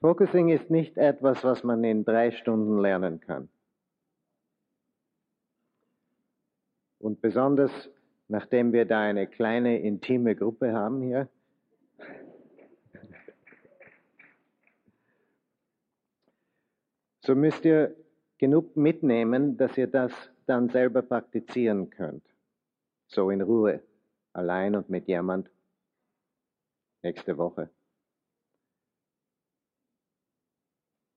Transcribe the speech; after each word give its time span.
Focusing 0.00 0.48
ist 0.48 0.70
nicht 0.70 0.96
etwas, 0.96 1.44
was 1.44 1.62
man 1.62 1.84
in 1.84 2.04
drei 2.04 2.30
Stunden 2.30 2.78
lernen 2.78 3.20
kann. 3.20 3.50
Und 6.98 7.20
besonders, 7.20 7.70
nachdem 8.28 8.72
wir 8.72 8.86
da 8.86 9.00
eine 9.00 9.26
kleine 9.26 9.78
intime 9.78 10.34
Gruppe 10.34 10.72
haben 10.72 11.02
hier, 11.02 11.28
so 17.20 17.34
müsst 17.34 17.64
ihr 17.66 17.94
genug 18.38 18.76
mitnehmen, 18.76 19.58
dass 19.58 19.76
ihr 19.76 19.86
das 19.86 20.12
dann 20.46 20.70
selber 20.70 21.02
praktizieren 21.02 21.90
könnt. 21.90 22.24
So 23.06 23.30
in 23.30 23.42
Ruhe, 23.42 23.82
allein 24.32 24.74
und 24.76 24.88
mit 24.88 25.08
jemand 25.08 25.50
nächste 27.02 27.36
Woche. 27.36 27.68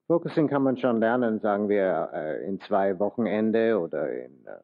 Focusing 0.08 0.48
kann 0.50 0.64
man 0.64 0.78
schon 0.78 1.00
lernen, 1.00 1.40
sagen 1.40 1.70
wir, 1.70 2.10
äh, 2.14 2.46
in 2.46 2.60
zwei 2.60 3.00
Wochenende 3.00 3.80
oder 3.80 4.12
in, 4.12 4.46
äh, 4.46 4.60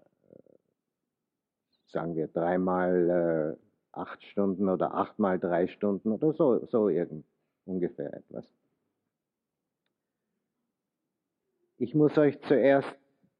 sagen 1.88 2.15
wir, 2.15 2.27
dreimal 2.27 3.57
äh, 3.57 3.98
acht 3.98 4.23
Stunden 4.23 4.67
oder 4.70 4.93
achtmal 4.93 5.39
drei 5.39 5.67
Stunden 5.67 6.12
oder 6.12 6.34
so, 6.34 6.65
so 6.67 6.89
irgend, 6.89 7.25
ungefähr 7.65 8.13
etwas. 8.13 8.45
Ich 11.77 11.95
muss 11.95 12.17
euch 12.17 12.40
zuerst 12.41 12.93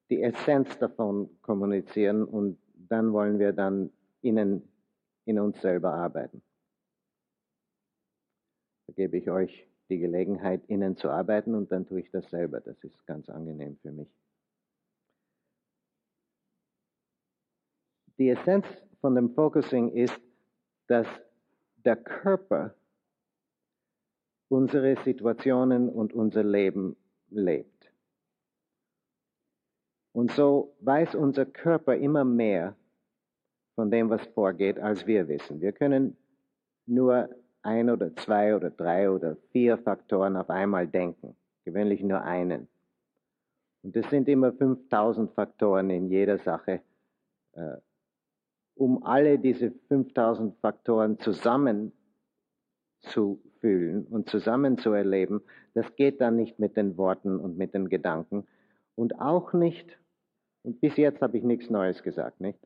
die 0.10 0.24
Essenz 0.24 0.78
davon 0.80 1.30
kommunizieren 1.42 2.24
und 2.24 2.58
dann 2.74 3.12
wollen 3.12 3.38
wir 3.40 3.52
dann 3.52 3.92
innen 4.22 4.64
in 5.26 5.40
uns 5.40 5.62
selber 5.62 5.94
arbeiten. 5.94 6.42
Da 8.88 8.94
gebe 8.94 9.18
ich 9.18 9.30
euch 9.30 9.69
die 9.90 10.00
Gelegenheit, 10.00 10.64
innen 10.68 10.96
zu 10.96 11.10
arbeiten 11.10 11.56
und 11.56 11.72
dann 11.72 11.86
tue 11.86 12.02
ich 12.02 12.12
das 12.12 12.30
selber. 12.30 12.62
Das 12.62 12.78
ist 12.84 13.06
ganz 13.06 13.30
angenehm 13.30 13.78
für 13.82 13.92
mich. 13.92 14.10
Die 18.18 18.30
Essenz 18.30 18.66
von 19.02 19.16
dem 19.16 19.34
Focusing 19.34 19.92
ist, 19.92 20.20
dass 20.88 21.08
der 21.86 21.96
Körper 21.96 22.76
unsere 24.50 25.02
Situationen 25.04 25.90
und 25.90 26.14
unser 26.14 26.44
Leben 26.44 26.98
lebt. 27.30 27.92
Und 30.12 30.32
so 30.32 30.76
weiß 30.82 31.16
unser 31.16 31.46
Körper 31.46 31.96
immer 31.96 32.26
mehr 32.26 32.76
von 33.76 33.90
dem, 33.90 34.10
was 34.10 34.26
vorgeht, 34.28 34.80
als 34.80 35.08
wir 35.08 35.28
wissen. 35.28 35.62
Wir 35.62 35.72
können 35.72 36.18
nur 36.86 37.30
ein 37.70 37.90
oder 37.90 38.16
zwei 38.16 38.56
oder 38.56 38.72
drei 38.72 39.10
oder 39.10 39.38
vier 39.52 39.78
Faktoren 39.78 40.36
auf 40.36 40.50
einmal 40.50 40.88
denken, 40.88 41.36
gewöhnlich 41.66 42.02
nur 42.02 42.22
einen. 42.24 42.68
Und 43.84 43.96
es 43.96 44.10
sind 44.10 44.28
immer 44.28 44.52
5000 44.52 45.32
Faktoren 45.34 45.90
in 45.90 46.10
jeder 46.10 46.40
Sache. 46.40 46.82
Äh, 47.54 47.78
um 48.76 49.04
alle 49.04 49.38
diese 49.38 49.72
5000 49.90 50.58
Faktoren 50.60 51.20
zusammen 51.20 51.92
zu 53.00 53.42
fühlen 53.60 54.06
und 54.08 54.30
zusammen 54.30 54.78
zu 54.78 54.92
erleben, 54.92 55.42
das 55.74 55.96
geht 55.96 56.22
dann 56.22 56.38
nicht 56.38 56.60
mit 56.60 56.76
den 56.76 56.98
Worten 56.98 57.40
und 57.40 57.58
mit 57.58 57.74
den 57.74 57.90
Gedanken, 57.90 58.48
und 58.96 59.22
auch 59.22 59.54
nicht, 59.54 59.98
und 60.64 60.82
bis 60.82 60.98
jetzt 60.98 61.22
habe 61.22 61.38
ich 61.38 61.44
nichts 61.44 61.70
Neues 61.70 62.04
gesagt, 62.04 62.42
nicht? 62.42 62.60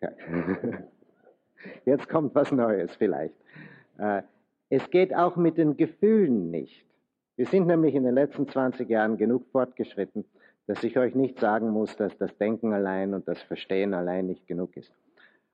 Okay. 0.00 0.84
Jetzt 1.84 2.08
kommt 2.08 2.34
was 2.34 2.52
Neues 2.52 2.94
vielleicht. 2.96 3.34
Äh, 3.98 4.22
es 4.68 4.90
geht 4.90 5.14
auch 5.14 5.36
mit 5.36 5.58
den 5.58 5.76
Gefühlen 5.76 6.50
nicht. 6.50 6.84
Wir 7.36 7.46
sind 7.46 7.66
nämlich 7.66 7.94
in 7.94 8.04
den 8.04 8.14
letzten 8.14 8.48
20 8.48 8.88
Jahren 8.88 9.16
genug 9.16 9.46
fortgeschritten, 9.52 10.24
dass 10.66 10.82
ich 10.82 10.98
euch 10.98 11.14
nicht 11.14 11.38
sagen 11.38 11.70
muss, 11.70 11.96
dass 11.96 12.16
das 12.18 12.36
Denken 12.38 12.72
allein 12.72 13.14
und 13.14 13.28
das 13.28 13.40
Verstehen 13.42 13.94
allein 13.94 14.26
nicht 14.26 14.46
genug 14.46 14.76
ist. 14.76 14.92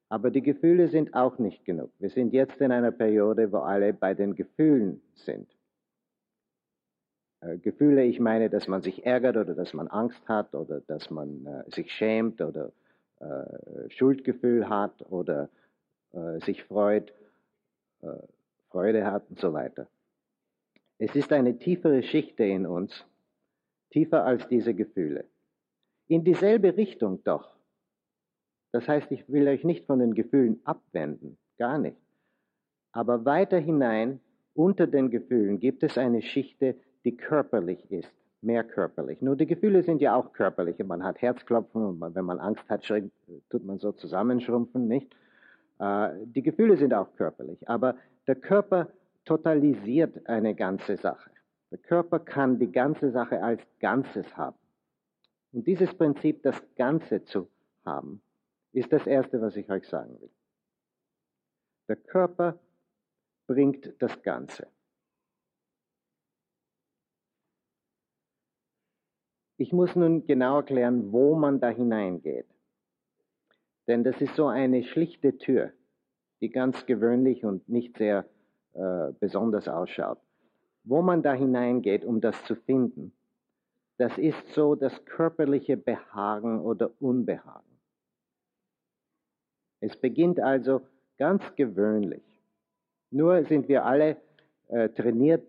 Aber 0.09 0.31
die 0.31 0.43
Gefühle 0.43 0.89
sind 0.89 1.15
auch 1.15 1.39
nicht 1.39 1.65
genug. 1.65 1.91
Wir 1.99 2.11
sind 2.11 2.33
jetzt 2.33 2.61
in 2.61 2.71
einer 2.71 2.93
Periode, 2.93 3.51
wo 3.53 3.59
alle 3.59 3.93
bei 3.93 4.15
den 4.15 4.35
Gefühlen 4.35 5.01
sind. 5.15 5.49
Äh, 7.41 7.59
Gefühle, 7.59 8.05
ich 8.05 8.21
meine, 8.21 8.49
dass 8.49 8.69
man 8.69 8.83
sich 8.83 9.05
ärgert 9.05 9.37
oder 9.37 9.55
dass 9.55 9.75
man 9.75 9.89
Angst 9.89 10.27
hat 10.29 10.55
oder 10.55 10.81
dass 10.81 11.11
man 11.11 11.47
äh, 11.47 11.71
sich 11.71 11.93
schämt 11.93 12.41
oder 12.41 12.73
äh, 13.21 13.89
Schuldgefühl 13.91 14.69
hat 14.69 15.05
oder 15.11 15.49
sich 16.41 16.65
freut, 16.65 17.13
äh, 18.03 18.09
Freude 18.71 19.07
hat 19.07 19.29
und 19.31 19.39
so 19.39 19.53
weiter. 19.53 19.89
Es 20.99 21.15
ist 21.15 21.33
eine 21.33 21.59
tiefere 21.59 22.03
Schichte 22.03 22.45
in 22.45 22.67
uns, 22.67 23.05
tiefer 23.91 24.25
als 24.25 24.47
diese 24.49 24.75
Gefühle. 24.75 25.25
In 26.09 26.25
dieselbe 26.25 26.77
Richtung 26.77 27.23
doch. 27.25 27.57
Das 28.73 28.89
heißt, 28.89 29.11
ich 29.11 29.29
will 29.29 29.47
euch 29.49 29.65
nicht 29.65 29.87
von 29.87 29.99
den 29.99 30.15
Gefühlen 30.15 30.61
abwenden, 30.65 31.37
gar 31.59 31.79
nicht. 31.79 31.99
Aber 32.93 33.25
weiter 33.25 33.59
hinein, 33.59 34.21
unter 34.55 34.87
den 34.87 35.11
Gefühlen, 35.11 35.61
gibt 35.61 35.83
es 35.83 35.99
eine 35.99 36.23
Schichte, 36.23 36.77
die 37.05 37.17
körperlich 37.17 37.91
ist, 37.91 38.13
mehr 38.41 38.65
körperlich. 38.65 39.21
Nur 39.21 39.37
die 39.37 39.47
Gefühle 39.47 39.83
sind 39.83 40.01
ja 40.01 40.15
auch 40.15 40.33
körperlich. 40.33 40.79
Man 40.79 41.03
hat 41.03 41.21
Herzklopfen 41.21 41.85
und 41.85 42.15
wenn 42.15 42.25
man 42.25 42.39
Angst 42.39 42.69
hat, 42.69 42.85
tut 42.85 43.65
man 43.65 43.79
so 43.79 43.93
zusammenschrumpfen, 43.93 44.89
nicht? 44.89 45.15
Äh, 45.79 46.11
die 46.25 46.43
Gefühle 46.43 46.77
sind 46.77 46.95
auch 46.95 47.15
körperlich, 47.17 47.69
aber 47.69 47.97
der 48.27 48.37
Körper 48.37 48.89
totalisiert 49.25 50.27
eine 50.27 50.55
ganze 50.55 50.97
Sache. 50.97 51.31
Der 51.71 51.79
Körper 51.79 52.19
kann 52.19 52.59
die 52.59 52.71
ganze 52.71 53.11
Sache 53.11 53.43
als 53.43 53.63
Ganzes 53.79 54.37
haben. 54.37 54.59
Und 55.53 55.67
dieses 55.67 55.95
Prinzip, 55.95 56.43
das 56.43 56.63
Ganze 56.77 57.25
zu 57.25 57.49
haben, 57.85 58.23
ist 58.73 58.93
das 58.93 59.07
Erste, 59.07 59.41
was 59.41 59.57
ich 59.57 59.71
euch 59.71 59.87
sagen 59.89 60.21
will. 60.21 60.31
Der 61.89 61.97
Körper 61.97 62.59
bringt 63.47 63.95
das 63.99 64.23
Ganze. 64.23 64.67
Ich 69.57 69.73
muss 69.73 69.95
nun 69.95 70.27
genau 70.27 70.57
erklären, 70.57 71.13
wo 71.13 71.37
man 71.37 71.61
da 71.61 71.69
hineingeht. 71.69 72.52
Denn 73.87 74.05
das 74.05 74.21
ist 74.21 74.37
so 74.37 74.47
eine 74.47 74.85
schlichte 74.85 75.39
Tür, 75.39 75.73
die 76.41 76.51
ganz 76.51 76.87
gewöhnlich 76.87 77.45
und 77.45 77.69
nicht 77.69 77.97
sehr 77.99 78.27
äh, 78.75 79.13
besonders 79.19 79.69
ausschaut. 79.69 80.19
Wo 80.85 81.03
man 81.03 81.23
da 81.23 81.33
hineingeht, 81.33 82.05
um 82.05 82.21
das 82.21 82.43
zu 82.45 82.55
finden, 82.55 83.13
das 83.99 84.17
ist 84.19 84.49
so 84.55 84.75
das 84.75 85.05
körperliche 85.05 85.77
Behagen 85.77 86.61
oder 86.61 86.91
Unbehagen. 87.01 87.79
Es 89.81 89.97
beginnt 89.97 90.41
also 90.41 90.83
ganz 91.19 91.43
gewöhnlich. 91.57 92.23
Nur 93.11 93.45
sind 93.45 93.69
wir 93.69 93.85
alle 93.85 94.17
äh, 94.69 94.89
trainiert, 94.89 95.45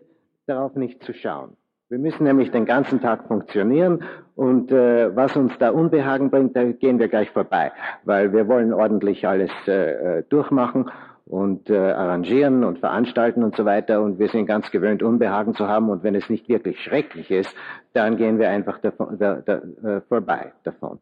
darauf 0.46 0.74
nicht 0.74 1.02
zu 1.02 1.14
schauen. 1.14 1.56
Wir 1.94 2.00
müssen 2.00 2.24
nämlich 2.24 2.50
den 2.50 2.64
ganzen 2.64 3.00
Tag 3.00 3.28
funktionieren 3.28 4.02
und 4.34 4.72
äh, 4.72 5.14
was 5.14 5.36
uns 5.36 5.52
da 5.60 5.70
Unbehagen 5.70 6.28
bringt, 6.28 6.56
da 6.56 6.64
gehen 6.64 6.98
wir 6.98 7.06
gleich 7.06 7.30
vorbei, 7.30 7.70
weil 8.02 8.32
wir 8.32 8.48
wollen 8.48 8.72
ordentlich 8.72 9.28
alles 9.28 9.52
äh, 9.68 10.18
äh, 10.18 10.24
durchmachen 10.28 10.90
und 11.24 11.70
äh, 11.70 11.76
arrangieren 11.76 12.64
und 12.64 12.80
veranstalten 12.80 13.44
und 13.44 13.54
so 13.54 13.64
weiter 13.64 14.02
und 14.02 14.18
wir 14.18 14.26
sind 14.26 14.46
ganz 14.46 14.72
gewöhnt, 14.72 15.04
Unbehagen 15.04 15.54
zu 15.54 15.68
haben 15.68 15.88
und 15.88 16.02
wenn 16.02 16.16
es 16.16 16.28
nicht 16.28 16.48
wirklich 16.48 16.80
schrecklich 16.80 17.30
ist, 17.30 17.54
dann 17.92 18.16
gehen 18.16 18.40
wir 18.40 18.50
einfach 18.50 18.80
davon, 18.80 19.16
da, 19.16 19.36
da, 19.36 19.58
äh, 19.84 20.00
vorbei 20.08 20.52
davon. 20.64 20.98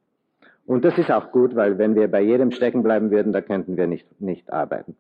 Und 0.67 0.85
das 0.85 0.99
ist 0.99 1.11
auch 1.11 1.33
gut, 1.33 1.57
weil 1.57 1.79
wenn 1.79 1.95
wir 1.95 2.11
bei 2.11 2.21
jedem 2.21 2.51
stecken 2.51 2.83
bleiben 2.83 3.11
würden, 3.11 3.33
da 3.33 3.41
könnten 3.41 3.79
wir 3.79 3.87
nicht, 3.87 4.21
nicht 4.21 4.53
arbeiten. 4.53 4.95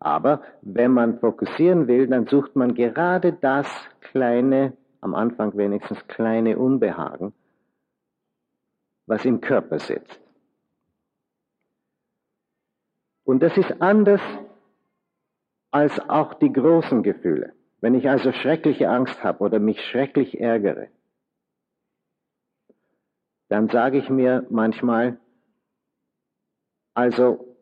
Aber 0.00 0.40
wenn 0.62 0.92
man 0.92 1.18
fokussieren 1.18 1.86
will, 1.86 2.06
dann 2.06 2.28
sucht 2.28 2.56
man 2.56 2.74
gerade 2.74 3.34
das 3.34 3.66
kleine 4.00 4.72
am 5.04 5.14
Anfang 5.14 5.56
wenigstens 5.56 6.06
kleine 6.08 6.58
Unbehagen, 6.58 7.34
was 9.06 9.24
im 9.24 9.40
Körper 9.40 9.78
sitzt. 9.78 10.20
Und 13.24 13.40
das 13.40 13.56
ist 13.56 13.80
anders 13.80 14.22
als 15.70 15.98
auch 16.08 16.34
die 16.34 16.52
großen 16.52 17.02
Gefühle. 17.02 17.52
Wenn 17.80 17.94
ich 17.94 18.08
also 18.08 18.32
schreckliche 18.32 18.88
Angst 18.88 19.22
habe 19.22 19.40
oder 19.44 19.58
mich 19.58 19.80
schrecklich 19.84 20.40
ärgere, 20.40 20.88
dann 23.48 23.68
sage 23.68 23.98
ich 23.98 24.08
mir 24.08 24.46
manchmal, 24.48 25.18
also 26.94 27.53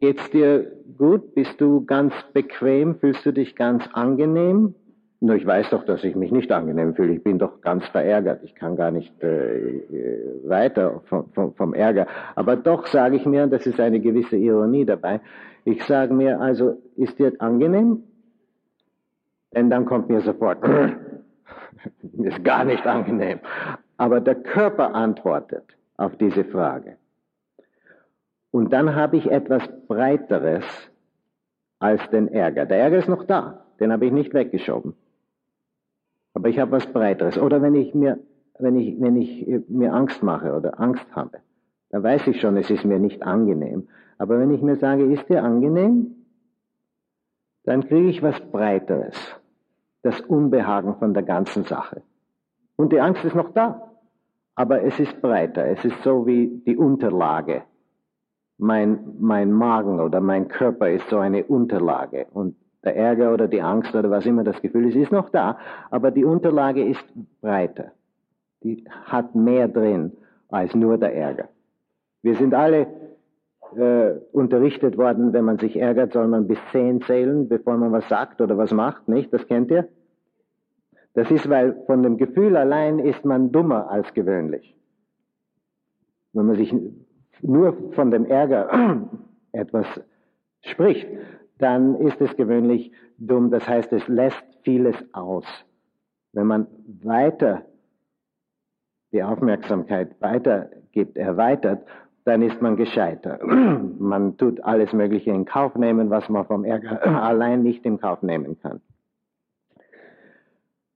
Geht's 0.00 0.30
dir 0.30 0.72
gut? 0.96 1.34
Bist 1.34 1.60
du 1.60 1.84
ganz 1.84 2.14
bequem? 2.32 2.96
Fühlst 2.96 3.26
du 3.26 3.32
dich 3.32 3.56
ganz 3.56 3.84
angenehm? 3.92 4.74
nur 5.20 5.34
ich 5.34 5.44
weiß 5.44 5.70
doch, 5.70 5.84
dass 5.84 6.04
ich 6.04 6.14
mich 6.14 6.30
nicht 6.30 6.52
angenehm 6.52 6.94
fühle. 6.94 7.14
Ich 7.14 7.24
bin 7.24 7.38
doch 7.38 7.60
ganz 7.60 7.84
verärgert. 7.86 8.44
Ich 8.44 8.54
kann 8.54 8.76
gar 8.76 8.90
nicht 8.90 9.20
äh, 9.22 9.80
weiter 10.44 11.02
vom, 11.06 11.30
vom, 11.32 11.54
vom 11.54 11.74
Ärger. 11.74 12.06
Aber 12.36 12.54
doch 12.56 12.86
sage 12.86 13.16
ich 13.16 13.26
mir, 13.26 13.46
das 13.48 13.66
ist 13.66 13.80
eine 13.80 14.00
gewisse 14.00 14.36
Ironie 14.36 14.84
dabei, 14.84 15.20
ich 15.64 15.84
sage 15.84 16.14
mir 16.14 16.40
also, 16.40 16.80
ist 16.96 17.18
dir 17.18 17.32
angenehm? 17.40 18.04
Denn 19.54 19.70
dann 19.70 19.86
kommt 19.86 20.08
mir 20.08 20.20
sofort, 20.20 20.58
ist 22.18 22.44
gar 22.44 22.64
nicht 22.64 22.86
angenehm. 22.86 23.40
Aber 23.96 24.20
der 24.20 24.36
Körper 24.36 24.94
antwortet 24.94 25.64
auf 25.96 26.16
diese 26.16 26.44
Frage. 26.44 26.96
Und 28.50 28.72
dann 28.72 28.94
habe 28.94 29.16
ich 29.16 29.30
etwas 29.30 29.62
Breiteres 29.86 30.64
als 31.78 32.08
den 32.10 32.28
Ärger. 32.28 32.66
Der 32.66 32.78
Ärger 32.78 32.98
ist 32.98 33.08
noch 33.08 33.24
da, 33.24 33.66
den 33.80 33.92
habe 33.92 34.06
ich 34.06 34.12
nicht 34.12 34.34
weggeschoben. 34.34 34.94
Aber 36.34 36.48
ich 36.48 36.58
habe 36.58 36.72
was 36.72 36.86
Breiteres. 36.86 37.38
Oder 37.38 37.62
wenn 37.62 37.74
ich 37.74 37.94
mir, 37.94 38.18
wenn 38.58 38.76
ich, 38.76 39.00
wenn 39.00 39.16
ich 39.16 39.46
mir 39.68 39.92
Angst 39.92 40.22
mache 40.22 40.54
oder 40.54 40.80
Angst 40.80 41.06
habe, 41.14 41.38
dann 41.90 42.02
weiß 42.02 42.26
ich 42.26 42.40
schon, 42.40 42.56
es 42.56 42.70
ist 42.70 42.84
mir 42.84 42.98
nicht 42.98 43.22
angenehm. 43.22 43.88
Aber 44.18 44.38
wenn 44.38 44.52
ich 44.52 44.62
mir 44.62 44.76
sage, 44.76 45.04
ist 45.04 45.28
dir 45.28 45.42
angenehm, 45.42 46.14
dann 47.64 47.86
kriege 47.86 48.08
ich 48.08 48.22
was 48.22 48.40
Breiteres. 48.40 49.16
Das 50.02 50.20
Unbehagen 50.20 50.96
von 50.96 51.12
der 51.12 51.22
ganzen 51.22 51.64
Sache. 51.64 52.02
Und 52.76 52.92
die 52.92 53.00
Angst 53.00 53.24
ist 53.24 53.34
noch 53.34 53.52
da. 53.52 53.90
Aber 54.54 54.82
es 54.82 54.98
ist 54.98 55.20
breiter. 55.20 55.66
Es 55.66 55.84
ist 55.84 56.02
so 56.02 56.26
wie 56.26 56.62
die 56.66 56.76
Unterlage. 56.76 57.62
Mein, 58.58 58.98
mein 59.20 59.52
Magen 59.52 60.00
oder 60.00 60.20
mein 60.20 60.48
Körper 60.48 60.90
ist 60.90 61.08
so 61.08 61.18
eine 61.18 61.44
Unterlage. 61.44 62.26
Und 62.32 62.56
der 62.84 62.96
Ärger 62.96 63.32
oder 63.32 63.48
die 63.48 63.62
Angst 63.62 63.94
oder 63.94 64.10
was 64.10 64.26
immer 64.26 64.44
das 64.44 64.60
Gefühl 64.60 64.88
ist, 64.88 64.96
ist 64.96 65.12
noch 65.12 65.30
da, 65.30 65.58
aber 65.90 66.10
die 66.10 66.24
Unterlage 66.24 66.84
ist 66.84 67.04
breiter. 67.40 67.92
Die 68.62 68.84
hat 69.04 69.34
mehr 69.34 69.68
drin 69.68 70.12
als 70.48 70.74
nur 70.74 70.98
der 70.98 71.14
Ärger. 71.14 71.48
Wir 72.22 72.34
sind 72.34 72.54
alle 72.54 72.86
äh, 73.76 74.12
unterrichtet 74.32 74.96
worden, 74.96 75.32
wenn 75.32 75.44
man 75.44 75.58
sich 75.58 75.76
ärgert, 75.76 76.12
soll 76.12 76.28
man 76.28 76.46
bis 76.46 76.58
zehn 76.72 77.00
zählen, 77.02 77.48
bevor 77.48 77.76
man 77.76 77.92
was 77.92 78.08
sagt 78.08 78.40
oder 78.40 78.56
was 78.56 78.72
macht, 78.72 79.08
nicht? 79.08 79.32
Das 79.32 79.46
kennt 79.46 79.70
ihr? 79.70 79.88
Das 81.14 81.30
ist, 81.30 81.48
weil 81.48 81.82
von 81.86 82.02
dem 82.02 82.16
Gefühl 82.16 82.56
allein 82.56 82.98
ist 82.98 83.24
man 83.24 83.50
dummer 83.50 83.90
als 83.90 84.14
gewöhnlich. 84.14 84.76
Wenn 86.32 86.46
man 86.46 86.56
sich 86.56 86.74
nur 87.42 87.92
von 87.92 88.10
dem 88.10 88.26
Ärger 88.26 89.08
etwas 89.52 89.86
spricht, 90.62 91.06
dann 91.58 91.96
ist 91.96 92.20
es 92.20 92.36
gewöhnlich 92.36 92.92
dumm. 93.18 93.50
Das 93.50 93.66
heißt, 93.68 93.92
es 93.92 94.06
lässt 94.08 94.42
vieles 94.62 94.96
aus. 95.12 95.44
Wenn 96.32 96.46
man 96.46 96.66
weiter 97.02 97.62
die 99.12 99.22
Aufmerksamkeit 99.22 100.20
weitergibt, 100.20 101.16
erweitert, 101.16 101.84
dann 102.24 102.42
ist 102.42 102.60
man 102.60 102.76
gescheiter. 102.76 103.38
Man 103.98 104.36
tut 104.36 104.62
alles 104.62 104.92
Mögliche 104.92 105.30
in 105.30 105.46
Kauf 105.46 105.74
nehmen, 105.76 106.10
was 106.10 106.28
man 106.28 106.44
vom 106.44 106.62
Ärger 106.62 107.02
allein 107.24 107.62
nicht 107.62 107.86
in 107.86 107.98
Kauf 107.98 108.22
nehmen 108.22 108.60
kann. 108.60 108.82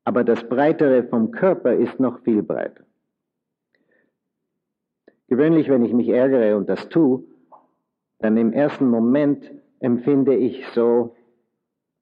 Aber 0.04 0.24
das 0.24 0.46
Breitere 0.46 1.04
vom 1.04 1.30
Körper 1.30 1.72
ist 1.72 1.98
noch 1.98 2.18
viel 2.20 2.42
breiter. 2.42 2.84
Gewöhnlich, 5.32 5.70
wenn 5.70 5.82
ich 5.82 5.94
mich 5.94 6.10
ärgere 6.10 6.58
und 6.58 6.68
das 6.68 6.90
tue, 6.90 7.24
dann 8.18 8.36
im 8.36 8.52
ersten 8.52 8.90
Moment 8.90 9.50
empfinde 9.80 10.34
ich 10.34 10.68
so, 10.74 11.16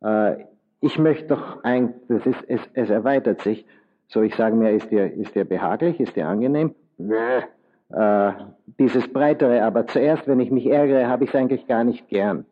äh, 0.02 0.46
ich 0.80 0.98
möchte 0.98 1.28
doch 1.28 1.62
ein, 1.62 1.94
das 2.08 2.26
ist, 2.26 2.42
es, 2.48 2.60
es 2.72 2.90
erweitert 2.90 3.42
sich, 3.42 3.64
so 4.08 4.20
ich 4.22 4.34
sage 4.34 4.56
mir, 4.56 4.72
ist 4.72 4.90
dir, 4.90 5.14
ist 5.14 5.36
dir 5.36 5.44
behaglich, 5.44 6.00
ist 6.00 6.16
dir 6.16 6.26
angenehm? 6.26 6.74
Äh, 6.98 8.32
dieses 8.80 9.06
Breitere, 9.12 9.62
aber 9.62 9.86
zuerst, 9.86 10.26
wenn 10.26 10.40
ich 10.40 10.50
mich 10.50 10.66
ärgere, 10.66 11.06
habe 11.06 11.22
ich 11.22 11.30
es 11.30 11.36
eigentlich 11.36 11.68
gar 11.68 11.84
nicht 11.84 12.08
gern. 12.08 12.46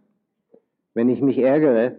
Wenn 0.95 1.09
ich 1.09 1.21
mich 1.21 1.39
ärgere 1.39 1.97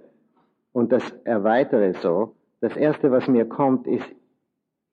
und 0.72 0.94
das 0.94 1.04
erweitere 1.26 1.96
so, 1.96 2.34
das 2.62 2.78
Erste, 2.78 3.12
was 3.12 3.28
mir 3.28 3.44
kommt, 3.44 3.88
ist, 3.88 4.10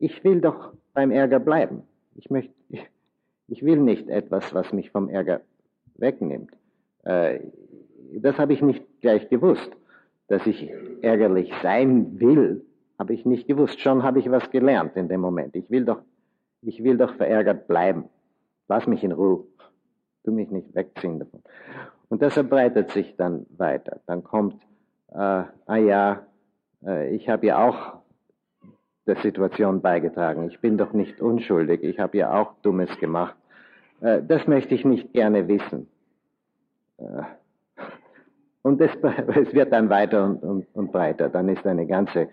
ich 0.00 0.24
will 0.24 0.40
doch 0.40 0.72
beim 0.92 1.12
Ärger 1.12 1.38
bleiben. 1.38 1.84
Ich 2.16 2.30
möchte, 2.30 2.55
ich, 3.48 3.64
will 3.64 3.78
nicht 3.78 4.08
etwas, 4.08 4.54
was 4.54 4.72
mich 4.72 4.90
vom 4.90 5.08
Ärger 5.08 5.40
wegnimmt. 5.96 6.52
Äh, 7.04 7.40
das 8.18 8.38
habe 8.38 8.52
ich 8.52 8.62
nicht 8.62 8.84
gleich 9.00 9.28
gewusst. 9.28 9.70
Dass 10.28 10.44
ich 10.46 10.70
ärgerlich 11.02 11.52
sein 11.62 12.18
will, 12.18 12.64
habe 12.98 13.14
ich 13.14 13.24
nicht 13.24 13.46
gewusst. 13.46 13.80
Schon 13.80 14.02
habe 14.02 14.18
ich 14.18 14.30
was 14.30 14.50
gelernt 14.50 14.96
in 14.96 15.08
dem 15.08 15.20
Moment. 15.20 15.54
Ich 15.54 15.70
will 15.70 15.84
doch, 15.84 16.00
ich 16.62 16.82
will 16.82 16.96
doch 16.96 17.14
verärgert 17.14 17.68
bleiben. 17.68 18.06
Lass 18.68 18.86
mich 18.86 19.04
in 19.04 19.12
Ruhe. 19.12 19.44
Tu 20.24 20.32
mich 20.32 20.50
nicht 20.50 20.74
wegziehen 20.74 21.20
davon. 21.20 21.42
Und 22.08 22.22
das 22.22 22.34
verbreitet 22.34 22.90
sich 22.90 23.16
dann 23.16 23.46
weiter. 23.56 24.00
Dann 24.06 24.24
kommt, 24.24 24.60
äh, 25.12 25.16
ah 25.16 25.76
ja, 25.76 26.26
äh, 26.84 27.14
ich 27.14 27.28
habe 27.28 27.46
ja 27.46 27.64
auch 27.64 27.98
der 29.06 29.16
Situation 29.16 29.80
beigetragen. 29.80 30.48
Ich 30.48 30.60
bin 30.60 30.76
doch 30.76 30.92
nicht 30.92 31.20
unschuldig. 31.20 31.82
Ich 31.82 31.98
habe 31.98 32.18
ja 32.18 32.32
auch 32.32 32.54
Dummes 32.62 32.90
gemacht. 32.98 33.36
Äh, 34.00 34.22
das 34.22 34.46
möchte 34.46 34.74
ich 34.74 34.84
nicht 34.84 35.12
gerne 35.12 35.48
wissen. 35.48 35.88
Äh, 36.98 37.22
und 38.62 38.80
es, 38.80 38.90
es 39.02 39.54
wird 39.54 39.72
dann 39.72 39.90
weiter 39.90 40.24
und, 40.24 40.42
und, 40.42 40.66
und 40.74 40.92
breiter. 40.92 41.28
Dann 41.28 41.48
ist 41.48 41.66
eine 41.66 41.86
ganze 41.86 42.28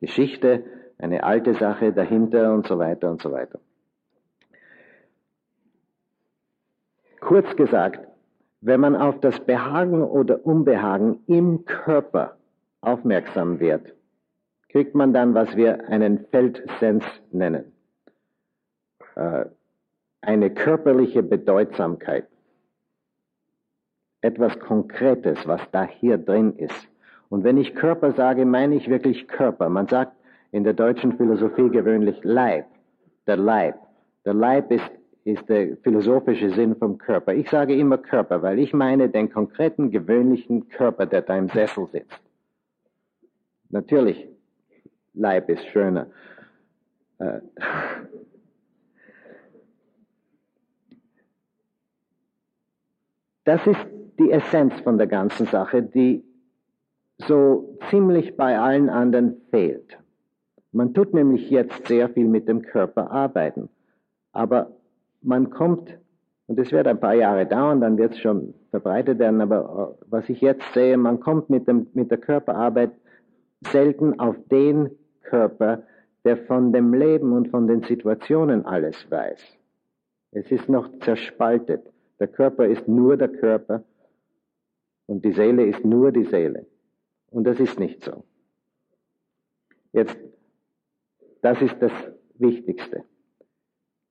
Geschichte, 0.00 0.64
eine 0.98 1.24
alte 1.24 1.54
Sache 1.54 1.92
dahinter 1.92 2.52
und 2.52 2.66
so 2.66 2.78
weiter 2.78 3.10
und 3.10 3.22
so 3.22 3.32
weiter. 3.32 3.58
Kurz 7.20 7.56
gesagt, 7.56 8.00
wenn 8.60 8.80
man 8.80 8.96
auf 8.96 9.20
das 9.20 9.38
Behagen 9.40 10.02
oder 10.02 10.44
Unbehagen 10.44 11.20
im 11.26 11.64
Körper 11.64 12.36
aufmerksam 12.80 13.60
wird, 13.60 13.94
kriegt 14.68 14.94
man 14.94 15.12
dann, 15.12 15.34
was 15.34 15.56
wir 15.56 15.88
einen 15.88 16.26
Feldsens 16.30 17.04
nennen. 17.32 17.72
Äh, 19.14 19.46
eine 20.20 20.50
körperliche 20.50 21.22
Bedeutsamkeit 21.22 22.26
etwas 24.20 24.58
Konkretes, 24.58 25.46
was 25.46 25.60
da 25.70 25.84
hier 25.84 26.18
drin 26.18 26.56
ist. 26.56 26.88
Und 27.28 27.44
wenn 27.44 27.58
ich 27.58 27.74
Körper 27.74 28.12
sage, 28.12 28.44
meine 28.46 28.74
ich 28.76 28.88
wirklich 28.88 29.28
Körper. 29.28 29.68
Man 29.68 29.86
sagt 29.86 30.12
in 30.50 30.64
der 30.64 30.72
deutschen 30.72 31.16
Philosophie 31.16 31.68
gewöhnlich 31.68 32.18
Leib, 32.24 32.66
der 33.26 33.36
Leib. 33.36 33.76
Der 34.24 34.34
Leib 34.34 34.70
ist, 34.70 34.90
ist 35.24 35.48
der 35.48 35.76
philosophische 35.78 36.50
Sinn 36.50 36.74
vom 36.76 36.98
Körper. 36.98 37.34
Ich 37.34 37.48
sage 37.50 37.76
immer 37.76 37.98
Körper, 37.98 38.42
weil 38.42 38.58
ich 38.58 38.72
meine 38.72 39.08
den 39.08 39.30
konkreten, 39.30 39.90
gewöhnlichen 39.90 40.68
Körper, 40.68 41.06
der 41.06 41.22
da 41.22 41.36
im 41.36 41.48
Sessel 41.48 41.86
sitzt. 41.92 42.20
Natürlich, 43.70 44.26
Leib 45.18 45.48
ist 45.50 45.66
schöner. 45.66 46.06
Äh, 47.18 47.40
das 53.44 53.66
ist 53.66 53.86
die 54.18 54.30
Essenz 54.30 54.74
von 54.80 54.96
der 54.96 55.08
ganzen 55.08 55.46
Sache, 55.46 55.82
die 55.82 56.24
so 57.18 57.76
ziemlich 57.90 58.36
bei 58.36 58.58
allen 58.58 58.88
anderen 58.88 59.40
fehlt. 59.50 59.98
Man 60.70 60.94
tut 60.94 61.14
nämlich 61.14 61.50
jetzt 61.50 61.88
sehr 61.88 62.08
viel 62.10 62.28
mit 62.28 62.46
dem 62.46 62.62
Körper 62.62 63.10
arbeiten, 63.10 63.68
aber 64.32 64.70
man 65.22 65.50
kommt, 65.50 65.98
und 66.46 66.58
es 66.60 66.70
wird 66.70 66.86
ein 66.86 67.00
paar 67.00 67.14
Jahre 67.14 67.46
dauern, 67.46 67.80
dann 67.80 67.98
wird 67.98 68.12
es 68.12 68.20
schon 68.20 68.54
verbreitet 68.70 69.18
werden, 69.18 69.40
aber 69.40 69.96
äh, 69.98 70.04
was 70.10 70.28
ich 70.28 70.40
jetzt 70.40 70.72
sehe, 70.74 70.96
man 70.96 71.18
kommt 71.18 71.50
mit, 71.50 71.66
dem, 71.66 71.88
mit 71.94 72.10
der 72.10 72.18
Körperarbeit 72.18 72.92
selten 73.66 74.20
auf 74.20 74.36
den 74.50 74.90
Körper, 75.28 75.82
der 76.24 76.36
von 76.36 76.72
dem 76.72 76.94
Leben 76.94 77.32
und 77.32 77.48
von 77.48 77.66
den 77.66 77.82
Situationen 77.82 78.64
alles 78.64 79.10
weiß. 79.10 79.40
Es 80.32 80.50
ist 80.50 80.68
noch 80.68 80.90
zerspaltet. 81.00 81.90
Der 82.18 82.28
Körper 82.28 82.66
ist 82.66 82.88
nur 82.88 83.16
der 83.16 83.28
Körper 83.28 83.84
und 85.06 85.24
die 85.24 85.32
Seele 85.32 85.64
ist 85.64 85.84
nur 85.84 86.12
die 86.12 86.24
Seele. 86.24 86.66
Und 87.30 87.44
das 87.44 87.60
ist 87.60 87.78
nicht 87.78 88.02
so. 88.02 88.24
Jetzt, 89.92 90.16
das 91.42 91.60
ist 91.62 91.76
das 91.80 91.92
Wichtigste. 92.34 93.04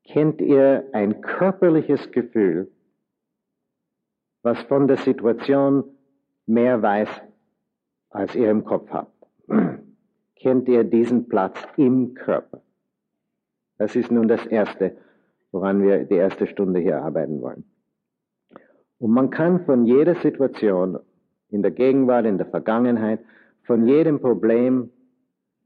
Kennt 0.04 0.42
ihr 0.42 0.88
ein 0.94 1.22
körperliches 1.22 2.12
Gefühl, 2.12 2.72
was 4.42 4.62
von 4.64 4.88
der 4.88 4.98
Situation 4.98 5.84
mehr 6.46 6.82
weiß, 6.82 7.10
als 8.10 8.34
ihr 8.36 8.50
im 8.50 8.64
Kopf 8.64 8.90
habt? 8.92 9.17
Kennt 10.40 10.68
ihr 10.68 10.84
diesen 10.84 11.28
Platz 11.28 11.60
im 11.78 12.14
Körper? 12.14 12.62
Das 13.78 13.96
ist 13.96 14.12
nun 14.12 14.28
das 14.28 14.46
Erste, 14.46 14.98
woran 15.52 15.82
wir 15.82 16.06
die 16.06 16.16
erste 16.16 16.48
Stunde 16.48 16.80
hier 16.80 17.02
arbeiten 17.02 17.42
wollen. 17.42 17.64
Und 19.00 19.12
man 19.12 19.30
kann 19.30 19.66
von 19.66 19.86
jeder 19.86 20.16
Situation, 20.16 21.00
in 21.50 21.62
der 21.62 21.72
Gegenwart, 21.72 22.26
in 22.26 22.38
der 22.38 22.48
Vergangenheit, 22.48 23.20
von 23.64 23.88
jedem 23.88 24.20
Problem 24.20 24.90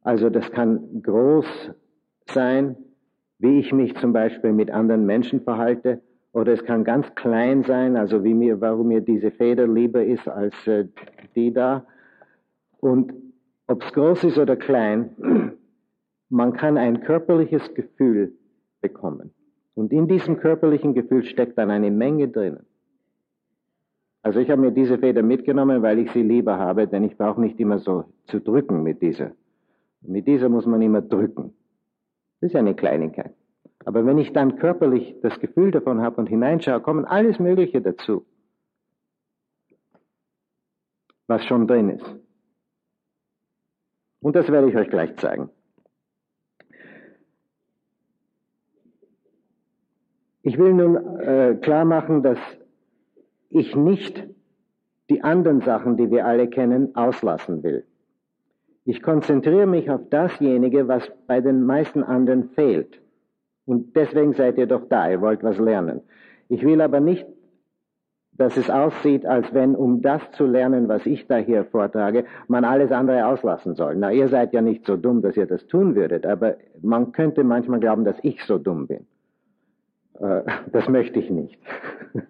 Also 0.03 0.29
das 0.29 0.51
kann 0.51 1.01
groß 1.03 1.45
sein, 2.25 2.75
wie 3.37 3.59
ich 3.59 3.71
mich 3.71 3.95
zum 3.97 4.13
Beispiel 4.13 4.51
mit 4.51 4.71
anderen 4.71 5.05
Menschen 5.05 5.41
verhalte, 5.41 6.01
oder 6.33 6.53
es 6.53 6.63
kann 6.63 6.83
ganz 6.83 7.13
klein 7.15 7.63
sein, 7.63 7.97
also 7.97 8.23
wie 8.23 8.33
mir, 8.33 8.61
warum 8.61 8.87
mir 8.87 9.01
diese 9.01 9.31
Feder 9.31 9.67
lieber 9.67 10.03
ist 10.03 10.27
als 10.27 10.55
äh, 10.65 10.87
die 11.35 11.53
da. 11.53 11.85
Und 12.79 13.13
ob 13.67 13.83
es 13.83 13.93
groß 13.93 14.23
ist 14.25 14.37
oder 14.37 14.55
klein, 14.55 15.15
man 16.29 16.53
kann 16.53 16.77
ein 16.77 17.01
körperliches 17.01 17.73
Gefühl 17.73 18.33
bekommen. 18.81 19.33
Und 19.73 19.91
in 19.93 20.07
diesem 20.07 20.37
körperlichen 20.37 20.93
Gefühl 20.93 21.23
steckt 21.23 21.57
dann 21.57 21.71
eine 21.71 21.91
Menge 21.91 22.27
drinnen. 22.27 22.65
Also 24.23 24.39
ich 24.39 24.49
habe 24.51 24.61
mir 24.61 24.71
diese 24.71 24.99
Feder 24.99 25.23
mitgenommen, 25.23 25.81
weil 25.81 25.99
ich 25.99 26.11
sie 26.11 26.21
lieber 26.21 26.57
habe, 26.57 26.87
denn 26.87 27.03
ich 27.03 27.17
brauche 27.17 27.41
nicht 27.41 27.59
immer 27.59 27.79
so 27.79 28.05
zu 28.25 28.39
drücken 28.39 28.83
mit 28.83 29.01
dieser. 29.01 29.31
Mit 30.01 30.27
dieser 30.27 30.49
muss 30.49 30.65
man 30.65 30.81
immer 30.81 31.01
drücken. 31.01 31.53
Das 32.39 32.51
ist 32.51 32.55
eine 32.55 32.75
Kleinigkeit. 32.75 33.33
Aber 33.85 34.05
wenn 34.05 34.17
ich 34.17 34.31
dann 34.33 34.57
körperlich 34.57 35.15
das 35.21 35.39
Gefühl 35.39 35.71
davon 35.71 36.01
habe 36.01 36.17
und 36.17 36.27
hineinschaue, 36.27 36.81
kommen 36.81 37.05
alles 37.05 37.39
Mögliche 37.39 37.81
dazu, 37.81 38.25
was 41.27 41.43
schon 41.45 41.67
drin 41.67 41.89
ist. 41.89 42.15
Und 44.21 44.35
das 44.35 44.49
werde 44.49 44.69
ich 44.69 44.75
euch 44.75 44.89
gleich 44.89 45.15
zeigen. 45.17 45.49
Ich 50.43 50.57
will 50.57 50.73
nun 50.73 51.19
äh, 51.19 51.57
klar 51.61 51.85
machen, 51.85 52.23
dass 52.23 52.39
ich 53.49 53.75
nicht 53.75 54.27
die 55.09 55.23
anderen 55.23 55.61
Sachen, 55.61 55.97
die 55.97 56.09
wir 56.09 56.25
alle 56.25 56.47
kennen, 56.47 56.95
auslassen 56.95 57.63
will. 57.63 57.85
Ich 58.85 59.03
konzentriere 59.03 59.67
mich 59.67 59.89
auf 59.91 60.01
dasjenige, 60.09 60.87
was 60.87 61.11
bei 61.27 61.41
den 61.41 61.63
meisten 61.63 62.01
anderen 62.01 62.49
fehlt. 62.49 62.99
Und 63.65 63.95
deswegen 63.95 64.33
seid 64.33 64.57
ihr 64.57 64.65
doch 64.65 64.87
da, 64.89 65.11
ihr 65.11 65.21
wollt 65.21 65.43
was 65.43 65.59
lernen. 65.59 66.01
Ich 66.47 66.63
will 66.63 66.81
aber 66.81 66.99
nicht, 66.99 67.25
dass 68.41 68.57
es 68.57 68.71
aussieht, 68.71 69.23
als 69.23 69.53
wenn, 69.53 69.75
um 69.75 70.01
das 70.01 70.19
zu 70.31 70.47
lernen, 70.47 70.87
was 70.87 71.05
ich 71.05 71.27
da 71.27 71.37
hier 71.37 71.63
vortrage, 71.63 72.25
man 72.47 72.65
alles 72.65 72.91
andere 72.91 73.27
auslassen 73.27 73.75
soll. 73.75 73.95
Na, 73.95 74.11
ihr 74.11 74.29
seid 74.29 74.51
ja 74.51 74.61
nicht 74.61 74.83
so 74.87 74.97
dumm, 74.97 75.21
dass 75.21 75.37
ihr 75.37 75.45
das 75.45 75.67
tun 75.67 75.93
würdet, 75.95 76.25
aber 76.25 76.55
man 76.81 77.11
könnte 77.11 77.43
manchmal 77.43 77.79
glauben, 77.79 78.03
dass 78.03 78.17
ich 78.23 78.43
so 78.43 78.57
dumm 78.57 78.87
bin. 78.87 79.05
Äh, 80.19 80.41
das 80.71 80.89
möchte 80.89 81.19
ich 81.19 81.29
nicht. 81.29 81.59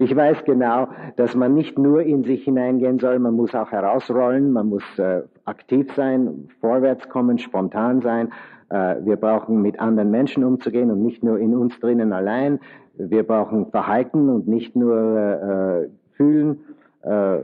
Ich 0.00 0.16
weiß 0.16 0.42
genau, 0.44 0.88
dass 1.14 1.36
man 1.36 1.54
nicht 1.54 1.78
nur 1.78 2.02
in 2.02 2.24
sich 2.24 2.42
hineingehen 2.42 2.98
soll, 2.98 3.20
man 3.20 3.34
muss 3.34 3.54
auch 3.54 3.70
herausrollen, 3.70 4.50
man 4.50 4.68
muss 4.68 4.82
äh, 4.98 5.22
aktiv 5.44 5.94
sein, 5.94 6.48
vorwärts 6.60 7.08
kommen, 7.08 7.38
spontan 7.38 8.00
sein. 8.00 8.32
Äh, 8.70 8.96
wir 9.04 9.14
brauchen 9.14 9.62
mit 9.62 9.78
anderen 9.78 10.10
Menschen 10.10 10.42
umzugehen 10.42 10.90
und 10.90 11.00
nicht 11.00 11.22
nur 11.22 11.38
in 11.38 11.54
uns 11.54 11.78
drinnen 11.78 12.12
allein. 12.12 12.58
Wir 12.98 13.22
brauchen 13.22 13.70
Verhalten 13.70 14.28
und 14.28 14.48
nicht 14.48 14.74
nur 14.76 14.96
äh, 14.96 15.88
fühlen. 16.16 16.60
Äh, 17.02 17.38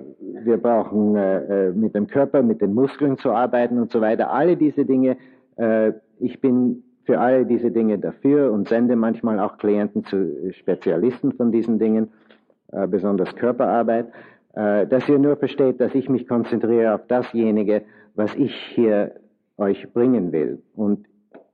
wir 0.44 0.56
brauchen 0.56 1.16
äh, 1.16 1.68
äh, 1.68 1.72
mit 1.72 1.94
dem 1.94 2.06
Körper, 2.06 2.42
mit 2.42 2.60
den 2.60 2.74
Muskeln 2.74 3.18
zu 3.18 3.30
arbeiten 3.30 3.78
und 3.78 3.90
so 3.92 4.00
weiter. 4.00 4.30
Alle 4.30 4.56
diese 4.56 4.84
Dinge, 4.84 5.16
äh, 5.56 5.92
ich 6.18 6.40
bin 6.40 6.82
für 7.04 7.18
alle 7.18 7.46
diese 7.46 7.70
Dinge 7.70 7.98
dafür 7.98 8.52
und 8.52 8.68
sende 8.68 8.96
manchmal 8.96 9.40
auch 9.40 9.58
Klienten 9.58 10.04
zu 10.04 10.52
Spezialisten 10.52 11.32
von 11.32 11.50
diesen 11.52 11.78
Dingen, 11.78 12.08
äh, 12.72 12.86
besonders 12.86 13.34
Körperarbeit, 13.36 14.06
äh, 14.54 14.86
dass 14.86 15.08
ihr 15.08 15.18
nur 15.18 15.36
versteht, 15.36 15.80
dass 15.80 15.94
ich 15.94 16.08
mich 16.08 16.26
konzentriere 16.28 16.94
auf 16.94 17.06
dasjenige, 17.06 17.82
was 18.14 18.34
ich 18.34 18.54
hier 18.74 19.12
euch 19.58 19.92
bringen 19.92 20.32
will. 20.32 20.62
Und 20.74 21.06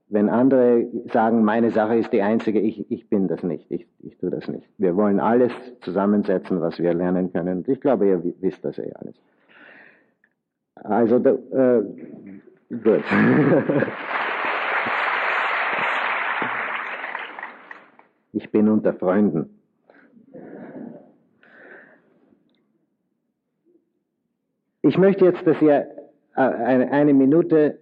wenn 0.09 0.29
andere 0.29 0.87
sagen, 1.13 1.43
meine 1.43 1.71
Sache 1.71 1.95
ist 1.97 2.11
die 2.11 2.21
einzige, 2.21 2.59
ich, 2.59 2.89
ich 2.91 3.09
bin 3.09 3.27
das 3.27 3.43
nicht, 3.43 3.69
ich, 3.69 3.87
ich 3.99 4.17
tue 4.17 4.31
das 4.31 4.47
nicht. 4.47 4.67
Wir 4.77 4.95
wollen 4.95 5.19
alles 5.19 5.51
zusammensetzen, 5.81 6.61
was 6.61 6.79
wir 6.79 6.93
lernen 6.93 7.31
können. 7.31 7.63
Ich 7.67 7.79
glaube, 7.79 8.07
ihr 8.07 8.23
wisst 8.41 8.65
das 8.65 8.77
eh 8.79 8.91
alles. 8.93 9.15
Also, 10.75 11.17
äh, 11.17 11.83
gut. 12.69 13.03
Ich 18.31 18.51
bin 18.51 18.69
unter 18.69 18.93
Freunden. 18.93 19.59
Ich 24.81 24.97
möchte 24.97 25.25
jetzt, 25.25 25.45
dass 25.45 25.61
ihr 25.61 25.87
äh, 26.35 26.41
eine 26.41 27.13
Minute, 27.13 27.79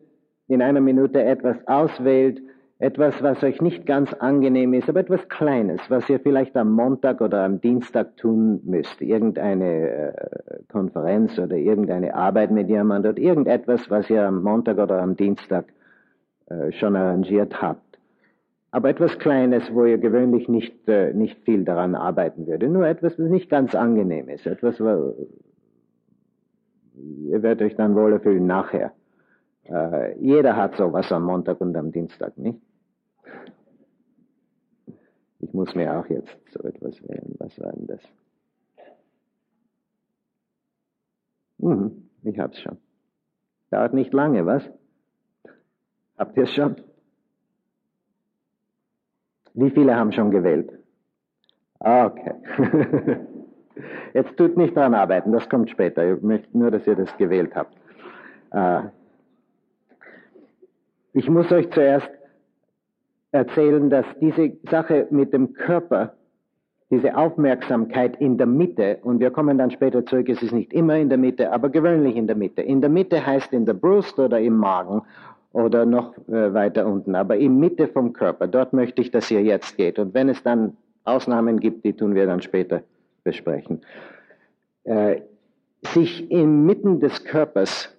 in 0.47 0.61
einer 0.61 0.81
Minute 0.81 1.23
etwas 1.23 1.57
auswählt, 1.67 2.41
etwas, 2.79 3.21
was 3.23 3.43
euch 3.43 3.59
nicht 3.59 3.85
ganz 3.85 4.13
angenehm 4.13 4.73
ist, 4.73 4.87
aber 4.87 4.99
etwas 4.99 5.27
Kleines, 5.29 5.81
was 5.89 6.07
ihr 6.09 6.19
vielleicht 6.19 6.55
am 6.55 6.71
Montag 6.71 7.21
oder 7.21 7.43
am 7.43 7.59
Dienstag 7.59 8.17
tun 8.17 8.61
müsst. 8.63 9.01
Irgendeine 9.01 9.89
äh, 9.89 10.63
Konferenz 10.71 11.39
oder 11.39 11.55
irgendeine 11.55 12.13
Arbeit 12.13 12.51
mit 12.51 12.69
jemandem 12.69 13.13
oder 13.13 13.21
irgendetwas, 13.21 13.89
was 13.89 14.09
ihr 14.09 14.27
am 14.27 14.43
Montag 14.43 14.77
oder 14.77 15.01
am 15.01 15.15
Dienstag 15.15 15.65
äh, 16.49 16.71
schon 16.71 16.95
arrangiert 16.95 17.61
habt 17.61 17.87
aber 18.71 18.89
etwas 18.89 19.17
Kleines, 19.17 19.73
wo 19.73 19.85
ihr 19.85 19.97
gewöhnlich 19.97 20.47
nicht, 20.47 20.87
äh, 20.87 21.13
nicht 21.13 21.39
viel 21.45 21.63
daran 21.63 21.95
arbeiten 21.95 22.47
würde. 22.47 22.67
Nur 22.67 22.85
etwas, 22.85 23.17
was 23.17 23.29
nicht 23.29 23.49
ganz 23.49 23.73
angenehm 23.75 24.29
ist. 24.29 24.45
Etwas, 24.45 24.79
wo 24.79 25.15
ihr 26.95 27.41
werdet 27.43 27.61
euch 27.65 27.75
dann 27.75 27.95
wohler 27.95 28.19
fühlen 28.19 28.45
nachher. 28.45 28.91
Äh, 29.69 30.17
jeder 30.19 30.55
hat 30.55 30.75
sowas 30.75 31.11
am 31.11 31.23
Montag 31.23 31.59
und 31.61 31.75
am 31.75 31.91
Dienstag, 31.91 32.37
nicht? 32.37 32.61
Ich 35.39 35.53
muss 35.53 35.75
mir 35.75 35.97
auch 35.97 36.07
jetzt 36.07 36.35
so 36.51 36.63
etwas 36.63 37.01
wählen. 37.07 37.35
Was 37.39 37.59
war 37.59 37.71
denn 37.73 37.87
das? 37.87 38.01
Mhm, 41.59 42.09
ich 42.23 42.39
hab's 42.39 42.59
schon. 42.59 42.77
Dauert 43.69 43.93
nicht 43.93 44.13
lange, 44.13 44.45
was? 44.45 44.63
Habt 46.17 46.37
ihr 46.37 46.43
es 46.43 46.53
schon? 46.53 46.77
Wie 49.53 49.71
viele 49.71 49.95
haben 49.95 50.11
schon 50.11 50.31
gewählt? 50.31 50.71
Okay. 51.79 52.35
Jetzt 54.13 54.37
tut 54.37 54.57
nicht 54.57 54.75
dran 54.75 54.95
arbeiten, 54.95 55.31
das 55.31 55.47
kommt 55.49 55.69
später. 55.69 56.13
Ich 56.13 56.21
möchte 56.21 56.57
nur, 56.57 56.71
dass 56.71 56.87
ihr 56.87 56.95
das 56.95 57.15
gewählt 57.17 57.55
habt. 57.55 57.75
Äh, 58.51 58.89
ich 61.17 61.27
muss 61.29 61.51
euch 61.51 61.71
zuerst 61.71 62.07
erzählen, 63.31 63.89
dass 63.89 64.05
diese 64.21 64.51
Sache 64.69 65.07
mit 65.09 65.33
dem 65.33 65.53
Körper, 65.53 66.13
diese 66.91 67.17
Aufmerksamkeit 67.17 68.21
in 68.21 68.37
der 68.37 68.45
Mitte, 68.45 68.99
und 69.01 69.19
wir 69.19 69.31
kommen 69.31 69.57
dann 69.57 69.71
später 69.71 70.05
zurück, 70.05 70.29
es 70.29 70.43
ist 70.43 70.53
nicht 70.53 70.71
immer 70.73 70.95
in 70.95 71.09
der 71.09 71.17
Mitte, 71.17 71.51
aber 71.51 71.69
gewöhnlich 71.69 72.15
in 72.15 72.27
der 72.27 72.35
Mitte. 72.35 72.61
In 72.61 72.81
der 72.81 72.91
Mitte 72.91 73.25
heißt 73.25 73.51
in 73.51 73.65
der 73.65 73.73
Brust 73.73 74.19
oder 74.19 74.39
im 74.39 74.57
Magen 74.57 75.01
oder 75.53 75.87
noch 75.87 76.15
äh, 76.27 76.53
weiter 76.53 76.85
unten, 76.85 77.15
aber 77.15 77.35
in 77.37 77.59
Mitte 77.59 77.87
vom 77.87 78.13
Körper. 78.13 78.47
Dort 78.47 78.73
möchte 78.73 79.01
ich, 79.01 79.09
dass 79.09 79.31
ihr 79.31 79.41
jetzt 79.41 79.75
geht. 79.75 79.97
Und 79.97 80.13
wenn 80.13 80.29
es 80.29 80.43
dann 80.43 80.77
Ausnahmen 81.03 81.59
gibt, 81.59 81.83
die 81.83 81.93
tun 81.93 82.13
wir 82.13 82.27
dann 82.27 82.41
später 82.41 82.83
besprechen. 83.23 83.81
Äh, 84.83 85.21
sich 85.81 86.29
inmitten 86.29 86.99
des 86.99 87.23
Körpers 87.23 87.96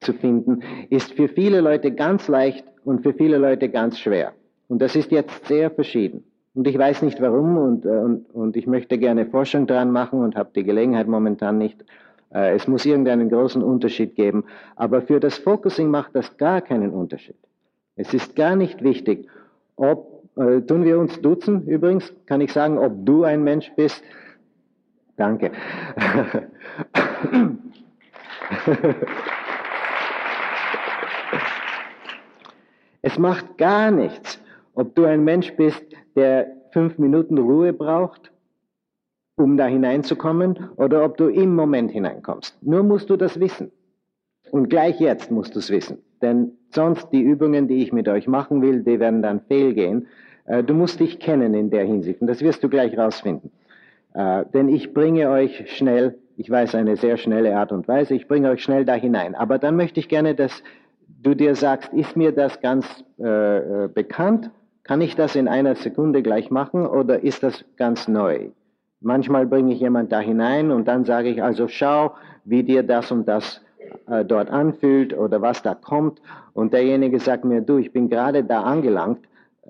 zu 0.00 0.12
finden, 0.12 0.62
ist 0.90 1.12
für 1.12 1.28
viele 1.28 1.60
Leute 1.60 1.92
ganz 1.92 2.28
leicht 2.28 2.64
und 2.84 3.02
für 3.02 3.12
viele 3.12 3.38
Leute 3.38 3.68
ganz 3.68 3.98
schwer. 3.98 4.32
Und 4.68 4.80
das 4.80 4.96
ist 4.96 5.10
jetzt 5.10 5.46
sehr 5.46 5.70
verschieden. 5.70 6.24
Und 6.54 6.66
ich 6.66 6.76
weiß 6.76 7.02
nicht 7.02 7.20
warum 7.20 7.56
und, 7.56 7.84
äh, 7.84 7.88
und, 7.88 8.34
und 8.34 8.56
ich 8.56 8.66
möchte 8.66 8.98
gerne 8.98 9.26
Forschung 9.26 9.66
dran 9.66 9.92
machen 9.92 10.20
und 10.20 10.36
habe 10.36 10.50
die 10.54 10.64
Gelegenheit 10.64 11.06
momentan 11.06 11.58
nicht. 11.58 11.84
Äh, 12.32 12.54
es 12.54 12.66
muss 12.66 12.84
irgendeinen 12.84 13.30
großen 13.30 13.62
Unterschied 13.62 14.16
geben. 14.16 14.44
Aber 14.76 15.02
für 15.02 15.20
das 15.20 15.38
Focusing 15.38 15.88
macht 15.88 16.14
das 16.14 16.36
gar 16.36 16.60
keinen 16.60 16.90
Unterschied. 16.90 17.36
Es 17.96 18.14
ist 18.14 18.36
gar 18.36 18.56
nicht 18.56 18.82
wichtig, 18.82 19.28
ob, 19.76 20.24
äh, 20.36 20.60
tun 20.62 20.84
wir 20.84 20.98
uns 20.98 21.20
duzen 21.20 21.66
übrigens, 21.66 22.12
kann 22.26 22.40
ich 22.40 22.52
sagen, 22.52 22.78
ob 22.78 23.04
du 23.04 23.24
ein 23.24 23.44
Mensch 23.44 23.72
bist? 23.76 24.02
Danke. 25.16 25.52
es 33.02 33.18
macht 33.18 33.58
gar 33.58 33.90
nichts, 33.90 34.40
ob 34.74 34.94
du 34.94 35.04
ein 35.04 35.24
Mensch 35.24 35.54
bist, 35.56 35.84
der 36.16 36.46
fünf 36.72 36.98
Minuten 36.98 37.38
Ruhe 37.38 37.72
braucht 37.72 38.32
um 39.38 39.56
da 39.56 39.66
hineinzukommen, 39.66 40.58
oder 40.76 41.04
ob 41.04 41.16
du 41.16 41.28
im 41.28 41.54
Moment 41.54 41.90
hineinkommst. 41.90 42.58
Nur 42.62 42.82
musst 42.82 43.08
du 43.08 43.16
das 43.16 43.38
wissen. 43.40 43.70
Und 44.50 44.68
gleich 44.68 45.00
jetzt 45.00 45.30
musst 45.30 45.54
du 45.54 45.60
es 45.60 45.70
wissen. 45.70 45.98
Denn 46.20 46.52
sonst 46.70 47.10
die 47.12 47.22
Übungen, 47.22 47.68
die 47.68 47.82
ich 47.82 47.92
mit 47.92 48.08
euch 48.08 48.26
machen 48.26 48.62
will, 48.62 48.82
die 48.82 48.98
werden 48.98 49.22
dann 49.22 49.40
fehlgehen. 49.40 50.08
Äh, 50.46 50.64
du 50.64 50.74
musst 50.74 51.00
dich 51.00 51.20
kennen 51.20 51.54
in 51.54 51.70
der 51.70 51.84
Hinsicht. 51.84 52.20
Und 52.20 52.26
das 52.26 52.40
wirst 52.40 52.64
du 52.64 52.68
gleich 52.68 52.98
rausfinden. 52.98 53.52
Äh, 54.14 54.44
denn 54.52 54.68
ich 54.68 54.92
bringe 54.92 55.30
euch 55.30 55.70
schnell 55.76 56.18
ich 56.40 56.48
weiß 56.48 56.76
eine 56.76 56.96
sehr 56.96 57.16
schnelle 57.16 57.56
Art 57.56 57.72
und 57.72 57.88
Weise, 57.88 58.14
ich 58.14 58.28
bringe 58.28 58.50
euch 58.50 58.62
schnell 58.62 58.84
da 58.84 58.94
hinein. 58.94 59.34
Aber 59.34 59.58
dann 59.58 59.74
möchte 59.74 59.98
ich 59.98 60.08
gerne, 60.08 60.36
dass 60.36 60.62
du 61.22 61.34
dir 61.34 61.54
sagst, 61.54 61.92
ist 61.92 62.16
mir 62.16 62.32
das 62.32 62.60
ganz 62.60 62.86
äh, 63.18 63.84
äh, 63.84 63.88
bekannt? 63.88 64.50
Kann 64.84 65.00
ich 65.00 65.16
das 65.16 65.36
in 65.36 65.48
einer 65.48 65.74
Sekunde 65.74 66.22
gleich 66.22 66.50
machen 66.50 66.86
oder 66.86 67.22
ist 67.22 67.42
das 67.42 67.64
ganz 67.76 68.08
neu? 68.08 68.48
Manchmal 69.00 69.46
bringe 69.46 69.72
ich 69.72 69.80
jemand 69.80 70.10
da 70.12 70.20
hinein 70.20 70.70
und 70.70 70.88
dann 70.88 71.04
sage 71.04 71.28
ich, 71.28 71.42
also 71.42 71.68
schau, 71.68 72.14
wie 72.44 72.62
dir 72.62 72.82
das 72.82 73.12
und 73.12 73.28
das 73.28 73.60
äh, 74.06 74.24
dort 74.24 74.50
anfühlt 74.50 75.16
oder 75.16 75.42
was 75.42 75.62
da 75.62 75.74
kommt. 75.74 76.20
Und 76.52 76.72
derjenige 76.72 77.20
sagt 77.20 77.44
mir, 77.44 77.60
du, 77.60 77.78
ich 77.78 77.92
bin 77.92 78.08
gerade 78.08 78.42
da 78.42 78.62
angelangt, 78.62 79.20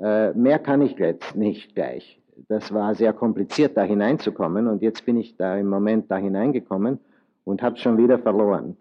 äh, 0.01 0.33
mehr 0.33 0.59
kann 0.59 0.83
ich 0.83 0.97
jetzt 0.99 1.37
nicht 1.37 1.75
gleich. 1.75 2.21
Das 2.49 2.73
war 2.73 2.95
sehr 2.95 3.13
kompliziert, 3.13 3.77
da 3.77 3.83
hineinzukommen 3.83 4.69
und 4.69 4.81
jetzt 4.81 5.05
bin 5.05 5.17
ich 5.17 5.37
da 5.37 5.57
im 5.57 5.67
Moment 5.67 6.11
da 6.11 6.17
hineingekommen 6.17 7.01
und 7.45 7.63
habe 7.63 7.77
schon 7.77 7.99
wieder 7.99 8.19
verloren. 8.19 8.77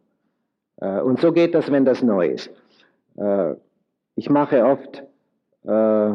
Äh, 0.77 1.01
und 1.01 1.19
so 1.19 1.31
geht 1.31 1.53
das, 1.55 1.71
wenn 1.71 1.85
das 1.85 2.03
neu 2.03 2.27
ist. 2.27 2.49
Äh, 3.17 3.55
ich 4.15 4.29
mache 4.29 4.65
oft 4.65 5.03
äh, 5.63 6.13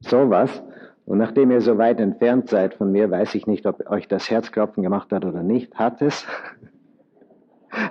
sowas 0.00 0.62
und 1.06 1.18
nachdem 1.18 1.50
ihr 1.50 1.60
so 1.60 1.76
weit 1.78 2.00
entfernt 2.00 2.48
seid 2.48 2.74
von 2.74 2.90
mir, 2.92 3.10
weiß 3.10 3.34
ich 3.34 3.46
nicht, 3.46 3.66
ob 3.66 3.90
euch 3.90 4.08
das 4.08 4.30
Herzklopfen 4.30 4.82
gemacht 4.82 5.12
hat 5.12 5.24
oder 5.24 5.42
nicht. 5.42 5.74
Hat 5.74 6.00
es? 6.02 6.26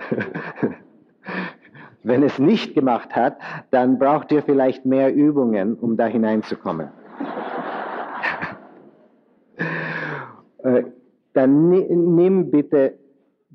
Wenn 2.03 2.23
es 2.23 2.39
nicht 2.39 2.73
gemacht 2.73 3.15
hat, 3.15 3.37
dann 3.71 3.97
braucht 3.97 4.31
ihr 4.31 4.43
vielleicht 4.43 4.85
mehr 4.85 5.13
Übungen, 5.13 5.75
um 5.75 5.95
da 5.95 6.05
hineinzukommen. 6.05 6.89
Dann 11.33 11.69
nimm 11.69 12.51
bitte 12.51 12.97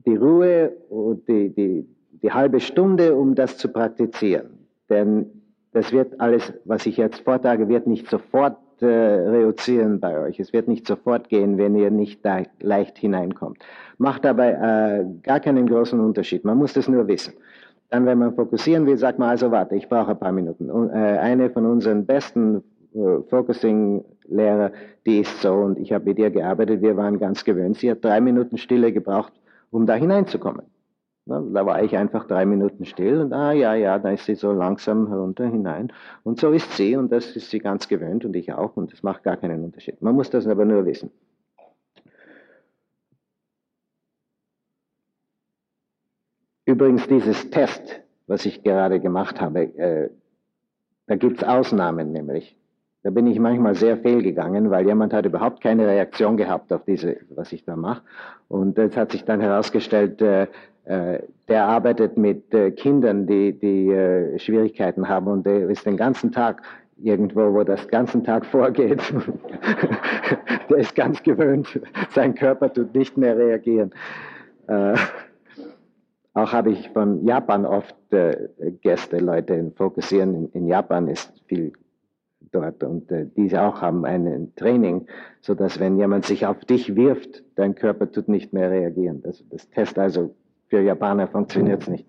die 0.09 0.17
Ruhe 0.17 0.73
und 0.89 1.29
die, 1.29 1.51
die, 1.51 1.87
die 2.23 2.33
halbe 2.33 2.61
Stunde, 2.61 3.15
um 3.15 3.35
das 3.35 3.59
zu 3.59 3.69
praktizieren. 3.69 4.67
Denn 4.89 5.27
das 5.73 5.93
wird 5.93 6.19
alles, 6.21 6.53
was 6.65 6.87
ich 6.87 6.97
jetzt 6.97 7.21
vortrage, 7.21 7.69
wird 7.69 7.87
nicht 7.87 8.09
sofort 8.09 8.57
äh, 8.81 8.87
reduzieren 8.87 10.01
bei 10.01 10.19
euch. 10.19 10.41
Es 10.41 10.53
wird 10.53 10.67
nicht 10.69 10.87
sofort 10.87 11.29
gehen, 11.29 11.59
wenn 11.59 11.77
ihr 11.77 11.91
nicht 11.91 12.25
da 12.25 12.43
leicht 12.61 12.97
hineinkommt. 12.99 13.59
Macht 13.99 14.25
dabei 14.25 14.53
äh, 14.53 15.05
gar 15.23 15.41
keinen 15.41 15.67
großen 15.67 16.01
Unterschied. 16.01 16.45
Man 16.45 16.57
muss 16.57 16.73
das 16.73 16.89
nur 16.89 17.07
wissen. 17.07 17.35
Dann, 17.91 18.07
wenn 18.07 18.19
man 18.19 18.35
fokussieren 18.35 18.87
will, 18.87 18.97
sagt 18.97 19.19
man 19.19 19.31
also, 19.31 19.51
warte, 19.51 19.75
ich 19.75 19.89
brauche 19.89 20.13
ein 20.13 20.19
paar 20.19 20.33
Minuten. 20.33 20.71
Und, 20.71 20.91
äh, 20.91 20.95
eine 20.95 21.51
von 21.51 21.67
unseren 21.67 22.07
besten 22.07 22.63
äh, 22.95 23.23
Focusing-Lehrer, 23.29 24.73
die 25.07 25.21
ist 25.21 25.41
so, 25.43 25.53
und 25.53 25.79
ich 25.79 25.93
habe 25.93 26.05
mit 26.05 26.19
ihr 26.19 26.31
gearbeitet, 26.31 26.83
wir 26.83 26.97
waren 26.97 27.19
ganz 27.19 27.45
gewöhnt. 27.45 27.79
Sie 27.79 27.91
hat 27.91 28.05
drei 28.05 28.21
Minuten 28.21 28.59
Stille 28.59 28.93
gebraucht, 28.93 29.33
um 29.71 29.87
da 29.87 29.95
hineinzukommen. 29.95 30.67
Da 31.27 31.67
war 31.67 31.83
ich 31.83 31.95
einfach 31.95 32.27
drei 32.27 32.47
Minuten 32.47 32.87
still 32.87 33.21
und 33.21 33.35
ah 33.35 33.53
ja, 33.53 33.75
ja, 33.75 33.99
da 33.99 34.13
ist 34.13 34.25
sie 34.25 34.35
so 34.35 34.51
langsam 34.51 35.09
herunter 35.09 35.47
hinein. 35.47 35.93
Und 36.23 36.41
so 36.41 36.51
ist 36.53 36.73
sie 36.73 36.97
und 36.97 37.13
das 37.13 37.37
ist 37.37 37.51
sie 37.51 37.59
ganz 37.59 37.87
gewöhnt 37.87 38.25
und 38.25 38.35
ich 38.35 38.51
auch 38.55 38.77
und 38.79 38.93
das 38.93 39.03
macht 39.03 39.25
gar 39.25 39.37
keinen 39.37 39.63
Unterschied. 39.63 40.01
Man 40.01 40.15
muss 40.15 40.31
das 40.31 40.47
aber 40.47 40.65
nur 40.65 40.87
wissen. 40.87 41.11
Übrigens 46.65 47.07
dieses 47.09 47.51
Test, 47.51 48.01
was 48.27 48.47
ich 48.47 48.63
gerade 48.63 48.99
gemacht 49.01 49.41
habe, 49.41 49.65
äh, 49.77 50.11
da 51.07 51.17
gibt 51.17 51.39
es 51.39 51.45
Ausnahmen 51.45 52.13
nämlich. 52.13 52.57
Da 53.05 53.11
bin 53.11 53.27
ich 53.29 53.39
manchmal 53.39 53.75
sehr 53.77 53.97
fehlgegangen, 53.97 54.71
weil 54.71 54.85
jemand 54.87 55.13
hat 55.13 55.25
überhaupt 55.25 55.63
keine 55.63 55.87
Reaktion 55.87 56.37
gehabt 56.37 56.73
auf 56.73 56.85
diese, 56.85 57.17
was 57.31 57.53
ich 57.53 57.65
da 57.65 57.77
mache. 57.77 58.03
Und 58.49 58.77
es 58.79 58.97
hat 58.97 59.13
sich 59.13 59.25
dann 59.25 59.41
herausgestellt, 59.41 60.21
äh, 60.21 60.49
äh, 60.89 61.23
der 61.49 61.67
arbeitet 61.67 62.17
mit 62.17 62.53
äh, 62.55 62.71
Kindern, 62.71 63.27
die, 63.27 63.53
die 63.53 63.91
äh, 63.91 64.39
Schwierigkeiten 64.39 65.09
haben 65.09 65.27
und 65.27 65.45
der 65.45 65.69
ist 65.69 65.85
den 65.85 65.99
ganzen 65.99 66.33
Tag 66.33 66.63
irgendwo, 66.97 67.53
wo 67.53 67.63
das 67.63 67.87
ganzen 67.89 68.25
Tag 68.25 68.47
vorgeht. 68.51 69.01
der 70.71 70.77
ist 70.79 70.95
ganz 70.97 71.23
gewöhnt, 71.23 71.79
sein 72.11 72.35
Körper 72.35 72.73
tut 72.73 72.95
nicht 72.95 73.17
mehr 73.17 73.37
reagieren. 73.37 73.91
Auch 76.35 76.53
habe 76.53 76.73
ich 76.73 76.91
von 76.91 77.25
Japan 77.25 77.65
oft 77.65 77.97
Gäste, 78.83 79.17
Leute 79.17 79.73
fokussieren. 79.77 80.51
In 80.53 80.67
Japan 80.67 81.09
ist 81.09 81.33
viel 81.47 81.73
dort 82.53 82.83
und 82.83 83.11
äh, 83.11 83.27
diese 83.37 83.63
auch 83.63 83.81
haben 83.83 84.05
ein 84.05 84.53
Training, 84.57 85.07
so 85.41 85.55
dass 85.55 85.81
wenn 85.81 85.99
jemand 85.99 86.25
sich 86.25 86.47
auf 86.47 86.65
dich 86.65 86.97
wirft, 86.97 87.45
dein 87.55 87.75
Körper 87.75 88.11
tut 88.11 88.29
nicht 88.29 88.53
mehr 88.53 88.71
reagieren. 88.71 89.23
Das, 89.23 89.45
das 89.51 89.69
Test 89.71 89.99
also 89.99 90.35
für 90.69 90.81
Japaner 90.81 91.29
funktioniert 91.29 91.83
es 91.83 91.89
nicht. 91.89 92.07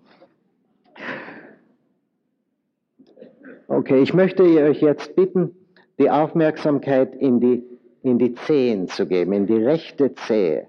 Okay, 3.67 4.01
ich 4.01 4.13
möchte 4.13 4.43
euch 4.43 4.81
jetzt 4.81 5.15
bitten, 5.15 5.55
die 5.99 6.09
Aufmerksamkeit 6.09 7.15
in 7.15 7.39
die, 7.39 7.63
in 8.01 8.17
die 8.17 8.33
Zehen 8.33 8.87
zu 8.87 9.05
geben, 9.05 9.33
in 9.33 9.45
die 9.45 9.63
rechte 9.63 10.15
Zehe. 10.15 10.67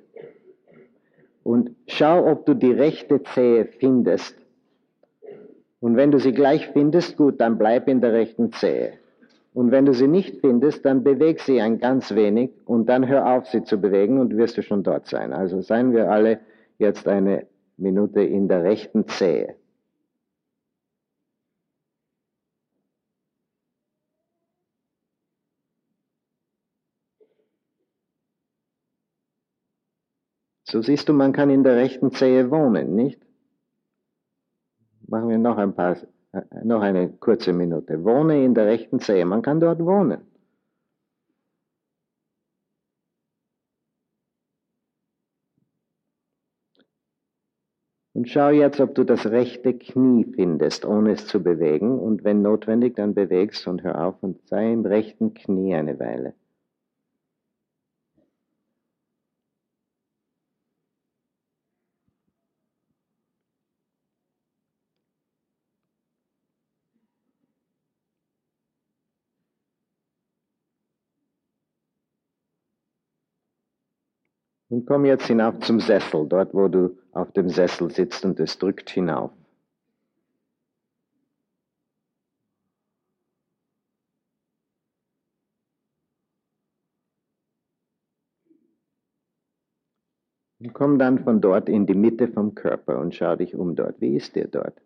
Und 1.43 1.71
schau, 1.87 2.31
ob 2.31 2.45
du 2.45 2.55
die 2.55 2.73
rechte 2.73 3.23
Zehe 3.23 3.65
findest. 3.65 4.37
Und 5.81 5.97
wenn 5.97 6.11
du 6.11 6.19
sie 6.19 6.33
gleich 6.33 6.69
findest, 6.69 7.17
gut, 7.17 7.41
dann 7.41 7.57
bleib 7.57 7.89
in 7.89 8.03
der 8.03 8.13
rechten 8.13 8.53
Zehe. 8.53 8.93
Und 9.53 9.73
wenn 9.73 9.85
du 9.85 9.93
sie 9.95 10.07
nicht 10.07 10.41
findest, 10.41 10.85
dann 10.85 11.03
beweg 11.03 11.41
sie 11.41 11.61
ein 11.61 11.79
ganz 11.79 12.15
wenig 12.15 12.53
und 12.67 12.89
dann 12.89 13.09
hör 13.09 13.27
auf, 13.27 13.47
sie 13.49 13.65
zu 13.65 13.81
bewegen 13.81 14.21
und 14.21 14.37
wirst 14.37 14.57
du 14.57 14.63
schon 14.63 14.85
dort 14.85 15.07
sein. 15.07 15.33
Also 15.33 15.61
seien 15.61 15.93
wir 15.93 16.11
alle 16.11 16.41
jetzt 16.79 17.09
eine 17.09 17.47
Minute 17.77 18.23
in 18.23 18.47
der 18.49 18.63
rechten 18.63 19.09
Zehe. 19.09 19.57
So 30.71 30.83
siehst 30.83 31.09
du, 31.09 31.13
man 31.13 31.33
kann 31.33 31.51
in 31.51 31.65
der 31.65 31.75
rechten 31.75 32.13
Zehe 32.13 32.53
wohnen, 32.53 32.95
nicht? 32.95 33.21
Machen 35.09 35.29
wir 35.29 35.39
noch 35.39 35.59
ein 35.59 35.75
paar 35.75 35.97
noch 36.63 36.83
eine 36.83 37.09
kurze 37.09 37.53
Minute. 37.53 38.05
Wohne 38.05 38.45
in 38.45 38.55
der 38.55 38.67
rechten 38.67 39.01
Zehe. 39.01 39.25
Man 39.25 39.43
kann 39.43 39.61
dort 39.61 39.81
wohnen. 39.85 40.21
Und 48.13 48.29
schau 48.29 48.51
jetzt, 48.51 48.81
ob 48.81 48.95
du 48.95 49.05
das 49.05 49.27
rechte 49.27 49.73
Knie 49.73 50.25
findest, 50.35 50.85
ohne 50.85 51.13
es 51.13 51.27
zu 51.27 51.43
bewegen. 51.43 51.99
Und 51.99 52.23
wenn 52.23 52.43
notwendig, 52.43 52.97
dann 52.97 53.15
bewegst 53.15 53.67
und 53.67 53.83
hör 53.83 54.05
auf 54.05 54.23
und 54.23 54.47
sei 54.47 54.73
im 54.73 54.85
rechten 54.85 55.33
Knie 55.33 55.75
eine 55.75 55.99
Weile. 55.99 56.35
Und 74.81 74.87
komm 74.87 75.05
jetzt 75.05 75.27
hinauf 75.27 75.59
zum 75.59 75.79
Sessel, 75.79 76.27
dort 76.27 76.55
wo 76.55 76.67
du 76.67 76.97
auf 77.13 77.31
dem 77.33 77.51
Sessel 77.51 77.91
sitzt 77.91 78.25
und 78.25 78.41
es 78.41 78.57
drückt 78.57 78.89
hinauf. 78.89 79.31
Und 90.61 90.73
komm 90.73 90.99
dann 90.99 91.23
von 91.25 91.43
dort 91.43 91.69
in 91.69 91.85
die 91.85 91.93
Mitte 91.93 92.29
vom 92.29 92.55
Körper 92.55 93.01
und 93.01 93.15
schau 93.15 93.37
dich 93.37 93.55
um 93.55 93.77
dort. 93.77 94.01
Wie 94.01 94.17
ist 94.17 94.35
dir 94.35 94.49
dort? 94.49 94.81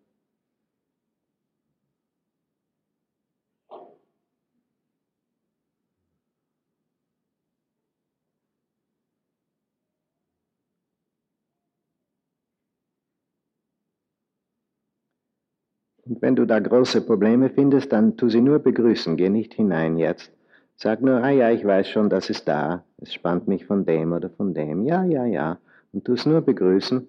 Und 16.15 16.21
wenn 16.21 16.37
du 16.37 16.45
da 16.45 16.59
große 16.59 17.01
Probleme 17.01 17.49
findest, 17.49 17.91
dann 17.91 18.15
tu 18.15 18.29
sie 18.29 18.39
nur 18.39 18.59
begrüßen, 18.59 19.17
geh 19.17 19.27
nicht 19.27 19.53
hinein 19.53 19.97
jetzt. 19.97 20.31
Sag 20.77 21.01
nur, 21.01 21.21
ah 21.21 21.29
ja, 21.29 21.51
ich 21.51 21.65
weiß 21.65 21.89
schon, 21.89 22.09
das 22.09 22.29
ist 22.29 22.47
da, 22.47 22.85
es 23.01 23.13
spannt 23.13 23.49
mich 23.49 23.65
von 23.65 23.85
dem 23.85 24.13
oder 24.13 24.29
von 24.29 24.53
dem, 24.53 24.85
ja, 24.85 25.03
ja, 25.03 25.25
ja. 25.25 25.59
Und 25.91 26.05
tu 26.05 26.13
es 26.13 26.25
nur 26.25 26.39
begrüßen, 26.39 27.05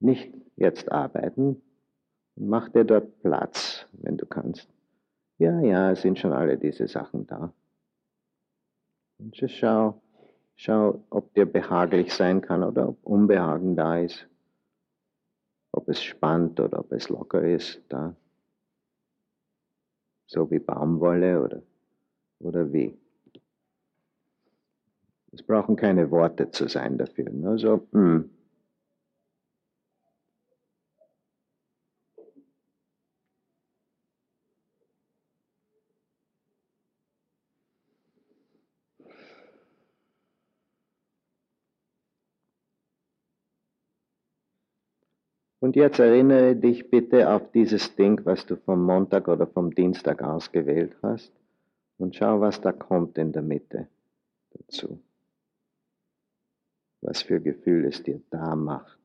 nicht 0.00 0.34
jetzt 0.56 0.90
arbeiten. 0.90 1.62
Mach 2.34 2.68
dir 2.70 2.84
dort 2.84 3.22
Platz, 3.22 3.86
wenn 3.92 4.16
du 4.16 4.26
kannst. 4.26 4.68
Ja, 5.38 5.60
ja, 5.60 5.92
es 5.92 6.02
sind 6.02 6.18
schon 6.18 6.32
alle 6.32 6.56
diese 6.56 6.88
Sachen 6.88 7.24
da. 7.28 7.52
Und 9.20 9.36
schau, 9.36 10.00
Schau, 10.60 11.04
ob 11.10 11.32
dir 11.34 11.46
behaglich 11.46 12.12
sein 12.12 12.40
kann 12.40 12.64
oder 12.64 12.88
ob 12.88 12.98
Unbehagen 13.04 13.76
da 13.76 13.98
ist. 13.98 14.26
Ob 15.78 15.88
es 15.90 16.02
spannt 16.02 16.58
oder 16.58 16.80
ob 16.80 16.90
es 16.90 17.08
locker 17.08 17.40
ist 17.40 17.80
da. 17.88 18.12
So 20.26 20.50
wie 20.50 20.58
Baumwolle 20.58 21.40
oder, 21.40 21.62
oder 22.40 22.72
wie. 22.72 22.98
Es 25.30 25.40
brauchen 25.40 25.76
keine 25.76 26.10
Worte 26.10 26.50
zu 26.50 26.66
sein 26.66 26.98
dafür. 26.98 27.30
Nur 27.30 27.60
so, 27.60 27.86
hm. 27.92 28.28
Und 45.68 45.76
jetzt 45.76 45.98
erinnere 45.98 46.56
dich 46.56 46.88
bitte 46.88 47.30
auf 47.30 47.50
dieses 47.52 47.94
Ding, 47.94 48.24
was 48.24 48.46
du 48.46 48.56
vom 48.56 48.86
Montag 48.86 49.28
oder 49.28 49.46
vom 49.46 49.74
Dienstag 49.74 50.22
ausgewählt 50.22 50.96
hast 51.02 51.30
und 51.98 52.16
schau, 52.16 52.40
was 52.40 52.62
da 52.62 52.72
kommt 52.72 53.18
in 53.18 53.32
der 53.32 53.42
Mitte 53.42 53.86
dazu. 54.52 54.98
Was 57.02 57.20
für 57.20 57.38
Gefühl 57.38 57.84
es 57.84 58.02
dir 58.02 58.22
da 58.30 58.56
macht. 58.56 58.98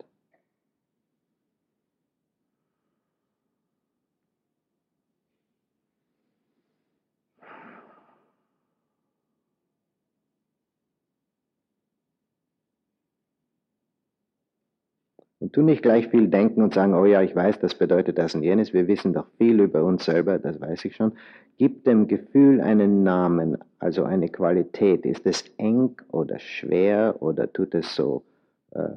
Und 15.42 15.42
tu 15.53 15.61
nicht 15.61 15.83
gleich 15.83 16.09
viel 16.09 16.27
denken 16.27 16.61
und 16.61 16.73
sagen, 16.73 16.95
oh 16.95 17.05
ja, 17.05 17.21
ich 17.21 17.35
weiß, 17.35 17.59
das 17.59 17.75
bedeutet 17.75 18.17
das 18.17 18.35
und 18.35 18.43
jenes. 18.43 18.73
Wir 18.73 18.87
wissen 18.87 19.13
doch 19.13 19.27
viel 19.37 19.61
über 19.61 19.83
uns 19.83 20.03
selber, 20.03 20.39
das 20.39 20.59
weiß 20.59 20.83
ich 20.85 20.95
schon. 20.95 21.13
Gib 21.57 21.85
dem 21.85 22.07
Gefühl 22.07 22.59
einen 22.59 23.03
Namen, 23.03 23.59
also 23.77 24.03
eine 24.03 24.27
Qualität. 24.29 25.05
Ist 25.05 25.25
es 25.25 25.45
eng 25.57 25.95
oder 26.11 26.39
schwer 26.39 27.17
oder 27.19 27.53
tut 27.53 27.75
es 27.75 27.95
so 27.95 28.23
äh, 28.71 28.89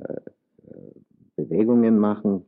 Bewegungen 1.37 1.99
machen? 1.99 2.47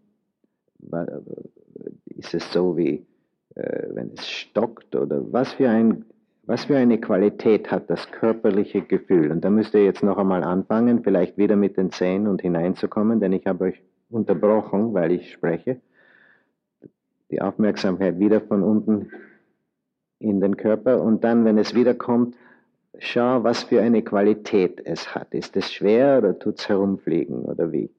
Ist 2.06 2.34
es 2.34 2.50
so 2.50 2.78
wie, 2.78 3.06
äh, 3.54 3.88
wenn 3.92 4.12
es 4.16 4.26
stockt 4.26 4.96
oder 4.96 5.20
was 5.30 5.52
für 5.52 5.68
ein 5.68 6.06
was 6.48 6.64
für 6.64 6.78
eine 6.78 6.98
Qualität 6.98 7.70
hat 7.70 7.90
das 7.90 8.10
körperliche 8.10 8.80
Gefühl? 8.80 9.30
Und 9.30 9.44
da 9.44 9.50
müsst 9.50 9.74
ihr 9.74 9.84
jetzt 9.84 10.02
noch 10.02 10.16
einmal 10.16 10.42
anfangen, 10.42 11.02
vielleicht 11.04 11.36
wieder 11.36 11.56
mit 11.56 11.76
den 11.76 11.90
Zähnen 11.90 12.26
und 12.26 12.40
hineinzukommen, 12.40 13.20
denn 13.20 13.34
ich 13.34 13.46
habe 13.46 13.64
euch 13.64 13.82
unterbrochen, 14.10 14.94
weil 14.94 15.12
ich 15.12 15.32
spreche. 15.32 15.80
Die 17.30 17.42
Aufmerksamkeit 17.42 18.18
wieder 18.18 18.40
von 18.40 18.62
unten 18.62 19.10
in 20.18 20.40
den 20.40 20.56
Körper 20.56 21.02
und 21.02 21.24
dann, 21.24 21.44
wenn 21.44 21.58
es 21.58 21.74
wiederkommt, 21.74 22.36
schau, 22.98 23.44
was 23.44 23.64
für 23.64 23.80
eine 23.80 24.02
Qualität 24.02 24.80
es 24.84 25.14
hat. 25.14 25.34
Ist 25.34 25.56
es 25.56 25.72
schwer 25.72 26.18
oder 26.18 26.38
tut 26.38 26.58
es 26.58 26.68
herumfliegen 26.68 27.44
oder 27.44 27.70
wie? 27.70 27.90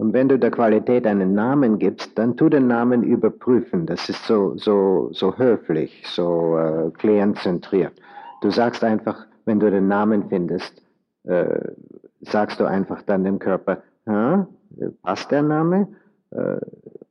Und 0.00 0.14
wenn 0.14 0.30
du 0.30 0.38
der 0.38 0.50
Qualität 0.50 1.06
einen 1.06 1.34
Namen 1.34 1.78
gibst, 1.78 2.18
dann 2.18 2.34
tu 2.34 2.48
den 2.48 2.66
Namen 2.68 3.02
überprüfen. 3.02 3.84
Das 3.84 4.08
ist 4.08 4.24
so, 4.24 4.56
so, 4.56 5.10
so 5.12 5.36
höflich, 5.36 6.04
so 6.06 6.56
äh, 6.56 6.90
klientzentriert. 6.92 7.92
Du 8.40 8.50
sagst 8.50 8.82
einfach, 8.82 9.26
wenn 9.44 9.60
du 9.60 9.70
den 9.70 9.88
Namen 9.88 10.30
findest, 10.30 10.82
äh, 11.24 11.72
sagst 12.22 12.60
du 12.60 12.64
einfach 12.64 13.02
dann 13.02 13.24
dem 13.24 13.38
Körper, 13.38 13.82
passt 15.02 15.30
der 15.30 15.42
Name? 15.42 15.88
Äh, 16.30 16.56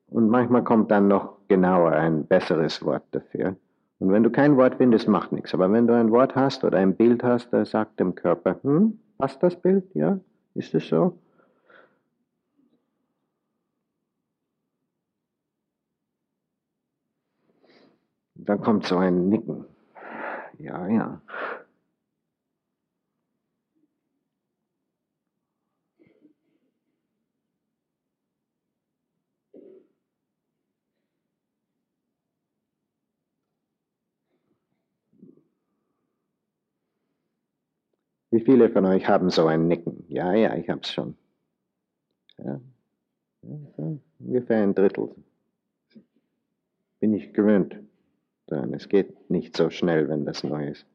und 0.10 0.30
manchmal 0.30 0.64
kommt 0.64 0.90
dann 0.90 1.08
noch 1.08 1.34
genauer 1.48 1.92
ein 1.92 2.26
besseres 2.26 2.84
Wort 2.84 3.04
dafür. 3.12 3.56
Und 4.00 4.12
wenn 4.12 4.24
du 4.24 4.32
kein 4.32 4.58
Wort 4.58 4.78
findest, 4.80 5.08
macht 5.08 5.32
nichts. 5.32 5.54
Aber 5.54 5.72
wenn 5.72 5.86
du 5.86 5.94
ein 5.94 6.10
Wort 6.10 6.36
hast 6.36 6.64
oder 6.64 6.80
ein 6.80 6.96
Bild 6.96 7.24
hast, 7.24 7.54
dann 7.54 7.66
sagt 7.66 8.00
dem 8.00 8.16
Körper, 8.16 8.56
hm, 8.64 8.98
passt 9.20 9.44
das 9.44 9.56
Bild? 9.56 9.84
Ja? 9.94 10.20
Ist 10.56 10.74
es 10.74 10.88
so? 10.88 11.20
Dann 18.46 18.62
kommt 18.62 18.86
so 18.86 18.98
ein 18.98 19.30
Nicken. 19.30 19.66
Ja, 20.58 20.88
ja. 20.88 21.22
Wie 38.32 38.42
viele 38.42 38.70
von 38.70 38.86
euch 38.86 39.08
haben 39.08 39.30
so 39.30 39.48
ein 39.48 39.68
Nicken? 39.68 40.06
Ja, 40.08 40.34
ja, 40.34 40.56
ich 40.56 40.70
hab's 40.70 40.92
schon. 40.94 41.18
Ja, 42.38 42.62
ja 43.44 43.98
ungefähr 44.20 44.64
ein 44.64 44.76
Drittel. 44.76 45.16
Bin 47.00 47.14
ich 47.14 47.34
gewöhnt. 47.34 47.76
Dann 48.50 48.74
es 48.74 48.90
geht 48.90 49.30
nicht 49.30 49.56
so 49.56 49.70
schnell, 49.70 50.10
wenn 50.10 50.26
das 50.26 50.44
neu 50.44 50.70
ist. 50.70 50.88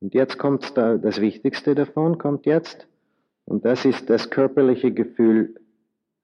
Und 0.00 0.14
jetzt 0.14 0.36
kommt 0.38 0.76
da, 0.76 0.96
das 0.96 1.20
Wichtigste 1.20 1.76
davon, 1.76 2.18
kommt 2.18 2.44
jetzt. 2.46 2.88
Und 3.44 3.64
das 3.64 3.84
ist, 3.84 4.10
das 4.10 4.30
körperliche 4.30 4.92
Gefühl 4.92 5.54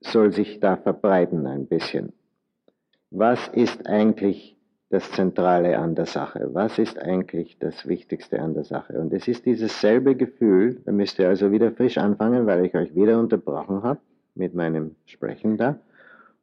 soll 0.01 0.33
sich 0.33 0.59
da 0.59 0.75
verbreiten 0.75 1.47
ein 1.47 1.67
bisschen. 1.67 2.11
Was 3.09 3.47
ist 3.47 3.87
eigentlich 3.87 4.54
das 4.89 5.11
Zentrale 5.11 5.77
an 5.77 5.95
der 5.95 6.05
Sache? 6.05 6.49
Was 6.53 6.77
ist 6.77 6.99
eigentlich 6.99 7.57
das 7.59 7.87
Wichtigste 7.87 8.39
an 8.39 8.53
der 8.53 8.63
Sache? 8.63 8.99
Und 8.99 9.13
es 9.13 9.27
ist 9.27 9.45
dieses 9.45 9.81
selbe 9.81 10.15
Gefühl, 10.15 10.81
da 10.85 10.91
müsst 10.91 11.19
ihr 11.19 11.27
also 11.27 11.51
wieder 11.51 11.71
frisch 11.71 11.97
anfangen, 11.97 12.45
weil 12.45 12.65
ich 12.65 12.75
euch 12.75 12.95
wieder 12.95 13.19
unterbrochen 13.19 13.83
habe 13.83 13.99
mit 14.35 14.53
meinem 14.53 14.95
Sprechen 15.05 15.57
da 15.57 15.77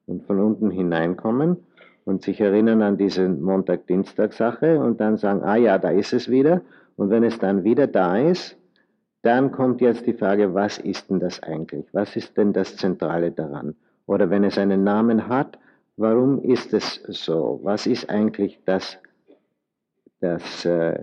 und 0.07 0.25
von 0.25 0.41
unten 0.41 0.71
hineinkommen 0.71 1.57
und 2.05 2.23
sich 2.23 2.41
erinnern 2.41 2.83
an 2.83 2.97
diese 2.97 3.29
Montag-Dienstag-Sache 3.29 4.81
und 4.81 5.01
dann 5.01 5.17
sagen, 5.17 5.43
ah 5.45 5.57
ja, 5.57 5.79
da 5.79 5.91
ist 5.91 6.13
es 6.13 6.29
wieder. 6.29 6.63
Und 6.97 7.11
wenn 7.11 7.23
es 7.23 7.39
dann 7.39 7.65
wieder 7.65 7.87
da 7.87 8.19
ist, 8.19 8.57
dann 9.23 9.53
kommt 9.53 9.81
jetzt 9.81 10.07
die 10.07 10.15
Frage, 10.15 10.53
was 10.53 10.79
ist 10.79 11.09
denn 11.09 11.21
das 11.21 11.43
eigentlich? 11.43 11.87
Was 11.93 12.17
ist 12.17 12.37
denn 12.37 12.53
das 12.53 12.77
Zentrale 12.77 13.31
daran? 13.31 13.77
Oder 14.07 14.31
wenn 14.31 14.43
es 14.43 14.59
einen 14.59 14.83
Namen 14.83 15.29
hat, 15.29 15.59
Warum 16.03 16.43
ist 16.43 16.75
es 16.75 17.01
so? 17.07 17.61
Was 17.63 17.87
ist 17.87 18.11
eigentlich 18.11 18.59
das, 18.65 18.99
das 20.19 20.65
äh, 20.65 20.99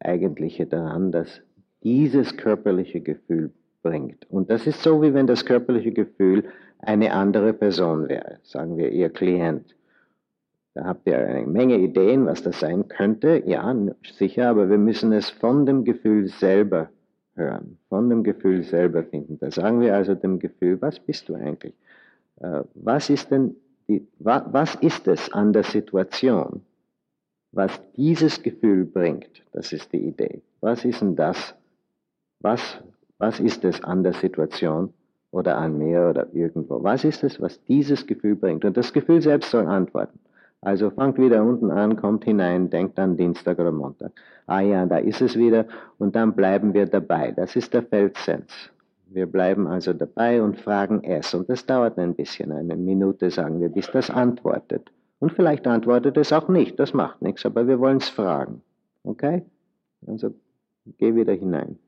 Eigentliche 0.00 0.64
daran, 0.64 1.12
dass 1.12 1.42
dieses 1.82 2.34
körperliche 2.38 3.02
Gefühl 3.02 3.50
bringt? 3.82 4.24
Und 4.30 4.48
das 4.48 4.66
ist 4.66 4.82
so, 4.82 5.02
wie 5.02 5.12
wenn 5.12 5.26
das 5.26 5.44
körperliche 5.44 5.92
Gefühl 5.92 6.44
eine 6.78 7.12
andere 7.12 7.52
Person 7.52 8.08
wäre, 8.08 8.38
sagen 8.42 8.78
wir 8.78 8.90
Ihr 8.90 9.10
Klient. 9.10 9.76
Da 10.72 10.84
habt 10.86 11.06
ihr 11.06 11.18
eine 11.18 11.46
Menge 11.46 11.76
Ideen, 11.76 12.24
was 12.24 12.42
das 12.42 12.60
sein 12.60 12.88
könnte. 12.88 13.42
Ja, 13.44 13.76
sicher, 14.14 14.48
aber 14.48 14.70
wir 14.70 14.78
müssen 14.78 15.12
es 15.12 15.28
von 15.28 15.66
dem 15.66 15.84
Gefühl 15.84 16.28
selber 16.28 16.88
hören, 17.34 17.76
von 17.90 18.08
dem 18.08 18.24
Gefühl 18.24 18.62
selber 18.62 19.04
finden. 19.04 19.38
Da 19.40 19.50
sagen 19.50 19.82
wir 19.82 19.94
also 19.94 20.14
dem 20.14 20.38
Gefühl, 20.38 20.80
was 20.80 20.98
bist 21.00 21.28
du 21.28 21.34
eigentlich? 21.34 21.74
Äh, 22.40 22.62
was 22.74 23.10
ist 23.10 23.30
denn 23.30 23.56
die, 23.88 24.06
was 24.18 24.74
ist 24.76 25.06
es 25.06 25.32
an 25.32 25.52
der 25.52 25.62
Situation, 25.62 26.62
was 27.52 27.80
dieses 27.96 28.42
Gefühl 28.42 28.84
bringt? 28.84 29.42
Das 29.52 29.72
ist 29.72 29.92
die 29.92 30.08
Idee. 30.08 30.42
Was 30.60 30.84
ist 30.84 31.00
denn 31.00 31.16
das? 31.16 31.54
Was, 32.40 32.82
was 33.18 33.40
ist 33.40 33.64
es 33.64 33.82
an 33.82 34.02
der 34.02 34.12
Situation 34.12 34.92
oder 35.30 35.56
an 35.56 35.78
mir 35.78 36.08
oder 36.10 36.26
irgendwo? 36.34 36.82
Was 36.82 37.04
ist 37.04 37.24
es, 37.24 37.40
was 37.40 37.62
dieses 37.64 38.06
Gefühl 38.06 38.36
bringt? 38.36 38.64
Und 38.64 38.76
das 38.76 38.92
Gefühl 38.92 39.22
selbst 39.22 39.50
soll 39.50 39.66
antworten. 39.66 40.18
Also 40.60 40.90
fangt 40.90 41.18
wieder 41.18 41.42
unten 41.42 41.70
an, 41.70 41.96
kommt 41.96 42.24
hinein, 42.24 42.70
denkt 42.70 42.98
an 42.98 43.16
Dienstag 43.16 43.58
oder 43.58 43.72
Montag. 43.72 44.12
Ah 44.46 44.60
ja, 44.60 44.84
da 44.86 44.98
ist 44.98 45.20
es 45.20 45.36
wieder 45.36 45.66
und 45.98 46.16
dann 46.16 46.34
bleiben 46.34 46.74
wir 46.74 46.86
dabei. 46.86 47.32
Das 47.32 47.56
ist 47.56 47.72
der 47.72 47.82
Feldsens. 47.82 48.70
Wir 49.06 49.26
bleiben 49.26 49.66
also 49.68 49.92
dabei 49.92 50.42
und 50.42 50.60
fragen 50.60 51.04
es. 51.04 51.32
Und 51.32 51.48
das 51.48 51.64
dauert 51.64 51.98
ein 51.98 52.14
bisschen, 52.14 52.52
eine 52.52 52.76
Minute 52.76 53.30
sagen 53.30 53.60
wir, 53.60 53.68
bis 53.68 53.90
das 53.90 54.10
antwortet. 54.10 54.90
Und 55.18 55.32
vielleicht 55.32 55.66
antwortet 55.66 56.16
es 56.16 56.32
auch 56.32 56.48
nicht, 56.48 56.78
das 56.78 56.92
macht 56.92 57.22
nichts, 57.22 57.46
aber 57.46 57.66
wir 57.66 57.78
wollen 57.78 57.98
es 57.98 58.08
fragen. 58.08 58.62
Okay? 59.04 59.44
Also 60.06 60.34
geh 60.98 61.14
wieder 61.14 61.32
hinein. 61.32 61.78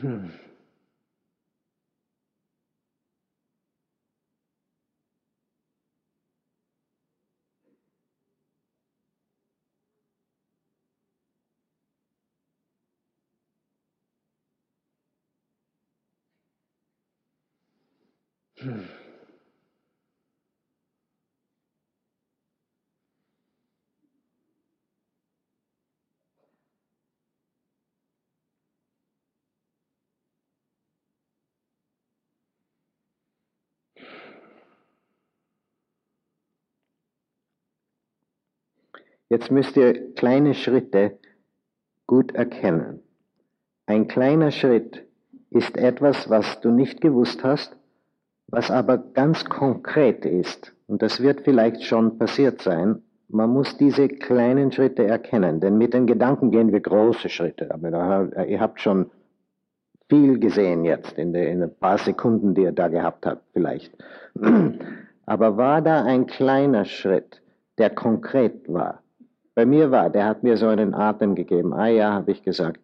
Hmm. 0.00 0.28
Hmm. 18.60 18.99
Jetzt 39.30 39.50
müsst 39.52 39.76
ihr 39.76 40.12
kleine 40.14 40.54
Schritte 40.54 41.18
gut 42.06 42.34
erkennen. 42.34 43.00
Ein 43.86 44.08
kleiner 44.08 44.50
Schritt 44.50 45.04
ist 45.50 45.76
etwas, 45.76 46.28
was 46.28 46.60
du 46.60 46.72
nicht 46.72 47.00
gewusst 47.00 47.44
hast, 47.44 47.76
was 48.48 48.72
aber 48.72 48.98
ganz 48.98 49.44
konkret 49.44 50.24
ist. 50.26 50.74
Und 50.88 51.02
das 51.02 51.22
wird 51.22 51.42
vielleicht 51.42 51.84
schon 51.84 52.18
passiert 52.18 52.60
sein. 52.60 53.02
Man 53.28 53.50
muss 53.50 53.76
diese 53.78 54.08
kleinen 54.08 54.72
Schritte 54.72 55.04
erkennen, 55.04 55.60
denn 55.60 55.78
mit 55.78 55.94
den 55.94 56.08
Gedanken 56.08 56.50
gehen 56.50 56.72
wir 56.72 56.80
große 56.80 57.28
Schritte. 57.28 57.72
Aber 57.72 58.46
ihr 58.46 58.60
habt 58.60 58.80
schon 58.80 59.12
viel 60.08 60.40
gesehen 60.40 60.84
jetzt 60.84 61.16
in, 61.16 61.32
den, 61.32 61.44
in 61.44 61.62
ein 61.62 61.74
paar 61.76 61.98
Sekunden, 61.98 62.54
die 62.54 62.62
ihr 62.62 62.72
da 62.72 62.88
gehabt 62.88 63.26
habt, 63.26 63.44
vielleicht. 63.52 63.96
Aber 65.26 65.56
war 65.56 65.80
da 65.82 66.02
ein 66.02 66.26
kleiner 66.26 66.84
Schritt, 66.84 67.40
der 67.78 67.90
konkret 67.90 68.68
war? 68.68 68.99
Bei 69.60 69.66
mir 69.66 69.90
war. 69.90 70.08
Der 70.08 70.24
hat 70.24 70.42
mir 70.42 70.56
so 70.56 70.68
einen 70.68 70.94
Atem 70.94 71.34
gegeben. 71.34 71.74
Ah 71.74 71.88
ja, 71.88 72.14
habe 72.14 72.30
ich 72.30 72.42
gesagt. 72.42 72.80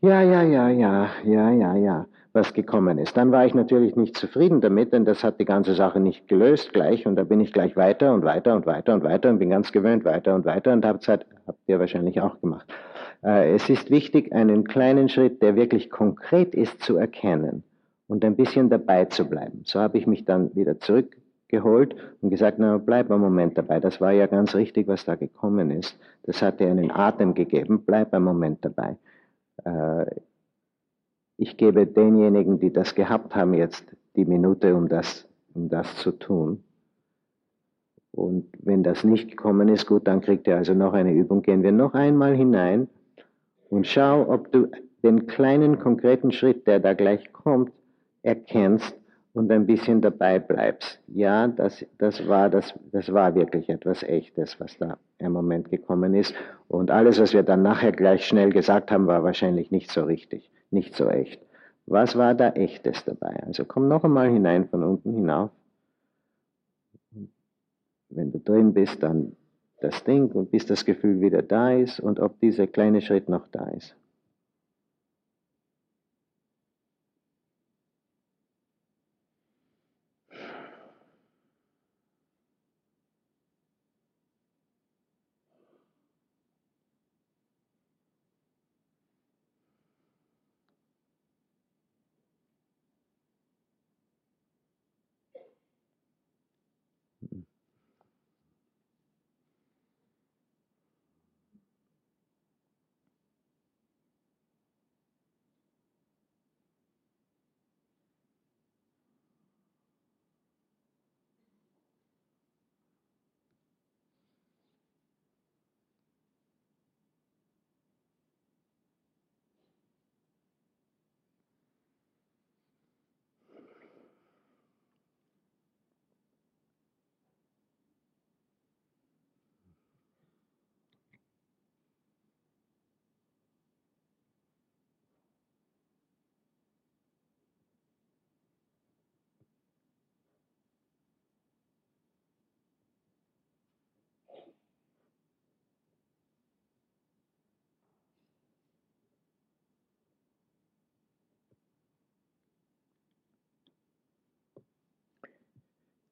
Ja, 0.00 0.20
ja, 0.20 0.42
ja, 0.42 0.68
ja, 0.68 1.08
ja, 1.22 1.50
ja, 1.52 1.76
ja, 1.76 2.06
was 2.32 2.54
gekommen 2.54 2.98
ist. 2.98 3.16
Dann 3.16 3.30
war 3.30 3.46
ich 3.46 3.54
natürlich 3.54 3.94
nicht 3.94 4.16
zufrieden 4.16 4.60
damit, 4.60 4.92
denn 4.92 5.04
das 5.04 5.22
hat 5.22 5.38
die 5.38 5.44
ganze 5.44 5.74
Sache 5.74 6.00
nicht 6.00 6.26
gelöst 6.26 6.72
gleich. 6.72 7.06
Und 7.06 7.14
da 7.14 7.22
bin 7.22 7.38
ich 7.38 7.52
gleich 7.52 7.76
weiter 7.76 8.12
und 8.12 8.24
weiter 8.24 8.52
und 8.56 8.66
weiter 8.66 8.94
und 8.94 9.04
weiter 9.04 9.30
und 9.30 9.38
bin 9.38 9.50
ganz 9.50 9.70
gewöhnt 9.70 10.04
weiter 10.04 10.34
und 10.34 10.44
weiter 10.44 10.72
und 10.72 10.84
habt 10.84 11.04
Zeit, 11.04 11.24
habt 11.46 11.60
ihr 11.68 11.78
wahrscheinlich 11.78 12.20
auch 12.20 12.40
gemacht. 12.40 12.66
Äh, 13.22 13.54
es 13.54 13.70
ist 13.70 13.88
wichtig, 13.92 14.32
einen 14.32 14.64
kleinen 14.64 15.08
Schritt, 15.08 15.40
der 15.40 15.54
wirklich 15.54 15.88
konkret 15.88 16.52
ist, 16.52 16.82
zu 16.82 16.96
erkennen 16.96 17.62
und 18.08 18.24
ein 18.24 18.34
bisschen 18.34 18.70
dabei 18.70 19.04
zu 19.04 19.28
bleiben. 19.28 19.62
So 19.66 19.78
habe 19.78 19.98
ich 19.98 20.08
mich 20.08 20.24
dann 20.24 20.52
wieder 20.56 20.80
zurück 20.80 21.14
geholt 21.52 21.94
und 22.20 22.30
gesagt, 22.30 22.58
na, 22.58 22.78
bleib 22.78 23.10
einen 23.10 23.20
Moment 23.20 23.56
dabei. 23.56 23.78
Das 23.78 24.00
war 24.00 24.10
ja 24.10 24.26
ganz 24.26 24.54
richtig, 24.56 24.88
was 24.88 25.04
da 25.04 25.14
gekommen 25.14 25.70
ist. 25.70 25.96
Das 26.24 26.42
hat 26.42 26.58
dir 26.58 26.68
einen 26.68 26.90
Atem 26.90 27.34
gegeben. 27.34 27.84
Bleib 27.84 28.12
einen 28.12 28.24
Moment 28.24 28.64
dabei. 28.64 28.96
Äh, 29.64 30.06
ich 31.36 31.56
gebe 31.56 31.86
denjenigen, 31.86 32.58
die 32.58 32.72
das 32.72 32.94
gehabt 32.94 33.36
haben, 33.36 33.54
jetzt 33.54 33.84
die 34.16 34.24
Minute, 34.24 34.74
um 34.74 34.88
das, 34.88 35.28
um 35.54 35.68
das 35.68 35.96
zu 35.96 36.12
tun. 36.12 36.64
Und 38.12 38.48
wenn 38.58 38.82
das 38.82 39.04
nicht 39.04 39.30
gekommen 39.30 39.68
ist, 39.68 39.86
gut, 39.86 40.06
dann 40.06 40.20
kriegt 40.20 40.46
ihr 40.46 40.56
also 40.56 40.74
noch 40.74 40.92
eine 40.92 41.12
Übung. 41.12 41.42
Gehen 41.42 41.62
wir 41.62 41.72
noch 41.72 41.94
einmal 41.94 42.34
hinein 42.34 42.88
und 43.70 43.86
schau, 43.86 44.28
ob 44.28 44.52
du 44.52 44.68
den 45.02 45.26
kleinen 45.26 45.78
konkreten 45.78 46.30
Schritt, 46.30 46.66
der 46.66 46.78
da 46.80 46.92
gleich 46.94 47.32
kommt, 47.32 47.72
erkennst 48.22 48.94
und 49.34 49.50
ein 49.50 49.66
bisschen 49.66 50.00
dabei 50.00 50.38
bleibst. 50.38 51.00
Ja, 51.08 51.48
das, 51.48 51.84
das, 51.98 52.26
war, 52.28 52.50
das, 52.50 52.74
das 52.92 53.12
war 53.12 53.34
wirklich 53.34 53.68
etwas 53.68 54.02
Echtes, 54.02 54.60
was 54.60 54.76
da 54.78 54.98
im 55.18 55.32
Moment 55.32 55.70
gekommen 55.70 56.14
ist. 56.14 56.34
Und 56.68 56.90
alles, 56.90 57.20
was 57.20 57.32
wir 57.32 57.42
dann 57.42 57.62
nachher 57.62 57.92
gleich 57.92 58.26
schnell 58.26 58.50
gesagt 58.50 58.90
haben, 58.90 59.06
war 59.06 59.24
wahrscheinlich 59.24 59.70
nicht 59.70 59.90
so 59.90 60.04
richtig, 60.04 60.50
nicht 60.70 60.94
so 60.94 61.08
echt. 61.08 61.40
Was 61.86 62.16
war 62.16 62.34
da 62.34 62.50
Echtes 62.50 63.04
dabei? 63.04 63.42
Also 63.46 63.64
komm 63.64 63.88
noch 63.88 64.04
einmal 64.04 64.30
hinein 64.30 64.68
von 64.68 64.82
unten 64.84 65.14
hinauf. 65.14 65.50
Wenn 68.10 68.30
du 68.30 68.38
drin 68.38 68.74
bist, 68.74 69.02
dann 69.02 69.34
das 69.80 70.04
Ding 70.04 70.30
und 70.30 70.50
bis 70.52 70.66
das 70.66 70.84
Gefühl 70.84 71.20
wieder 71.20 71.42
da 71.42 71.72
ist 71.72 71.98
und 71.98 72.20
ob 72.20 72.38
dieser 72.38 72.66
kleine 72.68 73.00
Schritt 73.00 73.28
noch 73.28 73.48
da 73.50 73.64
ist. 73.70 73.96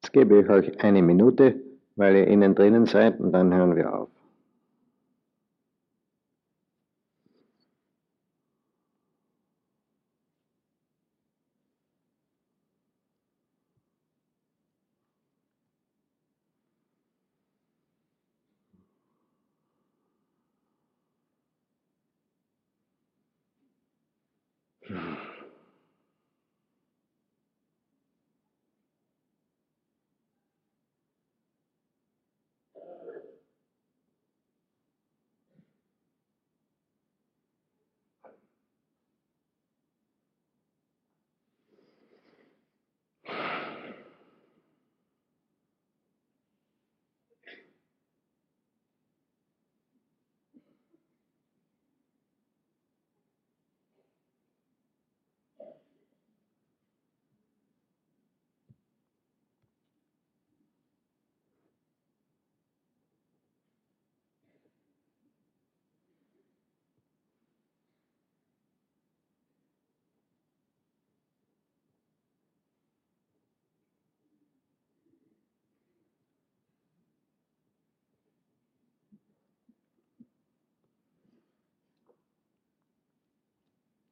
gebe 0.11 0.39
ich 0.39 0.49
euch 0.49 0.83
eine 0.83 1.01
Minute, 1.01 1.55
weil 1.95 2.15
ihr 2.15 2.27
innen 2.27 2.55
drinnen 2.55 2.85
seid 2.85 3.19
und 3.19 3.31
dann 3.31 3.53
hören 3.53 3.75
wir 3.75 3.93
auf. 3.93 4.09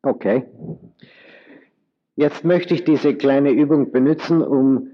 Okay. 0.02 0.46
Jetzt 2.16 2.44
möchte 2.44 2.74
ich 2.74 2.84
diese 2.84 3.16
kleine 3.16 3.52
Übung 3.52 3.92
benutzen, 3.92 4.42
um 4.42 4.88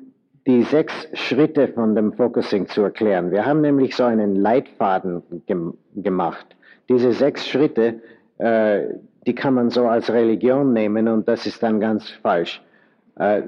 die 0.48 0.64
sechs 0.64 1.08
Schritte 1.14 1.68
von 1.70 1.96
dem 1.96 2.14
Focusing 2.14 2.68
zu 2.68 2.84
erklären. 2.84 3.32
Wir 3.32 3.46
haben 3.46 3.62
nämlich 3.62 3.96
so 3.96 4.04
einen 4.04 4.36
Leitfaden 4.36 5.24
gem 5.48 5.76
gemacht. 5.96 6.46
Diese 6.88 7.12
sechs 7.14 7.48
Schritte, 7.48 8.02
äh, 8.38 8.84
die 9.26 9.34
kann 9.34 9.56
man 9.56 9.72
so 9.72 9.88
als 9.88 10.12
Religion 10.12 10.74
nehmen 10.74 11.08
und 11.08 11.28
das 11.28 11.48
ist 11.48 11.64
dann 11.64 11.80
ganz 11.80 12.10
falsch. 12.10 12.62
Äh, 13.16 13.42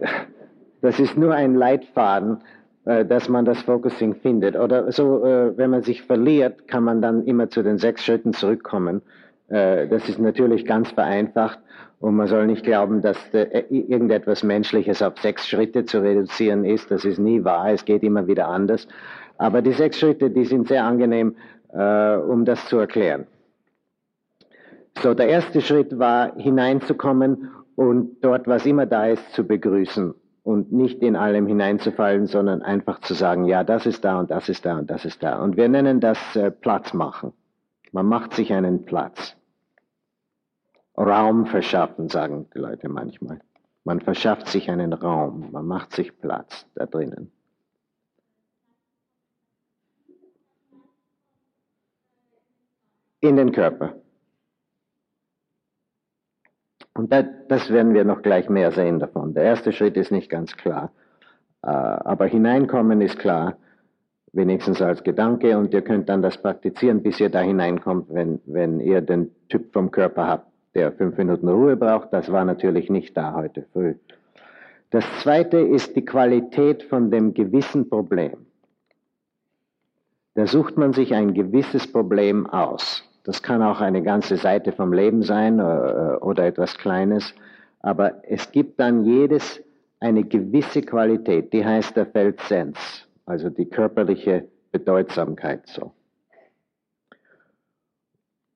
das 0.82 1.00
ist 1.00 1.18
nur 1.18 1.34
ein 1.34 1.56
Leitfaden, 1.56 2.40
äh, 2.86 3.06
dass 3.06 3.30
man 3.30 3.46
das 3.46 3.62
Focusing 3.62 4.16
findet. 4.16 4.56
Oder 4.56 4.92
so, 4.92 5.24
äh, 5.24 5.56
wenn 5.56 5.70
man 5.70 5.84
sich 5.84 6.02
verliert, 6.02 6.68
kann 6.68 6.84
man 6.84 7.02
dann 7.02 7.26
immer 7.26 7.50
zu 7.50 7.62
den 7.62 7.78
sechs 7.78 8.04
Schritten 8.06 8.34
zurückkommen. 8.34 9.02
Äh, 9.50 9.88
das 9.88 10.08
ist 10.10 10.20
natürlich 10.20 10.66
ganz 10.66 10.92
vereinfacht 10.92 11.60
und 12.00 12.16
man 12.16 12.28
soll 12.28 12.48
nicht 12.48 12.64
glauben, 12.64 13.02
dass 13.02 13.18
irgendetwas 13.34 14.44
Menschliches 14.44 15.02
auf 15.02 15.18
sechs 15.20 15.48
Schritte 15.48 15.86
zu 15.86 16.00
reduzieren 16.00 16.64
ist. 16.64 16.92
Das 16.92 17.06
ist 17.06 17.18
nie 17.18 17.44
wahr. 17.44 17.72
Es 17.72 17.86
geht 17.86 18.04
immer 18.04 18.28
wieder 18.28 18.48
anders. 18.48 18.88
Aber 19.38 19.62
die 19.64 19.72
sechs 19.72 20.00
Schritte, 20.00 20.30
die 20.30 20.46
sind 20.46 20.68
sehr 20.68 20.84
angenehm, 20.84 21.36
um 21.72 22.46
das 22.46 22.68
zu 22.68 22.78
erklären. 22.78 23.26
So, 25.02 25.14
der 25.14 25.28
erste 25.28 25.62
Schritt 25.62 25.98
war 25.98 26.36
hineinzukommen 26.38 27.50
und 27.76 28.18
dort, 28.22 28.48
was 28.48 28.66
immer 28.66 28.86
da 28.86 29.08
ist, 29.08 29.32
zu 29.34 29.44
begrüßen 29.44 30.14
und 30.42 30.72
nicht 30.72 31.04
in 31.04 31.16
allem 31.16 31.46
hineinzufallen, 31.46 32.26
sondern 32.26 32.64
einfach 32.64 33.02
zu 33.02 33.14
sagen, 33.14 33.46
ja, 33.46 33.64
das 33.64 33.86
ist 33.86 34.04
da 34.04 34.20
und 34.20 34.32
das 34.32 34.50
ist 34.50 34.66
da 34.66 34.80
und 34.80 34.90
das 34.90 35.06
ist 35.06 35.22
da. 35.22 35.40
Und 35.42 35.58
wir 35.58 35.70
nennen 35.70 36.00
das 36.00 36.36
äh, 36.36 36.50
Platz 36.50 36.94
machen. 36.94 37.34
Man 37.92 38.08
macht 38.08 38.34
sich 38.34 38.52
einen 38.52 38.86
Platz. 38.86 39.37
Raum 40.98 41.46
verschaffen, 41.46 42.10
sagen 42.10 42.48
die 42.54 42.60
Leute 42.60 42.90
manchmal. 42.90 43.40
Man 43.84 44.02
verschafft 44.02 44.48
sich 44.48 44.70
einen 44.70 44.94
Raum, 44.94 45.52
man 45.52 45.66
macht 45.66 45.94
sich 45.94 46.20
Platz 46.20 46.66
da 46.76 46.86
drinnen. 46.86 47.32
In 53.20 53.38
den 53.38 53.52
Körper. 53.52 53.96
Und 56.94 57.14
das, 57.14 57.26
das 57.48 57.70
werden 57.70 57.94
wir 57.94 58.04
noch 58.04 58.24
gleich 58.24 58.50
mehr 58.50 58.72
sehen 58.72 59.00
davon. 59.00 59.34
Der 59.34 59.44
erste 59.44 59.72
Schritt 59.72 59.98
ist 59.98 60.12
nicht 60.12 60.30
ganz 60.30 60.58
klar. 60.58 60.92
Äh, 61.62 61.70
aber 61.70 62.26
hineinkommen 62.26 63.02
ist 63.02 63.20
klar, 63.20 63.58
wenigstens 64.34 64.82
als 64.82 65.04
Gedanke. 65.04 65.58
Und 65.58 65.74
ihr 65.74 65.84
könnt 65.84 66.10
dann 66.10 66.22
das 66.22 66.42
praktizieren, 66.42 67.04
bis 67.04 67.20
ihr 67.20 67.30
da 67.30 67.40
hineinkommt, 67.40 68.08
wenn, 68.10 68.42
wenn 68.46 68.80
ihr 68.80 69.02
den 69.02 69.32
Typ 69.48 69.74
vom 69.74 69.92
Körper 69.92 70.28
habt, 70.28 70.52
der 70.78 70.92
fünf 70.94 71.18
Minuten 71.18 71.50
Ruhe 71.50 71.76
braucht. 71.76 72.14
Das 72.14 72.32
war 72.32 72.46
natürlich 72.46 72.90
nicht 72.90 73.18
da 73.18 73.34
heute 73.34 73.66
früh. 73.74 73.96
Das 74.92 75.04
zweite 75.22 75.58
ist 75.58 75.96
die 75.96 76.06
Qualität 76.06 76.84
von 76.84 77.12
dem 77.12 77.34
gewissen 77.34 77.90
Problem. 77.90 78.46
Da 80.36 80.46
sucht 80.46 80.78
man 80.78 80.94
sich 80.94 81.14
ein 81.14 81.34
gewisses 81.34 81.92
Problem 81.92 82.46
aus. 82.48 83.04
Das 83.24 83.42
kann 83.42 83.62
auch 83.62 83.82
eine 83.82 84.04
ganze 84.04 84.38
Seite 84.38 84.72
vom 84.72 84.94
Leben 84.94 85.24
sein 85.24 85.60
äh, 85.60 85.64
oder 86.22 86.46
etwas 86.46 86.78
Kleines. 86.78 87.34
Aber 87.82 88.24
es 88.24 88.52
gibt 88.52 88.80
dann 88.80 89.04
jedes 89.04 89.62
eine 90.00 90.24
gewisse 90.24 90.84
Qualität, 90.84 91.52
die 91.54 91.66
heißt 91.66 91.98
der 91.98 92.06
Feldsens, 92.06 92.78
also 93.26 93.50
die 93.50 93.66
körperliche 93.66 94.48
Bedeutsamkeit 94.72 95.66
so. 95.66 95.92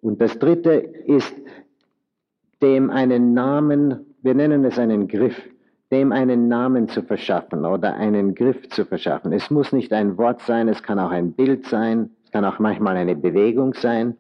Und 0.02 0.22
das 0.22 0.38
dritte 0.40 0.72
ist, 0.72 1.34
dem 2.62 2.90
einen 2.90 3.34
Namen, 3.34 4.06
wir 4.22 4.36
nennen 4.36 4.66
es 4.66 4.78
einen 4.78 5.08
Griff, 5.08 5.42
dem 5.92 6.12
einen 6.12 6.48
Namen 6.48 6.88
zu 6.88 7.02
verschaffen 7.04 7.66
oder 7.66 7.96
einen 7.96 8.36
Griff 8.36 8.70
zu 8.70 8.86
verschaffen. 8.86 9.34
Es 9.34 9.50
muss 9.50 9.74
nicht 9.74 9.92
ein 9.92 10.18
Wort 10.18 10.42
sein, 10.42 10.68
es 10.68 10.84
kann 10.84 11.00
auch 11.00 11.12
ein 11.12 11.34
Bild 11.34 11.66
sein, 11.66 12.12
es 12.24 12.32
kann 12.32 12.46
auch 12.46 12.60
manchmal 12.60 12.98
eine 12.98 13.16
Bewegung 13.16 13.74
sein 13.74 14.16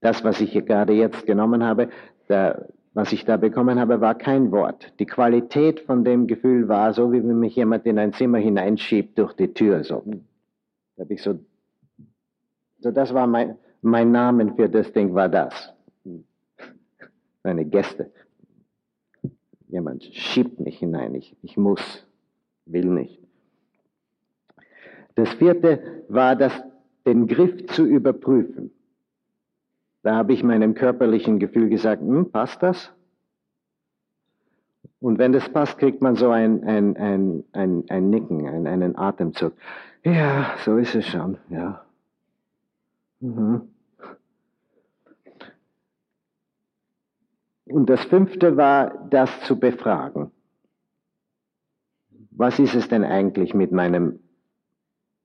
das, 0.00 0.22
was 0.24 0.40
ich 0.40 0.52
hier 0.52 0.62
gerade 0.62 0.92
jetzt 0.92 1.26
genommen 1.26 1.64
habe, 1.64 1.88
der, 2.28 2.68
was 2.94 3.12
ich 3.12 3.24
da 3.24 3.36
bekommen 3.36 3.80
habe, 3.80 4.00
war 4.00 4.14
kein 4.14 4.52
Wort. 4.52 4.92
Die 4.98 5.06
Qualität 5.06 5.80
von 5.80 6.04
dem 6.04 6.26
Gefühl 6.26 6.68
war 6.68 6.92
so, 6.92 7.12
wie 7.12 7.22
wenn 7.22 7.40
mich 7.40 7.56
jemand 7.56 7.86
in 7.86 7.98
ein 7.98 8.12
Zimmer 8.12 8.38
hineinschiebt 8.38 9.18
durch 9.18 9.32
die 9.34 9.52
Tür. 9.52 9.84
So, 9.84 10.04
da 10.96 11.02
habe 11.02 11.14
ich 11.14 11.22
so, 11.22 11.38
so 12.78 12.90
das 12.90 13.12
war 13.14 13.26
mein, 13.26 13.56
mein 13.82 14.12
Name 14.12 14.54
für 14.54 14.68
das 14.68 14.92
Ding 14.92 15.14
war 15.14 15.28
das. 15.28 15.72
Meine 17.46 17.64
Gäste. 17.64 18.10
Jemand 19.68 20.02
schiebt 20.02 20.58
mich 20.58 20.80
hinein. 20.80 21.14
Ich, 21.14 21.36
ich 21.42 21.56
muss, 21.56 22.04
will 22.64 22.86
nicht. 22.86 23.22
Das 25.14 25.28
vierte 25.34 26.02
war 26.08 26.34
das, 26.34 26.52
den 27.06 27.28
Griff 27.28 27.68
zu 27.68 27.86
überprüfen. 27.86 28.72
Da 30.02 30.16
habe 30.16 30.32
ich 30.32 30.42
meinem 30.42 30.74
körperlichen 30.74 31.38
Gefühl 31.38 31.68
gesagt, 31.68 32.02
hm, 32.02 32.32
passt 32.32 32.64
das? 32.64 32.92
Und 34.98 35.18
wenn 35.18 35.30
das 35.30 35.48
passt, 35.48 35.78
kriegt 35.78 36.02
man 36.02 36.16
so 36.16 36.30
ein, 36.30 36.64
ein, 36.64 36.96
ein, 36.96 37.44
ein, 37.52 37.84
ein 37.88 38.10
Nicken, 38.10 38.48
ein, 38.48 38.66
einen 38.66 38.98
Atemzug. 38.98 39.52
Ja, 40.02 40.50
so 40.64 40.78
ist 40.78 40.96
es 40.96 41.06
schon, 41.06 41.38
ja. 41.48 41.84
Mhm. 43.20 43.68
Und 47.66 47.90
das 47.90 48.04
fünfte 48.04 48.56
war, 48.56 49.06
das 49.10 49.40
zu 49.42 49.58
befragen. 49.58 50.30
Was 52.30 52.58
ist 52.58 52.74
es 52.74 52.88
denn 52.88 53.04
eigentlich 53.04 53.54
mit 53.54 53.72
meinem 53.72 54.20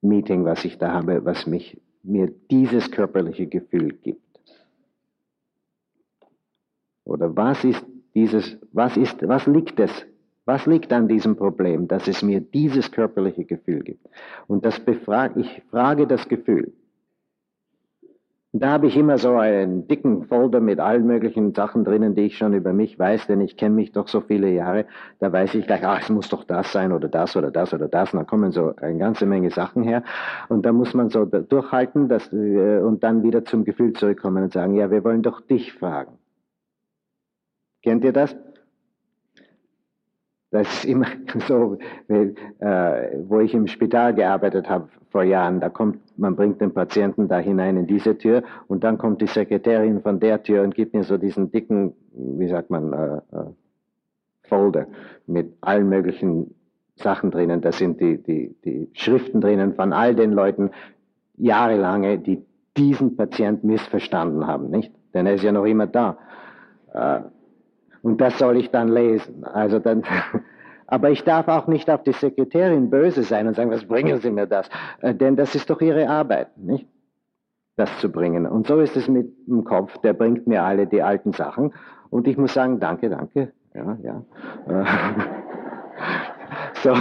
Meeting, 0.00 0.44
was 0.44 0.64
ich 0.64 0.78
da 0.78 0.92
habe, 0.92 1.24
was 1.24 1.46
mich, 1.46 1.80
mir 2.02 2.32
dieses 2.50 2.90
körperliche 2.90 3.46
Gefühl 3.46 3.92
gibt? 3.92 4.20
Oder 7.04 7.34
was 7.36 7.62
ist 7.64 7.84
dieses, 8.14 8.58
was 8.72 8.96
ist, 8.96 9.26
was 9.26 9.46
liegt 9.46 9.78
es? 9.78 9.90
Was 10.44 10.66
liegt 10.66 10.92
an 10.92 11.06
diesem 11.06 11.36
Problem, 11.36 11.86
dass 11.86 12.08
es 12.08 12.22
mir 12.22 12.40
dieses 12.40 12.90
körperliche 12.90 13.44
Gefühl 13.44 13.84
gibt? 13.84 14.08
Und 14.48 14.64
das 14.64 14.80
befrage, 14.80 15.40
ich 15.40 15.62
frage 15.70 16.06
das 16.08 16.28
Gefühl. 16.28 16.72
Da 18.54 18.68
habe 18.68 18.86
ich 18.86 18.98
immer 18.98 19.16
so 19.16 19.36
einen 19.36 19.88
dicken 19.88 20.26
Folder 20.26 20.60
mit 20.60 20.78
allen 20.78 21.06
möglichen 21.06 21.54
Sachen 21.54 21.84
drinnen, 21.84 22.14
die 22.14 22.26
ich 22.26 22.36
schon 22.36 22.52
über 22.52 22.74
mich 22.74 22.98
weiß, 22.98 23.26
denn 23.26 23.40
ich 23.40 23.56
kenne 23.56 23.74
mich 23.74 23.92
doch 23.92 24.08
so 24.08 24.20
viele 24.20 24.50
Jahre. 24.50 24.84
Da 25.20 25.32
weiß 25.32 25.54
ich 25.54 25.66
gleich, 25.66 25.86
ach, 25.86 26.02
es 26.02 26.10
muss 26.10 26.28
doch 26.28 26.44
das 26.44 26.70
sein 26.70 26.92
oder 26.92 27.08
das 27.08 27.34
oder 27.34 27.50
das 27.50 27.72
oder 27.72 27.88
das. 27.88 28.12
Und 28.12 28.18
da 28.18 28.24
kommen 28.24 28.52
so 28.52 28.76
eine 28.76 28.98
ganze 28.98 29.24
Menge 29.24 29.50
Sachen 29.50 29.82
her. 29.82 30.04
Und 30.50 30.66
da 30.66 30.72
muss 30.72 30.92
man 30.92 31.08
so 31.08 31.24
durchhalten 31.24 32.10
dass, 32.10 32.30
äh, 32.30 32.80
und 32.80 33.02
dann 33.02 33.22
wieder 33.22 33.42
zum 33.46 33.64
Gefühl 33.64 33.94
zurückkommen 33.94 34.44
und 34.44 34.52
sagen, 34.52 34.74
ja, 34.74 34.90
wir 34.90 35.02
wollen 35.02 35.22
doch 35.22 35.40
dich 35.40 35.72
fragen. 35.72 36.18
Kennt 37.82 38.04
ihr 38.04 38.12
das? 38.12 38.36
Das 40.52 40.68
ist 40.68 40.84
immer 40.84 41.06
so, 41.48 41.78
äh, 42.08 42.28
wo 43.26 43.40
ich 43.40 43.54
im 43.54 43.66
Spital 43.66 44.14
gearbeitet 44.14 44.68
habe 44.68 44.88
vor 45.10 45.24
Jahren. 45.24 45.60
Da 45.60 45.70
kommt, 45.70 45.98
man 46.18 46.36
bringt 46.36 46.60
den 46.60 46.72
Patienten 46.72 47.26
da 47.26 47.38
hinein 47.38 47.78
in 47.78 47.86
diese 47.86 48.16
Tür 48.16 48.42
und 48.68 48.84
dann 48.84 48.98
kommt 48.98 49.22
die 49.22 49.26
Sekretärin 49.26 50.02
von 50.02 50.20
der 50.20 50.42
Tür 50.42 50.62
und 50.62 50.74
gibt 50.74 50.94
mir 50.94 51.04
so 51.04 51.16
diesen 51.16 51.50
dicken, 51.50 51.94
wie 52.12 52.48
sagt 52.48 52.70
man, 52.70 52.92
äh, 52.92 53.16
äh, 53.16 53.44
Folder 54.44 54.86
mit 55.26 55.54
allen 55.62 55.88
möglichen 55.88 56.54
Sachen 56.96 57.30
drinnen. 57.30 57.62
Da 57.62 57.72
sind 57.72 58.00
die, 58.00 58.22
die, 58.22 58.54
die 58.62 58.90
Schriften 58.92 59.40
drinnen 59.40 59.74
von 59.74 59.94
all 59.94 60.14
den 60.14 60.32
Leuten, 60.32 60.70
jahrelange, 61.38 62.18
die 62.18 62.44
diesen 62.76 63.16
Patient 63.16 63.64
missverstanden 63.64 64.46
haben, 64.46 64.68
nicht? 64.68 64.92
Denn 65.14 65.26
er 65.26 65.34
ist 65.34 65.44
ja 65.44 65.52
noch 65.52 65.64
immer 65.64 65.86
da. 65.86 66.18
Äh, 66.92 67.20
und 68.02 68.20
das 68.20 68.38
soll 68.38 68.56
ich 68.56 68.70
dann 68.70 68.88
lesen. 68.88 69.44
Also 69.44 69.78
dann, 69.78 70.02
aber 70.86 71.10
ich 71.10 71.24
darf 71.24 71.48
auch 71.48 71.66
nicht 71.66 71.88
auf 71.90 72.02
die 72.02 72.12
Sekretärin 72.12 72.90
böse 72.90 73.22
sein 73.22 73.46
und 73.46 73.56
sagen, 73.56 73.70
was 73.70 73.84
bringen 73.84 74.20
Sie 74.20 74.30
mir 74.30 74.46
das? 74.46 74.68
Äh, 75.00 75.14
denn 75.14 75.36
das 75.36 75.54
ist 75.54 75.70
doch 75.70 75.80
Ihre 75.80 76.08
Arbeit, 76.08 76.56
nicht? 76.58 76.86
Das 77.76 77.98
zu 78.00 78.12
bringen. 78.12 78.46
Und 78.46 78.66
so 78.66 78.80
ist 78.80 78.96
es 78.96 79.08
mit 79.08 79.32
dem 79.46 79.64
Kopf, 79.64 79.96
der 79.98 80.12
bringt 80.12 80.46
mir 80.46 80.62
alle 80.62 80.86
die 80.86 81.02
alten 81.02 81.32
Sachen. 81.32 81.72
Und 82.10 82.28
ich 82.28 82.36
muss 82.36 82.52
sagen, 82.52 82.80
danke, 82.80 83.08
danke. 83.08 83.52
Ja, 83.74 83.96
ja. 84.02 84.22
Äh, 84.68 84.84
so. 86.82 86.92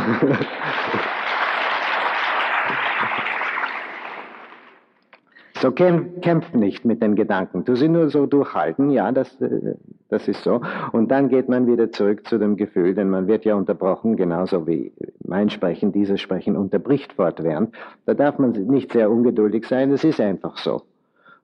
So 5.62 5.72
kämpf 5.72 6.54
nicht 6.56 6.86
mit 6.86 7.04
den 7.04 7.14
Gedanken. 7.14 7.64
Du 7.66 7.76
sie 7.76 7.88
nur 7.88 8.10
so 8.10 8.26
durchhalten, 8.26 8.90
ja, 8.90 9.12
das, 9.12 9.40
äh, 9.42 9.76
das 10.10 10.28
ist 10.28 10.44
so. 10.44 10.62
Und 10.92 11.12
dann 11.12 11.30
geht 11.30 11.50
man 11.50 11.68
wieder 11.68 11.92
zurück 11.92 12.26
zu 12.28 12.40
dem 12.40 12.58
Gefühl, 12.58 12.96
denn 12.96 13.12
man 13.12 13.28
wird 13.28 13.46
ja 13.46 13.54
unterbrochen, 13.54 14.16
genauso 14.16 14.66
wie 14.66 14.92
mein 15.24 15.52
Sprechen, 15.52 15.92
dieses 15.92 16.20
Sprechen 16.20 16.58
unterbricht 16.58 17.14
fortwährend. 17.14 17.76
Da 18.08 18.16
darf 18.16 18.40
man 18.40 18.54
nicht 18.54 18.92
sehr 18.92 19.12
ungeduldig 19.12 19.68
sein, 19.68 19.92
das 19.92 20.04
ist 20.04 20.20
einfach 20.20 20.58
so. 20.58 20.82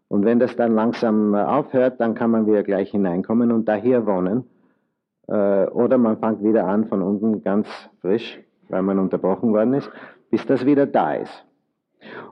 Und 0.08 0.26
wenn 0.26 0.40
das 0.40 0.56
dann 0.56 0.74
langsam 0.74 1.36
äh, 1.36 1.44
aufhört, 1.44 2.00
dann 2.00 2.16
kann 2.16 2.32
man 2.32 2.48
wieder 2.48 2.64
gleich 2.64 2.90
hineinkommen 2.90 3.52
und 3.52 3.68
da 3.68 3.76
hier 3.76 4.08
wohnen. 4.08 4.46
Äh, 5.28 5.68
oder 5.68 6.00
man 6.00 6.18
fängt 6.18 6.44
wieder 6.44 6.66
an 6.66 6.88
von 6.88 7.04
unten 7.04 7.44
ganz 7.44 7.68
frisch, 8.02 8.40
weil 8.70 8.82
man 8.82 8.98
unterbrochen 8.98 9.54
worden 9.54 9.76
ist, 9.76 9.92
bis 10.32 10.44
das 10.48 10.66
wieder 10.66 10.88
da 10.88 11.14
ist. 11.14 11.47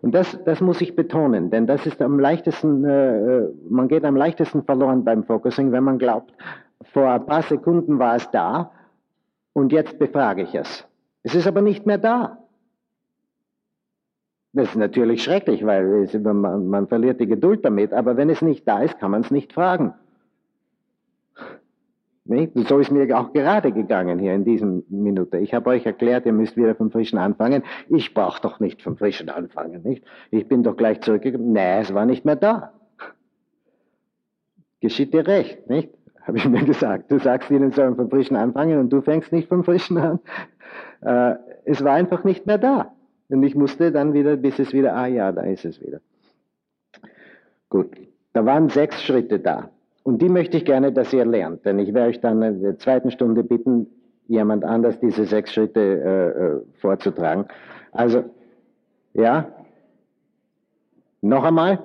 Und 0.02 0.14
das, 0.14 0.38
das 0.46 0.62
muss 0.62 0.82
ich 0.82 0.96
betonen, 0.96 1.50
denn 1.50 1.68
das 1.68 1.86
ist 1.86 2.02
am 2.02 2.20
leichtesten, 2.20 2.86
äh, 2.86 3.18
äh, 3.18 3.54
man 3.70 3.88
geht 3.88 4.06
am 4.06 4.16
leichtesten 4.16 4.64
verloren 4.64 5.04
beim 5.04 5.24
Focusing, 5.24 5.72
wenn 5.72 5.84
man 5.84 5.98
glaubt, 5.98 6.34
vor 6.94 7.10
ein 7.10 7.26
paar 7.26 7.42
Sekunden 7.42 8.00
war 8.00 8.16
es 8.16 8.30
da 8.32 8.72
und 9.54 9.72
jetzt 9.72 9.98
befrage 10.00 10.44
ich 10.44 10.54
es. 10.54 10.88
Es 11.24 11.34
ist 11.34 11.48
aber 11.48 11.62
nicht 11.62 11.86
mehr 11.86 11.98
da. 11.98 12.38
Das 14.54 14.70
ist 14.70 14.76
natürlich 14.76 15.24
schrecklich, 15.24 15.66
weil 15.66 16.04
es, 16.04 16.14
man, 16.14 16.68
man 16.68 16.88
verliert 16.88 17.20
die 17.20 17.28
Geduld 17.28 17.66
damit, 17.66 17.92
aber 17.92 18.16
wenn 18.16 18.30
es 18.30 18.42
nicht 18.42 18.68
da 18.68 18.80
ist, 18.80 19.00
kann 19.00 19.12
man 19.12 19.22
es 19.22 19.32
nicht 19.32 19.52
fragen. 19.52 19.94
So 22.28 22.80
ist 22.80 22.92
mir 22.92 23.20
auch 23.20 23.34
gerade 23.34 23.72
gegangen 23.72 24.18
hier 24.18 24.34
in 24.34 24.46
diesem 24.46 24.84
Minute. 24.90 25.38
Ich 25.38 25.54
habe 25.54 25.70
euch 25.70 25.86
erklärt, 25.86 26.26
ihr 26.26 26.34
müsst 26.34 26.58
wieder 26.58 26.74
vom 26.74 26.90
Frischen 26.90 27.20
anfangen. 27.20 27.62
Ich 27.88 28.16
brauche 28.16 28.42
doch 28.42 28.60
nicht 28.60 28.82
vom 28.82 28.98
Frischen 28.98 29.30
anfangen, 29.30 29.84
nicht? 29.84 30.04
Ich 30.32 30.48
bin 30.48 30.64
doch 30.64 30.76
gleich 30.76 31.02
zurückgekommen. 31.02 31.54
Nee, 31.54 31.82
es 31.82 31.94
war 31.94 32.08
nicht 32.08 32.26
mehr 32.26 32.36
da. 32.36 32.74
Geschieht 34.80 35.14
dir 35.14 35.28
recht, 35.28 35.70
nicht? 35.70 35.90
Habe 36.24 36.38
ich 36.38 36.50
mir 36.50 36.66
gesagt. 36.66 37.12
Du 37.12 37.20
sagst 37.20 37.52
ihnen, 37.52 37.72
sollen 37.72 37.96
vom 37.96 38.10
Frischen 38.10 38.36
anfangen 38.36 38.80
und 38.80 38.90
du 38.90 39.02
fängst 39.02 39.32
nicht 39.32 39.48
vom 39.48 39.64
Frischen 39.64 40.00
an. 40.00 40.20
Äh, 41.02 41.36
es 41.66 41.84
war 41.84 41.94
einfach 41.94 42.24
nicht 42.24 42.48
mehr 42.48 42.58
da. 42.58 42.92
Und 43.30 43.44
ich 43.44 43.54
musste 43.54 43.92
dann 43.92 44.14
wieder, 44.14 44.36
bis 44.36 44.58
es 44.58 44.74
wieder, 44.74 44.96
ah 44.96 45.06
ja, 45.06 45.32
da 45.32 45.44
ist 45.44 45.64
es 45.64 45.80
wieder. 45.80 46.02
Gut. 47.70 47.96
Da 48.34 48.46
waren 48.46 48.70
sechs 48.70 49.04
Schritte 49.04 49.40
da. 49.40 49.70
Und 50.06 50.22
die 50.22 50.30
möchte 50.30 50.58
ich 50.58 50.66
gerne, 50.66 50.92
dass 50.92 51.12
ihr 51.14 51.26
lernt, 51.26 51.66
denn 51.66 51.80
ich 51.80 51.92
werde 51.92 52.10
euch 52.10 52.20
dann 52.20 52.40
in 52.44 52.62
der 52.62 52.78
zweiten 52.78 53.10
Stunde 53.10 53.44
bitten, 53.44 53.88
jemand 54.28 54.64
anders 54.64 55.00
diese 55.00 55.26
sechs 55.26 55.52
Schritte 55.52 55.82
äh, 55.82 56.30
äh, 56.30 56.62
vorzutragen. 56.80 57.48
Also, 57.92 58.24
ja? 59.16 59.48
Noch 61.22 61.44
einmal? 61.44 61.80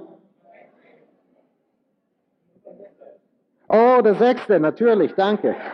Oh, 3.68 4.02
der 4.04 4.14
sechste, 4.16 4.60
natürlich, 4.60 5.14
danke. 5.14 5.56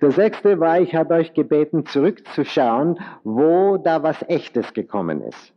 Der 0.00 0.12
sechste 0.12 0.60
war, 0.60 0.80
ich 0.80 0.94
habe 0.94 1.14
euch 1.14 1.34
gebeten, 1.34 1.86
zurückzuschauen, 1.86 3.00
wo 3.24 3.76
da 3.76 4.04
was 4.04 4.22
Echtes 4.28 4.72
gekommen 4.72 5.20
ist. 5.22 5.52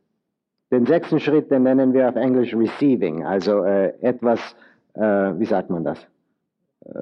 Den 0.75 0.85
sechsten 0.85 1.21
Schritt, 1.21 1.49
den 1.51 1.63
nennen 1.63 1.93
wir 1.93 2.09
auf 2.09 2.17
Englisch 2.17 2.53
Receiving, 2.53 3.23
also 3.23 3.63
äh, 3.63 3.93
etwas, 4.01 4.41
äh, 4.95 4.99
wie 5.01 5.45
sagt 5.45 5.69
man 5.69 5.85
das? 5.85 6.05
Äh, 6.81 7.01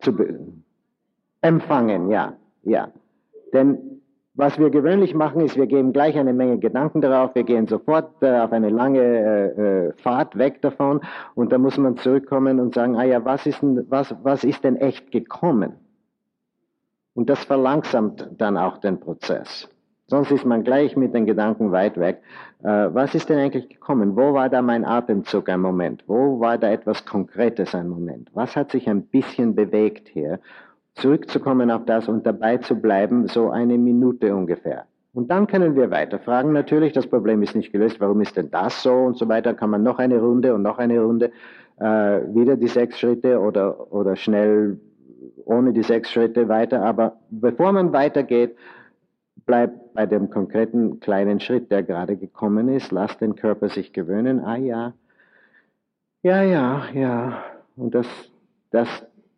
zu 0.00 0.16
empfangen, 1.42 2.08
ja, 2.08 2.32
ja. 2.62 2.88
Denn 3.52 4.00
was 4.32 4.58
wir 4.58 4.70
gewöhnlich 4.70 5.14
machen, 5.14 5.42
ist, 5.42 5.56
wir 5.56 5.66
geben 5.66 5.92
gleich 5.92 6.16
eine 6.16 6.32
Menge 6.32 6.58
Gedanken 6.58 7.02
darauf, 7.02 7.34
wir 7.34 7.44
gehen 7.44 7.66
sofort 7.66 8.22
äh, 8.22 8.38
auf 8.38 8.50
eine 8.50 8.70
lange 8.70 9.02
äh, 9.02 9.88
äh, 9.88 9.92
Fahrt 9.98 10.38
weg 10.38 10.62
davon 10.62 11.02
und 11.34 11.52
da 11.52 11.58
muss 11.58 11.76
man 11.76 11.98
zurückkommen 11.98 12.60
und 12.60 12.74
sagen, 12.74 12.96
ah 12.96 13.04
ja, 13.04 13.22
was 13.26 13.44
ist 13.44 13.60
denn, 13.60 13.84
was, 13.90 14.16
was 14.22 14.42
ist 14.42 14.64
denn 14.64 14.76
echt 14.76 15.10
gekommen? 15.10 15.74
Und 17.12 17.28
das 17.28 17.44
verlangsamt 17.44 18.26
dann 18.38 18.56
auch 18.56 18.78
den 18.78 18.98
Prozess. 18.98 19.68
Sonst 20.10 20.30
ist 20.30 20.46
man 20.46 20.64
gleich 20.64 20.96
mit 20.96 21.14
den 21.14 21.26
Gedanken 21.26 21.70
weit 21.70 21.98
weg. 21.98 22.22
Äh, 22.62 22.88
was 22.92 23.14
ist 23.14 23.28
denn 23.28 23.38
eigentlich 23.38 23.68
gekommen? 23.68 24.16
Wo 24.16 24.32
war 24.32 24.48
da 24.48 24.62
mein 24.62 24.86
Atemzug 24.86 25.50
ein 25.50 25.60
Moment? 25.60 26.02
Wo 26.06 26.40
war 26.40 26.56
da 26.56 26.70
etwas 26.70 27.04
Konkretes 27.04 27.74
ein 27.74 27.90
Moment? 27.90 28.30
Was 28.32 28.56
hat 28.56 28.70
sich 28.70 28.88
ein 28.88 29.02
bisschen 29.02 29.54
bewegt 29.54 30.08
hier? 30.08 30.40
Zurückzukommen 30.94 31.70
auf 31.70 31.84
das 31.84 32.08
und 32.08 32.26
dabei 32.26 32.56
zu 32.56 32.74
bleiben, 32.76 33.28
so 33.28 33.50
eine 33.50 33.76
Minute 33.76 34.34
ungefähr. 34.34 34.86
Und 35.12 35.30
dann 35.30 35.46
können 35.46 35.76
wir 35.76 35.90
weiterfragen. 35.90 36.52
Natürlich, 36.52 36.94
das 36.94 37.06
Problem 37.06 37.42
ist 37.42 37.54
nicht 37.54 37.72
gelöst. 37.72 38.00
Warum 38.00 38.22
ist 38.22 38.36
denn 38.36 38.50
das 38.50 38.82
so 38.82 38.94
und 38.94 39.18
so 39.18 39.28
weiter? 39.28 39.52
Kann 39.52 39.68
man 39.68 39.82
noch 39.82 39.98
eine 39.98 40.20
Runde 40.20 40.54
und 40.54 40.62
noch 40.62 40.78
eine 40.78 41.00
Runde, 41.00 41.32
äh, 41.78 41.84
wieder 42.34 42.56
die 42.56 42.68
sechs 42.68 42.98
Schritte 42.98 43.40
oder, 43.40 43.92
oder 43.92 44.16
schnell 44.16 44.80
ohne 45.44 45.72
die 45.72 45.82
sechs 45.82 46.10
Schritte 46.10 46.48
weiter. 46.48 46.82
Aber 46.82 47.18
bevor 47.30 47.72
man 47.72 47.92
weitergeht, 47.92 48.56
Bleib 49.48 49.94
bei 49.94 50.04
dem 50.04 50.28
konkreten 50.28 51.00
kleinen 51.00 51.40
Schritt, 51.40 51.70
der 51.70 51.82
gerade 51.82 52.18
gekommen 52.18 52.68
ist. 52.68 52.92
Lass 52.92 53.16
den 53.16 53.34
Körper 53.34 53.70
sich 53.70 53.94
gewöhnen. 53.94 54.40
Ah 54.40 54.56
ja, 54.56 54.92
ja, 56.22 56.42
ja, 56.42 56.82
ja. 56.92 57.44
Und 57.74 57.94
das, 57.94 58.06
das 58.70 58.88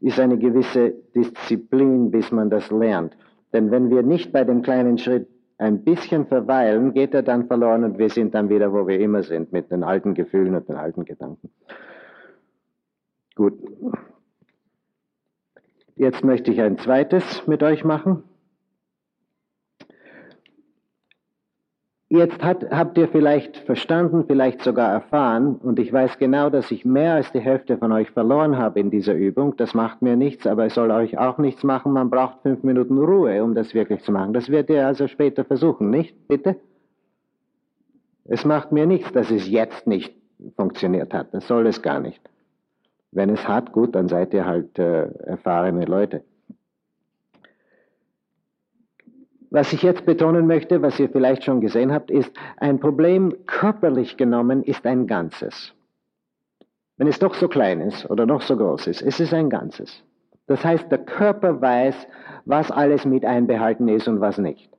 ist 0.01 0.19
eine 0.19 0.37
gewisse 0.37 0.95
Disziplin, 1.15 2.11
bis 2.11 2.33
man 2.33 2.51
das 2.51 2.73
lernt. 2.73 3.17
Denn 3.53 3.71
wenn 3.71 3.89
wir 3.89 4.03
nicht 4.03 4.33
bei 4.33 4.43
dem 4.43 4.63
kleinen 4.63 4.99
Schritt 4.99 5.29
ein 5.59 5.85
bisschen 5.85 6.27
verweilen, 6.27 6.93
geht 6.93 7.15
er 7.15 7.23
dann 7.23 7.47
verloren 7.47 7.85
und 7.85 7.99
wir 7.99 8.11
sind 8.11 8.35
dann 8.35 8.49
wieder, 8.49 8.73
wo 8.73 8.89
wir 8.89 8.99
immer 8.99 9.23
sind, 9.23 9.53
mit 9.53 9.71
den 9.71 9.85
alten 9.85 10.15
Gefühlen 10.15 10.57
und 10.57 10.69
den 10.69 10.75
alten 10.75 11.05
Gedanken. 11.05 11.51
Gut. 13.37 13.55
Jetzt 15.95 16.25
möchte 16.25 16.51
ich 16.51 16.61
ein 16.61 16.79
zweites 16.79 17.47
mit 17.47 17.63
euch 17.63 17.85
machen. 17.85 18.25
Jetzt 22.13 22.43
hat, 22.43 22.69
habt 22.73 22.99
ihr 22.99 23.07
vielleicht 23.07 23.57
verstanden, 23.57 24.25
vielleicht 24.27 24.63
sogar 24.63 24.91
erfahren, 24.91 25.55
und 25.63 25.79
ich 25.79 25.93
weiß 25.93 26.19
genau, 26.19 26.51
dass 26.51 26.73
ich 26.73 26.85
mehr 26.85 27.15
als 27.15 27.31
die 27.31 27.39
Hälfte 27.39 27.79
von 27.79 27.93
euch 27.93 28.11
verloren 28.11 28.59
habe 28.59 28.81
in 28.81 28.91
dieser 28.91 29.15
Übung. 29.15 29.57
Das 29.57 29.75
macht 29.75 30.03
mir 30.03 30.17
nichts, 30.17 30.45
aber 30.45 30.67
es 30.67 30.75
soll 30.75 30.91
euch 30.91 31.19
auch 31.19 31.39
nichts 31.39 31.63
machen. 31.63 31.93
Man 31.93 32.11
braucht 32.11 32.43
fünf 32.43 32.65
Minuten 32.65 32.99
Ruhe, 32.99 33.45
um 33.45 33.55
das 33.55 33.75
wirklich 33.75 34.03
zu 34.03 34.11
machen. 34.11 34.33
Das 34.33 34.49
werdet 34.49 34.71
ihr 34.71 34.85
also 34.85 35.07
später 35.07 35.45
versuchen, 35.45 35.91
nicht? 35.91 36.27
Bitte? 36.27 36.57
Es 38.25 38.45
macht 38.45 38.73
mir 38.73 38.87
nichts, 38.87 39.13
dass 39.13 39.31
es 39.31 39.49
jetzt 39.49 39.87
nicht 39.87 40.13
funktioniert 40.57 41.15
hat. 41.15 41.33
Das 41.33 41.47
soll 41.47 41.69
es 41.69 41.81
gar 41.81 42.01
nicht. 42.01 42.21
Wenn 43.13 43.31
es 43.31 43.47
hat, 43.47 43.71
gut, 43.71 43.95
dann 43.95 44.09
seid 44.09 44.35
ihr 44.35 44.47
halt 44.47 44.77
äh, 44.81 45.05
erfahrene 45.27 45.85
Leute. 45.85 46.25
Was 49.51 49.73
ich 49.73 49.83
jetzt 49.83 50.07
betonen 50.07 50.47
möchte, 50.47 50.81
was 50.81 50.99
ihr 51.01 51.09
vielleicht 51.09 51.45
schon 51.45 51.61
gesehen 51.61 51.93
habt, 51.93 52.11
ist, 52.11 52.33
ein 52.57 52.79
Problem 52.79 53.35
körperlich 53.47 54.17
genommen 54.17 54.63
ist 54.63 54.87
ein 54.87 55.09
Ganzes. 55.09 55.75
Wenn 56.97 57.09
es 57.09 57.19
doch 57.19 57.35
so 57.35 57.49
klein 57.49 57.81
ist 57.81 58.09
oder 58.09 58.27
noch 58.27 58.43
so 58.43 58.57
groß 58.57 58.87
ist, 58.87 59.03
es 59.03 59.19
ist 59.19 59.35
ein 59.35 59.51
Ganzes. 59.51 60.05
Das 60.47 60.65
heißt, 60.65 60.91
der 60.91 60.99
Körper 60.99 61.61
weiß, 61.61 61.95
was 62.45 62.71
alles 62.71 63.05
mit 63.05 63.25
einbehalten 63.25 63.89
ist 63.89 64.07
und 64.07 64.21
was 64.21 64.39
nicht. 64.39 64.71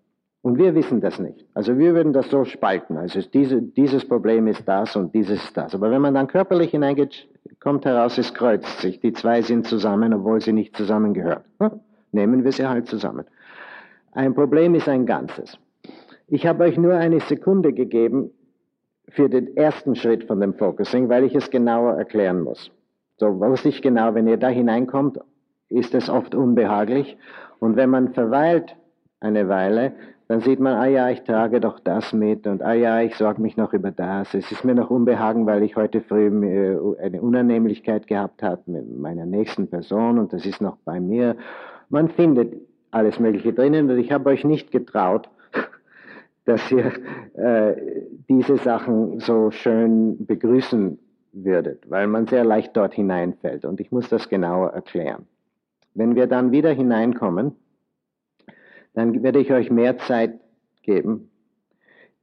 Und 0.41 0.57
wir 0.57 0.73
wissen 0.73 1.01
das 1.01 1.19
nicht. 1.19 1.45
Also 1.53 1.77
wir 1.77 1.93
würden 1.93 2.13
das 2.13 2.29
so 2.29 2.45
spalten. 2.45 2.97
Also 2.97 3.21
diese, 3.21 3.61
dieses 3.61 4.07
Problem 4.07 4.47
ist 4.47 4.67
das 4.67 4.95
und 4.95 5.13
dieses 5.13 5.43
ist 5.43 5.55
das. 5.55 5.75
Aber 5.75 5.91
wenn 5.91 6.01
man 6.01 6.13
dann 6.13 6.27
körperlich 6.27 6.71
hineingeht, 6.71 7.27
kommt 7.59 7.85
heraus, 7.85 8.17
es 8.17 8.33
kreuzt 8.33 8.79
sich. 8.79 8.99
Die 9.01 9.13
zwei 9.13 9.41
sind 9.41 9.67
zusammen, 9.67 10.13
obwohl 10.13 10.41
sie 10.41 10.53
nicht 10.53 10.75
zusammengehören. 10.75 11.43
Nehmen 12.11 12.43
wir 12.43 12.51
sie 12.51 12.67
halt 12.67 12.87
zusammen. 12.87 13.25
Ein 14.13 14.33
Problem 14.33 14.75
ist 14.75 14.89
ein 14.89 15.05
Ganzes. 15.05 15.57
Ich 16.27 16.45
habe 16.45 16.65
euch 16.65 16.77
nur 16.77 16.95
eine 16.95 17.21
Sekunde 17.21 17.71
gegeben 17.71 18.31
für 19.07 19.29
den 19.29 19.55
ersten 19.55 19.95
Schritt 19.95 20.25
von 20.25 20.39
dem 20.39 20.53
Focusing, 20.53 21.09
weil 21.09 21.23
ich 21.23 21.35
es 21.35 21.49
genauer 21.49 21.93
erklären 21.93 22.41
muss. 22.41 22.71
So 23.17 23.39
wusste 23.39 23.69
ich 23.69 23.81
genau, 23.81 24.13
wenn 24.13 24.27
ihr 24.27 24.37
da 24.37 24.49
hineinkommt, 24.49 25.19
ist 25.69 25.95
es 25.95 26.09
oft 26.09 26.35
unbehaglich. 26.35 27.17
Und 27.59 27.77
wenn 27.77 27.89
man 27.89 28.13
verweilt 28.13 28.75
eine 29.21 29.47
Weile, 29.47 29.93
dann 30.27 30.41
sieht 30.41 30.59
man, 30.59 30.75
ah 30.75 30.87
ja, 30.87 31.09
ich 31.09 31.23
trage 31.23 31.59
doch 31.59 31.79
das 31.79 32.13
mit 32.13 32.47
und 32.47 32.61
ah 32.61 32.73
ja, 32.73 33.01
ich 33.01 33.15
sorge 33.15 33.41
mich 33.41 33.57
noch 33.57 33.73
über 33.73 33.91
das. 33.91 34.33
Es 34.33 34.51
ist 34.51 34.65
mir 34.65 34.75
noch 34.75 34.89
Unbehagen, 34.89 35.45
weil 35.45 35.63
ich 35.63 35.75
heute 35.75 36.01
früh 36.01 36.27
eine 36.27 37.21
Unannehmlichkeit 37.21 38.07
gehabt 38.07 38.41
habe 38.43 38.61
mit 38.65 38.97
meiner 38.97 39.25
nächsten 39.25 39.69
Person 39.69 40.19
und 40.19 40.33
das 40.33 40.45
ist 40.45 40.61
noch 40.61 40.77
bei 40.85 40.99
mir. 40.99 41.35
Man 41.89 42.09
findet 42.09 42.53
alles 42.91 43.19
Mögliche 43.19 43.53
drinnen 43.53 43.89
und 43.89 43.97
ich 43.97 44.11
habe 44.11 44.29
euch 44.29 44.43
nicht 44.43 44.71
getraut, 44.71 45.29
dass 46.45 46.71
ihr 46.71 46.91
äh, 47.33 47.75
diese 48.29 48.57
Sachen 48.57 49.19
so 49.19 49.51
schön 49.51 50.25
begrüßen 50.25 50.99
würdet, 51.33 51.89
weil 51.89 52.07
man 52.07 52.27
sehr 52.27 52.43
leicht 52.43 52.75
dort 52.75 52.93
hineinfällt 52.93 53.65
und 53.65 53.79
ich 53.79 53.91
muss 53.91 54.09
das 54.09 54.29
genauer 54.29 54.71
erklären. 54.71 55.27
Wenn 55.93 56.15
wir 56.15 56.27
dann 56.27 56.51
wieder 56.51 56.71
hineinkommen, 56.71 57.55
dann 58.93 59.23
werde 59.23 59.39
ich 59.39 59.51
euch 59.51 59.71
mehr 59.71 59.97
Zeit 59.97 60.39
geben, 60.83 61.29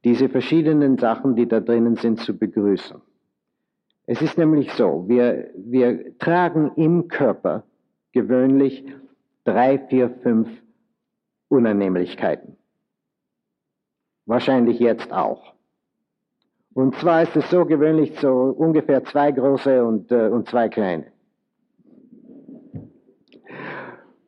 diese 0.03 0.29
verschiedenen 0.29 0.97
Sachen, 0.97 1.35
die 1.35 1.47
da 1.47 1.59
drinnen 1.59 1.95
sind, 1.95 2.19
zu 2.19 2.37
begrüßen. 2.37 3.01
Es 4.05 4.21
ist 4.21 4.37
nämlich 4.37 4.71
so, 4.73 5.05
wir, 5.07 5.49
wir 5.55 6.17
tragen 6.17 6.71
im 6.75 7.07
Körper 7.07 7.63
gewöhnlich 8.11 8.83
drei, 9.43 9.79
vier, 9.79 10.09
fünf 10.21 10.49
Unannehmlichkeiten. 11.49 12.57
Wahrscheinlich 14.25 14.79
jetzt 14.79 15.11
auch. 15.11 15.53
Und 16.73 16.95
zwar 16.95 17.23
ist 17.23 17.35
es 17.35 17.49
so 17.49 17.65
gewöhnlich 17.65 18.17
so 18.19 18.29
ungefähr 18.29 19.03
zwei 19.03 19.31
große 19.31 19.83
und, 19.83 20.11
äh, 20.11 20.27
und 20.27 20.47
zwei 20.47 20.69
kleine. 20.69 21.07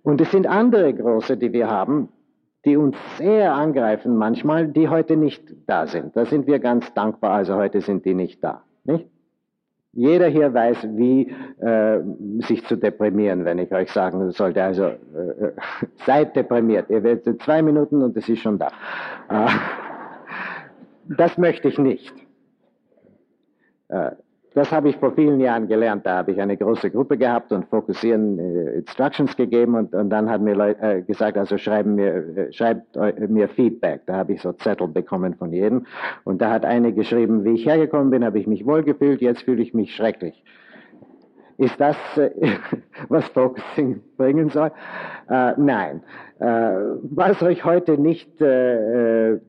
Und 0.04 0.20
es 0.20 0.32
sind 0.32 0.48
andere 0.48 0.94
große, 0.94 1.38
die 1.38 1.54
wir 1.54 1.70
haben, 1.70 2.10
die 2.66 2.78
uns 2.78 2.96
sehr 3.18 3.54
angreifen 3.54 4.18
manchmal, 4.18 4.68
die 4.68 4.90
heute 4.90 5.16
nicht 5.16 5.44
da 5.68 5.86
sind. 5.86 6.16
Da 6.16 6.26
sind 6.26 6.48
wir 6.48 6.60
ganz 6.60 6.92
dankbar, 6.94 7.34
also 7.34 7.56
heute 7.56 7.82
sind 7.82 8.06
die 8.06 8.16
nicht 8.16 8.44
da. 8.44 8.64
Nicht? 8.84 9.08
Jeder 9.94 10.28
hier 10.28 10.54
weiß, 10.54 10.88
wie 10.96 11.30
äh, 11.60 12.00
sich 12.48 12.66
zu 12.66 12.78
deprimieren, 12.78 13.44
wenn 13.44 13.60
ich 13.60 13.74
euch 13.74 13.92
sagen 13.92 14.32
sollte. 14.32 14.64
Also 14.64 14.86
äh, 14.86 14.98
seid 16.06 16.36
deprimiert. 16.36 16.90
Ihr 16.90 17.04
werdet 17.04 17.42
zwei 17.42 17.62
Minuten 17.62 18.02
und 18.02 18.16
es 18.16 18.30
ist 18.30 18.40
schon 18.40 18.58
da. 18.58 18.68
Äh, 19.30 19.48
das 21.18 21.38
möchte 21.38 21.68
ich 21.68 21.78
nicht. 21.78 22.14
Äh, 24.52 24.56
das 24.56 24.72
habe 24.72 24.90
ich 24.90 24.98
vor 24.98 25.14
vielen 25.14 25.40
Jahren 25.40 25.68
gelernt. 25.68 26.06
Da 26.06 26.18
habe 26.18 26.32
ich 26.32 26.42
eine 26.42 26.58
große 26.58 26.92
Gruppe 26.92 27.18
gehabt 27.18 27.52
und 27.52 27.66
fokussieren 27.70 28.40
äh, 28.40 28.80
Instructions 28.80 29.36
gegeben 29.36 29.76
und, 29.76 29.94
und 29.94 30.10
dann 30.10 30.30
hat 30.30 30.42
mir 30.42 30.56
Leute 30.56 30.82
äh, 30.82 31.02
gesagt, 31.02 31.38
also 31.38 31.58
schreiben 31.58 31.96
mir, 31.96 32.38
äh, 32.38 32.54
schreibt 32.54 32.96
mir 33.30 33.48
Feedback. 33.50 34.02
Da 34.06 34.16
habe 34.18 34.34
ich 34.34 34.42
so 34.42 34.54
Zettel 34.54 34.88
bekommen 34.88 35.36
von 35.36 35.54
jedem 35.54 35.86
und 36.24 36.42
da 36.42 36.52
hat 36.52 36.66
eine 36.66 36.94
geschrieben, 36.94 37.44
wie 37.44 37.52
ich 37.52 37.66
hergekommen 37.66 38.10
bin, 38.10 38.26
habe 38.26 38.40
ich 38.40 38.48
mich 38.48 38.66
wohlgefühlt, 38.66 39.22
jetzt 39.22 39.44
fühle 39.44 39.62
ich 39.62 39.74
mich 39.74 39.96
schrecklich. 39.96 40.44
Ist 41.62 41.80
das, 41.80 41.96
äh, 42.18 42.32
was 43.10 43.24
Focusing 43.30 44.02
bringen 44.18 44.50
soll? 44.50 44.72
Äh, 45.30 45.54
nein. 45.58 46.02
Äh, 46.40 46.46
was 46.46 47.40
euch 47.44 47.64
heute 47.64 48.00
nicht 48.00 48.42
äh, 48.42 49.34
äh, 49.34 49.40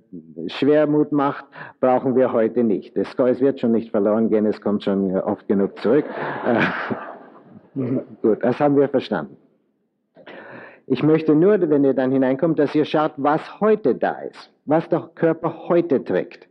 Schwermut 0.48 1.10
macht, 1.10 1.46
brauchen 1.80 2.14
wir 2.14 2.30
heute 2.34 2.64
nicht. 2.64 2.94
Es, 2.98 3.14
es, 3.18 3.40
wird 3.40 3.60
schon 3.60 3.72
nicht 3.72 3.90
verloren 3.90 4.28
gehen, 4.28 4.44
es 4.44 4.60
kommt 4.60 4.84
schon 4.84 5.16
oft 5.20 5.48
genug 5.48 5.78
zurück. 5.78 6.04
Äh, 6.44 7.80
gut, 8.20 8.44
das 8.44 8.60
haben 8.60 8.76
wir 8.76 8.90
verstanden. 8.90 9.38
Ich 10.86 11.02
möchte 11.02 11.34
nur, 11.34 11.58
wenn 11.70 11.82
ihr 11.82 11.94
dann 11.94 12.12
hineinkommt, 12.12 12.58
dass 12.58 12.74
ihr 12.74 12.84
schaut, 12.84 13.12
was 13.16 13.40
heute 13.58 13.94
da 13.94 14.20
ist, 14.20 14.52
was 14.66 14.86
der 14.90 15.08
Körper 15.14 15.66
heute 15.68 16.04
trägt. 16.04 16.46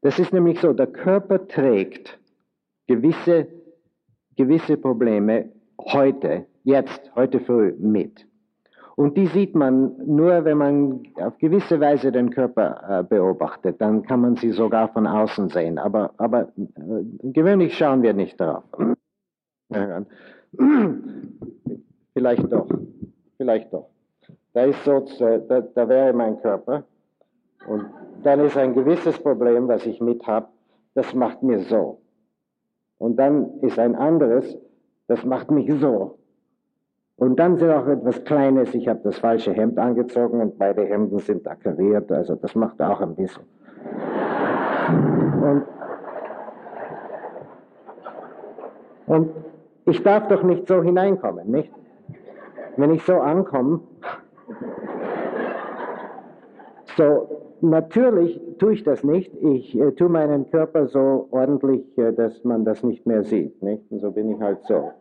Das 0.00 0.18
ist 0.18 0.32
nämlich 0.32 0.58
so, 0.60 0.72
der 0.72 0.86
Körper 0.86 1.46
trägt 1.46 2.18
gewisse 2.86 3.46
gewisse 4.38 4.76
Probleme 4.76 5.50
heute, 5.80 6.46
jetzt, 6.62 7.10
heute 7.16 7.40
früh 7.40 7.74
mit. 7.78 8.26
Und 8.94 9.16
die 9.16 9.26
sieht 9.26 9.54
man 9.54 9.94
nur, 10.06 10.44
wenn 10.44 10.58
man 10.58 11.02
auf 11.16 11.36
gewisse 11.38 11.78
Weise 11.80 12.10
den 12.10 12.30
Körper 12.30 13.00
äh, 13.00 13.02
beobachtet. 13.04 13.80
Dann 13.80 14.02
kann 14.02 14.20
man 14.20 14.36
sie 14.36 14.50
sogar 14.50 14.88
von 14.88 15.06
außen 15.06 15.50
sehen. 15.50 15.78
Aber, 15.78 16.10
aber 16.16 16.48
äh, 16.56 17.04
gewöhnlich 17.22 17.76
schauen 17.76 18.02
wir 18.02 18.12
nicht 18.12 18.40
darauf. 18.40 18.64
Vielleicht 22.12 22.52
doch. 22.52 22.68
Vielleicht 23.36 23.72
doch. 23.72 23.88
Da 24.54 24.64
ist 24.64 24.82
so, 24.84 25.04
da, 25.20 25.60
da 25.60 25.88
wäre 25.88 26.12
mein 26.12 26.40
Körper. 26.40 26.84
Und 27.68 27.86
dann 28.24 28.40
ist 28.40 28.56
ein 28.56 28.74
gewisses 28.74 29.18
Problem, 29.18 29.68
was 29.68 29.86
ich 29.86 30.00
mit 30.00 30.26
habe, 30.26 30.48
das 30.94 31.14
macht 31.14 31.42
mir 31.42 31.60
so. 31.60 32.00
Und 32.98 33.16
dann 33.16 33.60
ist 33.60 33.78
ein 33.78 33.94
anderes, 33.94 34.58
das 35.06 35.24
macht 35.24 35.50
mich 35.50 35.72
so. 35.80 36.18
Und 37.16 37.36
dann 37.38 37.56
sind 37.56 37.70
auch 37.70 37.86
etwas 37.86 38.22
Kleines, 38.24 38.74
ich 38.74 38.86
habe 38.86 39.00
das 39.02 39.18
falsche 39.18 39.52
Hemd 39.52 39.78
angezogen 39.78 40.40
und 40.40 40.58
beide 40.58 40.84
Hemden 40.84 41.18
sind 41.18 41.48
akkuriert, 41.48 42.12
also 42.12 42.36
das 42.36 42.54
macht 42.54 42.80
auch 42.80 43.00
ein 43.00 43.16
bisschen. 43.16 43.42
Und, 45.42 45.64
und 49.06 49.30
ich 49.86 50.02
darf 50.02 50.28
doch 50.28 50.42
nicht 50.42 50.68
so 50.68 50.82
hineinkommen, 50.82 51.50
nicht? 51.50 51.72
Wenn 52.76 52.92
ich 52.92 53.02
so 53.02 53.18
ankomme, 53.18 53.80
so 56.96 57.47
natürlich 57.60 58.40
tue 58.58 58.74
ich 58.74 58.84
das 58.84 59.04
nicht. 59.04 59.32
Ich 59.42 59.78
äh, 59.78 59.92
tue 59.92 60.08
meinen 60.08 60.50
Körper 60.50 60.86
so 60.86 61.28
ordentlich, 61.30 61.96
äh, 61.98 62.12
dass 62.12 62.44
man 62.44 62.64
das 62.64 62.82
nicht 62.82 63.06
mehr 63.06 63.24
sieht. 63.24 63.62
Nicht? 63.62 63.90
Und 63.90 64.00
so 64.00 64.10
bin 64.10 64.30
ich 64.30 64.40
halt 64.40 64.58
so. 64.64 64.92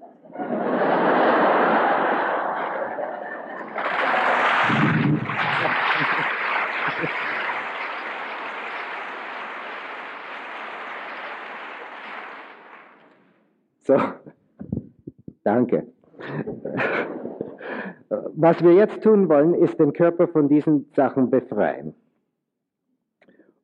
So, 13.84 13.96
danke. 15.46 15.88
Was 18.36 18.62
wir 18.62 18.74
jetzt 18.74 19.02
tun 19.02 19.30
wollen, 19.30 19.54
ist 19.54 19.80
den 19.80 19.94
Körper 19.94 20.28
von 20.28 20.50
diesen 20.50 20.90
Sachen 20.94 21.30
befreien 21.30 21.96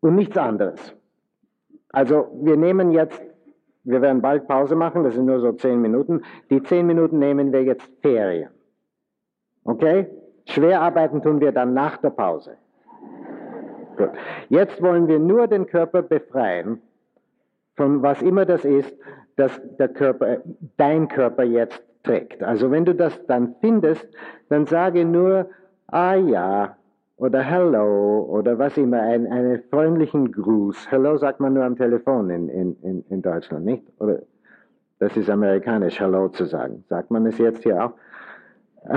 und 0.04 0.16
nichts 0.16 0.38
anderes. 0.38 0.96
Also 1.90 2.28
wir 2.42 2.58
nehmen 2.58 2.92
jetzt, 2.92 3.22
wir 3.84 4.02
werden 4.02 4.22
bald 4.22 4.48
Pause 4.48 4.76
machen, 4.76 5.04
das 5.04 5.16
sind 5.16 5.26
nur 5.26 5.40
so 5.40 5.54
zehn 5.54 5.82
Minuten. 5.82 6.24
Die 6.50 6.62
zehn 6.62 6.86
Minuten 6.86 7.20
nehmen 7.20 7.54
wir 7.54 7.64
jetzt 7.64 7.90
Ferien. 8.02 8.50
Okay? 9.64 10.08
Schwer 10.46 10.82
arbeiten 10.82 11.22
tun 11.22 11.40
wir 11.40 11.54
dann 11.54 11.74
nach 11.74 11.98
der 11.98 12.10
Pause. 12.10 12.58
Gut. 13.96 14.10
Jetzt 14.50 14.82
wollen 14.82 15.08
wir 15.08 15.20
nur 15.20 15.48
den 15.48 15.68
Körper 15.68 16.02
befreien 16.02 16.82
von 17.76 18.02
was 18.02 18.22
immer 18.22 18.46
das 18.46 18.66
ist, 18.66 18.94
dass 19.36 19.60
der 19.80 19.88
Körper, 19.88 20.40
dein 20.78 21.08
Körper 21.08 21.44
jetzt 21.44 21.82
trägt. 22.04 22.44
Also 22.44 22.70
wenn 22.72 22.86
du 22.86 22.94
das 22.94 23.26
dann 23.28 23.56
findest, 23.62 24.08
dann 24.50 24.66
sage 24.66 25.06
nur, 25.06 25.50
ah 25.88 26.16
ja, 26.16 26.76
oder 27.18 27.42
Hello 27.42 28.26
oder 28.30 28.58
was 28.58 28.78
immer, 28.78 29.02
ein, 29.02 29.28
einen 29.28 29.62
freundlichen 29.70 30.32
Gruß. 30.32 30.90
Hello 30.92 31.18
sagt 31.18 31.40
man 31.40 31.54
nur 31.54 31.64
am 31.64 31.76
Telefon 31.76 32.30
in, 32.30 32.50
in, 32.50 33.04
in 33.10 33.22
Deutschland, 33.22 33.66
nicht? 33.66 33.84
Oder 34.00 34.20
das 35.00 35.16
ist 35.18 35.30
amerikanisch, 35.30 36.00
Hello 36.00 36.30
zu 36.30 36.46
sagen. 36.46 36.84
Sagt 36.90 37.12
man 37.12 37.26
es 37.26 37.38
jetzt 37.38 37.64
hier 37.64 37.86
auch? 37.86 37.94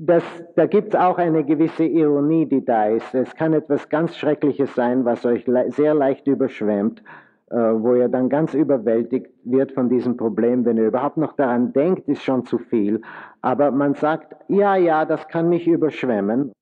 Das, 0.00 0.22
da 0.54 0.66
gibt 0.66 0.94
es 0.94 1.00
auch 1.00 1.18
eine 1.18 1.44
gewisse 1.44 1.82
Ironie, 1.82 2.46
die 2.46 2.64
da 2.64 2.86
ist. 2.86 3.16
Es 3.16 3.34
kann 3.34 3.52
etwas 3.52 3.88
ganz 3.88 4.16
Schreckliches 4.16 4.72
sein, 4.76 5.04
was 5.04 5.26
euch 5.26 5.44
le 5.48 5.72
sehr 5.72 5.92
leicht 5.92 6.28
überschwemmt. 6.28 7.02
Äh, 7.50 7.56
wo 7.56 7.94
er 7.94 8.10
dann 8.10 8.28
ganz 8.28 8.52
überwältigt 8.52 9.30
wird 9.44 9.72
von 9.72 9.88
diesem 9.88 10.18
Problem. 10.18 10.66
Wenn 10.66 10.76
er 10.76 10.88
überhaupt 10.88 11.16
noch 11.16 11.32
daran 11.34 11.72
denkt, 11.72 12.06
ist 12.06 12.22
schon 12.22 12.44
zu 12.44 12.58
viel. 12.58 13.00
Aber 13.40 13.70
man 13.70 13.94
sagt, 13.94 14.36
ja, 14.48 14.76
ja, 14.76 15.06
das 15.06 15.26
kann 15.28 15.48
mich 15.48 15.66
überschwemmen. 15.66 16.52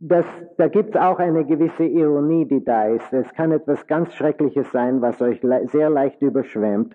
Das, 0.00 0.24
da 0.56 0.68
gibt 0.68 0.94
es 0.94 1.00
auch 1.00 1.18
eine 1.18 1.44
gewisse 1.44 1.84
Ironie, 1.84 2.46
die 2.46 2.64
da 2.64 2.86
ist. 2.86 3.12
Es 3.12 3.32
kann 3.34 3.52
etwas 3.52 3.86
ganz 3.86 4.14
Schreckliches 4.14 4.70
sein, 4.72 5.02
was 5.02 5.20
euch 5.20 5.42
le 5.42 5.68
sehr 5.68 5.90
leicht 5.90 6.22
überschwemmt, 6.22 6.94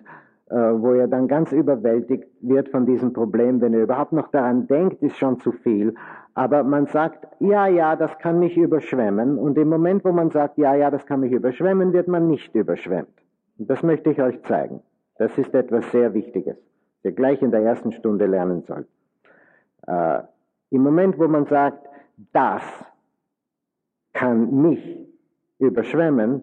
äh, 0.50 0.56
wo 0.56 0.92
ihr 0.92 1.06
dann 1.06 1.28
ganz 1.28 1.52
überwältigt 1.52 2.28
wird 2.40 2.68
von 2.68 2.84
diesem 2.84 3.12
Problem. 3.12 3.60
Wenn 3.60 3.74
ihr 3.74 3.84
überhaupt 3.84 4.12
noch 4.12 4.28
daran 4.32 4.66
denkt, 4.66 5.02
ist 5.02 5.16
schon 5.16 5.38
zu 5.38 5.52
viel. 5.52 5.94
Aber 6.34 6.64
man 6.64 6.86
sagt, 6.86 7.28
ja, 7.38 7.68
ja, 7.68 7.94
das 7.94 8.18
kann 8.18 8.40
mich 8.40 8.56
überschwemmen. 8.56 9.38
Und 9.38 9.56
im 9.56 9.68
Moment, 9.68 10.04
wo 10.04 10.10
man 10.10 10.30
sagt, 10.30 10.58
ja, 10.58 10.74
ja, 10.74 10.90
das 10.90 11.06
kann 11.06 11.20
mich 11.20 11.32
überschwemmen, 11.32 11.92
wird 11.92 12.08
man 12.08 12.26
nicht 12.26 12.54
überschwemmt. 12.56 13.22
Und 13.56 13.70
das 13.70 13.84
möchte 13.84 14.10
ich 14.10 14.20
euch 14.20 14.42
zeigen. 14.42 14.80
Das 15.16 15.38
ist 15.38 15.54
etwas 15.54 15.90
sehr 15.92 16.12
Wichtiges, 16.12 16.56
ihr 17.04 17.12
gleich 17.12 17.40
in 17.40 17.52
der 17.52 17.60
ersten 17.60 17.92
Stunde 17.92 18.26
lernen 18.26 18.64
sollt. 18.64 18.88
Äh, 19.86 20.22
Im 20.70 20.82
Moment, 20.82 21.18
wo 21.18 21.28
man 21.28 21.46
sagt, 21.46 21.86
das 22.32 22.62
kann 24.16 24.62
mich 24.62 24.82
überschwemmen, 25.58 26.42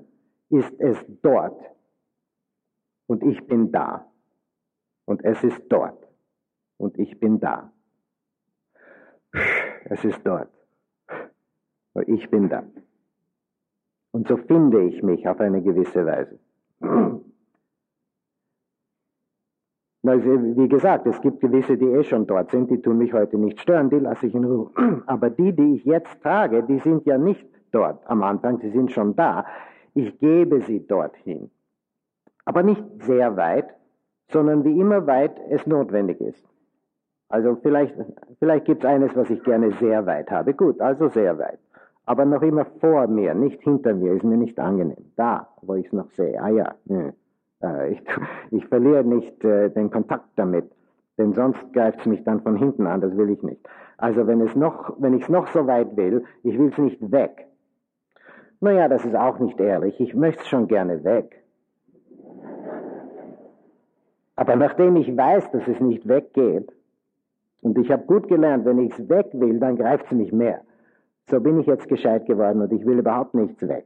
ist 0.49 0.73
es 0.79 0.97
dort. 1.21 1.59
Und 3.07 3.23
ich 3.23 3.45
bin 3.47 3.71
da. 3.71 4.05
Und 5.05 5.23
es 5.25 5.43
ist 5.43 5.61
dort. 5.69 6.07
Und 6.77 6.97
ich 6.99 7.19
bin 7.19 7.39
da. 7.39 7.71
Es 9.85 10.05
ist 10.05 10.21
dort. 10.23 10.51
Und 11.93 12.07
ich 12.07 12.29
bin 12.29 12.49
da. 12.49 12.63
Und 14.11 14.27
so 14.27 14.37
finde 14.37 14.83
ich 14.83 15.01
mich 15.01 15.27
auf 15.27 15.39
eine 15.39 15.61
gewisse 15.61 16.05
Weise. 16.05 16.39
Wie 20.03 20.67
gesagt, 20.67 21.07
es 21.07 21.19
gibt 21.21 21.39
gewisse, 21.39 21.77
die 21.77 21.85
eh 21.85 22.03
schon 22.03 22.27
dort 22.27 22.51
sind, 22.51 22.69
die 22.69 22.81
tun 22.81 22.97
mich 22.97 23.13
heute 23.13 23.37
nicht 23.37 23.59
stören, 23.59 23.89
die 23.89 23.99
lasse 23.99 24.27
ich 24.27 24.35
in 24.35 24.43
Ruhe. 24.45 24.69
Aber 25.07 25.29
die, 25.29 25.53
die 25.53 25.75
ich 25.75 25.85
jetzt 25.85 26.21
trage, 26.21 26.61
die 26.63 26.79
sind 26.79 27.05
ja 27.05 27.17
nicht 27.17 27.52
dort 27.73 27.99
am 28.09 28.23
Anfang, 28.23 28.59
sie 28.59 28.69
sind 28.69 28.91
schon 28.91 29.15
da. 29.15 29.45
Ich 29.93 30.17
gebe 30.19 30.61
sie 30.61 30.85
dorthin. 30.85 31.49
Aber 32.45 32.63
nicht 32.63 32.83
sehr 32.99 33.35
weit, 33.37 33.67
sondern 34.29 34.63
wie 34.63 34.79
immer 34.79 35.05
weit 35.07 35.39
es 35.49 35.65
notwendig 35.67 36.19
ist. 36.21 36.43
Also 37.29 37.55
vielleicht, 37.61 37.95
vielleicht 38.39 38.65
gibt 38.65 38.83
es 38.83 38.89
eines, 38.89 39.15
was 39.15 39.29
ich 39.29 39.43
gerne 39.43 39.71
sehr 39.73 40.05
weit 40.05 40.29
habe. 40.29 40.53
Gut, 40.53 40.79
also 40.81 41.07
sehr 41.09 41.37
weit. 41.37 41.59
Aber 42.05 42.25
noch 42.25 42.41
immer 42.41 42.65
vor 42.79 43.07
mir, 43.07 43.33
nicht 43.33 43.61
hinter 43.61 43.93
mir, 43.93 44.13
ist 44.13 44.23
mir 44.23 44.37
nicht 44.37 44.59
angenehm. 44.59 45.11
Da, 45.15 45.47
wo 45.61 45.75
ich 45.75 45.87
es 45.87 45.93
noch 45.93 46.11
sehe. 46.11 46.41
Ah 46.41 46.49
ja, 46.49 46.75
hm. 46.87 47.13
Ich, 47.89 48.03
ich 48.51 48.67
verliere 48.67 49.03
nicht 49.03 49.43
äh, 49.43 49.69
den 49.69 49.89
Kontakt 49.89 50.27
damit, 50.35 50.69
denn 51.17 51.33
sonst 51.33 51.59
greift 51.73 52.01
es 52.01 52.05
mich 52.05 52.23
dann 52.23 52.41
von 52.41 52.57
hinten 52.57 52.87
an, 52.87 53.01
das 53.01 53.15
will 53.15 53.29
ich 53.29 53.41
nicht. 53.41 53.65
Also 53.97 54.27
wenn, 54.27 54.41
es 54.41 54.55
noch, 54.55 54.95
wenn 54.99 55.13
ich 55.13 55.23
es 55.23 55.29
noch 55.29 55.47
so 55.47 55.65
weit 55.65 55.95
will, 55.95 56.25
ich 56.43 56.57
will 56.57 56.69
es 56.69 56.77
nicht 56.77 57.11
weg. 57.11 57.47
Naja, 58.63 58.87
das 58.87 59.03
ist 59.03 59.13
auch 59.13 59.39
nicht 59.39 59.59
ehrlich, 59.59 59.99
ich 59.99 60.15
möchte 60.15 60.41
es 60.41 60.47
schon 60.47 60.69
gerne 60.69 61.03
weg. 61.03 61.43
Aber 64.37 64.55
nachdem 64.55 64.95
ich 64.95 65.17
weiß, 65.17 65.51
dass 65.51 65.67
es 65.67 65.81
nicht 65.81 66.07
weggeht, 66.07 66.71
und 67.61 67.77
ich 67.77 67.91
habe 67.91 68.05
gut 68.05 68.29
gelernt, 68.29 68.63
wenn 68.63 68.79
ich 68.79 68.97
es 68.97 69.09
weg 69.09 69.27
will, 69.33 69.59
dann 69.59 69.75
greift 69.75 70.05
es 70.05 70.11
mich 70.13 70.31
mehr. 70.31 70.61
So 71.29 71.41
bin 71.41 71.59
ich 71.59 71.65
jetzt 71.65 71.89
gescheit 71.89 72.25
geworden 72.25 72.61
und 72.61 72.71
ich 72.71 72.85
will 72.85 72.99
überhaupt 72.99 73.33
nichts 73.33 73.61
weg. 73.67 73.85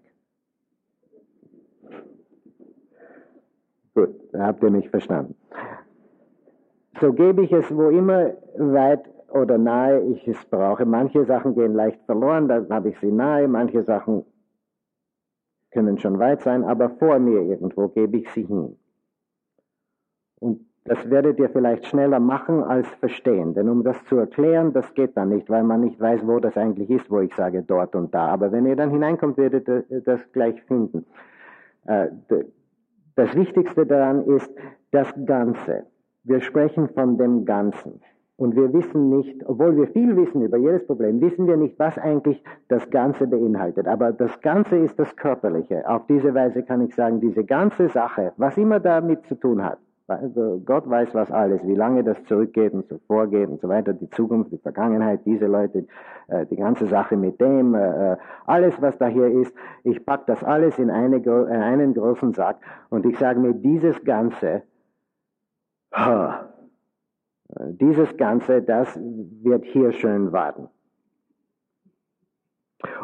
Gut, 3.96 4.14
da 4.32 4.46
habt 4.46 4.62
ihr 4.62 4.70
mich 4.70 4.88
verstanden. 4.92 5.34
So 7.02 7.14
gebe 7.14 7.44
ich 7.44 7.52
es 7.52 7.76
wo 7.76 7.90
immer 7.90 8.34
weit 8.60 9.10
oder 9.32 9.58
nahe 9.58 10.02
ich 10.02 10.28
es 10.28 10.46
brauche. 10.46 10.86
Manche 10.86 11.26
Sachen 11.26 11.56
gehen 11.56 11.74
leicht 11.74 12.00
verloren, 12.06 12.48
dann 12.48 12.70
habe 12.70 12.90
ich 12.90 13.00
sie 13.00 13.12
nahe, 13.12 13.48
manche 13.48 13.82
Sachen 13.82 14.24
können 15.78 16.00
schon 16.00 16.18
weit 16.18 16.42
sein, 16.42 16.64
aber 16.64 16.90
vor 16.90 17.20
mir 17.20 17.40
irgendwo 17.40 17.88
gebe 17.90 18.18
ich 18.18 18.28
sie 18.32 18.46
hin. 18.46 18.78
Und 20.40 20.62
das 20.86 21.08
werdet 21.08 21.38
ihr 21.38 21.50
vielleicht 21.50 21.86
schneller 21.86 22.20
machen 22.20 22.64
als 22.64 22.88
verstehen, 22.96 23.54
denn 23.54 23.70
um 23.70 23.84
das 23.84 24.04
zu 24.06 24.18
erklären, 24.18 24.74
das 24.74 24.92
geht 24.96 25.16
dann 25.16 25.30
nicht, 25.30 25.52
weil 25.52 25.64
man 25.64 25.82
nicht 25.82 26.00
weiß, 26.00 26.26
wo 26.26 26.40
das 26.40 26.58
eigentlich 26.58 26.90
ist, 26.90 27.12
wo 27.12 27.20
ich 27.20 27.32
sage 27.36 27.62
dort 27.62 27.94
und 27.94 28.12
da. 28.12 28.26
Aber 28.28 28.52
wenn 28.52 28.66
ihr 28.66 28.76
dann 28.76 28.90
hineinkommt, 28.90 29.38
werdet 29.38 29.68
ihr 29.68 30.02
das 30.02 30.20
gleich 30.32 30.60
finden. 30.64 31.06
Äh, 31.86 32.08
das 33.16 33.36
Wichtigste 33.36 33.86
daran 33.86 34.26
ist 34.26 34.52
das 34.90 35.14
Ganze. 35.26 35.86
Wir 36.24 36.42
sprechen 36.42 36.90
von 36.90 37.20
dem 37.20 37.46
Ganzen. 37.46 38.02
Und 38.38 38.56
wir 38.56 38.72
wissen 38.72 39.10
nicht, 39.10 39.44
obwohl 39.48 39.76
wir 39.76 39.88
viel 39.88 40.16
wissen 40.16 40.44
über 40.44 40.58
jedes 40.58 40.86
Problem, 40.86 41.20
wissen 41.22 41.48
wir 41.48 41.58
nicht, 41.58 41.78
was 41.80 41.98
eigentlich 41.98 42.44
das 42.68 42.88
Ganze 42.92 43.26
beinhaltet. 43.26 43.88
Aber 43.88 44.12
das 44.12 44.40
Ganze 44.42 44.78
ist 44.78 45.00
das 45.00 45.16
Körperliche. 45.16 45.90
Auf 45.90 46.06
diese 46.06 46.36
Weise 46.36 46.62
kann 46.62 46.82
ich 46.82 46.94
sagen, 46.94 47.20
diese 47.20 47.44
ganze 47.44 47.90
Sache, 47.90 48.34
was 48.38 48.56
immer 48.58 48.80
damit 48.80 49.26
zu 49.26 49.36
tun 49.36 49.64
hat, 49.64 49.80
also 50.08 50.62
Gott 50.66 50.90
weiß 50.90 51.14
was 51.16 51.32
alles, 51.32 51.66
wie 51.68 51.76
lange 51.76 52.04
das 52.04 52.24
zurückgeht 52.26 52.74
und 52.74 52.88
so 52.88 52.98
vorgeht 53.08 53.50
und 53.50 53.60
so 53.60 53.68
weiter, 53.68 53.92
die 53.92 54.10
Zukunft, 54.10 54.52
die 54.54 54.58
Vergangenheit, 54.58 55.26
diese 55.26 55.48
Leute, 55.48 55.86
äh, 56.28 56.46
die 56.46 56.56
ganze 56.56 56.88
Sache 56.88 57.18
mit 57.18 57.42
dem, 57.42 57.76
äh, 57.76 58.14
äh 58.14 58.18
alles 58.46 58.82
was 58.82 58.98
da 58.98 59.08
hier 59.08 59.28
ist, 59.28 59.54
ich 59.84 60.06
pack 60.06 60.26
das 60.28 60.44
alles 60.44 60.80
in, 60.80 60.90
eine, 60.90 61.18
in 61.18 61.50
einen 61.50 61.94
großen 61.94 62.34
Sack 62.34 62.58
und 62.90 63.06
ich 63.06 63.18
sage 63.18 63.40
mir, 63.40 63.54
dieses 63.54 64.02
Ganze, 64.06 64.62
oh, 65.92 66.30
dieses 67.50 68.16
Ganze, 68.18 68.62
das 68.62 69.00
wird 69.44 69.66
hier 69.66 69.92
schön 69.92 70.32
warten. 70.32 70.70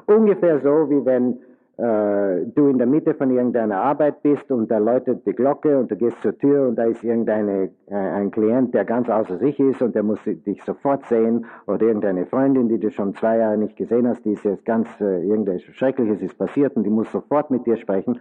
Ungefähr 0.06 0.60
so, 0.60 0.90
wie 0.90 1.06
wenn 1.06 1.40
äh, 1.78 2.46
du 2.54 2.68
in 2.68 2.78
der 2.78 2.86
Mitte 2.86 3.16
von 3.16 3.32
irgendeiner 3.32 3.82
Arbeit 3.82 4.22
bist 4.22 4.52
und 4.52 4.70
da 4.70 4.78
läutet 4.78 5.26
die 5.26 5.34
Glocke 5.34 5.80
und 5.80 5.90
du 5.90 5.96
gehst 5.96 6.22
zur 6.22 6.38
Tür 6.38 6.68
und 6.68 6.76
da 6.76 6.84
ist 6.84 7.04
irgendein 7.04 7.72
äh, 7.88 8.30
Klient, 8.30 8.76
der 8.76 8.86
ganz 8.86 9.10
außer 9.10 9.40
sich 9.40 9.60
ist 9.60 9.82
und 9.82 9.96
der 9.96 10.04
muss 10.04 10.20
dich 10.24 10.64
sofort 10.64 11.04
sehen 11.06 11.48
oder 11.66 11.88
irgendeine 11.88 12.28
Freundin, 12.28 12.70
die 12.70 12.80
du 12.80 12.92
schon 12.92 13.16
zwei 13.16 13.38
Jahre 13.38 13.58
nicht 13.58 13.76
gesehen 13.76 14.08
hast, 14.08 14.24
die 14.24 14.34
ist 14.34 14.46
jetzt 14.46 14.66
ganz, 14.66 14.88
äh, 15.02 15.24
irgendetwas 15.24 15.64
Schreckliches 15.76 16.22
ist 16.22 16.38
passiert 16.38 16.76
und 16.76 16.84
die 16.84 16.92
muss 16.92 17.12
sofort 17.12 17.50
mit 17.50 17.66
dir 17.66 17.78
sprechen. 17.78 18.20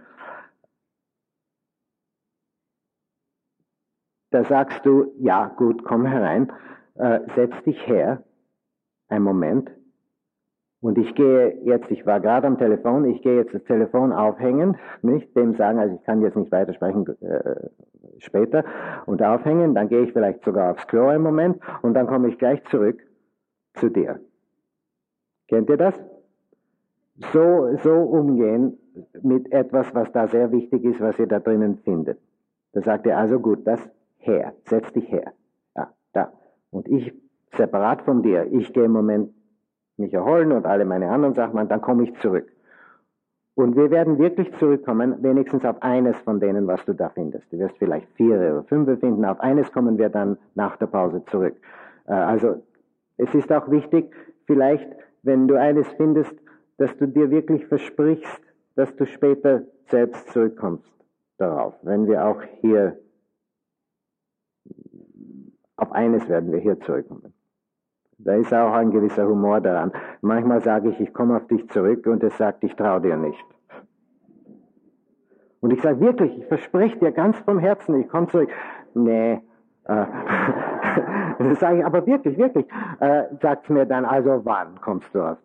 Da 4.33 4.43
sagst 4.43 4.83
du, 4.83 5.13
ja 5.19 5.47
gut, 5.47 5.83
komm 5.85 6.07
herein, 6.07 6.51
äh, 6.95 7.19
setz 7.35 7.53
dich 7.65 7.87
her, 7.87 8.23
ein 9.07 9.21
Moment, 9.21 9.71
und 10.81 10.97
ich 10.97 11.13
gehe 11.13 11.59
jetzt, 11.63 11.89
ich 11.91 12.05
war 12.05 12.19
gerade 12.19 12.47
am 12.47 12.57
Telefon, 12.57 13.05
ich 13.05 13.21
gehe 13.21 13.37
jetzt 13.37 13.53
das 13.53 13.63
Telefon 13.63 14.11
aufhängen, 14.11 14.75
nicht 15.03 15.33
dem 15.37 15.53
sagen, 15.55 15.77
also 15.77 15.95
ich 15.95 16.03
kann 16.03 16.21
jetzt 16.21 16.35
nicht 16.35 16.51
weitersprechen 16.51 17.07
äh, 17.21 17.69
später 18.17 18.65
und 19.05 19.21
aufhängen, 19.21 19.75
dann 19.75 19.87
gehe 19.87 20.01
ich 20.01 20.13
vielleicht 20.13 20.43
sogar 20.43 20.71
aufs 20.71 20.87
Klo 20.87 21.11
im 21.11 21.21
Moment 21.21 21.61
und 21.83 21.93
dann 21.93 22.07
komme 22.07 22.27
ich 22.27 22.39
gleich 22.39 22.61
zurück 22.65 22.99
zu 23.75 23.89
dir. 23.89 24.19
Kennt 25.47 25.69
ihr 25.69 25.77
das? 25.77 25.93
So, 27.31 27.77
so 27.83 27.93
umgehen 27.93 28.79
mit 29.21 29.53
etwas, 29.53 29.93
was 29.93 30.11
da 30.11 30.27
sehr 30.27 30.51
wichtig 30.51 30.83
ist, 30.83 30.99
was 30.99 31.19
ihr 31.19 31.27
da 31.27 31.39
drinnen 31.39 31.77
findet. 31.85 32.19
Da 32.73 32.81
sagt 32.81 33.05
er 33.05 33.19
also 33.19 33.39
gut, 33.39 33.65
das 33.67 33.79
her, 34.25 34.53
setz 34.65 34.91
dich 34.93 35.11
her. 35.11 35.33
Ja, 35.75 35.93
da. 36.13 36.33
Und 36.71 36.87
ich 36.87 37.13
separat 37.55 38.01
von 38.03 38.23
dir, 38.23 38.47
ich 38.51 38.73
gehe 38.73 38.85
im 38.85 38.91
Moment 38.91 39.31
mich 39.97 40.13
erholen 40.13 40.51
und 40.51 40.65
alle 40.65 40.85
meine 40.85 41.09
anderen 41.09 41.35
Sachen 41.35 41.55
machen, 41.55 41.69
dann 41.69 41.81
komme 41.81 42.03
ich 42.03 42.19
zurück. 42.19 42.47
Und 43.55 43.75
wir 43.75 43.91
werden 43.91 44.17
wirklich 44.17 44.51
zurückkommen, 44.57 45.21
wenigstens 45.21 45.63
auf 45.63 45.81
eines 45.83 46.17
von 46.19 46.39
denen, 46.39 46.65
was 46.65 46.83
du 46.85 46.93
da 46.93 47.09
findest. 47.09 47.51
Du 47.53 47.59
wirst 47.59 47.77
vielleicht 47.77 48.07
vier 48.13 48.35
oder 48.37 48.63
fünf 48.63 48.99
finden, 48.99 49.23
auf 49.25 49.39
eines 49.39 49.71
kommen 49.71 49.97
wir 49.99 50.09
dann 50.09 50.37
nach 50.55 50.75
der 50.77 50.87
Pause 50.87 51.23
zurück. 51.25 51.55
Äh, 52.07 52.13
also 52.13 52.63
es 53.17 53.33
ist 53.35 53.51
auch 53.51 53.69
wichtig, 53.69 54.11
vielleicht, 54.47 54.89
wenn 55.21 55.47
du 55.47 55.59
eines 55.59 55.87
findest, 55.93 56.33
dass 56.77 56.97
du 56.97 57.07
dir 57.07 57.29
wirklich 57.29 57.67
versprichst, 57.67 58.41
dass 58.75 58.95
du 58.95 59.05
später 59.05 59.63
selbst 59.87 60.29
zurückkommst 60.29 60.91
darauf. 61.37 61.75
Wenn 61.83 62.07
wir 62.07 62.25
auch 62.25 62.41
hier, 62.61 62.97
auf 65.77 65.91
eines 65.91 66.27
werden 66.29 66.51
wir 66.51 66.59
hier 66.59 66.79
zurückkommen. 66.79 67.33
Da 68.19 68.35
ist 68.35 68.53
auch 68.53 68.73
ein 68.73 68.91
gewisser 68.91 69.27
Humor 69.27 69.59
daran. 69.59 69.91
Manchmal 70.21 70.61
sage 70.61 70.89
ich, 70.89 70.99
ich 70.99 71.13
komme 71.13 71.35
auf 71.35 71.47
dich 71.47 71.67
zurück 71.69 72.05
und 72.07 72.23
es 72.23 72.37
sagt, 72.37 72.63
ich 72.63 72.75
traue 72.75 73.01
dir 73.01 73.17
nicht. 73.17 73.43
Und 75.59 75.71
ich 75.71 75.81
sage 75.81 75.99
wirklich, 75.99 76.37
ich 76.37 76.45
verspreche 76.45 76.99
dir 76.99 77.11
ganz 77.11 77.37
vom 77.39 77.57
Herzen, 77.57 77.99
ich 77.99 78.09
komme 78.09 78.27
zurück. 78.27 78.49
Nee. 78.93 79.41
Äh, 79.85 80.05
das 81.39 81.59
sage 81.59 81.79
ich 81.79 81.85
aber 81.85 82.05
wirklich, 82.05 82.37
wirklich. 82.37 82.65
Äh, 82.99 83.23
sagt 83.41 83.69
mir 83.69 83.85
dann, 83.85 84.05
also 84.05 84.41
wann 84.43 84.79
kommst 84.79 85.13
du 85.15 85.21
auf, 85.21 85.37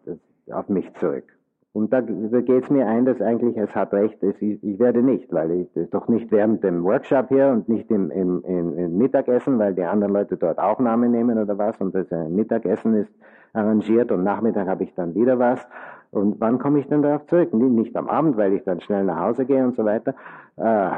auf 0.50 0.68
mich 0.68 0.92
zurück? 0.94 1.37
Und 1.72 1.92
da, 1.92 2.00
da 2.00 2.40
geht 2.40 2.64
es 2.64 2.70
mir 2.70 2.86
ein, 2.86 3.04
dass 3.04 3.20
eigentlich 3.20 3.56
es 3.56 3.74
hat 3.74 3.92
recht, 3.92 4.22
es, 4.22 4.40
ich, 4.40 4.62
ich, 4.64 4.78
werde 4.78 5.02
nicht, 5.02 5.32
weil 5.32 5.50
ich 5.52 5.90
doch 5.90 6.08
nicht 6.08 6.32
während 6.32 6.64
dem 6.64 6.82
Workshop 6.82 7.28
hier 7.28 7.48
und 7.48 7.68
nicht 7.68 7.90
im, 7.90 8.10
im, 8.10 8.42
im, 8.44 8.76
im, 8.76 8.98
Mittagessen, 8.98 9.58
weil 9.58 9.74
die 9.74 9.84
anderen 9.84 10.14
Leute 10.14 10.36
dort 10.36 10.58
Aufnahme 10.58 11.08
nehmen 11.08 11.38
oder 11.38 11.58
was 11.58 11.78
und 11.80 11.94
das 11.94 12.10
äh, 12.10 12.28
Mittagessen 12.28 12.94
ist 12.94 13.12
arrangiert 13.52 14.10
und 14.12 14.24
Nachmittag 14.24 14.66
habe 14.66 14.84
ich 14.84 14.94
dann 14.94 15.14
wieder 15.14 15.38
was. 15.38 15.66
Und 16.10 16.40
wann 16.40 16.58
komme 16.58 16.80
ich 16.80 16.88
denn 16.88 17.02
darauf 17.02 17.26
zurück? 17.26 17.52
Nicht 17.52 17.94
am 17.96 18.08
Abend, 18.08 18.36
weil 18.36 18.54
ich 18.54 18.64
dann 18.64 18.80
schnell 18.80 19.04
nach 19.04 19.20
Hause 19.20 19.44
gehe 19.44 19.62
und 19.62 19.76
so 19.76 19.84
weiter. 19.84 20.14
Äh, 20.56 20.90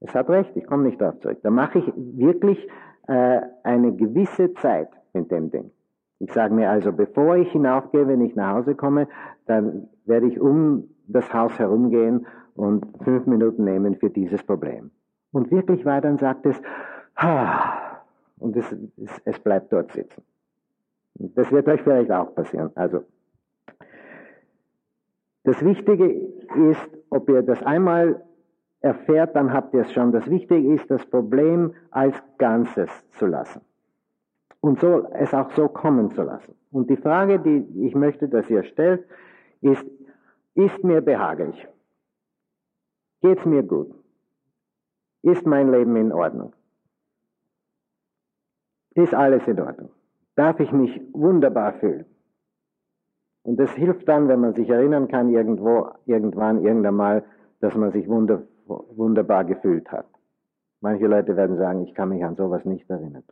es 0.00 0.14
hat 0.14 0.28
recht, 0.28 0.56
ich 0.56 0.66
komme 0.66 0.84
nicht 0.84 1.00
darauf 1.00 1.18
zurück. 1.20 1.38
Da 1.42 1.50
mache 1.50 1.78
ich 1.78 1.92
wirklich 1.96 2.68
äh, 3.06 3.40
eine 3.62 3.94
gewisse 3.94 4.52
Zeit 4.54 4.90
mit 5.12 5.30
dem 5.30 5.50
Ding. 5.50 5.70
Ich 6.20 6.32
sage 6.32 6.54
mir 6.54 6.70
also, 6.70 6.92
bevor 6.92 7.36
ich 7.36 7.50
hinaufgehe, 7.52 8.08
wenn 8.08 8.20
ich 8.20 8.34
nach 8.34 8.54
Hause 8.56 8.74
komme, 8.74 9.06
dann 9.46 9.88
werde 10.04 10.26
ich 10.26 10.40
um 10.40 10.88
das 11.06 11.32
Haus 11.32 11.58
herumgehen 11.58 12.26
und 12.54 12.86
fünf 13.04 13.26
Minuten 13.26 13.64
nehmen 13.64 13.96
für 13.96 14.10
dieses 14.10 14.42
Problem. 14.42 14.90
Und 15.32 15.50
wirklich 15.50 15.84
war 15.84 16.00
dann 16.00 16.18
sagt 16.18 16.44
es, 16.46 16.60
ha, 17.16 18.02
und 18.38 18.56
es, 18.56 18.76
es, 18.96 19.20
es 19.24 19.38
bleibt 19.38 19.72
dort 19.72 19.92
sitzen. 19.92 20.22
Das 21.14 21.50
wird 21.50 21.68
euch 21.68 21.82
vielleicht 21.82 22.10
auch 22.10 22.34
passieren. 22.34 22.70
Also, 22.74 23.04
das 25.44 25.64
Wichtige 25.64 26.06
ist, 26.70 26.90
ob 27.10 27.28
ihr 27.28 27.42
das 27.42 27.62
einmal 27.62 28.22
erfährt, 28.80 29.34
dann 29.34 29.52
habt 29.52 29.74
ihr 29.74 29.80
es 29.80 29.92
schon. 29.92 30.12
Das 30.12 30.28
Wichtige 30.28 30.74
ist, 30.74 30.90
das 30.90 31.04
Problem 31.06 31.74
als 31.90 32.22
Ganzes 32.38 32.90
zu 33.12 33.26
lassen. 33.26 33.60
Und 34.68 34.80
so, 34.80 35.08
es 35.14 35.32
auch 35.32 35.50
so 35.52 35.66
kommen 35.68 36.10
zu 36.10 36.22
lassen. 36.22 36.54
Und 36.70 36.90
die 36.90 36.98
Frage, 36.98 37.38
die 37.38 37.86
ich 37.86 37.94
möchte, 37.94 38.28
dass 38.28 38.50
ihr 38.50 38.64
stellt, 38.64 39.02
ist, 39.62 39.82
ist 40.54 40.84
mir 40.84 41.00
behaglich? 41.00 41.66
Geht's 43.22 43.46
mir 43.46 43.62
gut? 43.62 43.94
Ist 45.22 45.46
mein 45.46 45.72
Leben 45.72 45.96
in 45.96 46.12
Ordnung? 46.12 46.52
Ist 48.94 49.14
alles 49.14 49.48
in 49.48 49.58
Ordnung? 49.58 49.88
Darf 50.34 50.60
ich 50.60 50.70
mich 50.70 51.00
wunderbar 51.14 51.72
fühlen? 51.80 52.04
Und 53.44 53.58
es 53.58 53.70
hilft 53.70 54.06
dann, 54.06 54.28
wenn 54.28 54.40
man 54.40 54.52
sich 54.52 54.68
erinnern 54.68 55.08
kann, 55.08 55.30
irgendwo, 55.30 55.88
irgendwann, 56.04 56.62
irgendwann 56.62 56.94
mal, 56.94 57.24
dass 57.60 57.74
man 57.74 57.90
sich 57.90 58.06
wunderbar 58.06 58.46
wunderbar 58.68 59.46
gefühlt 59.46 59.90
hat. 59.90 60.04
Manche 60.82 61.06
Leute 61.06 61.38
werden 61.38 61.56
sagen, 61.56 61.80
ich 61.80 61.94
kann 61.94 62.10
mich 62.10 62.22
an 62.22 62.36
sowas 62.36 62.66
nicht 62.66 62.90
erinnern. 62.90 63.24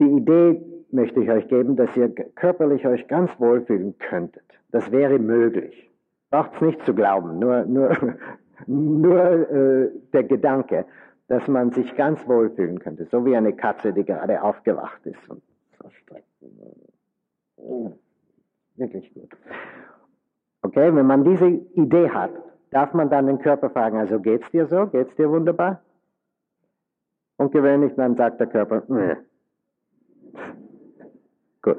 Die 0.00 0.10
Idee 0.16 0.62
möchte 0.90 1.20
ich 1.20 1.30
euch 1.30 1.46
geben, 1.48 1.76
dass 1.76 1.94
ihr 1.96 2.08
körperlich 2.08 2.86
euch 2.86 3.06
ganz 3.06 3.30
wohlfühlen 3.38 3.96
könntet. 3.98 4.44
Das 4.70 4.90
wäre 4.90 5.18
möglich. 5.18 5.90
Braucht 6.30 6.60
nicht 6.62 6.84
zu 6.84 6.94
glauben, 6.94 7.38
nur, 7.38 7.64
nur, 7.66 7.96
nur 8.66 9.50
äh, 9.50 9.90
der 10.12 10.24
Gedanke, 10.24 10.86
dass 11.28 11.46
man 11.46 11.70
sich 11.70 11.94
ganz 11.96 12.26
wohlfühlen 12.26 12.78
könnte, 12.78 13.06
so 13.10 13.24
wie 13.24 13.36
eine 13.36 13.52
Katze, 13.52 13.92
die 13.92 14.04
gerade 14.04 14.42
aufgewacht 14.42 15.04
ist 15.04 15.28
und 15.28 15.42
so 15.80 15.88
streckt. 15.90 16.26
Wirklich 18.76 19.12
gut. 19.12 19.30
Okay, 20.62 20.94
wenn 20.94 21.06
man 21.06 21.24
diese 21.24 21.46
Idee 21.46 22.10
hat, 22.10 22.32
darf 22.70 22.94
man 22.94 23.10
dann 23.10 23.26
den 23.26 23.38
Körper 23.38 23.70
fragen, 23.70 23.98
also 23.98 24.18
geht's 24.18 24.50
dir 24.50 24.66
so? 24.66 24.86
Geht's 24.86 25.14
dir 25.16 25.30
wunderbar? 25.30 25.82
Und 27.36 27.52
gewöhnlich 27.52 27.94
dann 27.96 28.16
sagt 28.16 28.40
der 28.40 28.46
Körper, 28.46 28.82
nee. 28.88 29.16
Gut. 31.62 31.78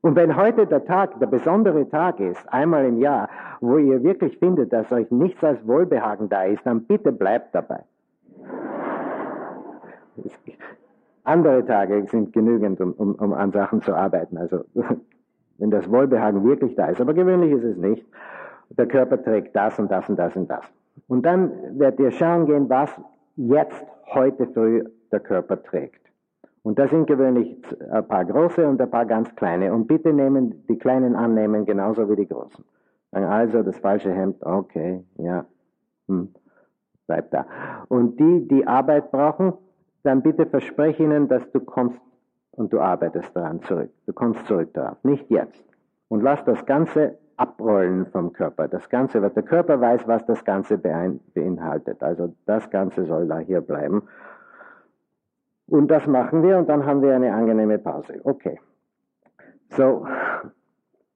Und 0.00 0.16
wenn 0.16 0.36
heute 0.36 0.66
der 0.66 0.84
Tag, 0.84 1.18
der 1.20 1.26
besondere 1.26 1.88
Tag 1.88 2.20
ist, 2.20 2.52
einmal 2.52 2.84
im 2.86 2.98
Jahr, 2.98 3.28
wo 3.60 3.78
ihr 3.78 4.02
wirklich 4.02 4.38
findet, 4.38 4.72
dass 4.72 4.90
euch 4.90 5.10
nichts 5.10 5.42
als 5.44 5.66
Wohlbehagen 5.66 6.28
da 6.28 6.44
ist, 6.44 6.64
dann 6.64 6.84
bitte 6.84 7.12
bleibt 7.12 7.54
dabei. 7.54 7.84
Andere 11.24 11.64
Tage 11.64 12.04
sind 12.08 12.32
genügend, 12.32 12.80
um, 12.80 12.92
um, 12.92 13.14
um 13.14 13.32
an 13.32 13.52
Sachen 13.52 13.80
zu 13.80 13.94
arbeiten. 13.94 14.36
Also 14.36 14.64
wenn 15.58 15.70
das 15.70 15.90
Wohlbehagen 15.90 16.44
wirklich 16.44 16.74
da 16.74 16.86
ist. 16.86 17.00
Aber 17.00 17.14
gewöhnlich 17.14 17.52
ist 17.52 17.64
es 17.64 17.76
nicht. 17.76 18.04
Der 18.70 18.86
Körper 18.86 19.22
trägt 19.22 19.54
das 19.54 19.78
und 19.78 19.90
das 19.90 20.08
und 20.08 20.18
das 20.18 20.34
und 20.34 20.50
das. 20.50 20.64
Und 21.06 21.24
dann 21.24 21.78
werdet 21.78 22.00
ihr 22.00 22.10
schauen 22.10 22.46
gehen, 22.46 22.68
was 22.68 22.90
jetzt 23.36 23.84
heute 24.08 24.46
früh 24.48 24.84
der 25.12 25.20
Körper 25.20 25.62
trägt. 25.62 26.01
Und 26.62 26.78
das 26.78 26.90
sind 26.90 27.06
gewöhnlich 27.06 27.56
ein 27.90 28.06
paar 28.06 28.24
große 28.24 28.66
und 28.66 28.80
ein 28.80 28.90
paar 28.90 29.06
ganz 29.06 29.34
kleine. 29.34 29.72
Und 29.72 29.86
bitte 29.88 30.12
nehmen 30.12 30.64
die 30.68 30.78
kleinen 30.78 31.16
annehmen 31.16 31.64
genauso 31.64 32.08
wie 32.08 32.16
die 32.16 32.28
großen. 32.28 32.64
Also 33.10 33.62
das 33.62 33.78
falsche 33.78 34.12
Hemd, 34.12 34.42
okay, 34.44 35.04
ja, 35.18 35.44
hm, 36.08 36.32
bleibt 37.06 37.34
da. 37.34 37.46
Und 37.88 38.18
die, 38.18 38.48
die 38.48 38.66
Arbeit 38.66 39.10
brauchen, 39.10 39.52
dann 40.02 40.22
bitte 40.22 40.46
verspreche 40.46 41.02
ihnen, 41.02 41.28
dass 41.28 41.50
du 41.52 41.60
kommst 41.60 42.00
und 42.52 42.72
du 42.72 42.80
arbeitest 42.80 43.34
daran 43.36 43.62
zurück. 43.62 43.90
Du 44.06 44.12
kommst 44.12 44.46
zurück 44.46 44.72
darauf, 44.74 45.02
nicht 45.04 45.30
jetzt. 45.30 45.64
Und 46.08 46.22
lass 46.22 46.44
das 46.44 46.64
Ganze 46.66 47.18
abrollen 47.36 48.06
vom 48.06 48.32
Körper. 48.32 48.68
Das 48.68 48.88
Ganze, 48.88 49.22
was 49.22 49.34
der 49.34 49.42
Körper 49.42 49.80
weiß, 49.80 50.06
was 50.06 50.24
das 50.26 50.44
Ganze 50.44 50.78
beinhaltet. 50.78 52.02
Also 52.02 52.34
das 52.46 52.70
Ganze 52.70 53.04
soll 53.04 53.26
da 53.26 53.38
hier 53.38 53.60
bleiben. 53.60 54.02
Und 55.66 55.90
das 55.90 56.06
machen 56.06 56.42
wir 56.42 56.58
und 56.58 56.68
dann 56.68 56.84
haben 56.86 57.02
wir 57.02 57.14
eine 57.14 57.32
angenehme 57.32 57.78
Pause. 57.78 58.20
Okay. 58.24 58.58
So 59.70 60.06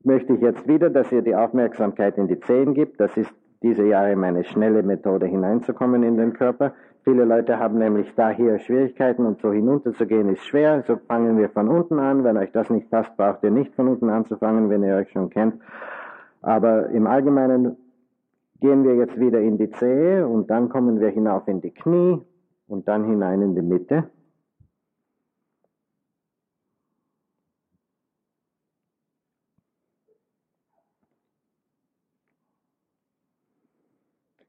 möchte 0.02 0.34
ich 0.34 0.40
jetzt 0.40 0.66
wieder, 0.66 0.88
dass 0.88 1.12
ihr 1.12 1.22
die 1.22 1.34
Aufmerksamkeit 1.34 2.16
in 2.16 2.28
die 2.28 2.40
Zehen 2.40 2.74
gibt. 2.74 3.00
Das 3.00 3.16
ist 3.16 3.32
diese 3.62 3.84
Jahre 3.84 4.16
meine 4.16 4.44
schnelle 4.44 4.82
Methode 4.82 5.26
hineinzukommen 5.26 6.02
in 6.02 6.16
den 6.16 6.32
Körper. 6.32 6.72
Viele 7.04 7.24
Leute 7.24 7.58
haben 7.58 7.78
nämlich 7.78 8.12
da 8.16 8.30
hier 8.30 8.58
Schwierigkeiten 8.58 9.26
und 9.26 9.40
so 9.40 9.52
hinunterzugehen 9.52 10.28
ist 10.28 10.44
schwer. 10.44 10.82
So 10.86 10.96
fangen 10.96 11.38
wir 11.38 11.48
von 11.50 11.68
unten 11.68 11.98
an. 11.98 12.24
Wenn 12.24 12.36
euch 12.36 12.50
das 12.52 12.70
nicht 12.70 12.90
passt, 12.90 13.16
braucht 13.16 13.42
ihr 13.44 13.50
nicht 13.50 13.74
von 13.74 13.88
unten 13.88 14.10
anzufangen, 14.10 14.70
wenn 14.70 14.82
ihr 14.82 14.96
euch 14.96 15.10
schon 15.10 15.30
kennt. 15.30 15.54
Aber 16.42 16.88
im 16.90 17.06
Allgemeinen 17.06 17.76
gehen 18.60 18.84
wir 18.84 18.96
jetzt 18.96 19.18
wieder 19.18 19.40
in 19.40 19.58
die 19.58 19.70
Zehe 19.70 20.26
und 20.26 20.50
dann 20.50 20.68
kommen 20.68 21.00
wir 21.00 21.08
hinauf 21.08 21.46
in 21.46 21.60
die 21.60 21.72
Knie 21.72 22.20
und 22.68 22.88
dann 22.88 23.04
hinein 23.04 23.42
in 23.42 23.54
die 23.54 23.62
Mitte. 23.62 24.04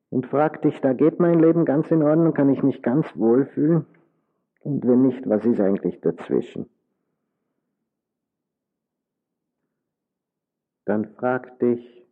Und 0.09 0.27
frag 0.27 0.61
dich, 0.61 0.79
da 0.81 0.93
geht 0.93 1.19
mein 1.19 1.39
Leben 1.39 1.65
ganz 1.65 1.91
in 1.91 2.03
Ordnung, 2.03 2.33
kann 2.33 2.49
ich 2.49 2.63
mich 2.63 2.81
ganz 2.81 3.05
wohlfühlen? 3.15 3.85
Und 4.61 4.85
wenn 4.85 5.01
nicht, 5.01 5.27
was 5.27 5.45
ist 5.45 5.59
eigentlich 5.59 5.99
dazwischen? 6.01 6.69
Dann 10.85 11.05
frag 11.15 11.59
dich, 11.59 12.05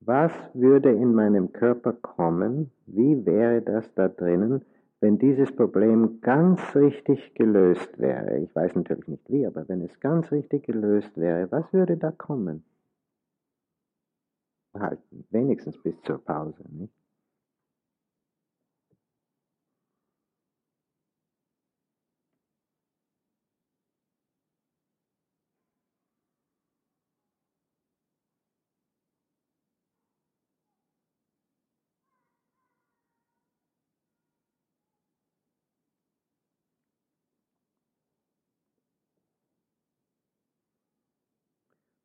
was 0.00 0.32
würde 0.54 0.90
in 0.90 1.14
meinem 1.14 1.52
Körper 1.52 1.92
kommen? 1.92 2.72
Wie 2.86 3.24
wäre 3.24 3.62
das 3.62 3.94
da 3.94 4.08
drinnen, 4.08 4.64
wenn 5.00 5.18
dieses 5.18 5.54
Problem 5.54 6.20
ganz 6.20 6.74
richtig 6.74 7.34
gelöst 7.34 7.98
wäre? 7.98 8.38
Ich 8.38 8.54
weiß 8.54 8.74
natürlich 8.74 9.06
nicht 9.06 9.30
wie, 9.30 9.46
aber 9.46 9.68
wenn 9.68 9.82
es 9.82 10.00
ganz 10.00 10.32
richtig 10.32 10.64
gelöst 10.64 11.16
wäre, 11.16 11.52
was 11.52 11.72
würde 11.72 11.96
da 11.96 12.10
kommen? 12.10 12.64
Halten, 14.74 15.26
wenigstens 15.30 15.80
bis 15.82 16.00
zur 16.02 16.18
Pause. 16.24 16.64
Nicht? 16.68 16.92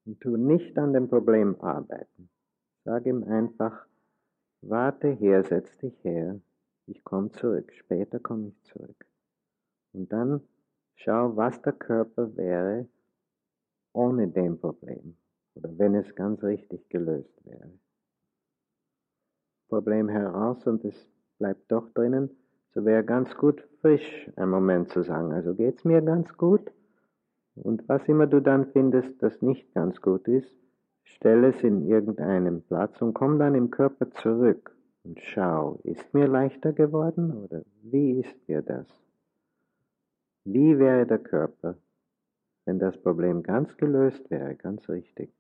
und 0.08 0.22
tu 0.22 0.38
nicht 0.38 0.78
an 0.78 0.94
dem 0.94 1.10
Problem 1.10 1.60
arbeiten. 1.62 2.30
Sag 2.88 3.06
ihm 3.06 3.26
einfach, 3.26 3.86
warte 4.62 5.10
her, 5.10 5.44
setz 5.44 5.78
dich 5.80 6.02
her, 6.06 6.40
ich 6.86 7.04
komme 7.04 7.30
zurück, 7.32 7.74
später 7.74 8.18
komme 8.18 8.48
ich 8.48 8.64
zurück. 8.64 9.06
Und 9.92 10.14
dann 10.14 10.40
schau, 10.96 11.36
was 11.36 11.62
der 11.64 11.74
Körper 11.74 12.38
wäre 12.38 12.88
ohne 13.92 14.30
dem 14.30 14.58
Problem 14.58 15.18
oder 15.56 15.78
wenn 15.78 15.96
es 15.96 16.16
ganz 16.16 16.42
richtig 16.44 16.88
gelöst 16.88 17.38
wäre. 17.44 17.70
Problem 19.68 20.08
heraus 20.08 20.66
und 20.66 20.86
es 20.86 20.96
bleibt 21.40 21.70
doch 21.70 21.90
drinnen, 21.90 22.30
so 22.74 22.86
wäre 22.86 23.04
ganz 23.04 23.36
gut 23.36 23.68
frisch 23.82 24.32
einen 24.38 24.52
Moment 24.52 24.92
zu 24.92 25.04
sagen, 25.04 25.34
also 25.34 25.56
geht's 25.56 25.84
mir 25.84 26.02
ganz 26.02 26.38
gut? 26.38 26.72
Und 27.56 27.90
was 27.90 28.08
immer 28.08 28.28
du 28.28 28.40
dann 28.40 28.72
findest, 28.72 29.22
das 29.22 29.42
nicht 29.42 29.74
ganz 29.74 30.00
gut 30.00 30.30
ist, 30.30 30.56
Stell 31.16 31.46
es 31.46 31.64
in 31.64 31.88
irgendeinem 31.88 32.62
Platz 32.62 33.02
und 33.02 33.14
komm 33.14 33.40
dann 33.40 33.56
im 33.56 33.72
Körper 33.72 34.12
zurück 34.12 34.76
und 35.04 35.20
schau, 35.22 35.80
ist 35.84 36.14
mir 36.14 36.28
leichter 36.28 36.74
geworden 36.74 37.32
oder 37.32 37.64
wie 37.82 38.20
ist 38.20 38.48
mir 38.48 38.62
das? 38.62 38.88
Wie 40.44 40.78
wäre 40.78 41.06
der 41.06 41.20
Körper, 41.20 41.78
wenn 42.66 42.80
das 42.80 42.98
Problem 43.02 43.44
ganz 43.44 43.76
gelöst 43.78 44.30
wäre, 44.30 44.56
ganz 44.56 44.88
richtig. 44.90 45.32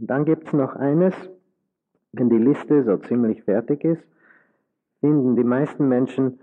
Und 0.00 0.08
dann 0.08 0.24
gibt 0.24 0.46
es 0.46 0.52
noch 0.54 0.76
eines, 0.76 1.14
wenn 2.12 2.30
die 2.30 2.38
Liste 2.38 2.84
so 2.84 2.96
ziemlich 2.96 3.42
fertig 3.44 3.84
ist, 3.84 4.02
finden 5.00 5.36
die 5.36 5.44
meisten 5.44 5.88
Menschen, 5.88 6.40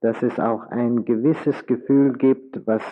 dass 0.00 0.22
es 0.22 0.38
auch 0.40 0.66
ein 0.66 1.04
gewisses 1.04 1.66
Gefühl 1.66 2.14
gibt, 2.14 2.66
was 2.66 2.82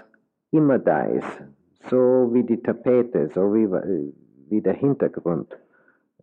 immer 0.52 0.78
da 0.78 1.06
ist, 1.06 1.42
so 1.90 2.30
wie 2.32 2.44
die 2.44 2.62
Tapete, 2.62 3.28
so 3.34 3.54
wie, 3.54 3.68
wie 4.48 4.62
der 4.62 4.72
Hintergrund. 4.74 5.58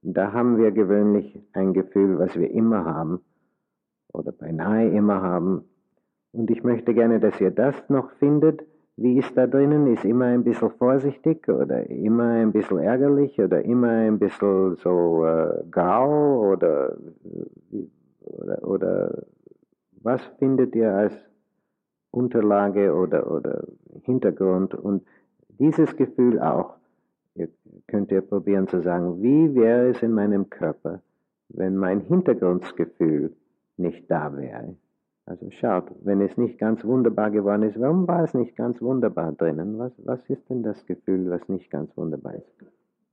Da 0.02 0.32
haben 0.32 0.58
wir 0.58 0.72
gewöhnlich 0.72 1.40
ein 1.54 1.74
Gefühl, 1.74 2.18
was 2.18 2.36
wir 2.40 2.50
immer 2.50 2.86
haben 2.86 3.20
oder 4.14 4.32
beinahe 4.32 4.90
immer 4.90 5.22
haben. 5.22 5.66
Und 6.32 6.50
ich 6.50 6.64
möchte 6.64 6.94
gerne, 6.94 7.20
dass 7.20 7.40
ihr 7.42 7.52
das 7.52 7.76
noch 7.90 8.10
findet, 8.14 8.64
wie 8.98 9.18
ist 9.18 9.36
da 9.36 9.48
drinnen? 9.48 9.88
Ist 9.88 10.06
immer 10.06 10.26
ein 10.26 10.44
bisschen 10.44 10.72
vorsichtig 10.72 11.48
oder 11.48 11.90
immer 11.90 12.32
ein 12.32 12.52
bisschen 12.52 12.80
ärgerlich 12.80 13.40
oder 13.40 13.64
immer 13.64 13.90
ein 13.90 14.20
bisschen 14.20 14.76
so 14.78 15.26
äh, 15.26 15.64
grau 15.72 16.52
oder, 16.52 16.98
oder, 18.22 18.68
oder 18.68 19.24
was 20.04 20.22
findet 20.40 20.76
ihr 20.76 20.94
als 20.94 21.14
Unterlage 22.12 22.94
oder, 22.94 23.32
oder 23.32 23.64
Hintergrund? 24.04 24.74
Und 24.76 25.04
dieses 25.60 25.96
Gefühl 25.96 26.40
auch, 26.40 26.76
ihr 27.36 27.50
könnt 27.88 28.12
ihr 28.12 28.22
probieren 28.22 28.68
zu 28.68 28.82
sagen, 28.82 29.22
wie 29.22 29.56
wäre 29.56 29.90
es 29.90 30.04
in 30.04 30.14
meinem 30.14 30.50
Körper, 30.50 31.02
wenn 31.50 31.78
mein 31.78 32.02
Hintergrundsgefühl 32.02 33.36
nicht 33.78 34.10
da 34.12 34.36
wäre? 34.36 34.76
Also 35.26 35.50
schaut, 35.52 35.92
wenn 36.04 36.22
es 36.22 36.36
nicht 36.38 36.58
ganz 36.58 36.84
wunderbar 36.84 37.32
geworden 37.32 37.64
ist, 37.64 37.80
warum 37.80 38.08
war 38.08 38.24
es 38.24 38.34
nicht 38.34 38.56
ganz 38.56 38.82
wunderbar 38.82 39.32
drinnen? 39.34 39.78
Was, 39.78 39.94
was 40.04 40.20
ist 40.30 40.50
denn 40.50 40.64
das 40.64 40.86
Gefühl, 40.86 41.30
was 41.30 41.48
nicht 41.48 41.70
ganz 41.70 41.96
wunderbar 41.96 42.36
ist? 42.36 42.52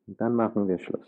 Und 0.06 0.20
dann 0.20 0.34
machen 0.34 0.68
wir 0.68 0.78
Schluss. 0.78 1.06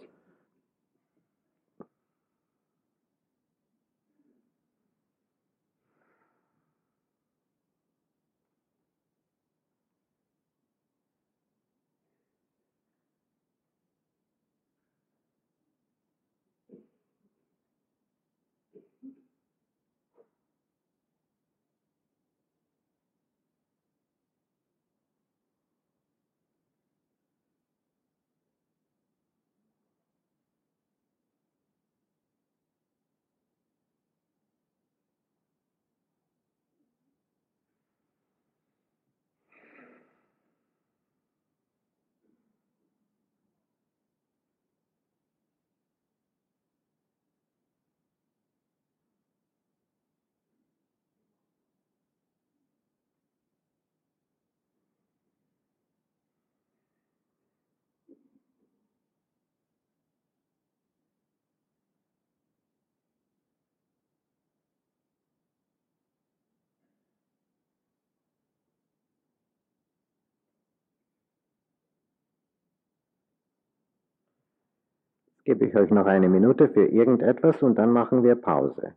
Gebe 75.51 75.66
ich 75.66 75.74
euch 75.74 75.90
noch 75.90 76.07
eine 76.07 76.28
Minute 76.28 76.68
für 76.68 76.86
irgendetwas 76.86 77.61
und 77.61 77.76
dann 77.76 77.92
machen 77.92 78.22
wir 78.22 78.36
Pause. 78.36 78.92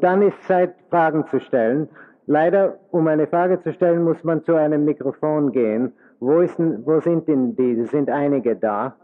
Und 0.00 0.04
dann 0.04 0.22
ist 0.22 0.42
Zeit, 0.44 0.76
Fragen 0.88 1.26
zu 1.26 1.40
stellen. 1.40 1.86
Leider, 2.24 2.78
um 2.90 3.06
eine 3.06 3.26
Frage 3.26 3.60
zu 3.60 3.70
stellen, 3.74 4.02
muss 4.02 4.24
man 4.24 4.42
zu 4.44 4.54
einem 4.54 4.86
Mikrofon 4.86 5.52
gehen. 5.52 5.92
Wo, 6.20 6.40
ist, 6.40 6.58
wo 6.58 7.00
sind 7.00 7.28
denn 7.28 7.54
die? 7.54 7.84
Sind 7.84 8.08
einige 8.08 8.56
da. 8.56 8.96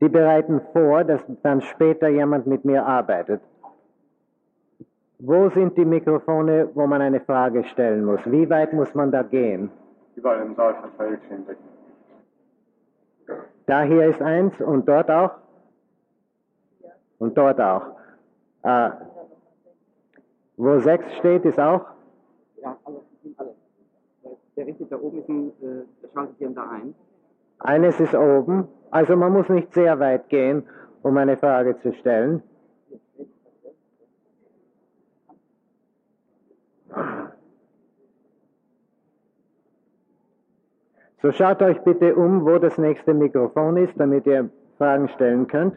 Die 0.00 0.08
bereiten 0.08 0.62
vor, 0.72 1.04
dass 1.04 1.20
dann 1.42 1.60
später 1.60 2.08
jemand 2.08 2.46
mit 2.46 2.64
mir 2.64 2.86
arbeitet. 2.86 3.42
Wo 5.18 5.50
sind 5.50 5.76
die 5.76 5.84
Mikrofone, 5.84 6.70
wo 6.72 6.86
man 6.86 7.02
eine 7.02 7.20
Frage 7.20 7.64
stellen 7.64 8.06
muss? 8.06 8.20
Wie 8.24 8.48
weit 8.48 8.72
muss 8.72 8.94
man 8.94 9.10
da 9.12 9.22
gehen? 9.22 9.70
Überall 10.14 10.46
im 10.46 10.54
Saal 10.54 10.76
verteilt 10.76 11.20
stehen 11.26 11.44
Da 13.66 13.82
hier 13.82 14.06
ist 14.06 14.22
eins 14.22 14.58
und 14.62 14.88
dort 14.88 15.10
auch? 15.10 15.45
Und 17.18 17.36
dort 17.36 17.60
auch. 17.60 17.82
Äh, 18.62 18.90
wo 20.56 20.78
sechs 20.78 21.04
steht, 21.18 21.44
ist 21.44 21.58
auch? 21.58 21.84
Ja, 22.62 22.76
alle, 22.84 23.00
alle. 23.36 23.54
Der 24.56 24.66
richtet 24.66 24.90
da 24.90 24.96
oben 24.96 25.18
ist 25.18 25.28
ein, 25.28 25.52
äh, 25.62 26.08
schaltet 26.12 26.40
den 26.40 26.54
da 26.54 26.70
ein. 26.70 26.94
Eines 27.58 28.00
ist 28.00 28.14
oben, 28.14 28.68
also 28.90 29.16
man 29.16 29.32
muss 29.32 29.48
nicht 29.48 29.72
sehr 29.72 29.98
weit 29.98 30.28
gehen, 30.28 30.64
um 31.02 31.16
eine 31.16 31.36
Frage 31.36 31.78
zu 31.80 31.92
stellen. 31.94 32.42
So 41.22 41.32
schaut 41.32 41.60
euch 41.62 41.80
bitte 41.82 42.14
um, 42.14 42.44
wo 42.44 42.58
das 42.58 42.78
nächste 42.78 43.12
Mikrofon 43.14 43.76
ist, 43.78 43.98
damit 43.98 44.26
ihr 44.26 44.50
Fragen 44.78 45.08
stellen 45.08 45.46
könnt. 45.46 45.76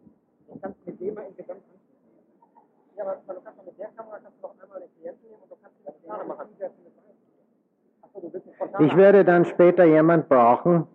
Ich 8.79 8.95
werde 8.95 9.23
dann 9.23 9.45
später 9.45 9.85
jemand 9.85 10.27
brauchen, 10.29 10.87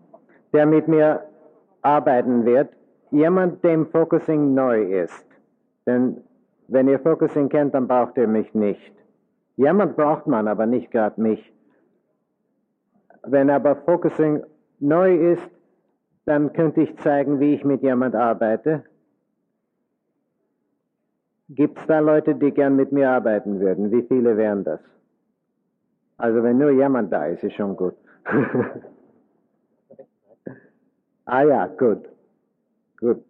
der 0.53 0.67
mit 0.67 0.89
mir 0.89 1.23
arbeiten 1.83 2.45
wird. 2.45 2.71
Jemand, 3.11 3.63
dem 3.65 3.87
Focusing 3.87 4.55
neu 4.55 4.83
ist. 4.83 5.27
Denn 5.87 6.23
wenn 6.69 6.89
ihr 6.89 6.99
Focusing 6.99 7.49
kennt, 7.49 7.75
dann 7.75 7.87
braucht 7.87 8.17
ihr 8.17 8.27
mich 8.27 8.53
nicht. 8.55 8.93
Jemand 9.57 9.97
braucht 9.97 10.27
man, 10.27 10.49
aber 10.49 10.67
nicht 10.67 10.91
gerade 10.91 11.21
mich. 11.21 11.53
Wenn 13.23 13.51
aber 13.51 13.77
Focusing 13.77 14.43
neu 14.81 15.33
ist, 15.33 15.49
dann 16.25 16.53
könnte 16.53 16.83
ich 16.83 16.97
zeigen, 16.99 17.41
wie 17.41 17.55
ich 17.55 17.65
mit 17.65 17.83
jemand 17.83 18.15
arbeite. 18.15 18.85
Gibt 21.49 21.79
es 21.79 21.87
da 21.87 22.01
Leute, 22.01 22.35
die 22.35 22.51
gern 22.51 22.75
mit 22.77 22.91
mir 22.93 23.11
arbeiten 23.11 23.61
würden? 23.61 23.93
Wie 23.93 24.03
viele 24.03 24.37
wären 24.37 24.65
das? 24.65 24.81
Also 26.17 26.43
wenn 26.43 26.59
nur 26.59 26.71
jemand 26.71 27.13
da 27.13 27.27
ist, 27.27 27.45
ist 27.45 27.55
schon 27.55 27.77
gut. 27.77 27.95
ah 31.27 31.43
ja, 31.43 31.67
gut. 31.67 32.09
Gut. 32.99 33.23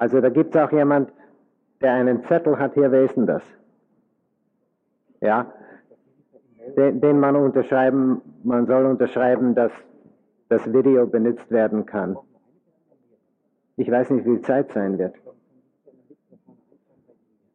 Also 0.00 0.22
da 0.22 0.30
gibt 0.30 0.54
es 0.54 0.62
auch 0.62 0.72
jemand, 0.72 1.12
der 1.82 1.92
einen 1.92 2.24
Zettel 2.24 2.58
hat 2.58 2.72
hier, 2.72 2.90
wer 2.90 3.02
ist 3.02 3.16
denn 3.18 3.26
das? 3.26 3.42
Ja, 5.20 5.52
den, 6.76 7.00
den 7.00 7.20
man 7.20 7.36
unterschreiben, 7.36 8.22
man 8.42 8.66
soll 8.66 8.86
unterschreiben, 8.86 9.54
dass 9.54 9.72
das 10.48 10.72
Video 10.72 11.06
benutzt 11.06 11.50
werden 11.50 11.86
kann. 11.86 12.16
Ich 13.76 13.90
weiß 13.90 14.10
nicht, 14.10 14.26
wie 14.26 14.36
viel 14.36 14.42
Zeit 14.42 14.72
sein 14.72 14.98
wird. 14.98 15.14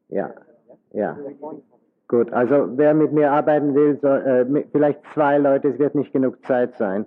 Ja, 0.10 0.34
ja. 0.92 1.18
Gut, 2.08 2.32
also 2.32 2.78
wer 2.78 2.94
mit 2.94 3.12
mir 3.12 3.32
arbeiten 3.32 3.74
will, 3.74 4.00
soll, 4.00 4.22
äh, 4.22 4.66
vielleicht 4.72 5.02
zwei 5.14 5.38
Leute, 5.38 5.70
es 5.70 5.80
wird 5.80 5.96
nicht 5.96 6.14
genug 6.14 6.44
Zeit 6.46 6.76
sein 6.76 7.06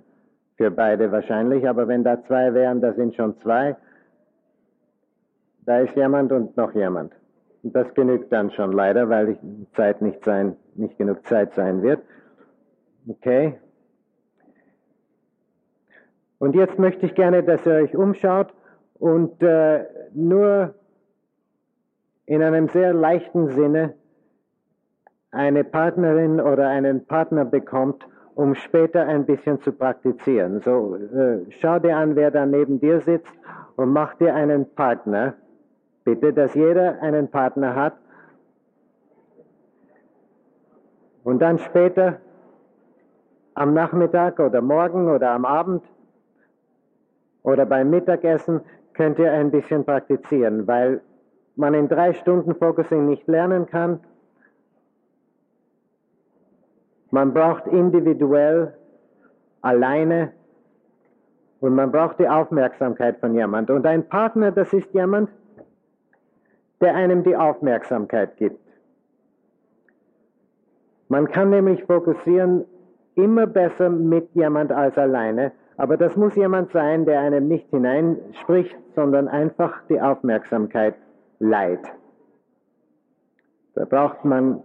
für 0.57 0.69
beide 0.69 1.09
wahrscheinlich, 1.11 1.67
aber 1.67 1.87
wenn 1.87 2.03
da 2.03 2.21
zwei 2.23 2.53
wären, 2.53 2.81
da 2.81 2.93
sind 2.93 3.15
schon 3.15 3.37
zwei. 3.39 3.77
Da 5.65 5.79
ist 5.79 5.95
jemand 5.95 6.31
und 6.33 6.57
noch 6.57 6.75
jemand. 6.75 7.13
Das 7.63 7.93
genügt 7.93 8.31
dann 8.31 8.51
schon 8.51 8.71
leider, 8.71 9.09
weil 9.09 9.35
die 9.35 9.67
Zeit 9.73 10.01
nicht 10.01 10.23
sein, 10.23 10.55
nicht 10.75 10.97
genug 10.97 11.25
Zeit 11.25 11.53
sein 11.53 11.81
wird. 11.81 12.01
Okay. 13.07 13.59
Und 16.37 16.55
jetzt 16.55 16.79
möchte 16.79 17.05
ich 17.05 17.15
gerne, 17.15 17.43
dass 17.43 17.65
ihr 17.65 17.73
euch 17.73 17.95
umschaut 17.95 18.53
und 18.97 19.43
äh, 19.43 19.85
nur 20.13 20.73
in 22.25 22.41
einem 22.43 22.69
sehr 22.69 22.93
leichten 22.93 23.49
Sinne 23.49 23.95
eine 25.31 25.63
Partnerin 25.63 26.39
oder 26.39 26.69
einen 26.69 27.05
Partner 27.05 27.43
bekommt, 27.43 28.07
um 28.35 28.55
später 28.55 29.05
ein 29.05 29.25
bisschen 29.25 29.59
zu 29.61 29.73
praktizieren. 29.73 30.61
So, 30.61 30.95
äh, 30.95 31.45
schau 31.49 31.79
dir 31.79 31.97
an, 31.97 32.15
wer 32.15 32.31
da 32.31 32.45
neben 32.45 32.79
dir 32.79 33.01
sitzt 33.01 33.33
und 33.75 33.91
mach 33.91 34.15
dir 34.15 34.33
einen 34.33 34.73
Partner. 34.75 35.33
Bitte, 36.09 36.33
dass 36.33 36.55
jeder 36.55 36.99
einen 37.03 37.27
Partner 37.27 37.75
hat. 37.75 37.93
Und 41.23 41.39
dann 41.39 41.59
später 41.59 42.19
am 43.53 43.75
Nachmittag 43.75 44.39
oder 44.39 44.61
morgen 44.61 45.07
oder 45.07 45.29
am 45.29 45.45
Abend 45.45 45.83
oder 47.43 47.67
beim 47.67 47.91
Mittagessen 47.91 48.61
könnt 48.93 49.19
ihr 49.19 49.31
ein 49.31 49.51
bisschen 49.51 49.85
praktizieren, 49.85 50.65
weil 50.65 51.01
man 51.55 51.75
in 51.75 51.87
drei 51.87 52.13
Stunden 52.13 52.55
Focusing 52.55 53.05
nicht 53.05 53.27
lernen 53.27 53.67
kann. 53.67 53.99
Man 57.11 57.31
braucht 57.31 57.67
individuell, 57.67 58.73
alleine 59.61 60.31
und 61.59 61.75
man 61.75 61.91
braucht 61.91 62.17
die 62.17 62.27
Aufmerksamkeit 62.27 63.19
von 63.19 63.35
jemand. 63.35 63.69
Und 63.69 63.85
ein 63.85 64.07
Partner, 64.07 64.51
das 64.51 64.73
ist 64.73 64.91
jemand, 64.93 65.29
der 66.81 66.95
einem 66.95 67.23
die 67.23 67.35
Aufmerksamkeit 67.35 68.37
gibt. 68.37 68.59
Man 71.07 71.27
kann 71.27 71.49
nämlich 71.49 71.83
fokussieren 71.83 72.65
immer 73.15 73.47
besser 73.47 73.89
mit 73.89 74.29
jemand 74.33 74.71
als 74.71 74.97
alleine, 74.97 75.51
aber 75.77 75.97
das 75.97 76.15
muss 76.15 76.35
jemand 76.35 76.71
sein, 76.71 77.05
der 77.05 77.19
einem 77.19 77.47
nicht 77.47 77.69
hineinspricht, 77.69 78.77
sondern 78.95 79.27
einfach 79.27 79.81
die 79.89 79.99
Aufmerksamkeit 79.99 80.95
leiht. 81.39 81.85
Da 83.75 83.85
braucht 83.85 84.25
man, 84.25 84.61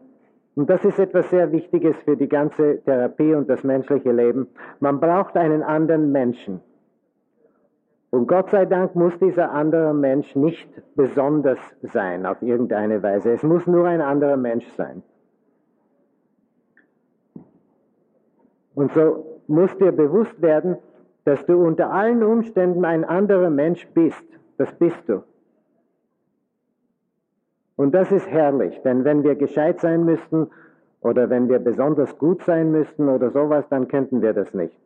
und 0.57 0.69
das 0.69 0.85
ist 0.85 0.99
etwas 0.99 1.31
sehr 1.31 1.53
Wichtiges 1.53 1.97
für 2.05 2.17
die 2.17 2.29
ganze 2.29 2.83
Therapie 2.85 3.35
und 3.35 3.49
das 3.49 3.63
menschliche 3.65 4.13
Leben, 4.13 4.49
man 4.81 5.01
braucht 5.01 5.37
einen 5.37 5.63
anderen 5.63 6.13
Menschen. 6.13 6.61
Und 8.15 8.29
Gott 8.29 8.49
sei 8.51 8.65
Dank 8.65 8.95
muss 8.95 9.19
dieser 9.19 9.51
andere 9.51 9.93
Mensch 9.93 10.37
nicht 10.37 10.69
besonders 10.95 11.59
sein 11.83 12.27
auf 12.27 12.41
irgendeine 12.43 13.03
Weise. 13.03 13.33
Es 13.33 13.43
muss 13.43 13.67
nur 13.67 13.89
ein 13.89 14.01
anderer 14.01 14.37
Mensch 14.37 14.69
sein. 14.77 15.03
Und 18.77 18.93
so 18.93 19.41
muss 19.49 19.77
dir 19.79 19.91
bewusst 19.91 20.41
werden, 20.41 20.77
dass 21.25 21.45
du 21.47 21.55
unter 21.55 21.91
allen 21.91 22.23
Umständen 22.23 22.85
ein 22.85 23.05
anderer 23.05 23.51
Mensch 23.51 23.85
bist. 23.95 24.25
Das 24.59 24.73
bist 24.75 25.09
du. 25.09 25.25
Und 27.75 27.97
das 27.97 28.13
ist 28.13 28.29
herrlich, 28.29 28.81
denn 28.83 29.03
wenn 29.03 29.25
wir 29.25 29.35
gescheit 29.35 29.81
sein 29.81 30.05
müssten 30.05 30.53
oder 31.01 31.31
wenn 31.31 31.49
wir 31.49 31.59
besonders 31.59 32.17
gut 32.17 32.45
sein 32.45 32.71
müssten 32.71 33.09
oder 33.09 33.33
sowas, 33.33 33.69
dann 33.71 33.89
könnten 33.89 34.23
wir 34.23 34.35
das 34.35 34.55
nicht. 34.55 34.84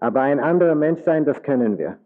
Aber 0.00 0.20
ein 0.20 0.40
anderer 0.40 0.74
Mensch 0.74 1.02
sein, 1.02 1.24
das 1.24 1.42
können 1.42 1.78
wir. 1.78 1.98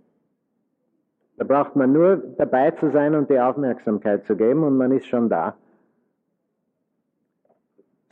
Da 1.36 1.44
braucht 1.44 1.76
man 1.76 1.92
nur 1.92 2.16
dabei 2.38 2.70
zu 2.72 2.90
sein 2.90 3.14
und 3.14 3.30
die 3.30 3.40
Aufmerksamkeit 3.40 4.24
zu 4.26 4.36
geben 4.36 4.62
und 4.62 4.76
man 4.76 4.92
ist 4.92 5.06
schon 5.06 5.28
da. 5.28 5.56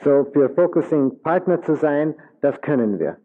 So 0.03 0.25
für 0.33 0.49
Focusing 0.51 1.21
Partner 1.23 1.61
zu 1.63 1.75
sein, 1.75 2.15
das 2.41 2.61
können 2.61 2.99
wir. 2.99 3.19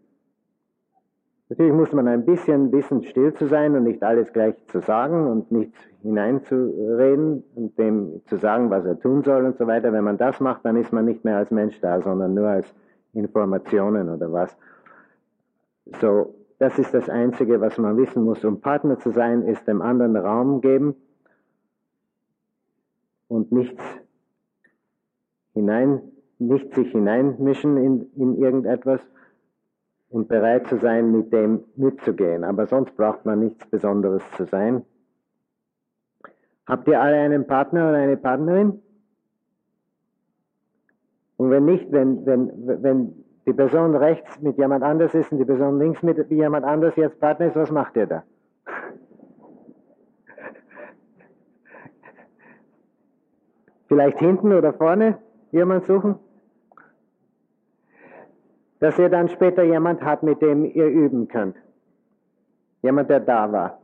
Natürlich 1.48 1.74
muss 1.74 1.92
man 1.94 2.08
ein 2.08 2.26
bisschen 2.26 2.72
wissen, 2.72 3.04
still 3.04 3.34
zu 3.34 3.48
sein 3.48 3.76
und 3.76 3.84
nicht 3.84 4.02
alles 4.04 4.34
gleich 4.34 4.56
zu 4.68 4.80
sagen 4.80 5.28
und 5.28 5.52
nicht 5.52 5.74
hineinzureden 6.02 7.44
und 7.56 7.78
dem 7.78 8.22
zu 8.26 8.38
sagen, 8.38 8.72
was 8.72 8.84
er 8.86 9.00
tun 9.00 9.24
soll 9.24 9.46
und 9.46 9.58
so 9.58 9.68
weiter. 9.68 9.94
Wenn 9.94 10.04
man 10.04 10.18
das 10.18 10.40
macht, 10.40 10.66
dann 10.66 10.76
ist 10.76 10.92
man 10.92 11.06
nicht 11.06 11.24
mehr 11.24 11.38
als 11.38 11.52
Mensch 11.52 11.80
da, 11.82 12.02
sondern 12.02 12.34
nur 12.34 12.48
als 12.48 12.74
Informationen 13.14 14.10
oder 14.10 14.34
was. 14.34 14.58
So, 16.02 16.34
das 16.58 16.80
ist 16.80 16.94
das 16.94 17.10
Einzige, 17.10 17.60
was 17.60 17.78
man 17.78 17.98
wissen 17.98 18.24
muss. 18.24 18.44
Um 18.46 18.62
Partner 18.62 18.98
zu 19.00 19.12
sein, 19.12 19.44
ist 19.44 19.68
dem 19.68 19.82
anderen 19.82 20.16
Raum 20.16 20.62
geben 20.62 20.96
und 23.28 23.52
nichts 23.52 23.84
hinein, 25.54 26.02
nicht 26.40 26.74
sich 26.74 26.92
hineinmischen 26.92 27.78
in, 27.78 28.12
in 28.16 28.38
irgendetwas 28.38 29.02
und 30.10 30.28
bereit 30.28 30.68
zu 30.68 30.78
sein, 30.78 31.12
mit 31.12 31.34
dem 31.34 31.64
mitzugehen. 31.76 32.44
Aber 32.44 32.68
sonst 32.68 32.96
braucht 32.96 33.26
man 33.26 33.40
nichts 33.40 33.66
Besonderes 33.66 34.24
zu 34.38 34.46
sein. 34.46 34.86
Habt 36.66 36.88
ihr 36.88 37.02
alle 37.02 37.18
einen 37.18 37.46
Partner 37.46 37.90
oder 37.90 37.98
eine 37.98 38.18
Partnerin? 38.18 38.82
Und 41.38 41.50
wenn 41.50 41.66
nicht, 41.66 41.92
wenn, 41.92 42.26
wenn, 42.26 42.52
wenn 42.82 43.25
die 43.46 43.54
Person 43.54 43.96
rechts 43.96 44.42
mit 44.42 44.58
jemand 44.58 44.84
anders 44.84 45.14
ist 45.14 45.32
und 45.32 45.38
die 45.38 45.46
Person 45.46 45.80
links 45.80 46.02
mit 46.02 46.30
jemand 46.32 46.66
anders 46.66 46.96
jetzt 46.96 47.20
Partner 47.20 47.48
ist, 47.48 47.56
was 47.56 47.72
macht 47.72 47.96
ihr 47.96 48.08
da? 48.08 48.24
Vielleicht 53.88 54.18
hinten 54.18 54.52
oder 54.52 54.74
vorne 54.74 55.20
jemand 55.52 55.86
suchen? 55.86 56.16
Dass 58.80 58.98
ihr 58.98 59.10
dann 59.10 59.30
später 59.30 59.64
jemand 59.64 60.04
habt, 60.04 60.24
mit 60.24 60.42
dem 60.42 60.66
ihr 60.66 60.88
üben 60.88 61.28
könnt. 61.28 61.56
Jemand, 62.82 63.10
der 63.10 63.20
da 63.20 63.52
war. 63.52 63.80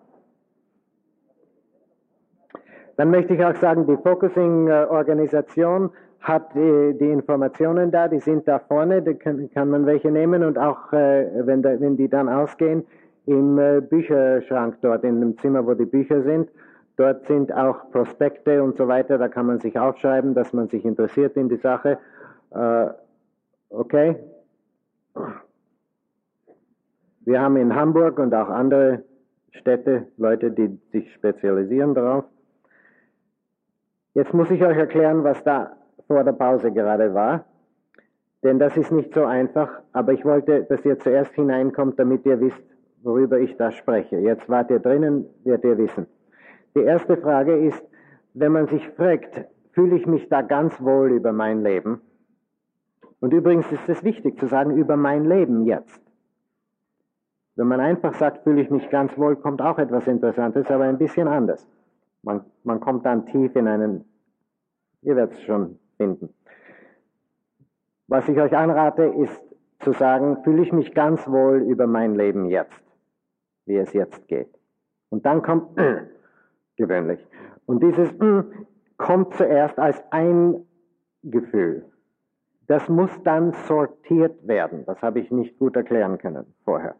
Dann 2.97 3.09
möchte 3.11 3.35
ich 3.35 3.45
auch 3.45 3.55
sagen, 3.55 3.87
die 3.87 3.97
Focusing-Organisation 3.97 5.91
hat 6.21 6.53
die, 6.53 6.97
die, 6.99 7.09
Informationen 7.09 7.91
da, 7.91 8.07
die 8.07 8.19
sind 8.19 8.47
da 8.47 8.59
vorne, 8.59 9.01
da 9.01 9.13
kann, 9.13 9.49
kann 9.51 9.69
man 9.69 9.85
welche 9.85 10.11
nehmen 10.11 10.43
und 10.43 10.57
auch, 10.57 10.93
äh, 10.93 11.27
wenn, 11.45 11.63
da, 11.63 11.79
wenn 11.79 11.97
die 11.97 12.07
dann 12.07 12.29
ausgehen, 12.29 12.85
im 13.25 13.57
äh, 13.57 13.81
Bücherschrank 13.81 14.77
dort, 14.81 15.03
in 15.03 15.19
dem 15.19 15.37
Zimmer, 15.39 15.65
wo 15.65 15.73
die 15.73 15.85
Bücher 15.85 16.21
sind. 16.23 16.49
Dort 16.97 17.25
sind 17.25 17.51
auch 17.53 17.89
Prospekte 17.91 18.61
und 18.61 18.77
so 18.77 18.87
weiter, 18.87 19.17
da 19.17 19.27
kann 19.27 19.47
man 19.47 19.59
sich 19.59 19.79
aufschreiben, 19.79 20.35
dass 20.35 20.53
man 20.53 20.67
sich 20.67 20.85
interessiert 20.85 21.35
in 21.35 21.49
die 21.49 21.57
Sache. 21.57 21.97
Äh, 22.51 22.87
okay? 23.69 24.17
Wir 27.21 27.41
haben 27.41 27.57
in 27.57 27.75
Hamburg 27.75 28.19
und 28.19 28.33
auch 28.33 28.49
andere 28.49 29.03
Städte 29.51 30.07
Leute, 30.17 30.51
die 30.51 30.79
sich 30.91 31.11
spezialisieren 31.13 31.93
darauf. 31.93 32.25
Jetzt 34.13 34.33
muss 34.33 34.51
ich 34.51 34.63
euch 34.63 34.77
erklären, 34.77 35.23
was 35.23 35.43
da 35.43 35.77
vor 36.11 36.25
der 36.25 36.33
Pause 36.33 36.73
gerade 36.73 37.13
war. 37.13 37.45
Denn 38.43 38.59
das 38.59 38.75
ist 38.75 38.91
nicht 38.91 39.13
so 39.13 39.23
einfach, 39.23 39.69
aber 39.93 40.11
ich 40.11 40.25
wollte, 40.25 40.63
dass 40.63 40.83
ihr 40.83 40.99
zuerst 40.99 41.33
hineinkommt, 41.35 41.97
damit 41.97 42.25
ihr 42.25 42.41
wisst, 42.41 42.61
worüber 43.01 43.39
ich 43.39 43.55
da 43.55 43.71
spreche. 43.71 44.17
Jetzt 44.17 44.49
wart 44.49 44.69
ihr 44.71 44.79
drinnen, 44.79 45.25
werdet 45.45 45.63
ihr 45.63 45.77
wissen. 45.77 46.07
Die 46.75 46.81
erste 46.81 47.15
Frage 47.15 47.55
ist, 47.55 47.81
wenn 48.33 48.51
man 48.51 48.67
sich 48.67 48.85
fragt, 48.89 49.45
fühle 49.71 49.95
ich 49.95 50.05
mich 50.05 50.27
da 50.27 50.41
ganz 50.41 50.81
wohl 50.81 51.11
über 51.11 51.31
mein 51.31 51.63
Leben? 51.63 52.01
Und 53.21 53.33
übrigens 53.33 53.71
ist 53.71 53.87
es 53.87 54.03
wichtig 54.03 54.37
zu 54.37 54.47
sagen, 54.47 54.75
über 54.75 54.97
mein 54.97 55.23
Leben 55.25 55.65
jetzt. 55.65 56.01
Wenn 57.55 57.67
man 57.67 57.79
einfach 57.79 58.15
sagt, 58.15 58.43
fühle 58.43 58.61
ich 58.61 58.69
mich 58.69 58.89
ganz 58.89 59.17
wohl, 59.17 59.37
kommt 59.37 59.61
auch 59.61 59.77
etwas 59.77 60.07
Interessantes, 60.07 60.69
aber 60.69 60.85
ein 60.85 60.97
bisschen 60.97 61.29
anders. 61.29 61.65
Man, 62.21 62.41
man 62.65 62.81
kommt 62.81 63.05
dann 63.05 63.25
tief 63.27 63.55
in 63.55 63.67
einen, 63.67 64.03
ihr 65.03 65.15
werdet 65.15 65.35
es 65.35 65.43
schon 65.43 65.77
finden. 66.01 66.33
Was 68.07 68.27
ich 68.27 68.39
euch 68.39 68.55
anrate, 68.57 69.03
ist 69.03 69.43
zu 69.81 69.91
sagen, 69.93 70.43
fühle 70.43 70.63
ich 70.63 70.71
mich 70.73 70.93
ganz 70.95 71.27
wohl 71.27 71.61
über 71.61 71.85
mein 71.85 72.15
Leben 72.15 72.47
jetzt, 72.47 72.81
wie 73.65 73.77
es 73.77 73.93
jetzt 73.93 74.27
geht. 74.27 74.49
Und 75.09 75.27
dann 75.27 75.43
kommt 75.43 75.79
gewöhnlich. 76.75 77.23
Und 77.67 77.83
dieses 77.83 78.09
kommt 78.97 79.35
zuerst 79.35 79.77
als 79.77 80.03
ein 80.11 80.65
Gefühl. 81.23 81.85
Das 82.65 82.89
muss 82.89 83.11
dann 83.23 83.53
sortiert 83.67 84.47
werden. 84.47 84.85
Das 84.85 85.01
habe 85.03 85.19
ich 85.19 85.29
nicht 85.29 85.59
gut 85.59 85.75
erklären 85.75 86.17
können 86.17 86.53
vorher. 86.63 86.95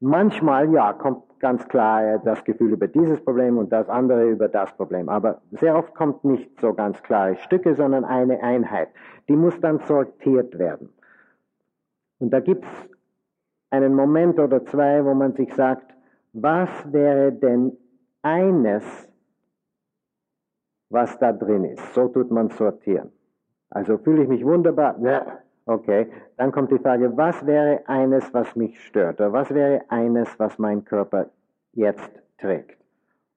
Manchmal, 0.00 0.72
ja, 0.72 0.94
kommt 0.94 1.25
ganz 1.40 1.66
klar 1.68 2.18
das 2.18 2.44
Gefühl 2.44 2.72
über 2.72 2.88
dieses 2.88 3.20
Problem 3.22 3.58
und 3.58 3.70
das 3.72 3.88
andere 3.88 4.28
über 4.28 4.48
das 4.48 4.72
Problem. 4.76 5.08
Aber 5.08 5.40
sehr 5.52 5.76
oft 5.76 5.94
kommt 5.94 6.24
nicht 6.24 6.60
so 6.60 6.74
ganz 6.74 7.02
klare 7.02 7.36
Stücke, 7.36 7.74
sondern 7.74 8.04
eine 8.04 8.42
Einheit. 8.42 8.88
Die 9.28 9.36
muss 9.36 9.58
dann 9.60 9.78
sortiert 9.80 10.58
werden. 10.58 10.90
Und 12.18 12.30
da 12.30 12.40
gibt 12.40 12.64
es 12.64 12.90
einen 13.70 13.94
Moment 13.94 14.38
oder 14.38 14.64
zwei, 14.64 15.04
wo 15.04 15.14
man 15.14 15.34
sich 15.34 15.52
sagt, 15.54 15.94
was 16.32 16.70
wäre 16.92 17.32
denn 17.32 17.76
eines, 18.22 18.84
was 20.90 21.18
da 21.18 21.32
drin 21.32 21.64
ist? 21.64 21.94
So 21.94 22.08
tut 22.08 22.30
man 22.30 22.50
sortieren. 22.50 23.12
Also 23.70 23.98
fühle 23.98 24.22
ich 24.22 24.28
mich 24.28 24.44
wunderbar. 24.44 24.96
Okay, 25.68 26.06
dann 26.36 26.52
kommt 26.52 26.70
die 26.70 26.78
Frage, 26.78 27.16
was 27.16 27.44
wäre 27.44 27.80
eines, 27.86 28.32
was 28.32 28.54
mich 28.54 28.80
stört? 28.86 29.20
Oder 29.20 29.32
was 29.32 29.52
wäre 29.52 29.82
eines, 29.88 30.28
was 30.38 30.60
mein 30.60 30.84
Körper 30.84 31.26
jetzt 31.72 32.22
trägt? 32.38 32.78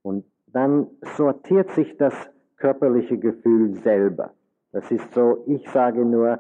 Und 0.04 0.26
dann 0.46 0.88
sortiert 1.18 1.72
sich 1.72 1.98
das 1.98 2.14
körperliche 2.58 3.18
Gefühl 3.18 3.74
selber. 3.74 4.32
Das 4.72 4.92
ist 4.92 5.12
so, 5.16 5.44
ich 5.48 5.68
sage 5.70 6.06
nur, 6.06 6.40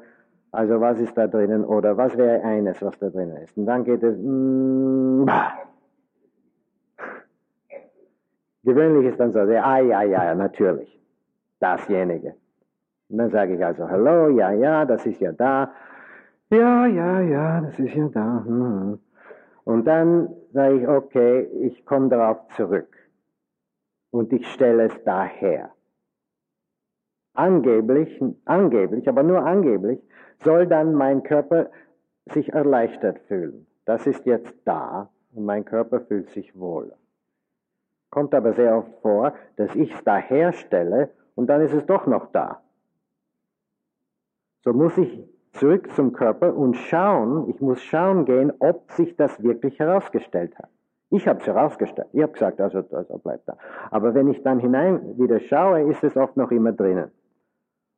also 0.52 0.80
was 0.80 1.00
ist 1.00 1.18
da 1.18 1.26
drinnen 1.26 1.66
oder 1.66 1.98
was 1.98 2.16
wäre 2.16 2.44
eines, 2.44 2.80
was 2.84 2.98
da 3.00 3.10
drinnen 3.10 3.38
ist. 3.38 3.58
Und 3.58 3.66
dann 3.66 3.84
geht 3.84 4.04
es, 4.04 4.16
mm, 4.16 5.26
gewöhnlich 8.64 9.08
ist 9.08 9.20
dann 9.20 9.32
so, 9.32 9.40
ah 9.40 9.80
ja, 9.80 10.04
ja, 10.04 10.36
natürlich, 10.36 11.02
dasjenige. 11.60 12.36
Und 13.10 13.18
dann 13.18 13.32
sage 13.32 13.56
ich 13.56 13.66
also, 13.66 13.90
hallo, 13.90 14.30
ja, 14.30 14.52
ja, 14.52 14.86
das 14.86 15.06
ist 15.08 15.20
ja 15.20 15.32
da. 15.32 15.72
Ja, 16.52 16.88
ja, 16.88 17.22
ja, 17.22 17.62
das 17.62 17.78
ist 17.78 17.94
ja 17.94 18.08
da. 18.08 18.44
Hm. 18.44 19.00
Und 19.66 19.86
dann 19.86 20.34
sage 20.52 20.82
ich, 20.82 20.88
okay, 20.88 21.42
ich 21.62 21.86
komme 21.86 22.10
darauf 22.10 22.40
zurück. 22.56 22.96
Und 24.10 24.34
ich 24.34 24.48
stelle 24.48 24.86
es 24.86 25.04
daher. 25.04 25.72
Angeblich, 27.34 28.20
angeblich, 28.46 29.08
aber 29.08 29.22
nur 29.22 29.46
angeblich, 29.46 30.00
soll 30.44 30.66
dann 30.66 30.96
mein 30.96 31.22
Körper 31.22 31.70
sich 32.26 32.52
erleichtert 32.52 33.20
fühlen. 33.28 33.68
Das 33.86 34.08
ist 34.08 34.26
jetzt 34.26 34.56
da 34.66 35.10
und 35.34 35.46
mein 35.46 35.66
Körper 35.66 36.02
fühlt 36.02 36.30
sich 36.32 36.58
wohl. 36.60 36.92
Kommt 38.10 38.34
aber 38.34 38.54
sehr 38.54 38.76
oft 38.76 39.02
vor, 39.02 39.34
dass 39.58 39.76
ich 39.76 39.94
es 39.94 40.04
da 40.04 40.18
herstelle 40.18 41.12
und 41.36 41.48
dann 41.48 41.62
ist 41.62 41.74
es 41.74 41.86
doch 41.86 42.08
noch 42.08 42.32
da. 42.32 42.62
So 44.64 44.74
muss 44.74 44.98
ich 44.98 45.24
zurück 45.60 45.92
zum 45.96 46.14
Körper 46.14 46.56
und 46.56 46.76
schauen, 46.76 47.50
ich 47.50 47.60
muss 47.62 47.82
schauen 47.82 48.26
gehen, 48.26 48.52
ob 48.60 48.92
sich 48.92 49.16
das 49.16 49.42
wirklich 49.44 49.80
herausgestellt 49.80 50.58
hat. 50.58 50.70
Ich 51.12 51.28
habe 51.28 51.40
es 51.40 51.48
herausgestellt. 51.48 52.08
Ich 52.14 52.22
habe 52.22 52.34
gesagt, 52.34 52.62
also, 52.62 52.84
also 52.92 53.18
bleibt 53.18 53.48
da. 53.48 53.58
Aber 53.92 54.14
wenn 54.14 54.28
ich 54.28 54.42
dann 54.44 54.60
hinein 54.60 55.18
wieder 55.18 55.40
schaue, 55.40 55.82
ist 55.90 56.04
es 56.04 56.16
oft 56.16 56.38
noch 56.38 56.52
immer 56.52 56.72
drinnen. 56.72 57.12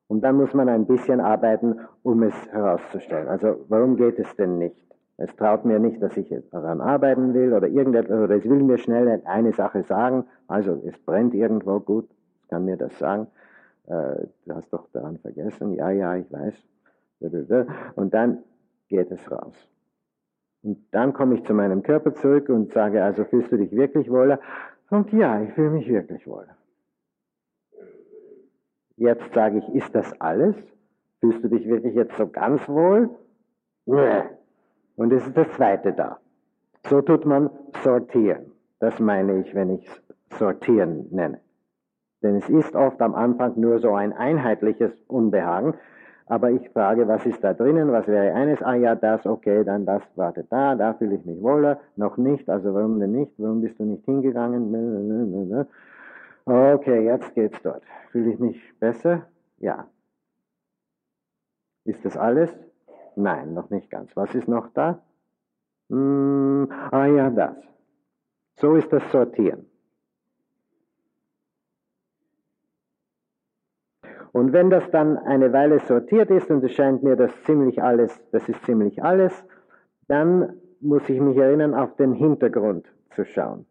Und 0.07 0.21
dann 0.21 0.35
muss 0.35 0.53
man 0.53 0.69
ein 0.69 0.85
bisschen 0.85 1.19
arbeiten, 1.19 1.79
um 2.03 2.23
es 2.23 2.33
herauszustellen. 2.51 3.27
Also 3.27 3.65
warum 3.69 3.95
geht 3.95 4.19
es 4.19 4.35
denn 4.35 4.57
nicht? 4.57 4.75
Es 5.17 5.35
traut 5.35 5.65
mir 5.65 5.79
nicht, 5.79 6.01
dass 6.01 6.17
ich 6.17 6.33
daran 6.51 6.81
arbeiten 6.81 7.33
will 7.33 7.53
oder 7.53 7.67
irgendetwas, 7.67 8.19
oder 8.19 8.35
es 8.35 8.45
will 8.45 8.63
mir 8.63 8.77
schnell 8.77 9.21
eine 9.25 9.53
Sache 9.53 9.83
sagen. 9.83 10.25
Also 10.47 10.81
es 10.85 10.97
brennt 10.97 11.33
irgendwo, 11.33 11.79
gut, 11.79 12.09
kann 12.49 12.65
mir 12.65 12.77
das 12.77 12.97
sagen 12.97 13.27
äh, 13.87 14.27
du 14.45 14.55
hast 14.55 14.71
doch 14.71 14.87
daran 14.93 15.17
vergessen, 15.19 15.73
ja, 15.73 15.91
ja, 15.91 16.15
ich 16.15 16.31
weiß. 16.31 16.53
Und 17.95 18.13
dann 18.13 18.43
geht 18.87 19.11
es 19.11 19.31
raus. 19.31 19.67
Und 20.63 20.77
dann 20.91 21.13
komme 21.13 21.35
ich 21.35 21.43
zu 21.45 21.53
meinem 21.53 21.81
Körper 21.83 22.13
zurück 22.13 22.49
und 22.49 22.71
sage, 22.71 23.03
also 23.03 23.23
fühlst 23.25 23.51
du 23.51 23.57
dich 23.57 23.71
wirklich 23.71 24.09
wohler? 24.11 24.39
Und 24.89 25.11
ja, 25.13 25.41
ich 25.41 25.53
fühle 25.53 25.71
mich 25.71 25.87
wirklich 25.87 26.27
wohler. 26.27 26.55
Jetzt 28.97 29.33
sage 29.33 29.59
ich, 29.59 29.69
ist 29.73 29.95
das 29.95 30.19
alles? 30.19 30.55
Fühlst 31.19 31.43
du 31.43 31.47
dich 31.47 31.67
wirklich 31.67 31.95
jetzt 31.95 32.15
so 32.17 32.27
ganz 32.27 32.67
wohl? 32.67 33.09
Und 34.95 35.13
es 35.13 35.25
ist 35.25 35.35
das 35.35 35.49
zweite 35.53 35.93
da. 35.93 36.19
So 36.85 37.01
tut 37.01 37.25
man 37.25 37.49
sortieren. 37.83 38.51
Das 38.79 38.99
meine 38.99 39.39
ich, 39.39 39.55
wenn 39.55 39.71
ich 39.71 39.87
sortieren 40.37 41.07
nenne. 41.11 41.39
Denn 42.21 42.35
es 42.35 42.49
ist 42.49 42.75
oft 42.75 43.01
am 43.01 43.15
Anfang 43.15 43.59
nur 43.59 43.79
so 43.79 43.95
ein 43.95 44.13
einheitliches 44.13 44.91
Unbehagen. 45.07 45.75
Aber 46.31 46.49
ich 46.49 46.69
frage, 46.69 47.09
was 47.09 47.25
ist 47.25 47.43
da 47.43 47.53
drinnen? 47.53 47.91
Was 47.91 48.07
wäre 48.07 48.33
eines? 48.33 48.61
Ah 48.61 48.75
ja, 48.75 48.95
das, 48.95 49.25
okay, 49.25 49.65
dann 49.65 49.85
das, 49.85 50.01
warte 50.15 50.45
da, 50.49 50.75
da 50.75 50.93
fühle 50.93 51.15
ich 51.15 51.25
mich 51.25 51.41
wohler. 51.41 51.81
Noch 51.97 52.15
nicht, 52.15 52.49
also 52.49 52.73
warum 52.73 53.01
denn 53.01 53.11
nicht? 53.11 53.33
Warum 53.37 53.59
bist 53.59 53.77
du 53.77 53.83
nicht 53.83 54.05
hingegangen? 54.05 55.67
Okay, 56.45 57.03
jetzt 57.03 57.35
geht's 57.35 57.61
dort. 57.63 57.83
Fühle 58.11 58.31
ich 58.31 58.39
mich 58.39 58.79
besser? 58.79 59.27
Ja. 59.57 59.89
Ist 61.83 62.05
das 62.05 62.15
alles? 62.15 62.49
Nein, 63.17 63.53
noch 63.53 63.69
nicht 63.69 63.89
ganz. 63.91 64.15
Was 64.15 64.33
ist 64.33 64.47
noch 64.47 64.69
da? 64.73 64.99
Hm, 65.89 66.71
ah 66.91 67.07
ja, 67.07 67.29
das. 67.29 67.57
So 68.55 68.75
ist 68.75 68.93
das 68.93 69.03
Sortieren. 69.11 69.65
Und 74.33 74.53
wenn 74.53 74.69
das 74.69 74.89
dann 74.91 75.17
eine 75.17 75.51
Weile 75.51 75.79
sortiert 75.79 76.29
ist 76.29 76.49
und 76.49 76.63
es 76.63 76.71
scheint 76.71 77.03
mir, 77.03 77.15
dass 77.15 77.31
ziemlich 77.43 77.83
alles, 77.83 78.17
das 78.31 78.47
ist 78.47 78.63
ziemlich 78.65 79.03
alles, 79.03 79.33
dann 80.07 80.53
muss 80.79 81.07
ich 81.09 81.19
mich 81.19 81.37
erinnern, 81.37 81.73
auf 81.73 81.95
den 81.95 82.13
Hintergrund 82.13 82.87
zu 83.15 83.25
schauen. 83.25 83.65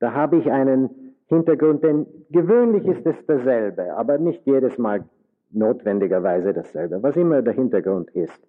Da 0.00 0.12
habe 0.12 0.36
ich 0.36 0.50
einen 0.50 1.14
Hintergrund, 1.26 1.84
denn 1.84 2.06
gewöhnlich 2.30 2.86
ist 2.86 3.06
es 3.06 3.26
dasselbe, 3.26 3.94
aber 3.96 4.18
nicht 4.18 4.44
jedes 4.46 4.78
Mal 4.78 5.04
notwendigerweise 5.50 6.52
dasselbe, 6.52 7.02
was 7.02 7.16
immer 7.16 7.42
der 7.42 7.54
Hintergrund 7.54 8.10
ist. 8.10 8.40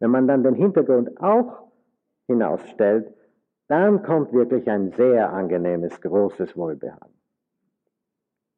Wenn 0.00 0.10
man 0.10 0.28
dann 0.28 0.42
den 0.42 0.54
Hintergrund 0.54 1.20
auch 1.20 1.64
hinausstellt, 2.26 3.12
dann 3.68 4.02
kommt 4.02 4.32
wirklich 4.32 4.68
ein 4.70 4.92
sehr 4.92 5.32
angenehmes, 5.32 6.00
großes 6.00 6.56
Wohlbehagen. 6.56 7.17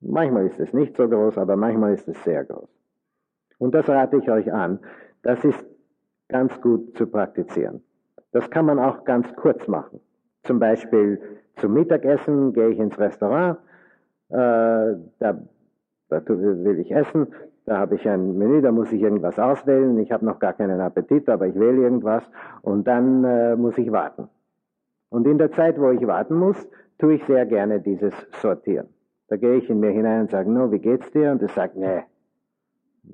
Manchmal 0.01 0.47
ist 0.47 0.59
es 0.59 0.73
nicht 0.73 0.97
so 0.97 1.09
groß, 1.09 1.37
aber 1.39 1.57
manchmal 1.57 1.95
ist 1.95 2.09
es 2.09 2.23
sehr 2.25 2.45
groß. 2.45 2.69
Und 3.59 3.75
das 3.75 3.89
rate 3.89 4.17
ich 4.17 4.31
euch 4.31 4.53
an. 4.53 4.79
Das 5.23 5.45
ist 5.45 5.65
ganz 6.29 6.59
gut 6.61 6.97
zu 6.97 7.07
praktizieren. 7.07 7.83
Das 8.33 8.49
kann 8.51 8.65
man 8.65 8.79
auch 8.79 9.05
ganz 9.05 9.35
kurz 9.37 9.67
machen. 9.69 10.01
Zum 10.45 10.59
Beispiel 10.59 11.21
zum 11.57 11.75
Mittagessen 11.75 12.53
gehe 12.53 12.71
ich 12.71 12.79
ins 12.79 12.99
Restaurant, 12.99 13.59
äh, 14.31 14.35
da, 15.19 15.43
da 16.09 16.23
will 16.27 16.79
ich 16.79 16.93
essen, 16.93 17.27
da 17.67 17.79
habe 17.79 17.97
ich 17.97 18.09
ein 18.09 18.39
Menü, 18.39 18.63
da 18.63 18.73
muss 18.73 18.91
ich 18.93 19.03
irgendwas 19.03 19.39
auswählen. 19.39 19.99
Ich 19.99 20.11
habe 20.13 20.25
noch 20.25 20.39
gar 20.39 20.55
keinen 20.55 20.81
Appetit, 20.81 21.29
aber 21.29 21.47
ich 21.47 21.55
wähle 21.55 21.83
irgendwas 21.83 22.25
und 22.63 22.87
dann 22.87 23.25
äh, 23.25 23.57
muss 23.57 23.77
ich 23.77 23.93
warten. 23.93 24.29
Und 25.11 25.27
in 25.27 25.39
der 25.39 25.53
Zeit, 25.53 25.79
wo 25.79 25.91
ich 25.91 26.07
warten 26.07 26.37
muss, 26.37 26.57
tue 26.99 27.15
ich 27.15 27.25
sehr 27.27 27.45
gerne 27.47 27.81
dieses 27.81 28.15
Sortieren. 28.41 28.89
Da 29.31 29.37
gehe 29.37 29.55
ich 29.55 29.71
in 29.71 29.81
mir 29.81 29.91
hinein 29.91 30.23
und 30.23 30.31
sage, 30.31 30.51
no, 30.51 30.71
wie 30.71 30.81
geht's 30.81 31.11
dir? 31.13 31.31
Und 31.31 31.41
er 31.41 31.49
sagt, 31.49 31.77
nee, 31.77 32.03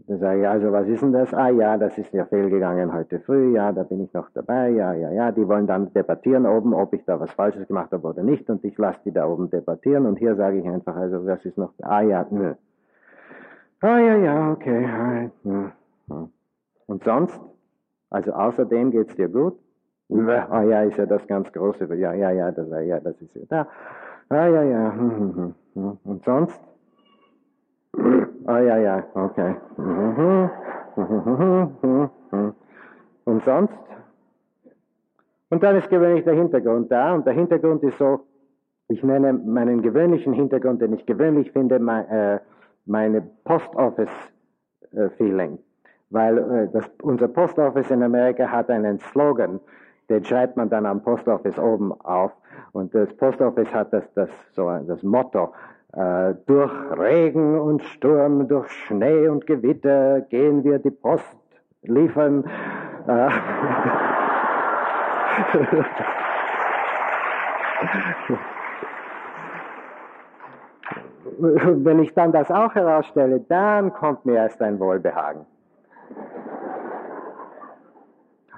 dann 0.07 0.19
sage 0.19 0.41
ich, 0.41 0.49
also 0.49 0.73
was 0.73 0.89
ist 0.89 1.03
denn 1.03 1.13
das? 1.13 1.33
Ah 1.33 1.51
ja, 1.51 1.77
das 1.77 1.97
ist 1.97 2.13
ja 2.13 2.25
fehlgegangen 2.25 2.93
heute 2.93 3.21
früh, 3.21 3.55
ja, 3.55 3.71
da 3.73 3.83
bin 3.83 4.03
ich 4.03 4.13
noch 4.13 4.31
dabei, 4.31 4.71
ja, 4.71 4.93
ja, 4.95 5.11
ja. 5.11 5.31
Die 5.31 5.47
wollen 5.47 5.67
dann 5.67 5.93
debattieren 5.93 6.47
oben, 6.47 6.75
ob 6.75 6.93
ich 6.93 7.05
da 7.05 7.21
was 7.21 7.31
Falsches 7.33 7.69
gemacht 7.69 7.93
habe 7.93 8.07
oder 8.07 8.23
nicht 8.23 8.49
und 8.51 8.65
ich 8.65 8.77
lasse 8.79 8.99
die 9.05 9.13
da 9.13 9.27
oben 9.27 9.51
debattieren 9.51 10.07
und 10.07 10.19
hier 10.19 10.35
sage 10.37 10.59
ich 10.59 10.67
einfach, 10.67 10.97
also 10.97 11.25
was 11.27 11.45
ist 11.45 11.57
noch, 11.57 11.73
ah 11.83 12.01
ja, 12.01 12.27
nö. 12.31 12.55
Ah 13.81 13.99
ja, 13.99 14.17
ja, 14.17 14.53
okay. 14.53 15.31
Ja. 15.45 16.29
Und 16.87 17.05
sonst? 17.05 17.39
Also 18.11 18.33
außerdem 18.33 18.91
geht's 18.91 19.15
dir 19.17 19.29
gut? 19.29 19.59
Ah 20.51 20.63
ja, 20.63 20.83
ist 20.83 20.97
ja 20.97 21.07
das 21.07 21.27
ganz 21.27 21.53
große, 21.53 21.93
ja, 21.95 22.13
ja, 22.15 22.31
ja, 22.31 22.51
das, 22.53 22.69
ja, 22.87 23.01
das 23.01 23.21
ist 23.21 23.35
ja 23.35 23.43
da. 23.49 23.69
Ah 24.29 24.47
ja, 24.47 24.63
ja. 24.63 24.93
Und 25.75 26.25
sonst? 26.25 26.61
Ah 28.47 28.61
ja, 28.61 28.77
ja, 28.77 29.05
okay. 29.15 29.57
Und 33.25 33.43
sonst? 33.45 33.73
Und 35.49 35.63
dann 35.63 35.77
ist 35.77 35.89
gewöhnlich 35.89 36.25
der 36.25 36.35
Hintergrund 36.35 36.91
da. 36.91 37.15
Und 37.15 37.25
der 37.27 37.35
Hintergrund 37.35 37.85
ist 37.85 37.99
so, 37.99 38.27
ich 38.89 39.01
nenne 39.03 39.33
meinen 39.33 39.83
gewöhnlichen 39.83 40.33
Hintergrund, 40.33 40.81
den 40.83 40.93
ich 40.93 41.07
gewöhnlich 41.07 41.53
finde, 41.53 41.77
äh, 41.77 42.41
meine 42.85 43.23
Post-Office-Feeling. 43.45 45.59
Weil 46.11 46.39
äh, 46.39 46.69
das, 46.73 46.91
unser 47.03 47.29
Post-Office 47.29 47.91
in 47.91 48.03
Amerika 48.03 48.51
hat 48.51 48.71
einen 48.71 48.99
Slogan, 48.99 49.61
den 50.09 50.25
schreibt 50.25 50.57
man 50.57 50.69
dann 50.69 50.87
am 50.87 51.03
Post-Office 51.03 51.59
oben 51.59 51.93
auf. 52.01 52.33
Und 52.77 52.95
das 52.95 53.09
Post-Office 53.17 53.73
hat 53.73 53.91
das, 53.95 54.05
das, 54.13 54.29
so 54.53 54.71
das 54.87 55.03
Motto, 55.03 55.55
äh, 55.95 56.35
durch 56.45 56.71
Regen 56.99 57.59
und 57.59 57.83
Sturm, 57.83 58.47
durch 58.49 58.71
Schnee 58.71 59.29
und 59.29 59.47
Gewitter 59.47 60.21
gehen 60.21 60.63
wir 60.63 60.79
die 60.79 60.91
Post 60.91 61.25
liefern. 61.85 62.45
Äh, 63.07 63.31
Wenn 71.39 72.01
ich 72.01 72.13
dann 72.13 72.31
das 72.33 72.51
auch 72.51 72.75
herausstelle, 72.75 73.41
dann 73.49 73.91
kommt 73.95 74.27
mir 74.27 74.35
erst 74.37 74.61
ein 74.61 74.79
Wohlbehagen. 74.79 75.47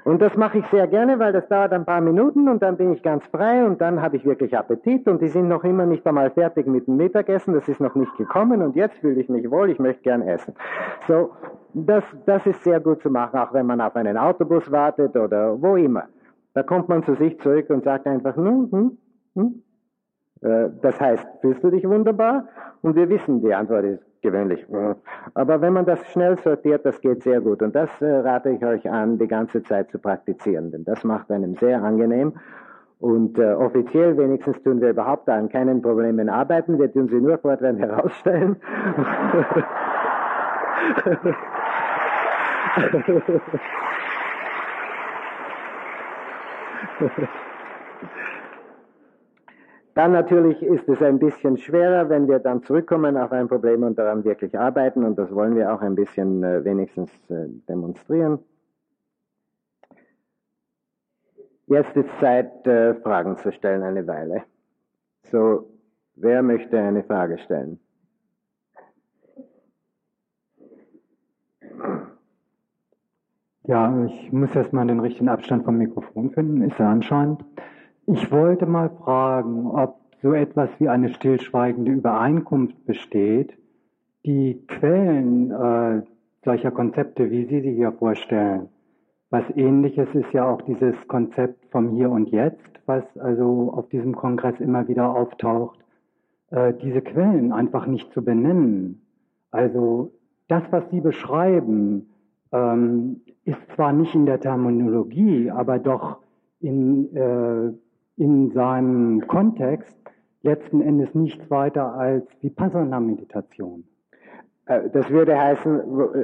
Und 0.08 0.22
das 0.22 0.34
mache 0.38 0.60
ich 0.60 0.66
sehr 0.68 0.86
gerne, 0.86 1.18
weil 1.18 1.34
das 1.34 1.46
dauert 1.48 1.70
ein 1.74 1.84
paar 1.84 2.00
Minuten 2.00 2.48
und 2.48 2.62
dann 2.62 2.78
bin 2.78 2.94
ich 2.94 3.02
ganz 3.02 3.22
frei 3.26 3.66
und 3.66 3.78
dann 3.78 4.00
habe 4.00 4.16
ich 4.16 4.24
wirklich 4.24 4.56
Appetit 4.56 5.06
und 5.06 5.20
die 5.20 5.28
sind 5.28 5.48
noch 5.48 5.64
immer 5.64 5.84
nicht 5.84 6.06
einmal 6.06 6.30
fertig 6.30 6.66
mit 6.66 6.86
dem 6.86 6.96
Mittagessen, 6.96 7.52
das 7.52 7.68
ist 7.68 7.78
noch 7.78 7.94
nicht 7.94 8.16
gekommen 8.16 8.62
und 8.62 8.74
jetzt 8.74 8.96
fühle 9.00 9.20
ich 9.20 9.28
mich 9.28 9.50
wohl, 9.50 9.68
ich 9.68 9.78
möchte 9.78 10.00
gern 10.04 10.22
essen. 10.22 10.54
So, 11.06 11.32
das, 11.74 12.02
das 12.24 12.46
ist 12.46 12.64
sehr 12.64 12.80
gut 12.80 13.02
zu 13.02 13.10
machen, 13.10 13.38
auch 13.38 13.52
wenn 13.52 13.66
man 13.66 13.82
auf 13.82 13.94
einen 13.96 14.16
Autobus 14.16 14.72
wartet 14.72 15.14
oder 15.14 15.60
wo 15.60 15.76
immer. 15.76 16.04
Da 16.54 16.62
kommt 16.62 16.88
man 16.88 17.02
zu 17.02 17.14
sich 17.16 17.38
zurück 17.40 17.68
und 17.68 17.84
sagt 17.84 18.06
einfach, 18.06 18.34
hm, 18.34 18.68
hm, 18.70 18.98
hm. 19.34 19.62
Äh, 20.40 20.70
das 20.80 20.98
heißt, 20.98 21.26
fühlst 21.42 21.62
du 21.62 21.68
dich 21.68 21.86
wunderbar? 21.86 22.48
Und 22.80 22.96
wir 22.96 23.10
wissen, 23.10 23.42
die 23.42 23.52
Antwort 23.52 23.84
ist 23.84 24.07
gewöhnlich. 24.22 24.66
Aber 25.34 25.60
wenn 25.60 25.72
man 25.72 25.86
das 25.86 26.04
schnell 26.08 26.38
sortiert, 26.38 26.84
das 26.84 27.00
geht 27.00 27.22
sehr 27.22 27.40
gut. 27.40 27.62
Und 27.62 27.74
das 27.74 27.90
äh, 28.00 28.06
rate 28.06 28.50
ich 28.50 28.64
euch 28.64 28.90
an, 28.90 29.18
die 29.18 29.28
ganze 29.28 29.62
Zeit 29.62 29.90
zu 29.90 29.98
praktizieren, 29.98 30.70
denn 30.70 30.84
das 30.84 31.04
macht 31.04 31.30
einem 31.30 31.54
sehr 31.56 31.82
angenehm. 31.82 32.34
Und 33.00 33.38
äh, 33.38 33.52
offiziell 33.52 34.16
wenigstens 34.16 34.60
tun 34.62 34.80
wir 34.80 34.90
überhaupt 34.90 35.28
an 35.28 35.48
keinen 35.48 35.82
Problemen 35.82 36.28
arbeiten, 36.28 36.78
wir 36.78 36.92
tun 36.92 37.08
sie 37.08 37.20
nur 37.20 37.38
fortwährend 37.38 37.80
herausstellen. 37.80 38.56
Dann 49.98 50.12
natürlich 50.12 50.62
ist 50.62 50.88
es 50.88 51.02
ein 51.02 51.18
bisschen 51.18 51.56
schwerer, 51.56 52.08
wenn 52.08 52.28
wir 52.28 52.38
dann 52.38 52.62
zurückkommen 52.62 53.16
auf 53.16 53.32
ein 53.32 53.48
Problem 53.48 53.82
und 53.82 53.98
daran 53.98 54.22
wirklich 54.22 54.56
arbeiten 54.56 55.02
und 55.02 55.18
das 55.18 55.28
wollen 55.34 55.56
wir 55.56 55.74
auch 55.74 55.80
ein 55.80 55.96
bisschen 55.96 56.44
äh, 56.44 56.64
wenigstens 56.64 57.10
äh, 57.30 57.48
demonstrieren. 57.68 58.38
Jetzt 61.66 61.96
ist 61.96 62.08
Zeit, 62.20 62.64
äh, 62.68 62.94
Fragen 62.94 63.38
zu 63.38 63.50
stellen 63.50 63.82
eine 63.82 64.06
Weile. 64.06 64.44
So, 65.32 65.68
wer 66.14 66.44
möchte 66.44 66.78
eine 66.78 67.02
Frage 67.02 67.36
stellen? 67.38 67.80
Ja, 73.64 74.04
ich 74.04 74.30
muss 74.30 74.54
erstmal 74.54 74.86
den 74.86 75.00
richtigen 75.00 75.28
Abstand 75.28 75.64
vom 75.64 75.76
Mikrofon 75.76 76.30
finden, 76.30 76.62
ist 76.62 76.78
er 76.78 76.86
anscheinend. 76.86 77.44
Ich 78.10 78.32
wollte 78.32 78.64
mal 78.64 78.88
fragen, 78.88 79.66
ob 79.66 79.96
so 80.22 80.32
etwas 80.32 80.70
wie 80.78 80.88
eine 80.88 81.10
stillschweigende 81.10 81.92
Übereinkunft 81.92 82.86
besteht, 82.86 83.52
die 84.24 84.64
Quellen 84.66 85.50
äh, 85.50 86.02
solcher 86.42 86.70
Konzepte, 86.70 87.30
wie 87.30 87.44
Sie 87.44 87.60
sie 87.60 87.74
hier 87.74 87.92
vorstellen. 87.92 88.70
Was 89.28 89.44
ähnliches 89.56 90.08
ist 90.14 90.32
ja 90.32 90.48
auch 90.48 90.62
dieses 90.62 90.94
Konzept 91.06 91.66
vom 91.70 91.90
Hier 91.90 92.08
und 92.08 92.30
Jetzt, 92.30 92.64
was 92.86 93.04
also 93.18 93.74
auf 93.76 93.90
diesem 93.90 94.16
Kongress 94.16 94.58
immer 94.58 94.88
wieder 94.88 95.14
auftaucht, 95.14 95.78
äh, 96.50 96.72
diese 96.82 97.02
Quellen 97.02 97.52
einfach 97.52 97.86
nicht 97.86 98.10
zu 98.14 98.24
benennen. 98.24 99.02
Also 99.50 100.12
das, 100.48 100.62
was 100.70 100.82
Sie 100.90 101.02
beschreiben, 101.02 102.08
ähm, 102.52 103.20
ist 103.44 103.60
zwar 103.74 103.92
nicht 103.92 104.14
in 104.14 104.24
der 104.24 104.40
Terminologie, 104.40 105.50
aber 105.50 105.78
doch 105.78 106.20
in 106.60 107.14
äh, 107.14 107.72
in 108.18 108.52
seinem 108.52 109.26
Kontext 109.26 109.98
letzten 110.42 110.80
Endes 110.80 111.14
nichts 111.14 111.50
weiter 111.50 111.94
als 111.94 112.24
Vipassana-Meditation. 112.42 113.84
Äh, 114.66 114.90
das 114.90 115.08
würde 115.10 115.38
heißen, 115.38 115.80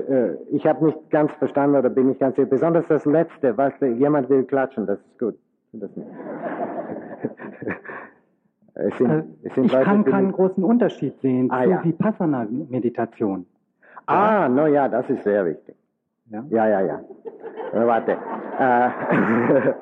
äh, 0.09 0.35
ich 0.51 0.67
habe 0.67 0.87
nicht 0.87 1.11
ganz 1.11 1.33
verstanden 1.33 1.77
oder 1.77 1.91
bin 1.91 2.09
nicht 2.09 2.21
ganz 2.21 2.37
sicher, 2.37 2.49
besonders 2.49 2.87
das 2.89 3.05
Letzte, 3.05 3.57
was 3.57 3.73
jemand 3.81 4.29
will 4.29 4.45
klatschen, 4.45 4.87
das 4.87 4.99
ist 4.99 5.19
gut. 5.19 5.37
Das 5.73 5.91
sind, 8.99 9.11
äh, 9.15 9.23
ich 9.43 9.57
Leute, 9.57 9.85
kann 9.85 10.05
keinen 10.05 10.33
großen 10.33 10.63
Unterschied 10.63 11.19
sehen 11.21 11.51
ah, 11.51 11.63
zu 11.63 11.71
ja. 11.71 11.85
Vipassana-Meditation. 11.85 13.47
Ah, 14.07 14.49
no 14.49 14.67
ja, 14.67 14.89
das 14.89 15.09
ist 15.09 15.25
sehr 15.25 15.47
wichtig. 15.47 15.75
Ja, 16.31 16.45
ja, 16.51 16.69
ja. 16.69 16.81
ja. 16.83 17.01
Warte. 17.87 18.19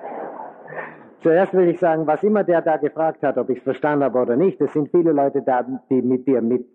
Zuerst 1.23 1.55
will 1.55 1.69
ich 1.69 1.79
sagen, 1.79 2.07
was 2.07 2.23
immer 2.23 2.43
der 2.43 2.63
da 2.63 2.77
gefragt 2.77 3.23
hat, 3.23 3.39
ob 3.39 3.49
ich 3.51 3.59
es 3.59 3.65
verstanden 3.65 4.05
habe 4.05 4.19
oder 4.19 4.37
nicht, 4.37 4.61
es 4.61 4.73
sind 4.73 4.91
viele 4.91 5.13
Leute 5.13 5.43
da, 5.43 5.63
die 5.63 6.03
mit 6.03 6.27
dir 6.27 6.43
mit 6.43 6.67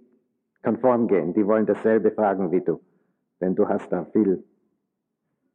konform 0.64 1.07
gehen. 1.07 1.34
Die 1.34 1.45
wollen 1.45 1.65
dasselbe 1.65 2.11
fragen 2.11 2.52
wie 2.52 2.61
du. 2.61 2.80
Denn 3.41 3.56
du 3.56 3.68
hast 3.68 3.91
da 3.91 4.06
viel 4.06 4.44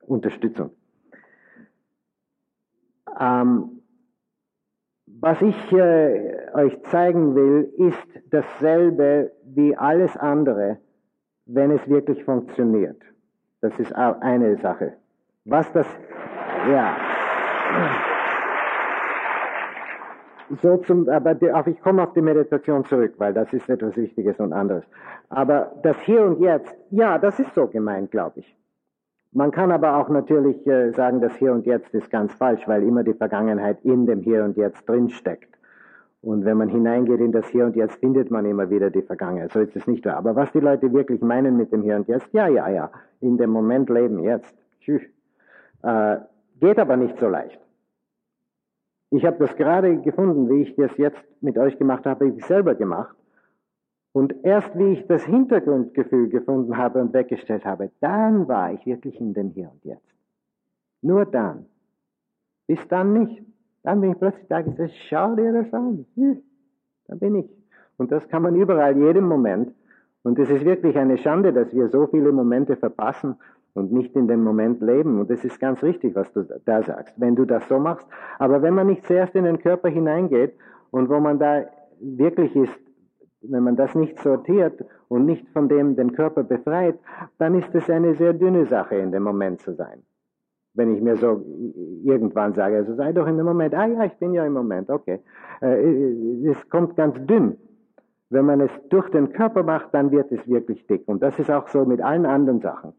Unterstützung. 0.07 0.71
Ähm, 3.19 3.83
was 5.07 5.41
ich 5.41 5.73
äh, 5.73 6.49
euch 6.55 6.83
zeigen 6.85 7.35
will, 7.35 7.73
ist 7.77 8.09
dasselbe 8.31 9.33
wie 9.45 9.77
alles 9.77 10.17
andere, 10.17 10.79
wenn 11.47 11.71
es 11.71 11.89
wirklich 11.89 12.25
funktioniert. 12.25 13.01
Das 13.61 13.79
ist 13.79 13.93
eine 13.95 14.57
Sache. 14.57 14.95
Was 15.45 15.71
das, 15.73 15.87
ja. 16.69 16.97
So 20.61 20.77
zum, 20.79 21.09
aber 21.09 21.35
die, 21.35 21.51
ich 21.67 21.81
komme 21.81 22.03
auf 22.03 22.13
die 22.13 22.21
Meditation 22.21 22.85
zurück, 22.85 23.15
weil 23.19 23.33
das 23.33 23.51
ist 23.53 23.69
etwas 23.71 23.97
Wichtiges 23.97 24.39
und 24.39 24.53
anderes. 24.53 24.85
Aber 25.31 25.73
das 25.83 25.99
Hier 26.01 26.23
und 26.25 26.41
Jetzt, 26.41 26.75
ja, 26.91 27.19
das 27.19 27.41
ist 27.41 27.55
so 27.55 27.67
gemeint, 27.67 28.11
glaube 28.11 28.41
ich. 28.41 28.57
Man 29.33 29.51
kann 29.51 29.73
aber 29.73 29.97
auch 29.97 30.11
natürlich 30.11 30.67
äh, 30.67 30.91
sagen, 30.93 31.23
das 31.23 31.35
Hier 31.37 31.53
und 31.53 31.65
Jetzt 31.65 31.95
ist 31.95 32.11
ganz 32.11 32.35
falsch, 32.35 32.69
weil 32.69 32.83
immer 32.83 33.03
die 33.03 33.15
Vergangenheit 33.15 33.79
in 33.83 34.05
dem 34.05 34.21
Hier 34.21 34.45
und 34.45 34.59
Jetzt 34.59 34.87
drinsteckt. 34.87 35.49
Und 36.21 36.45
wenn 36.45 36.59
man 36.59 36.69
hineingeht 36.69 37.21
in 37.21 37.33
das 37.33 37.47
Hier 37.47 37.65
und 37.65 37.75
Jetzt, 37.75 37.97
findet 37.97 38.31
man 38.31 38.45
immer 38.45 38.69
wieder 38.69 38.91
die 38.91 39.03
Vergangenheit. 39.03 39.53
So 39.53 39.61
ist 39.61 39.75
es 39.75 39.87
nicht 39.87 40.05
wahr. 40.05 40.19
Aber 40.19 40.37
was 40.37 40.53
die 40.53 40.61
Leute 40.61 40.93
wirklich 40.93 41.23
meinen 41.23 41.57
mit 41.57 41.73
dem 41.73 41.83
Hier 41.83 41.97
und 41.97 42.09
Jetzt, 42.09 42.29
ja, 42.33 42.47
ja, 42.47 42.69
ja, 42.69 42.91
in 43.21 43.39
dem 43.39 43.51
Moment 43.51 43.89
leben, 43.89 44.19
jetzt. 44.19 44.55
Tschüss. 44.81 45.03
Äh, 45.83 46.17
geht 46.61 46.79
aber 46.79 46.99
nicht 46.99 47.19
so 47.19 47.29
leicht. 47.29 47.59
Ich 49.15 49.27
habe 49.27 49.37
das 49.39 49.55
gerade 49.57 49.99
gefunden, 49.99 50.49
wie 50.49 50.63
ich 50.63 50.75
das 50.75 50.97
jetzt 50.97 51.23
mit 51.43 51.59
euch 51.59 51.79
gemacht 51.79 52.07
habe, 52.07 52.29
ich 52.29 52.47
selber 52.47 52.75
gemacht. 52.75 53.15
Und 54.13 54.35
erst 54.43 54.77
wie 54.79 54.95
ich 54.95 55.07
das 55.07 55.23
Hintergrundgefühl 55.25 56.31
gefunden 56.31 56.79
habe 56.79 57.03
und 57.03 57.13
weggestellt 57.13 57.67
habe, 57.67 57.91
dann 58.01 58.49
war 58.49 58.73
ich 58.73 58.87
wirklich 58.87 59.21
in 59.21 59.35
dem 59.35 59.51
Hier 59.51 59.71
und 59.71 59.85
Jetzt. 59.85 60.09
Nur 61.03 61.27
dann. 61.27 61.67
Bis 62.67 62.89
dann 62.89 63.13
nicht. 63.13 63.43
Dann 63.83 64.01
bin 64.01 64.13
ich 64.13 64.19
plötzlich 64.19 64.49
da 64.49 64.63
gesagt, 64.63 64.93
schau 65.09 65.35
dir 65.35 65.53
das 65.53 65.75
an. 65.75 66.07
Da 67.07 67.15
bin 67.15 67.35
ich. 67.35 67.51
Und 67.99 68.13
das 68.13 68.27
kann 68.29 68.41
man 68.41 68.57
überall, 68.57 68.97
jedem 68.97 69.29
Moment. 69.29 69.75
Und 70.23 70.39
es 70.39 70.49
ist 70.49 70.65
wirklich 70.65 70.97
eine 70.97 71.19
Schande, 71.19 71.53
dass 71.53 71.75
wir 71.75 71.91
so 71.91 72.07
viele 72.07 72.33
Momente 72.33 72.77
verpassen 72.77 73.37
und 73.75 73.93
nicht 73.93 74.15
in 74.15 74.29
dem 74.29 74.43
Moment 74.43 74.81
leben. 74.81 75.21
Und 75.21 75.31
das 75.31 75.45
ist 75.45 75.59
ganz 75.59 75.83
richtig, 75.83 76.15
was 76.15 76.33
du 76.33 76.47
da 76.65 76.83
sagst, 76.83 77.15
wenn 77.19 77.35
du 77.35 77.45
das 77.45 77.67
so 77.69 77.79
machst. 77.79 78.07
Aber 78.39 78.63
wenn 78.63 78.75
man 78.75 78.87
nicht 78.87 79.07
zuerst 79.07 79.35
in 79.35 79.45
den 79.45 79.59
Körper 79.59 79.89
hineingeht 79.89 80.55
und 80.91 81.09
wo 81.09 81.21
man 81.21 81.39
da 81.39 81.65
wirklich 82.01 82.55
ist, 82.55 82.79
wenn 83.43 83.65
man 83.65 83.77
das 83.77 83.95
nicht 83.95 84.19
sortiert 84.21 84.85
und 85.09 85.27
nicht 85.27 85.49
von 85.49 85.69
dem 85.69 85.97
den 85.97 86.13
Körper 86.13 86.45
befreit, 86.45 86.99
dann 87.39 87.55
ist 87.59 87.75
es 87.75 87.89
eine 87.91 88.15
sehr 88.15 88.35
dünne 88.35 88.67
Sache, 88.67 88.97
in 88.97 89.11
dem 89.11 89.23
Moment 89.23 89.61
zu 89.61 89.75
sein. 89.75 90.03
Wenn 90.75 90.95
ich 90.95 91.03
mir 91.03 91.17
so 91.17 91.45
irgendwann 92.05 92.55
sage, 92.55 92.77
also 92.77 92.95
sei 92.95 93.13
doch 93.13 93.27
in 93.27 93.37
dem 93.37 93.47
Moment, 93.47 93.75
ah 93.75 93.87
ja, 93.87 94.05
ich 94.05 94.15
bin 94.15 94.33
ja 94.33 94.47
im 94.47 94.53
Moment, 94.53 94.91
okay. 94.91 95.21
Äh, 95.61 96.49
es 96.49 96.69
kommt 96.71 96.97
ganz 96.97 97.15
dünn. 97.27 97.57
Wenn 98.31 98.47
man 98.47 98.61
es 98.61 98.71
durch 98.89 99.11
den 99.11 99.33
Körper 99.33 99.63
macht, 99.63 99.93
dann 99.93 100.11
wird 100.11 100.33
es 100.33 100.49
wirklich 100.49 100.87
dick. 100.87 101.03
Und 101.07 101.23
das 101.23 101.39
ist 101.39 101.51
auch 101.51 101.69
so 101.69 101.85
mit 101.85 102.01
allen 102.01 102.25
anderen 102.25 102.61
Sachen 102.61 102.95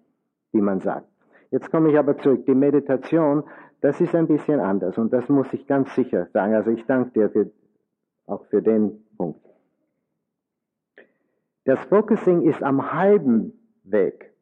wie 0.53 0.61
man 0.61 0.79
sagt. 0.79 1.07
Jetzt 1.51 1.69
komme 1.69 1.91
ich 1.91 1.97
aber 1.97 2.17
zurück. 2.17 2.45
Die 2.45 2.55
Meditation, 2.55 3.43
das 3.81 3.99
ist 3.99 4.15
ein 4.15 4.27
bisschen 4.27 4.59
anders 4.59 4.97
und 4.97 5.11
das 5.11 5.27
muss 5.29 5.51
ich 5.53 5.67
ganz 5.67 5.93
sicher 5.93 6.27
sagen. 6.33 6.55
Also 6.55 6.71
ich 6.71 6.85
danke 6.85 7.11
dir 7.11 7.29
für, 7.29 7.51
auch 8.25 8.45
für 8.45 8.61
den 8.61 9.03
Punkt. 9.17 9.41
Das 11.65 11.79
Focusing 11.85 12.41
ist 12.43 12.61
am 12.63 12.93
halben 12.93 13.53
Weg. 13.83 14.33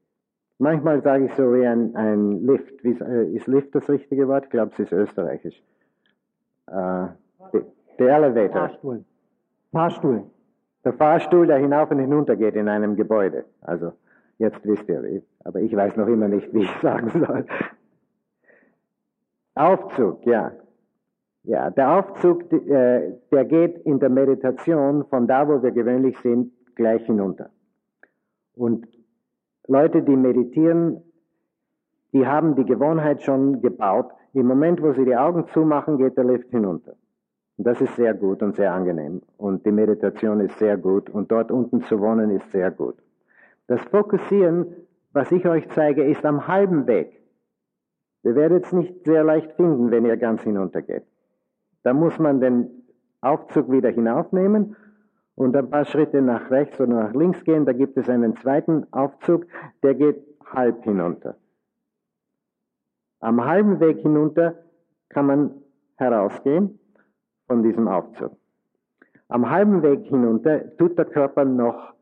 Manchmal 0.57 1.01
sage 1.01 1.25
ich 1.25 1.33
so 1.33 1.53
wie 1.53 1.65
ein, 1.65 1.95
ein 1.95 2.45
Lift. 2.45 2.83
Wie, 2.83 2.91
äh, 2.91 3.35
ist 3.35 3.47
Lift 3.47 3.73
das 3.73 3.89
richtige 3.89 4.27
Wort? 4.27 4.45
Ich 4.45 4.51
glaube, 4.51 4.71
es 4.73 4.79
ist 4.79 4.91
österreichisch. 4.91 5.61
Äh, 6.67 7.07
der 7.99 8.15
Elevator. 8.15 8.69
Fahrstuhl. 8.69 9.05
Fahrstuhl. 9.71 10.23
Der 10.83 10.93
Fahrstuhl, 10.93 11.47
der 11.47 11.57
hinauf 11.57 11.91
und 11.91 11.99
hinunter 11.99 12.35
geht 12.35 12.55
in 12.55 12.67
einem 12.67 12.95
Gebäude. 12.95 13.45
Also 13.61 13.93
Jetzt 14.41 14.65
wisst 14.65 14.89
ihr 14.89 15.03
wie. 15.03 15.22
Aber 15.43 15.59
ich 15.59 15.76
weiß 15.76 15.97
noch 15.97 16.07
immer 16.07 16.27
nicht, 16.27 16.51
wie 16.51 16.63
ich 16.63 16.72
sagen 16.81 17.11
soll. 17.11 17.45
Aufzug, 19.53 20.26
ja. 20.26 20.51
Ja, 21.43 21.69
der 21.69 21.91
Aufzug, 21.99 22.51
äh, 22.51 23.13
der 23.31 23.45
geht 23.45 23.77
in 23.85 23.99
der 23.99 24.09
Meditation 24.09 25.05
von 25.05 25.27
da, 25.27 25.47
wo 25.47 25.61
wir 25.61 25.69
gewöhnlich 25.69 26.18
sind, 26.22 26.53
gleich 26.73 27.05
hinunter. 27.05 27.51
Und 28.55 28.88
Leute, 29.68 30.01
die 30.01 30.15
meditieren, 30.15 31.03
die 32.11 32.26
haben 32.26 32.55
die 32.55 32.65
Gewohnheit 32.65 33.22
schon 33.22 33.61
gebaut. 33.61 34.09
Im 34.34 34.47
Moment, 34.47 34.81
wo 34.81 34.91
sie 34.93 35.05
die 35.05 35.15
Augen 35.15 35.45
zumachen, 35.53 35.99
geht 35.99 36.18
der 36.18 36.23
Lift 36.23 36.49
hinunter. 36.49 36.95
Und 37.57 37.68
das 37.68 37.80
ist 37.80 37.95
sehr 37.95 38.15
gut 38.15 38.41
und 38.41 38.55
sehr 38.55 38.73
angenehm. 38.73 39.22
Und 39.38 39.68
die 39.68 39.72
Meditation 39.72 40.39
ist 40.39 40.57
sehr 40.57 40.77
gut. 40.77 41.11
Und 41.11 41.31
dort 41.31 41.51
unten 41.51 41.81
zu 41.81 41.99
wohnen 41.99 42.31
ist 42.31 42.49
sehr 42.51 42.72
gut. 42.72 42.95
Das 43.72 43.80
Fokussieren, 43.84 44.76
was 45.14 45.31
ich 45.31 45.48
euch 45.48 45.69
zeige, 45.69 46.03
ist 46.03 46.26
am 46.26 46.45
halben 46.45 46.88
Weg. 46.88 47.22
Ihr 48.22 48.35
werdet 48.35 48.65
es 48.65 48.73
nicht 48.73 49.06
sehr 49.06 49.23
leicht 49.23 49.53
finden, 49.53 49.91
wenn 49.91 50.03
ihr 50.03 50.18
ganz 50.18 50.41
hinuntergeht. 50.41 51.06
Da 51.84 51.93
muss 51.93 52.19
man 52.19 52.41
den 52.41 52.84
Aufzug 53.22 53.72
wieder 53.72 53.88
hinaufnehmen 53.88 54.76
und 55.35 55.56
ein 55.56 55.69
paar 55.69 55.85
Schritte 55.85 56.22
nach 56.22 56.52
rechts 56.52 56.81
oder 56.81 56.95
nach 56.95 57.14
links 57.14 57.45
gehen. 57.45 57.65
Da 57.65 57.72
gibt 57.72 57.95
es 57.95 58.10
einen 58.10 58.35
zweiten 58.35 58.91
Aufzug, 58.91 59.45
der 59.84 59.95
geht 59.95 60.22
halb 60.45 60.84
hinunter. 60.84 61.38
Am 63.22 63.45
halben 63.45 63.80
Weg 63.80 63.99
hinunter 63.99 64.65
kann 65.07 65.27
man 65.27 65.64
herausgehen 65.95 66.77
von 67.48 67.64
diesem 67.64 67.88
Aufzug. 67.88 68.35
Am 69.30 69.49
halben 69.49 69.81
Weg 69.81 70.07
hinunter 70.07 70.76
tut 70.76 70.98
der 70.98 71.06
Körper 71.06 71.45
noch 71.45 71.93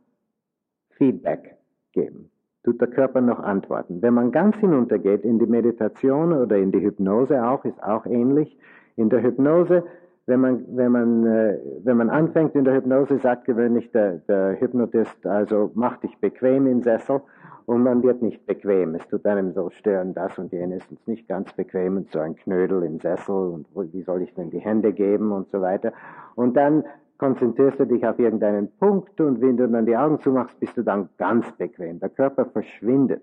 Feedback 0.97 1.58
geben. 1.93 2.31
Tut 2.63 2.81
der 2.81 2.89
Körper 2.89 3.21
noch 3.21 3.39
antworten. 3.39 4.01
Wenn 4.01 4.13
man 4.13 4.31
ganz 4.31 4.57
hinuntergeht 4.57 5.23
in 5.23 5.39
die 5.39 5.45
Meditation 5.45 6.33
oder 6.33 6.57
in 6.57 6.71
die 6.71 6.81
Hypnose 6.81 7.43
auch, 7.45 7.63
ist 7.63 7.81
auch 7.81 8.05
ähnlich. 8.05 8.57
In 8.95 9.09
der 9.09 9.23
Hypnose, 9.23 9.83
wenn 10.25 10.41
man, 10.41 10.65
wenn 10.75 10.91
man, 10.91 11.25
äh, 11.25 11.57
wenn 11.83 11.97
man 11.97 12.09
anfängt 12.09 12.55
in 12.55 12.65
der 12.65 12.75
Hypnose, 12.75 13.17
sagt 13.19 13.45
gewöhnlich 13.45 13.91
der, 13.91 14.17
der 14.27 14.59
Hypnotist, 14.59 15.25
also 15.25 15.71
mach 15.73 15.97
dich 15.97 16.17
bequem 16.19 16.67
im 16.67 16.81
Sessel 16.81 17.21
und 17.65 17.83
man 17.83 18.03
wird 18.03 18.21
nicht 18.21 18.45
bequem. 18.45 18.95
Es 18.95 19.07
tut 19.07 19.25
einem 19.25 19.53
so 19.53 19.69
stören, 19.69 20.13
das 20.13 20.37
und 20.37 20.51
jenes 20.51 20.83
ist 20.91 21.07
nicht 21.07 21.27
ganz 21.27 21.53
bequem 21.53 21.97
und 21.97 22.11
so 22.11 22.19
ein 22.19 22.35
Knödel 22.35 22.83
im 22.83 22.99
Sessel 22.99 23.35
und 23.73 23.93
wie 23.93 24.01
soll 24.01 24.23
ich 24.23 24.33
denn 24.33 24.49
die 24.49 24.59
Hände 24.59 24.91
geben 24.91 25.31
und 25.31 25.49
so 25.49 25.61
weiter. 25.61 25.93
Und 26.35 26.57
dann 26.57 26.83
konzentrierst 27.19 27.79
du 27.79 27.85
dich 27.85 28.05
auf 28.07 28.17
irgendeinen 28.17 28.71
Punkt 28.77 29.21
und 29.21 29.41
wenn 29.41 29.57
du 29.57 29.67
dann 29.67 29.85
die 29.85 29.95
Augen 29.95 30.19
zumachst, 30.19 30.59
bist 30.59 30.75
du 30.77 30.83
dann 30.83 31.09
ganz 31.17 31.51
bequem. 31.51 31.99
Der 31.99 32.09
Körper 32.09 32.45
verschwindet. 32.45 33.21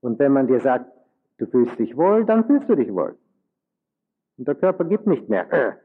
Und 0.00 0.18
wenn 0.18 0.32
man 0.32 0.46
dir 0.46 0.60
sagt, 0.60 0.90
du 1.36 1.46
fühlst 1.46 1.78
dich 1.78 1.96
wohl, 1.96 2.24
dann 2.24 2.44
fühlst 2.44 2.68
du 2.68 2.74
dich 2.74 2.92
wohl. 2.92 3.16
Und 4.38 4.48
der 4.48 4.54
Körper 4.54 4.84
gibt 4.84 5.06
nicht 5.06 5.28
mehr. 5.28 5.46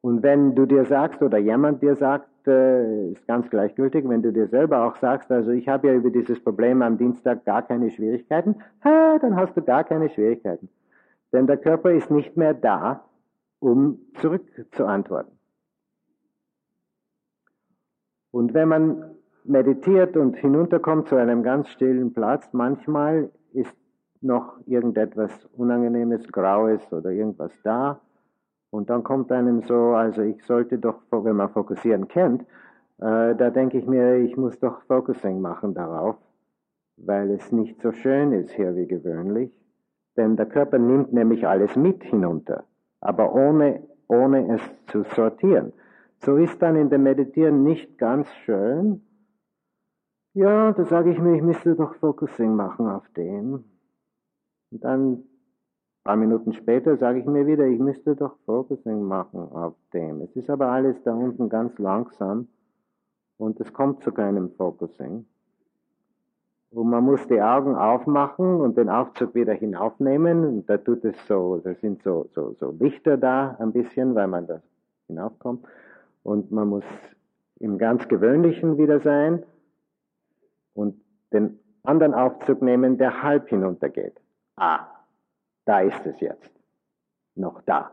Und 0.00 0.22
wenn 0.22 0.54
du 0.54 0.66
dir 0.66 0.84
sagst 0.84 1.20
oder 1.20 1.38
jemand 1.38 1.82
dir 1.82 1.96
sagt, 1.96 2.28
äh, 2.46 3.10
ist 3.10 3.26
ganz 3.26 3.50
gleichgültig, 3.50 4.08
wenn 4.08 4.22
du 4.22 4.32
dir 4.32 4.46
selber 4.46 4.84
auch 4.84 4.96
sagst, 4.96 5.30
also 5.32 5.50
ich 5.50 5.68
habe 5.68 5.88
ja 5.88 5.94
über 5.94 6.10
dieses 6.10 6.42
Problem 6.42 6.80
am 6.80 6.96
Dienstag 6.96 7.44
gar 7.44 7.62
keine 7.62 7.90
Schwierigkeiten, 7.90 8.56
dann 8.82 9.36
hast 9.36 9.56
du 9.56 9.62
gar 9.62 9.82
keine 9.82 10.08
Schwierigkeiten. 10.08 10.68
Denn 11.32 11.48
der 11.48 11.56
Körper 11.56 11.90
ist 11.90 12.10
nicht 12.10 12.36
mehr 12.36 12.54
da, 12.54 13.04
um 13.60 13.98
zurückzuantworten. 14.20 15.38
Und 18.30 18.54
wenn 18.54 18.68
man 18.68 19.16
meditiert 19.44 20.16
und 20.16 20.36
hinunterkommt 20.36 21.08
zu 21.08 21.16
einem 21.16 21.42
ganz 21.42 21.68
stillen 21.68 22.12
Platz, 22.12 22.48
manchmal 22.52 23.30
ist 23.52 23.74
noch 24.20 24.58
irgendetwas 24.66 25.30
Unangenehmes, 25.56 26.30
Graues 26.32 26.92
oder 26.92 27.10
irgendwas 27.10 27.52
da. 27.62 28.00
Und 28.70 28.90
dann 28.90 29.04
kommt 29.04 29.32
einem 29.32 29.62
so, 29.62 29.94
also 29.94 30.22
ich 30.22 30.44
sollte 30.44 30.78
doch, 30.78 31.00
wenn 31.10 31.36
man 31.36 31.50
Fokussieren 31.50 32.08
kennt, 32.08 32.42
äh, 32.98 33.34
da 33.34 33.50
denke 33.50 33.78
ich 33.78 33.86
mir, 33.86 34.16
ich 34.16 34.36
muss 34.36 34.58
doch 34.58 34.82
Focusing 34.82 35.40
machen 35.40 35.74
darauf, 35.74 36.16
weil 36.96 37.30
es 37.30 37.52
nicht 37.52 37.80
so 37.80 37.92
schön 37.92 38.32
ist 38.32 38.50
hier 38.50 38.74
wie 38.74 38.86
gewöhnlich. 38.86 39.50
Denn 40.16 40.36
der 40.36 40.46
Körper 40.46 40.78
nimmt 40.78 41.12
nämlich 41.12 41.46
alles 41.46 41.76
mit 41.76 42.02
hinunter 42.04 42.64
aber 43.00 43.34
ohne, 43.34 43.82
ohne 44.08 44.54
es 44.54 44.62
zu 44.86 45.04
sortieren. 45.14 45.72
So 46.24 46.36
ist 46.36 46.60
dann 46.62 46.76
in 46.76 46.90
dem 46.90 47.02
Meditieren 47.02 47.62
nicht 47.62 47.98
ganz 47.98 48.28
schön. 48.44 49.02
Ja, 50.34 50.72
da 50.72 50.84
sage 50.84 51.10
ich 51.10 51.18
mir, 51.18 51.34
ich 51.34 51.42
müsste 51.42 51.74
doch 51.76 51.94
Focusing 51.94 52.54
machen 52.54 52.86
auf 52.88 53.08
dem. 53.16 53.64
Und 54.70 54.84
dann 54.84 55.12
ein 55.12 55.24
paar 56.04 56.16
Minuten 56.16 56.52
später 56.52 56.96
sage 56.96 57.20
ich 57.20 57.26
mir 57.26 57.46
wieder, 57.46 57.66
ich 57.66 57.78
müsste 57.78 58.16
doch 58.16 58.36
Focusing 58.44 59.02
machen 59.02 59.40
auf 59.52 59.74
dem. 59.92 60.20
Es 60.20 60.34
ist 60.36 60.50
aber 60.50 60.68
alles 60.68 61.02
da 61.04 61.14
unten 61.14 61.48
ganz 61.48 61.78
langsam 61.78 62.48
und 63.38 63.60
es 63.60 63.72
kommt 63.72 64.02
zu 64.02 64.12
keinem 64.12 64.50
Focusing. 64.50 65.26
Und 66.76 66.90
man 66.90 67.04
muss 67.04 67.26
die 67.26 67.40
Augen 67.40 67.74
aufmachen 67.74 68.60
und 68.60 68.76
den 68.76 68.90
Aufzug 68.90 69.34
wieder 69.34 69.54
hinaufnehmen. 69.54 70.44
Und 70.44 70.68
da 70.68 70.76
tut 70.76 71.06
es 71.06 71.16
so, 71.26 71.56
da 71.56 71.72
sind 71.76 72.02
so, 72.02 72.28
so, 72.34 72.54
so 72.60 72.70
Lichter 72.78 73.16
da 73.16 73.56
ein 73.58 73.72
bisschen, 73.72 74.14
weil 74.14 74.26
man 74.26 74.46
da 74.46 74.60
hinaufkommt. 75.06 75.66
Und 76.22 76.52
man 76.52 76.68
muss 76.68 76.84
im 77.60 77.78
ganz 77.78 78.06
Gewöhnlichen 78.08 78.76
wieder 78.76 79.00
sein 79.00 79.42
und 80.74 81.00
den 81.32 81.58
anderen 81.82 82.12
Aufzug 82.12 82.60
nehmen, 82.60 82.98
der 82.98 83.22
halb 83.22 83.48
hinuntergeht. 83.48 84.20
Ah, 84.56 84.80
Da 85.64 85.80
ist 85.80 86.04
es 86.04 86.20
jetzt. 86.20 86.52
Noch 87.36 87.62
da. 87.62 87.92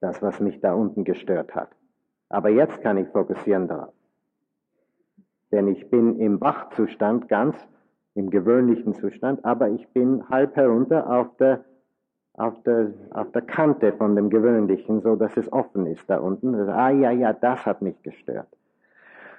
Das, 0.00 0.22
was 0.22 0.38
mich 0.38 0.60
da 0.60 0.72
unten 0.72 1.02
gestört 1.02 1.56
hat. 1.56 1.70
Aber 2.28 2.48
jetzt 2.48 2.80
kann 2.80 2.96
ich 2.96 3.08
fokussieren 3.08 3.66
darauf. 3.66 3.92
Denn 5.50 5.66
ich 5.66 5.90
bin 5.90 6.20
im 6.20 6.40
Wachzustand 6.40 7.28
ganz, 7.28 7.56
im 8.14 8.30
gewöhnlichen 8.30 8.94
Zustand, 8.94 9.44
aber 9.44 9.68
ich 9.68 9.88
bin 9.88 10.28
halb 10.28 10.56
herunter 10.56 11.08
auf 11.10 11.36
der, 11.38 11.64
auf 12.34 12.60
der, 12.64 12.92
auf 13.10 13.30
der 13.32 13.42
Kante 13.42 13.92
von 13.92 14.16
dem 14.16 14.30
Gewöhnlichen, 14.30 15.00
so 15.00 15.16
dass 15.16 15.36
es 15.36 15.52
offen 15.52 15.86
ist 15.86 16.08
da 16.08 16.18
unten. 16.18 16.54
Also, 16.54 16.72
ah 16.72 16.90
ja, 16.90 17.10
ja, 17.10 17.32
das 17.32 17.64
hat 17.66 17.82
mich 17.82 18.00
gestört. 18.02 18.48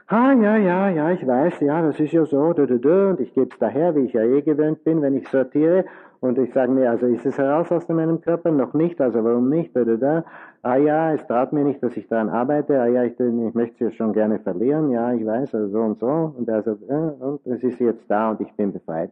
Ah, 0.07 0.33
ja, 0.33 0.57
ja, 0.57 0.89
ja, 0.89 1.11
ich 1.11 1.25
weiß, 1.25 1.61
ja, 1.61 1.81
das 1.81 1.99
ist 1.99 2.11
ja 2.11 2.25
so, 2.25 2.51
du, 2.53 2.67
du, 2.67 2.79
du, 2.79 3.09
und 3.11 3.19
ich 3.21 3.33
gebe 3.33 3.49
es 3.49 3.59
daher, 3.59 3.95
wie 3.95 4.01
ich 4.01 4.13
ja 4.13 4.23
eh 4.23 4.41
gewöhnt 4.41 4.83
bin, 4.83 5.01
wenn 5.01 5.15
ich 5.15 5.27
sortiere, 5.29 5.85
und 6.21 6.37
ich 6.37 6.53
sage 6.53 6.71
mir, 6.71 6.89
also 6.89 7.07
ist 7.07 7.25
es 7.25 7.37
heraus 7.37 7.71
aus 7.71 7.87
meinem 7.87 8.21
Körper? 8.21 8.51
Noch 8.51 8.73
nicht, 8.73 9.01
also 9.01 9.23
warum 9.23 9.49
nicht? 9.49 9.75
Da, 9.75 9.83
da, 9.83 9.95
da. 9.95 10.25
Ah 10.63 10.77
ja, 10.77 11.13
es 11.13 11.25
traut 11.25 11.53
mir 11.53 11.63
nicht, 11.63 11.81
dass 11.81 11.97
ich 11.97 12.07
daran 12.07 12.29
arbeite, 12.29 12.79
ah 12.79 12.85
ja, 12.85 13.03
ich, 13.03 13.19
ich 13.19 13.53
möchte 13.55 13.73
es 13.73 13.79
ja 13.79 13.91
schon 13.91 14.13
gerne 14.13 14.39
verlieren, 14.39 14.91
ja, 14.91 15.11
ich 15.11 15.25
weiß, 15.25 15.55
also 15.55 15.69
so 15.69 15.79
und 15.79 15.99
so, 15.99 16.33
und 16.37 16.47
also, 16.49 16.77
ja, 16.87 16.97
und 16.97 17.45
es 17.47 17.63
ist 17.63 17.79
jetzt 17.79 18.09
da 18.09 18.29
und 18.29 18.41
ich 18.41 18.53
bin 18.53 18.71
befreit. 18.71 19.11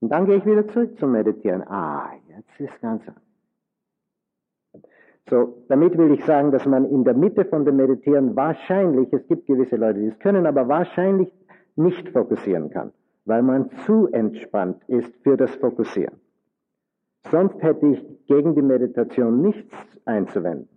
Und 0.00 0.10
dann 0.10 0.24
gehe 0.24 0.36
ich 0.36 0.46
wieder 0.46 0.66
zurück 0.68 0.98
zum 0.98 1.12
Meditieren. 1.12 1.62
Ah, 1.66 2.10
jetzt 2.28 2.60
ist 2.60 2.80
ganz 2.80 3.02
anders. 3.06 3.22
So, 5.28 5.64
damit 5.68 5.96
will 5.96 6.12
ich 6.12 6.24
sagen, 6.24 6.52
dass 6.52 6.66
man 6.66 6.84
in 6.84 7.04
der 7.04 7.14
Mitte 7.14 7.46
von 7.46 7.64
dem 7.64 7.76
Meditieren 7.76 8.36
wahrscheinlich, 8.36 9.10
es 9.12 9.26
gibt 9.26 9.46
gewisse 9.46 9.76
Leute, 9.76 10.00
die 10.00 10.08
es 10.08 10.18
können, 10.18 10.46
aber 10.46 10.68
wahrscheinlich 10.68 11.32
nicht 11.76 12.10
fokussieren 12.10 12.70
kann, 12.70 12.92
weil 13.24 13.42
man 13.42 13.70
zu 13.86 14.08
entspannt 14.08 14.82
ist 14.86 15.14
für 15.22 15.36
das 15.36 15.54
Fokussieren. 15.56 16.20
Sonst 17.30 17.62
hätte 17.62 17.86
ich 17.86 18.04
gegen 18.26 18.54
die 18.54 18.62
Meditation 18.62 19.42
nichts 19.42 19.74
einzuwenden. 20.04 20.68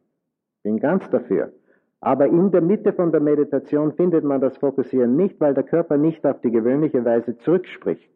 Bin 0.64 0.80
ganz 0.80 1.10
dafür. 1.10 1.54
Aber 2.00 2.28
in 2.28 2.52
der 2.52 2.62
Mitte 2.62 2.94
von 2.94 3.12
der 3.12 3.22
Meditation 3.22 3.94
findet 3.94 4.24
man 4.24 4.40
das 4.40 4.58
Fokussieren 4.58 5.16
nicht, 5.16 5.40
weil 5.40 5.54
der 5.54 5.64
Körper 5.64 5.98
nicht 5.98 6.26
auf 6.26 6.40
die 6.42 6.52
gewöhnliche 6.52 7.04
Weise 7.04 7.38
zurückspricht. 7.40 8.12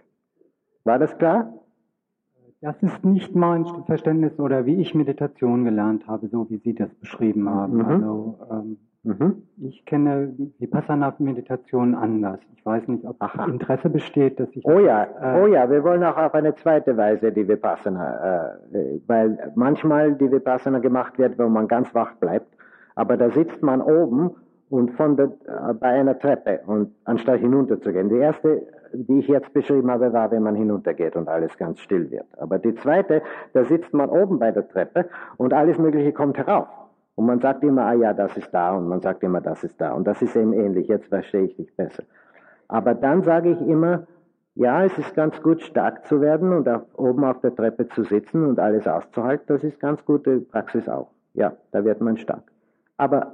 War 0.84 1.00
das 1.00 1.18
klar? 1.18 1.54
Das 2.62 2.82
ist 2.84 3.04
nicht 3.04 3.36
mein 3.36 3.66
Verständnis 3.88 4.38
oder 4.40 4.68
wie 4.68 4.76
ich 4.76 4.94
Meditation 4.94 5.66
gelernt 5.66 6.08
habe, 6.08 6.28
so 6.28 6.48
wie 6.52 6.58
Sie 6.58 6.76
das 6.76 6.94
beschrieben 6.94 7.50
haben. 7.50 7.78
Mhm. 7.78 7.86
Also 7.86 8.40
ähm, 8.52 8.78
mhm. 9.04 9.44
ich 9.62 9.86
kenne 9.86 10.34
Vipassana-Meditation 10.60 11.96
anders. 11.96 12.40
Ich 12.56 12.66
weiß 12.66 12.88
nicht, 12.88 13.06
ob 13.06 13.16
Aha. 13.20 13.46
Interesse 13.46 13.90
besteht, 13.90 14.40
dass 14.40 14.50
ich. 14.54 14.66
Oh 14.66 14.80
ja, 14.80 15.04
äh, 15.04 15.42
oh 15.42 15.48
ja, 15.48 15.70
wir 15.70 15.84
wollen 15.84 16.04
auch 16.04 16.18
auf 16.18 16.34
eine 16.34 16.56
zweite 16.56 16.96
Weise 16.98 17.32
die 17.32 17.48
Vipassana, 17.48 18.56
äh, 18.74 19.00
weil 19.08 19.52
manchmal 19.56 20.14
die 20.16 20.32
Vipassana 20.32 20.80
gemacht 20.80 21.18
wird, 21.18 21.38
wo 21.40 21.48
man 21.48 21.68
ganz 21.68 21.94
wach 21.96 22.16
bleibt, 22.16 22.48
aber 22.96 23.18
da 23.18 23.30
sitzt 23.32 23.62
man 23.62 23.82
oben 23.82 24.32
und 24.70 24.92
von 24.92 25.18
der, 25.18 25.32
äh, 25.48 25.74
bei 25.74 25.88
einer 25.88 26.18
Treppe 26.18 26.62
und 26.66 26.94
anstatt 27.06 27.40
hinunterzugehen. 27.40 28.10
Die 28.10 28.18
erste 28.18 28.62
die 28.94 29.20
ich 29.20 29.28
jetzt 29.28 29.54
beschrieben 29.54 29.90
habe, 29.90 30.12
war, 30.14 30.32
wenn 30.32 30.44
man 30.44 30.56
hinuntergeht 30.56 31.16
und 31.16 31.28
alles 31.28 31.58
ganz 31.58 31.80
still 31.80 32.12
wird. 32.12 32.26
Aber 32.38 32.60
die 32.60 32.76
zweite, 32.76 33.22
da 33.54 33.64
sitzt 33.66 33.94
man 33.94 34.10
oben 34.10 34.40
bei 34.40 34.52
der 34.52 34.68
Treppe 34.68 35.06
und 35.38 35.54
alles 35.54 35.78
Mögliche 35.78 36.12
kommt 36.12 36.38
herauf. 36.38 36.68
Und 37.16 37.26
man 37.26 37.40
sagt 37.40 37.64
immer, 37.64 37.86
ah 37.86 37.94
ja, 37.94 38.14
das 38.14 38.36
ist 38.38 38.54
da 38.54 38.76
und 38.76 38.88
man 38.88 39.02
sagt 39.02 39.24
immer, 39.24 39.42
das 39.42 39.64
ist 39.64 39.80
da. 39.80 39.94
Und 39.94 40.08
das 40.08 40.22
ist 40.22 40.36
eben 40.36 40.54
ähnlich, 40.54 40.88
jetzt 40.88 41.08
verstehe 41.08 41.44
ich 41.44 41.56
dich 41.56 41.76
besser. 41.76 42.04
Aber 42.68 42.96
dann 42.96 43.22
sage 43.24 43.52
ich 43.52 43.62
immer, 43.62 44.08
ja, 44.56 44.84
es 44.84 44.98
ist 44.98 45.16
ganz 45.16 45.42
gut, 45.42 45.62
stark 45.62 46.06
zu 46.06 46.22
werden 46.22 46.52
und 46.54 46.68
auf, 46.68 46.84
oben 46.98 47.24
auf 47.24 47.40
der 47.42 47.56
Treppe 47.56 47.88
zu 47.90 48.04
sitzen 48.04 48.46
und 48.46 48.60
alles 48.60 48.88
auszuhalten. 48.88 49.46
Das 49.48 49.64
ist 49.64 49.80
ganz 49.80 50.04
gute 50.06 50.40
Praxis 50.40 50.88
auch. 50.90 51.10
Ja, 51.34 51.54
da 51.72 51.84
wird 51.86 52.02
man 52.02 52.18
stark. 52.18 52.44
Aber 52.98 53.34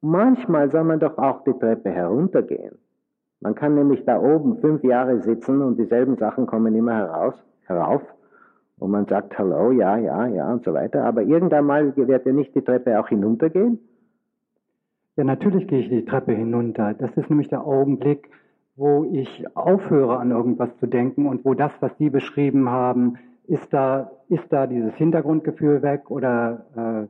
manchmal 0.00 0.70
soll 0.70 0.84
man 0.84 1.00
doch 1.00 1.16
auch 1.18 1.44
die 1.44 1.58
Treppe 1.58 1.90
heruntergehen. 1.90 2.78
Man 3.40 3.54
kann 3.54 3.74
nämlich 3.74 4.04
da 4.04 4.20
oben 4.20 4.58
fünf 4.58 4.84
Jahre 4.84 5.20
sitzen 5.20 5.62
und 5.62 5.78
dieselben 5.78 6.16
Sachen 6.16 6.46
kommen 6.46 6.74
immer 6.74 6.94
heraus, 6.94 7.34
herauf. 7.66 8.02
Und 8.80 8.90
man 8.90 9.06
sagt 9.06 9.38
Hallo, 9.38 9.72
ja, 9.72 9.98
ja, 9.98 10.26
ja 10.26 10.52
und 10.52 10.64
so 10.64 10.72
weiter. 10.72 11.04
Aber 11.04 11.22
irgendwann 11.22 11.66
mal 11.66 11.96
wird 11.96 12.26
ja 12.26 12.32
nicht 12.32 12.54
die 12.54 12.62
Treppe 12.62 12.98
auch 12.98 13.08
hinuntergehen? 13.08 13.78
Ja, 15.16 15.24
natürlich 15.24 15.68
gehe 15.68 15.80
ich 15.80 15.90
die 15.90 16.06
Treppe 16.06 16.32
hinunter. 16.32 16.94
Das 16.94 17.14
ist 17.16 17.28
nämlich 17.28 17.48
der 17.48 17.66
Augenblick, 17.66 18.30
wo 18.76 19.04
ich 19.12 19.44
aufhöre 19.54 20.18
an 20.18 20.30
irgendwas 20.30 20.70
zu 20.78 20.86
denken 20.86 21.26
und 21.26 21.44
wo 21.44 21.52
das, 21.52 21.72
was 21.80 21.92
Sie 21.98 22.08
beschrieben 22.08 22.70
haben, 22.70 23.18
ist 23.46 23.70
da, 23.70 24.12
ist 24.28 24.50
da 24.50 24.66
dieses 24.66 24.94
Hintergrundgefühl 24.94 25.82
weg 25.82 26.10
oder 26.10 26.64
äh, 26.74 27.08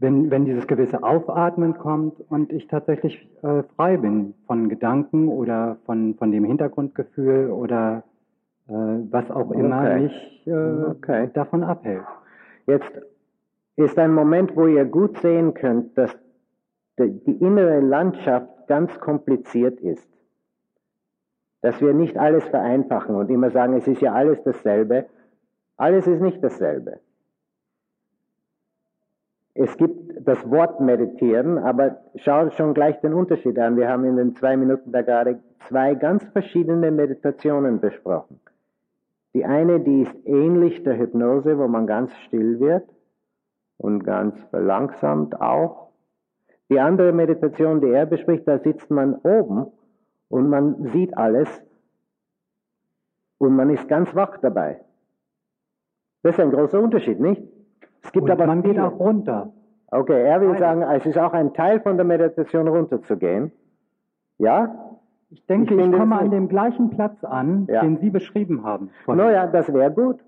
wenn, 0.00 0.30
wenn 0.32 0.46
dieses 0.46 0.66
gewisse 0.66 1.02
Aufatmen 1.04 1.74
kommt 1.78 2.20
und 2.28 2.52
ich 2.52 2.66
tatsächlich 2.66 3.28
äh, 3.42 3.62
frei 3.76 3.98
bin 3.98 4.34
von 4.46 4.68
Gedanken 4.68 5.28
oder 5.28 5.76
von, 5.86 6.14
von 6.14 6.32
dem 6.32 6.44
Hintergrundgefühl 6.44 7.50
oder 7.50 8.02
äh, 8.68 8.72
was 8.72 9.30
auch 9.30 9.50
immer 9.50 9.80
okay. 9.80 10.00
mich 10.00 10.46
äh, 10.46 10.84
okay. 10.90 11.30
davon 11.32 11.64
abhält. 11.64 12.04
Jetzt 12.66 12.90
ist 13.76 13.98
ein 13.98 14.12
Moment, 14.12 14.56
wo 14.56 14.66
ihr 14.66 14.84
gut 14.84 15.18
sehen 15.18 15.54
könnt, 15.54 15.96
dass 15.96 16.16
die, 16.98 17.32
innere 17.40 17.80
Landschaft 17.80 18.66
ganz 18.66 18.98
kompliziert 19.00 19.80
ist. 19.80 20.06
Dass 21.62 21.80
wir 21.80 21.94
nicht 21.94 22.18
alles 22.18 22.44
vereinfachen 22.44 23.14
und 23.14 23.30
immer 23.30 23.50
sagen, 23.50 23.74
es 23.74 23.88
ist 23.88 24.02
ja 24.02 24.12
alles 24.12 24.42
dasselbe. 24.42 25.06
Alles 25.76 26.06
ist 26.06 26.20
nicht 26.20 26.42
dasselbe. 26.42 27.00
Es 29.54 29.76
gibt 29.76 30.26
das 30.26 30.48
Wort 30.50 30.80
meditieren, 30.80 31.58
aber 31.58 31.98
schau 32.16 32.50
schon 32.50 32.74
gleich 32.74 33.00
den 33.00 33.14
Unterschied 33.14 33.58
an. 33.58 33.76
Wir 33.76 33.88
haben 33.88 34.04
in 34.04 34.16
den 34.16 34.36
zwei 34.36 34.56
Minuten 34.56 34.92
da 34.92 35.02
gerade 35.02 35.40
zwei 35.68 35.94
ganz 35.94 36.22
verschiedene 36.24 36.90
Meditationen 36.90 37.80
besprochen. 37.80 38.40
Die 39.34 39.44
eine, 39.44 39.80
die 39.80 40.02
ist 40.02 40.14
ähnlich 40.26 40.82
der 40.82 40.98
Hypnose, 40.98 41.58
wo 41.58 41.68
man 41.68 41.86
ganz 41.86 42.14
still 42.26 42.60
wird 42.60 42.88
und 43.76 44.04
ganz 44.04 44.38
verlangsamt 44.50 45.40
auch. 45.40 45.88
Die 46.70 46.80
andere 46.80 47.12
Meditation, 47.12 47.80
die 47.80 47.90
er 47.90 48.06
bespricht, 48.06 48.46
da 48.46 48.58
sitzt 48.58 48.90
man 48.90 49.14
oben 49.16 49.66
und 50.28 50.48
man 50.48 50.90
sieht 50.92 51.16
alles 51.16 51.48
und 53.38 53.54
man 53.54 53.70
ist 53.70 53.88
ganz 53.88 54.14
wach 54.14 54.36
dabei. 54.38 54.80
Das 56.22 56.34
ist 56.34 56.40
ein 56.40 56.50
großer 56.50 56.80
Unterschied, 56.80 57.20
nicht? 57.20 57.42
Es 58.02 58.12
gibt 58.12 58.24
und 58.24 58.30
aber 58.30 58.46
man 58.46 58.62
viele. 58.62 58.74
geht 58.74 58.82
auch 58.82 58.98
runter. 58.98 59.52
Okay, 59.90 60.22
er 60.22 60.40
will 60.40 60.58
sagen, 60.58 60.82
es 60.82 61.06
ist 61.06 61.16
auch 61.16 61.32
ein 61.32 61.54
Teil 61.54 61.80
von 61.80 61.96
der 61.96 62.04
Meditation 62.04 62.68
runterzugehen. 62.68 63.52
Ja? 64.38 64.87
Ich 65.30 65.44
denke, 65.46 65.74
ich, 65.74 65.80
ich 65.80 65.92
komme 65.92 66.18
an 66.18 66.30
dem 66.30 66.48
gleichen 66.48 66.90
Platz 66.90 67.22
an, 67.22 67.66
ja. 67.68 67.82
den 67.82 67.98
Sie 67.98 68.10
beschrieben 68.10 68.64
haben. 68.64 68.90
Naja, 69.06 69.46
das 69.46 69.72
wäre 69.72 69.90
gut. 69.90 70.18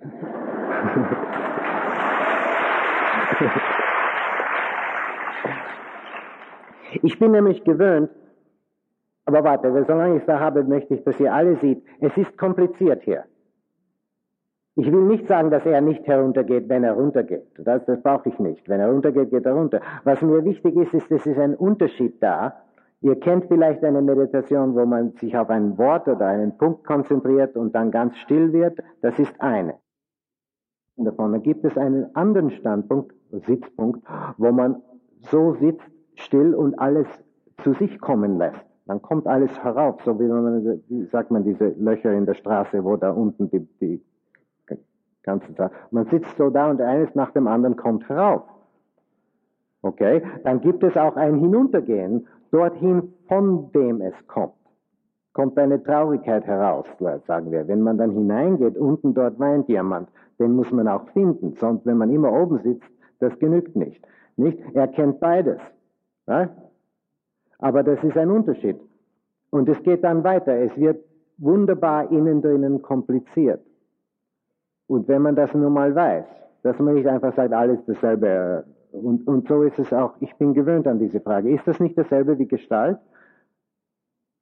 ich 7.02 7.18
bin 7.18 7.32
nämlich 7.32 7.64
gewöhnt, 7.64 8.10
aber 9.26 9.44
warte, 9.44 9.84
solange 9.86 10.18
ich 10.18 10.24
da 10.24 10.40
habe, 10.40 10.64
möchte 10.64 10.94
ich, 10.94 11.04
dass 11.04 11.20
ihr 11.20 11.32
alle 11.32 11.56
seht, 11.56 11.82
es 12.00 12.16
ist 12.16 12.38
kompliziert 12.38 13.02
hier. 13.02 13.24
Ich 14.76 14.90
will 14.90 15.02
nicht 15.02 15.28
sagen, 15.28 15.50
dass 15.50 15.64
er 15.64 15.80
nicht 15.80 16.06
heruntergeht, 16.06 16.68
wenn 16.68 16.82
er 16.82 16.94
runtergeht. 16.94 17.46
Das, 17.58 17.84
das 17.84 18.02
brauche 18.02 18.28
ich 18.28 18.38
nicht. 18.40 18.68
Wenn 18.68 18.80
er 18.80 18.90
runtergeht, 18.90 19.30
geht 19.30 19.46
er 19.46 19.52
runter. 19.52 19.80
Was 20.02 20.20
mir 20.20 20.44
wichtig 20.44 20.74
ist, 20.76 20.94
ist, 20.94 21.12
es 21.12 21.26
ist 21.26 21.38
ein 21.38 21.54
Unterschied 21.54 22.20
da. 22.20 22.63
Ihr 23.04 23.20
kennt 23.20 23.44
vielleicht 23.48 23.84
eine 23.84 24.00
Meditation, 24.00 24.74
wo 24.74 24.86
man 24.86 25.12
sich 25.20 25.36
auf 25.36 25.50
ein 25.50 25.76
Wort 25.76 26.08
oder 26.08 26.26
einen 26.26 26.56
Punkt 26.56 26.86
konzentriert 26.86 27.54
und 27.54 27.74
dann 27.74 27.90
ganz 27.90 28.16
still 28.16 28.54
wird. 28.54 28.78
Das 29.02 29.18
ist 29.18 29.38
eine. 29.42 29.74
Und 30.96 31.04
davon 31.04 31.42
gibt 31.42 31.66
es 31.66 31.76
einen 31.76 32.16
anderen 32.16 32.50
Standpunkt, 32.50 33.12
Sitzpunkt, 33.46 34.02
wo 34.38 34.52
man 34.52 34.80
so 35.30 35.52
sitzt, 35.60 35.84
still 36.14 36.54
und 36.54 36.78
alles 36.78 37.06
zu 37.62 37.74
sich 37.74 38.00
kommen 38.00 38.38
lässt. 38.38 38.64
Dann 38.86 39.02
kommt 39.02 39.26
alles 39.26 39.62
herauf, 39.62 40.00
so 40.02 40.18
wie 40.18 40.24
man, 40.26 40.82
wie 40.88 41.04
sagt 41.04 41.30
man, 41.30 41.44
diese 41.44 41.74
Löcher 41.76 42.10
in 42.10 42.24
der 42.24 42.34
Straße, 42.34 42.82
wo 42.84 42.96
da 42.96 43.10
unten 43.10 43.50
die, 43.50 43.68
die 43.82 44.02
ganzen 45.22 45.54
Tag. 45.56 45.72
Man 45.90 46.06
sitzt 46.06 46.38
so 46.38 46.48
da 46.48 46.70
und 46.70 46.80
eines 46.80 47.14
nach 47.14 47.32
dem 47.32 47.48
anderen 47.48 47.76
kommt 47.76 48.08
herauf. 48.08 48.44
Okay? 49.84 50.22
Dann 50.44 50.62
gibt 50.62 50.82
es 50.82 50.96
auch 50.96 51.16
ein 51.16 51.38
Hinuntergehen, 51.38 52.26
dorthin, 52.54 53.12
von 53.28 53.72
dem 53.72 54.00
es 54.00 54.14
kommt. 54.28 54.54
Kommt 55.32 55.58
eine 55.58 55.82
Traurigkeit 55.82 56.46
heraus, 56.46 56.86
sagen 57.26 57.50
wir. 57.50 57.66
Wenn 57.66 57.82
man 57.82 57.98
dann 57.98 58.12
hineingeht, 58.12 58.76
unten 58.78 59.12
dort 59.14 59.38
weint 59.40 59.68
jemand, 59.68 60.08
den 60.38 60.54
muss 60.54 60.70
man 60.70 60.86
auch 60.86 61.08
finden. 61.08 61.56
Sonst, 61.58 61.84
wenn 61.84 61.98
man 61.98 62.10
immer 62.10 62.32
oben 62.32 62.60
sitzt, 62.62 62.88
das 63.18 63.36
genügt 63.40 63.74
nicht. 63.74 64.00
Nicht? 64.36 64.58
Er 64.74 64.86
kennt 64.86 65.18
beides. 65.18 65.58
Ja? 66.28 66.50
Aber 67.58 67.82
das 67.82 68.02
ist 68.04 68.16
ein 68.16 68.30
Unterschied. 68.30 68.78
Und 69.50 69.68
es 69.68 69.82
geht 69.82 70.04
dann 70.04 70.22
weiter. 70.22 70.56
Es 70.56 70.76
wird 70.76 71.04
wunderbar 71.38 72.10
innen 72.12 72.40
drinnen 72.40 72.82
kompliziert. 72.82 73.60
Und 74.86 75.08
wenn 75.08 75.22
man 75.22 75.34
das 75.34 75.52
nun 75.54 75.72
mal 75.72 75.94
weiß, 75.94 76.24
dass 76.62 76.78
man 76.78 76.94
nicht 76.94 77.08
einfach 77.08 77.34
sagt, 77.34 77.52
alles 77.52 77.78
dasselbe. 77.86 78.64
Und, 78.94 79.26
und 79.26 79.48
so 79.48 79.62
ist 79.62 79.78
es 79.78 79.92
auch, 79.92 80.14
ich 80.20 80.32
bin 80.36 80.54
gewöhnt 80.54 80.86
an 80.86 81.00
diese 81.00 81.20
Frage. 81.20 81.50
Ist 81.50 81.66
das 81.66 81.80
nicht 81.80 81.98
dasselbe 81.98 82.38
wie 82.38 82.46
Gestalt? 82.46 82.98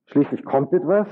Schließlich 0.06 0.44
kommt 0.44 0.74
etwas. 0.74 1.06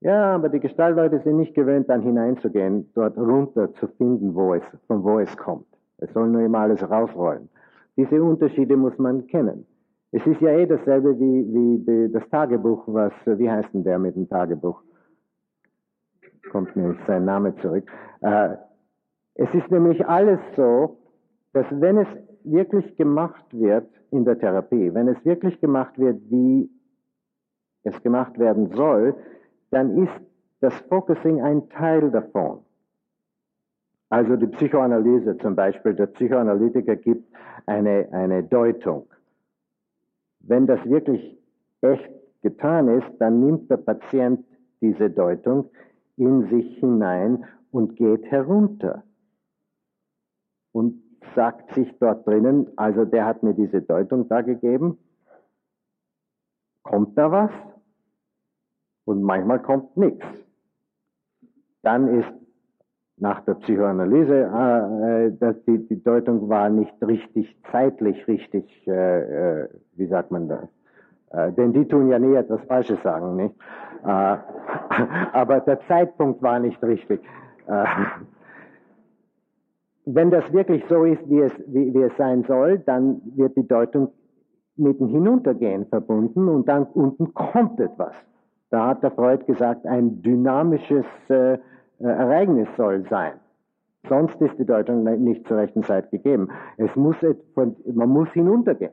Ja, 0.00 0.34
aber 0.34 0.48
die 0.50 0.60
Gestaltleute 0.60 1.20
sind 1.20 1.36
nicht 1.36 1.54
gewöhnt, 1.54 1.88
dann 1.88 2.02
hineinzugehen, 2.02 2.90
dort 2.94 3.16
runter 3.16 3.72
zu 3.74 3.86
finden, 3.86 4.34
wo 4.34 4.54
es, 4.54 4.62
von 4.86 5.02
wo 5.02 5.18
es 5.18 5.34
kommt. 5.36 5.66
Es 5.98 6.12
soll 6.12 6.28
nur 6.28 6.42
immer 6.42 6.58
alles 6.58 6.82
rausrollen. 6.90 7.48
Diese 7.96 8.22
Unterschiede 8.22 8.76
muss 8.76 8.98
man 8.98 9.26
kennen. 9.28 9.64
Es 10.10 10.26
ist 10.26 10.40
ja 10.42 10.50
eh 10.50 10.66
dasselbe 10.66 11.18
wie, 11.18 11.54
wie 11.54 11.78
die, 11.78 12.12
das 12.12 12.28
Tagebuch, 12.28 12.82
was, 12.86 13.12
wie 13.24 13.50
heißt 13.50 13.72
denn 13.72 13.84
der 13.84 13.98
mit 13.98 14.14
dem 14.14 14.28
Tagebuch? 14.28 14.82
Kommt 16.50 16.76
mir 16.76 16.88
nicht 16.88 17.06
sein 17.06 17.24
Name 17.24 17.54
zurück. 17.56 17.90
Äh, 18.20 18.56
es 19.36 19.54
ist 19.54 19.70
nämlich 19.70 20.06
alles 20.06 20.40
so, 20.54 20.98
dass 21.54 21.64
wenn 21.70 21.98
es 21.98 22.08
wirklich 22.44 22.96
gemacht 22.96 23.44
wird 23.52 23.88
in 24.10 24.24
der 24.24 24.38
Therapie, 24.38 24.92
wenn 24.94 25.08
es 25.08 25.24
wirklich 25.24 25.60
gemacht 25.60 25.98
wird, 25.98 26.20
wie 26.30 26.70
es 27.84 28.00
gemacht 28.02 28.38
werden 28.38 28.70
soll, 28.74 29.14
dann 29.70 30.02
ist 30.02 30.12
das 30.60 30.74
Focusing 30.88 31.40
ein 31.42 31.68
Teil 31.70 32.10
davon. 32.10 32.60
Also 34.08 34.36
die 34.36 34.46
Psychoanalyse 34.46 35.38
zum 35.38 35.56
Beispiel, 35.56 35.94
der 35.94 36.06
Psychoanalytiker 36.06 36.96
gibt 36.96 37.34
eine, 37.66 38.08
eine 38.12 38.42
Deutung. 38.42 39.08
Wenn 40.40 40.66
das 40.66 40.84
wirklich 40.84 41.38
echt 41.80 42.10
getan 42.42 42.88
ist, 42.88 43.08
dann 43.18 43.40
nimmt 43.40 43.70
der 43.70 43.78
Patient 43.78 44.44
diese 44.80 45.08
Deutung 45.10 45.70
in 46.16 46.48
sich 46.50 46.78
hinein 46.78 47.44
und 47.70 47.96
geht 47.96 48.24
herunter 48.30 49.02
und 50.72 51.02
sagt 51.34 51.74
sich 51.74 51.92
dort 51.98 52.26
drinnen, 52.26 52.70
also 52.76 53.04
der 53.04 53.26
hat 53.26 53.42
mir 53.42 53.54
diese 53.54 53.82
Deutung 53.82 54.28
da 54.28 54.42
gegeben, 54.42 54.98
kommt 56.82 57.16
da 57.16 57.30
was? 57.30 57.50
Und 59.04 59.22
manchmal 59.22 59.60
kommt 59.60 59.96
nichts. 59.96 60.24
Dann 61.82 62.08
ist 62.20 62.32
nach 63.16 63.40
der 63.44 63.54
Psychoanalyse, 63.54 64.50
äh, 64.52 65.26
äh, 65.26 65.54
die, 65.66 65.86
die 65.86 66.02
Deutung 66.02 66.48
war 66.48 66.68
nicht 66.68 66.94
richtig, 67.02 67.56
zeitlich 67.70 68.26
richtig, 68.26 68.64
äh, 68.86 69.62
äh, 69.62 69.68
wie 69.94 70.06
sagt 70.06 70.30
man 70.30 70.48
das? 70.48 70.68
Äh, 71.30 71.52
denn 71.52 71.72
die 71.72 71.86
tun 71.86 72.08
ja 72.08 72.18
nie 72.18 72.34
etwas 72.34 72.60
Falsches 72.62 73.02
sagen, 73.02 73.36
nicht? 73.36 73.54
Äh, 74.04 74.06
aber 75.32 75.60
der 75.60 75.80
Zeitpunkt 75.86 76.42
war 76.42 76.58
nicht 76.58 76.82
richtig. 76.82 77.20
Äh, 80.06 80.14
wenn 80.14 80.30
das 80.30 80.52
wirklich 80.52 80.84
so 80.88 81.04
ist, 81.04 81.28
wie 81.28 81.40
es, 81.40 81.52
wie, 81.66 81.92
wie 81.94 82.02
es 82.02 82.16
sein 82.16 82.44
soll, 82.44 82.78
dann 82.78 83.20
wird 83.36 83.56
die 83.56 83.66
Deutung 83.66 84.08
mit 84.76 84.98
dem 85.00 85.08
Hinuntergehen 85.08 85.86
verbunden 85.86 86.48
und 86.48 86.68
dann 86.68 86.84
unten 86.84 87.34
kommt 87.34 87.78
etwas. 87.78 88.14
Da 88.70 88.88
hat 88.88 89.02
der 89.02 89.10
Freud 89.10 89.44
gesagt, 89.44 89.86
ein 89.86 90.22
dynamisches 90.22 91.04
äh, 91.28 91.58
Ereignis 91.98 92.68
soll 92.76 93.06
sein. 93.08 93.34
Sonst 94.08 94.40
ist 94.40 94.58
die 94.58 94.64
Deutung 94.64 95.04
nicht 95.22 95.46
zur 95.46 95.58
rechten 95.58 95.82
Zeit 95.84 96.10
gegeben. 96.10 96.48
Es 96.76 96.94
muss, 96.96 97.16
man 97.54 98.08
muss 98.08 98.28
hinuntergehen. 98.32 98.92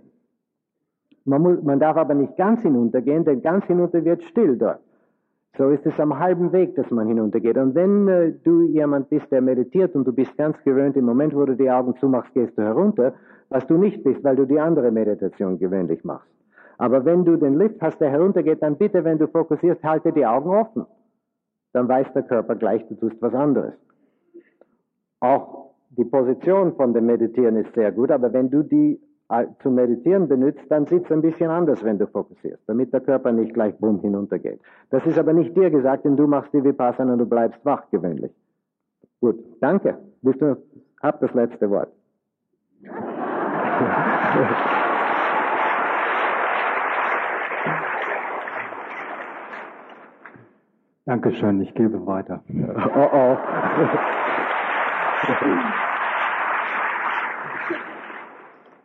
Man, 1.25 1.41
muss, 1.41 1.63
man 1.63 1.79
darf 1.79 1.97
aber 1.97 2.13
nicht 2.13 2.37
ganz 2.37 2.61
hinuntergehen, 2.61 3.25
denn 3.25 3.41
ganz 3.41 3.65
hinunter 3.65 4.03
wird 4.05 4.21
still 4.23 4.57
dort. 4.57 4.81
So 5.57 5.69
ist 5.69 5.85
es 5.85 5.99
am 5.99 6.17
halben 6.17 6.51
Weg, 6.51 6.75
dass 6.75 6.89
man 6.91 7.07
hinuntergeht. 7.07 7.57
Und 7.57 7.75
wenn 7.75 8.07
äh, 8.07 8.31
du 8.43 8.61
jemand 8.61 9.09
bist, 9.09 9.31
der 9.31 9.41
meditiert 9.41 9.95
und 9.95 10.05
du 10.05 10.13
bist 10.13 10.37
ganz 10.37 10.55
gewöhnt, 10.63 10.95
im 10.95 11.05
Moment, 11.05 11.35
wo 11.35 11.45
du 11.45 11.55
die 11.55 11.69
Augen 11.69 11.95
zumachst, 11.99 12.33
gehst 12.33 12.57
du 12.57 12.61
herunter, 12.61 13.13
was 13.49 13.65
du 13.67 13.77
nicht 13.77 14.03
bist, 14.03 14.23
weil 14.23 14.35
du 14.35 14.45
die 14.45 14.59
andere 14.59 14.91
Meditation 14.91 15.57
gewöhnlich 15.57 16.03
machst. 16.03 16.29
Aber 16.77 17.03
wenn 17.03 17.25
du 17.25 17.35
den 17.35 17.57
Lift 17.57 17.81
hast, 17.81 17.99
der 17.99 18.09
heruntergeht, 18.09 18.61
dann 18.61 18.77
bitte, 18.77 19.03
wenn 19.03 19.17
du 19.17 19.27
fokussierst, 19.27 19.83
halte 19.83 20.13
die 20.13 20.25
Augen 20.25 20.49
offen. 20.49 20.85
Dann 21.73 21.87
weiß 21.87 22.13
der 22.13 22.23
Körper 22.23 22.55
gleich, 22.55 22.87
du 22.87 22.95
tust 22.95 23.21
was 23.21 23.33
anderes. 23.33 23.73
Auch 25.19 25.71
die 25.89 26.05
Position 26.05 26.75
von 26.75 26.93
dem 26.93 27.07
Meditieren 27.07 27.57
ist 27.57 27.73
sehr 27.73 27.91
gut, 27.91 28.11
aber 28.11 28.31
wenn 28.31 28.49
du 28.49 28.63
die 28.63 29.01
zu 29.61 29.69
meditieren 29.69 30.27
benutzt, 30.27 30.63
dann 30.69 30.87
sieht 30.87 31.05
es 31.05 31.11
ein 31.11 31.21
bisschen 31.21 31.51
anders, 31.51 31.83
wenn 31.83 31.99
du 31.99 32.07
fokussierst, 32.07 32.63
damit 32.67 32.91
der 32.91 33.01
Körper 33.01 33.31
nicht 33.31 33.53
gleich 33.53 33.75
bumm 33.77 33.99
hinuntergeht. 33.99 34.59
Das 34.89 35.05
ist 35.05 35.19
aber 35.19 35.33
nicht 35.33 35.55
dir 35.55 35.69
gesagt, 35.69 36.05
denn 36.05 36.17
du 36.17 36.25
machst 36.25 36.51
die 36.51 36.63
Vipassana 36.63 37.13
und 37.13 37.19
du 37.19 37.25
bleibst 37.27 37.63
wach 37.63 37.83
gewöhnlich. 37.91 38.31
Gut, 39.21 39.39
danke. 39.61 39.97
Bist 40.21 40.41
du, 40.41 40.57
hab 41.01 41.19
das 41.19 41.33
letzte 41.33 41.69
Wort. 41.69 41.89
Dankeschön, 51.05 51.61
ich 51.61 51.73
gebe 51.73 52.05
weiter. 52.05 52.43
Oh 52.95 53.09
oh. 53.13 53.37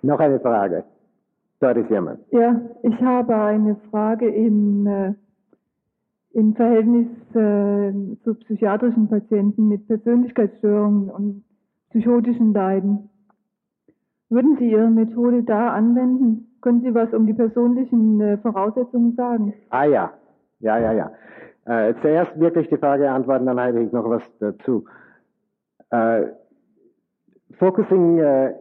Noch 0.04 0.20
eine 0.20 0.38
Frage. 0.38 0.84
Dort 1.60 1.78
ist 1.78 1.88
jemand. 1.90 2.20
Ja, 2.30 2.60
ich 2.82 3.00
habe 3.00 3.34
eine 3.34 3.76
Frage 3.90 4.28
im, 4.28 4.86
äh, 4.86 5.14
im 6.32 6.54
Verhältnis 6.54 7.06
äh, 7.30 7.92
zu 8.22 8.34
psychiatrischen 8.34 9.08
Patienten 9.08 9.68
mit 9.68 9.86
Persönlichkeitsstörungen 9.86 11.10
und 11.10 11.44
psychotischen 11.88 12.52
Leiden. 12.52 13.08
Würden 14.28 14.58
Sie 14.58 14.70
Ihre 14.70 14.90
Methode 14.90 15.42
da 15.42 15.70
anwenden? 15.70 16.54
Können 16.60 16.82
Sie 16.82 16.94
was 16.94 17.12
um 17.14 17.26
die 17.26 17.34
persönlichen 17.34 18.20
äh, 18.20 18.36
Voraussetzungen 18.38 19.14
sagen? 19.14 19.54
Ah 19.70 19.84
ja, 19.84 20.12
ja, 20.60 20.78
ja, 20.78 20.92
ja. 20.92 21.12
Äh, 21.64 21.94
zuerst 22.02 22.38
wirklich 22.38 22.68
die 22.68 22.76
Frage 22.76 23.10
antworten, 23.10 23.46
dann 23.46 23.58
habe 23.58 23.82
ich 23.82 23.90
noch 23.90 24.10
was 24.10 24.22
dazu. 24.38 24.84
Äh, 25.88 26.26
Focusing 27.58 28.18
äh, 28.18 28.52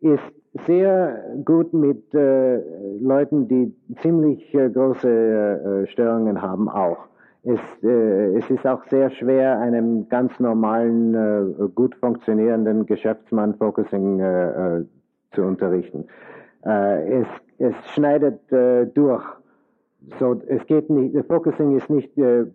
ist 0.00 0.35
sehr 0.66 1.24
gut 1.44 1.72
mit 1.72 2.14
äh, 2.14 2.60
Leuten, 3.00 3.48
die 3.48 3.74
ziemlich 4.02 4.54
äh, 4.54 4.70
große 4.70 5.08
äh, 5.08 5.86
Störungen 5.88 6.40
haben, 6.40 6.68
auch. 6.68 6.98
Es, 7.42 7.60
äh, 7.82 8.36
es 8.36 8.50
ist 8.50 8.66
auch 8.66 8.84
sehr 8.90 9.10
schwer, 9.10 9.58
einem 9.60 10.08
ganz 10.08 10.38
normalen, 10.40 11.14
äh, 11.14 11.68
gut 11.74 11.94
funktionierenden 11.96 12.86
Geschäftsmann 12.86 13.54
Focusing 13.54 14.20
äh, 14.20 14.82
zu 15.32 15.42
unterrichten. 15.42 16.04
es, 16.62 17.26
es 17.58 17.74
schneidet 17.92 18.40
durch. 18.94 19.24
So, 20.18 20.40
es 20.48 20.66
geht 20.66 20.88
nicht, 20.88 21.14
Focusing 21.26 21.76
ist 21.76 21.90
nicht 21.90 22.10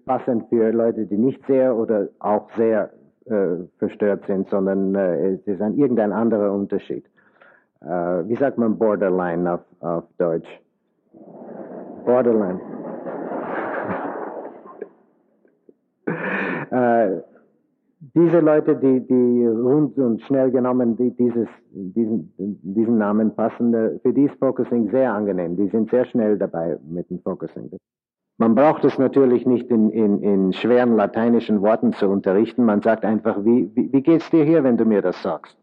passend 0.05 0.49
für 0.49 0.71
Leute, 0.71 1.05
die 1.05 1.17
nicht 1.17 1.45
sehr 1.45 1.75
oder 1.75 2.07
auch 2.19 2.49
sehr 2.57 2.89
verstört 3.77 4.25
sind, 4.25 4.49
sondern 4.49 4.95
es 4.95 5.45
ist 5.45 5.61
ein 5.61 5.77
irgendein 5.77 6.11
anderer 6.11 6.51
Unterschied 6.51 7.05
äh, 7.81 8.27
wie 8.27 8.35
sagt 8.35 8.57
man 8.57 8.77
Borderline 8.77 9.53
auf, 9.53 9.61
auf 9.79 10.03
Deutsch? 10.17 10.49
Borderline. 12.05 12.59
äh, 16.71 17.21
diese 18.15 18.39
Leute, 18.39 18.75
die, 18.75 18.99
die 19.05 19.45
rund 19.45 19.97
und 19.97 20.21
schnell 20.23 20.51
genommen 20.51 20.95
die 20.97 21.11
dieses, 21.11 21.47
diesen, 21.71 22.33
diesen 22.37 22.97
Namen 22.97 23.35
passen, 23.35 23.73
äh, 23.73 23.99
für 23.99 24.13
die 24.13 24.23
ist 24.25 24.39
Focusing 24.39 24.89
sehr 24.89 25.13
angenehm. 25.13 25.55
Die 25.55 25.67
sind 25.67 25.89
sehr 25.89 26.05
schnell 26.05 26.37
dabei 26.37 26.77
mit 26.89 27.09
dem 27.09 27.19
Focusing. 27.19 27.71
Man 28.37 28.55
braucht 28.55 28.83
es 28.85 28.97
natürlich 28.97 29.45
nicht 29.45 29.69
in, 29.69 29.91
in, 29.91 30.23
in 30.23 30.53
schweren 30.53 30.95
lateinischen 30.95 31.61
Worten 31.61 31.93
zu 31.93 32.07
unterrichten. 32.09 32.65
Man 32.65 32.81
sagt 32.81 33.05
einfach, 33.05 33.45
wie, 33.45 33.69
wie, 33.75 33.93
wie 33.93 34.01
geht's 34.01 34.31
dir 34.31 34.43
hier, 34.43 34.63
wenn 34.63 34.77
du 34.77 34.85
mir 34.85 35.03
das 35.03 35.21
sagst? 35.21 35.55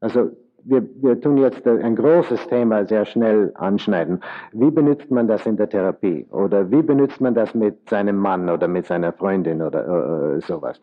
Also 0.00 0.30
wir, 0.68 0.84
wir 1.02 1.20
tun 1.20 1.38
jetzt 1.38 1.66
ein 1.66 1.94
großes 1.94 2.48
Thema 2.48 2.84
sehr 2.86 3.04
schnell 3.04 3.52
anschneiden. 3.54 4.20
Wie 4.52 4.70
benutzt 4.70 5.10
man 5.10 5.28
das 5.28 5.46
in 5.46 5.56
der 5.56 5.68
Therapie? 5.68 6.26
Oder 6.30 6.70
wie 6.70 6.82
benutzt 6.82 7.20
man 7.20 7.34
das 7.34 7.54
mit 7.54 7.88
seinem 7.88 8.16
Mann 8.16 8.48
oder 8.48 8.66
mit 8.66 8.86
seiner 8.86 9.12
Freundin 9.12 9.62
oder 9.62 10.36
äh, 10.36 10.40
sowas? 10.40 10.80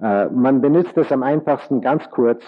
Äh, 0.00 0.26
man 0.26 0.60
benutzt 0.60 0.96
das 0.96 1.12
am 1.12 1.22
einfachsten 1.22 1.82
ganz 1.82 2.10
kurz. 2.10 2.42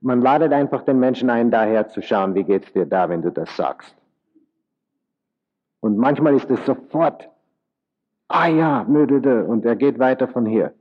Man 0.00 0.20
ladet 0.20 0.52
einfach 0.52 0.82
den 0.82 0.98
Menschen 0.98 1.30
ein, 1.30 1.50
daher 1.50 1.88
zu 1.88 2.02
schauen, 2.02 2.34
wie 2.34 2.44
geht's 2.44 2.72
dir 2.72 2.86
da, 2.86 3.08
wenn 3.08 3.22
du 3.22 3.30
das 3.30 3.56
sagst. 3.56 3.94
Und 5.80 5.96
manchmal 5.98 6.34
ist 6.34 6.50
es 6.50 6.64
sofort, 6.66 7.28
ah 8.28 8.48
ja, 8.48 8.80
und 8.80 9.64
er 9.64 9.76
geht 9.76 9.98
weiter 9.98 10.26
von 10.26 10.46
hier. 10.46 10.72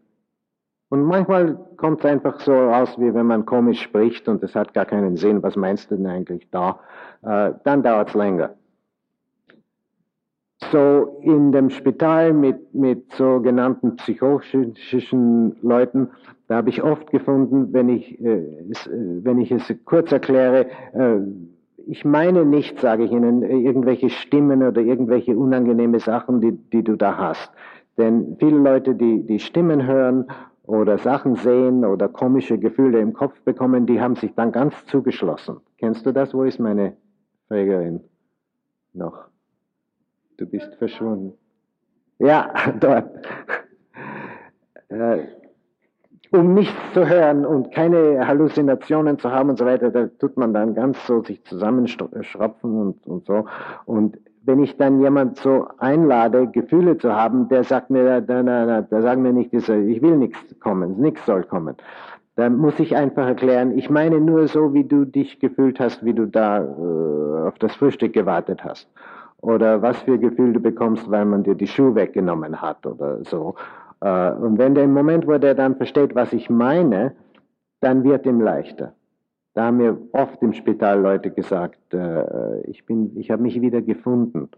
Und 0.94 1.06
manchmal 1.06 1.58
kommt 1.78 2.02
es 2.02 2.06
einfach 2.06 2.40
so 2.40 2.54
aus, 2.54 3.00
wie 3.00 3.12
wenn 3.16 3.26
man 3.26 3.48
komisch 3.48 3.82
spricht 3.82 4.28
und 4.28 4.44
es 4.44 4.54
hat 4.54 4.76
gar 4.76 4.86
keinen 4.86 5.18
Sinn, 5.18 5.42
was 5.42 5.56
meinst 5.56 5.90
du 5.90 5.96
denn 5.96 6.06
eigentlich 6.06 6.48
da? 6.52 6.82
Äh, 7.24 7.54
dann 7.64 7.82
dauert 7.82 8.10
es 8.10 8.14
länger. 8.14 8.52
so 10.72 11.20
in 11.24 11.52
dem 11.52 11.72
Spital 11.72 12.32
mit, 12.32 12.76
mit 12.76 13.12
sogenannten 13.14 13.96
psychotischen 13.96 15.56
Leuten, 15.64 16.12
da 16.48 16.58
habe 16.58 16.70
ich 16.70 16.84
oft 16.84 17.10
gefunden, 17.10 17.74
wenn 17.74 17.90
ich, 17.90 18.24
äh, 18.24 18.44
es, 18.70 18.86
äh, 18.86 18.92
wenn 19.24 19.40
ich 19.40 19.52
es 19.52 19.74
kurz 19.86 20.12
erkläre, 20.12 20.68
äh, 20.94 21.22
ich 21.88 22.06
meine 22.06 22.46
nicht, 22.46 22.80
sage 22.80 23.06
ich 23.06 23.12
Ihnen, 23.12 23.42
irgendwelche 23.42 24.12
Stimmen 24.12 24.62
oder 24.62 24.82
irgendwelche 24.82 25.36
unangenehme 25.36 26.00
Sachen, 26.00 26.40
die, 26.40 26.52
die 26.52 26.84
du 26.84 26.96
da 26.96 27.18
hast. 27.18 27.52
Denn 27.98 28.38
viele 28.40 28.60
Leute, 28.60 28.94
die, 28.94 29.26
die 29.26 29.40
Stimmen 29.40 29.88
hören 29.88 30.28
oder 30.64 30.98
Sachen 30.98 31.36
sehen 31.36 31.84
oder 31.86 32.08
komische 32.08 32.58
Gefühle 32.58 33.00
im 33.00 33.14
Kopf 33.14 33.40
bekommen, 33.42 33.86
die 33.86 34.00
haben 34.00 34.16
sich 34.16 34.34
dann 34.36 34.52
ganz 34.52 34.86
zugeschlossen. 34.86 35.58
Kennst 35.78 36.06
du 36.06 36.12
das? 36.12 36.34
Wo 36.34 36.44
ist 36.44 36.60
meine 36.60 36.96
Trägerin 37.48 38.02
noch? 38.94 39.26
Du 40.38 40.46
bist 40.46 40.74
verschwunden. 40.76 41.34
Ja, 42.20 42.54
dort. 42.80 43.10
Äh, 44.90 45.28
um 46.32 46.56
nichts 46.56 46.74
zu 46.94 47.08
hören 47.08 47.46
und 47.46 47.72
keine 47.72 48.26
Halluzinationen 48.26 49.20
zu 49.20 49.32
haben 49.32 49.52
und 49.52 49.60
so 49.60 49.66
weiter, 49.66 49.92
da 49.92 50.08
tut 50.08 50.36
man 50.36 50.54
dann 50.54 50.74
ganz 50.74 51.06
so 51.06 51.22
sich 51.22 51.44
zusammenschrapfen 51.44 52.76
und, 52.76 53.06
und 53.06 53.26
so. 53.26 53.46
Und 53.86 54.18
wenn 54.46 54.62
ich 54.62 54.78
dann 54.78 55.00
jemand 55.00 55.38
so 55.38 55.68
einlade, 55.78 56.48
Gefühle 56.48 56.98
zu 56.98 57.16
haben, 57.16 57.48
der 57.48 57.64
sagt 57.64 57.90
mir, 57.90 58.22
da, 58.22 58.44
da, 58.44 58.82
da 58.82 59.02
sagen 59.02 59.22
mir 59.22 59.34
nicht, 59.34 59.54
ich 59.54 59.68
will 59.68 60.18
nichts 60.18 60.40
kommen, 60.60 61.00
nichts 61.00 61.26
soll 61.26 61.44
kommen. 61.44 61.76
Dann 62.36 62.58
muss 62.58 62.80
ich 62.80 62.96
einfach 62.96 63.28
erklären, 63.28 63.78
ich 63.78 63.90
meine 63.90 64.20
nur 64.20 64.48
so, 64.48 64.74
wie 64.74 64.84
du 64.84 65.06
dich 65.06 65.40
gefühlt 65.40 65.80
hast, 65.80 66.04
wie 66.04 66.14
du 66.14 66.26
da 66.26 66.64
äh, 66.64 67.48
auf 67.48 67.58
das 67.60 67.76
Frühstück 67.76 68.14
gewartet 68.14 68.64
hast. 68.64 68.90
Oder 69.42 69.82
was 69.82 69.98
für 70.02 70.18
Gefühl 70.18 70.54
du 70.54 70.60
bekommst, 70.60 71.10
weil 71.12 71.26
man 71.26 71.44
dir 71.44 71.56
die 71.56 71.68
Schuhe 71.68 71.96
weggenommen 71.96 72.62
hat 72.62 72.86
oder 72.86 73.24
so. 73.24 73.56
Äh, 74.02 74.32
und 74.32 74.58
wenn 74.58 74.74
der 74.74 74.86
im 74.86 74.94
Moment, 74.94 75.28
wo 75.28 75.38
der 75.38 75.54
dann 75.54 75.76
versteht, 75.76 76.16
was 76.16 76.34
ich 76.34 76.50
meine, 76.50 77.14
dann 77.82 78.04
wird 78.04 78.26
ihm 78.26 78.42
leichter. 78.42 78.94
Da 79.54 79.66
haben 79.66 79.78
mir 79.78 79.98
oft 80.14 80.42
im 80.42 80.54
Spital 80.54 81.00
Leute 81.00 81.30
gesagt, 81.30 81.94
äh, 81.94 82.62
ich 82.62 82.86
bin, 82.86 83.16
ich 83.18 83.30
habe 83.30 83.44
mich 83.44 83.62
wieder 83.62 83.82
gefunden. 83.82 84.50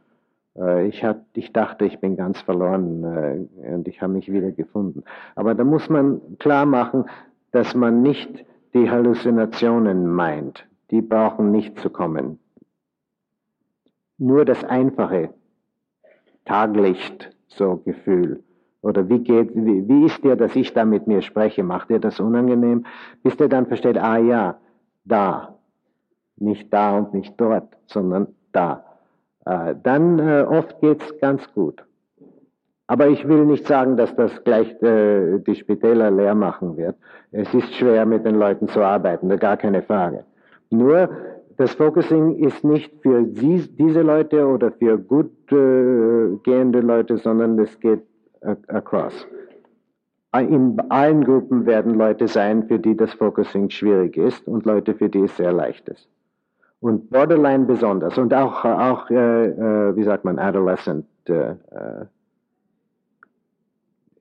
Äh, 0.58 0.88
ich, 0.88 1.04
hat, 1.04 1.22
ich 1.34 1.52
dachte, 1.52 1.86
ich 1.86 2.00
bin 2.00 2.16
ganz 2.16 2.40
verloren 2.42 3.48
und 3.74 3.88
ich 3.88 4.02
habe 4.02 4.14
mich 4.14 4.32
wieder 4.32 4.52
gefunden. 4.52 5.04
Aber 5.36 5.54
da 5.54 5.64
muss 5.64 5.90
man 5.90 6.22
klar 6.40 6.66
machen, 6.66 7.06
dass 7.52 7.76
man 7.76 8.02
nicht 8.02 8.46
die 8.74 8.90
Halluzinationen 8.90 10.08
meint. 10.08 10.66
Die 10.92 11.02
brauchen 11.02 11.52
nicht 11.52 11.78
zu 11.80 11.90
kommen. 11.90 12.40
Nur 14.18 14.46
das 14.46 14.64
einfache 14.64 15.30
Taglicht, 16.46 17.36
so 17.48 17.78
Gefühl, 17.78 18.44
oder 18.82 19.10
wie 19.10 19.20
geht, 19.20 19.56
wie, 19.56 19.88
wie 19.88 20.06
ist 20.06 20.24
dir, 20.24 20.36
dass 20.36 20.56
ich 20.56 20.74
da 20.74 20.86
mit 20.86 21.08
mir 21.08 21.22
spreche? 21.22 21.64
Macht 21.64 21.90
dir 21.90 22.00
das 22.00 22.20
unangenehm? 22.20 22.86
Bis 23.24 23.36
der 23.36 23.50
dann 23.50 23.66
versteht, 23.66 23.98
ah 23.98 24.18
ja, 24.20 24.60
da. 25.06 25.56
Nicht 26.38 26.74
da 26.74 26.98
und 26.98 27.14
nicht 27.14 27.34
dort, 27.38 27.70
sondern 27.88 28.28
da. 28.52 28.84
Äh, 29.46 29.76
dann 29.84 30.20
äh, 30.20 30.44
oft 30.44 30.80
geht's 30.82 31.18
ganz 31.20 31.42
gut. 31.54 31.84
Aber 32.88 33.08
ich 33.08 33.28
will 33.28 33.46
nicht 33.46 33.66
sagen, 33.66 33.98
dass 33.98 34.16
das 34.16 34.44
gleich 34.44 34.70
äh, 34.84 35.40
die 35.40 35.56
Spitäler 35.56 36.12
leer 36.12 36.36
machen 36.36 36.78
wird. 36.78 36.96
Es 37.32 37.52
ist 37.54 37.74
schwer, 37.76 38.06
mit 38.06 38.26
den 38.26 38.36
Leuten 38.36 38.68
zu 38.68 38.82
arbeiten, 38.82 39.30
gar 39.40 39.58
keine 39.58 39.82
Frage. 39.82 40.24
Nur, 40.70 41.10
das 41.58 41.74
Focusing 41.74 42.36
ist 42.36 42.64
nicht 42.64 42.92
für 43.02 43.24
diese 43.24 44.02
Leute 44.02 44.46
oder 44.46 44.72
für 44.74 44.98
gut 44.98 45.32
äh, 45.52 46.36
gehende 46.44 46.82
Leute, 46.82 47.18
sondern 47.18 47.58
es 47.60 47.80
geht 47.80 48.04
across. 48.68 49.26
In 50.42 50.80
allen 50.90 51.24
Gruppen 51.24 51.66
werden 51.66 51.96
Leute 51.96 52.28
sein, 52.28 52.68
für 52.68 52.80
die 52.80 52.96
das 52.96 53.14
Focusing 53.14 53.70
schwierig 53.70 54.18
ist 54.18 54.48
und 54.48 54.66
Leute, 54.66 54.94
für 54.96 55.10
die 55.10 55.22
es 55.22 55.38
sehr 55.38 55.54
leicht 55.54 55.88
ist. 55.90 56.08
Und 56.80 57.10
Borderline 57.10 57.66
besonders 57.66 58.18
und 58.18 58.34
auch, 58.34 58.66
auch 58.66 59.10
äh, 59.10 59.46
äh, 59.48 59.96
wie 59.96 60.04
sagt 60.04 60.26
man, 60.26 60.40
Adolescent. 60.40 61.06
Äh, 61.28 61.52
äh 61.52 62.06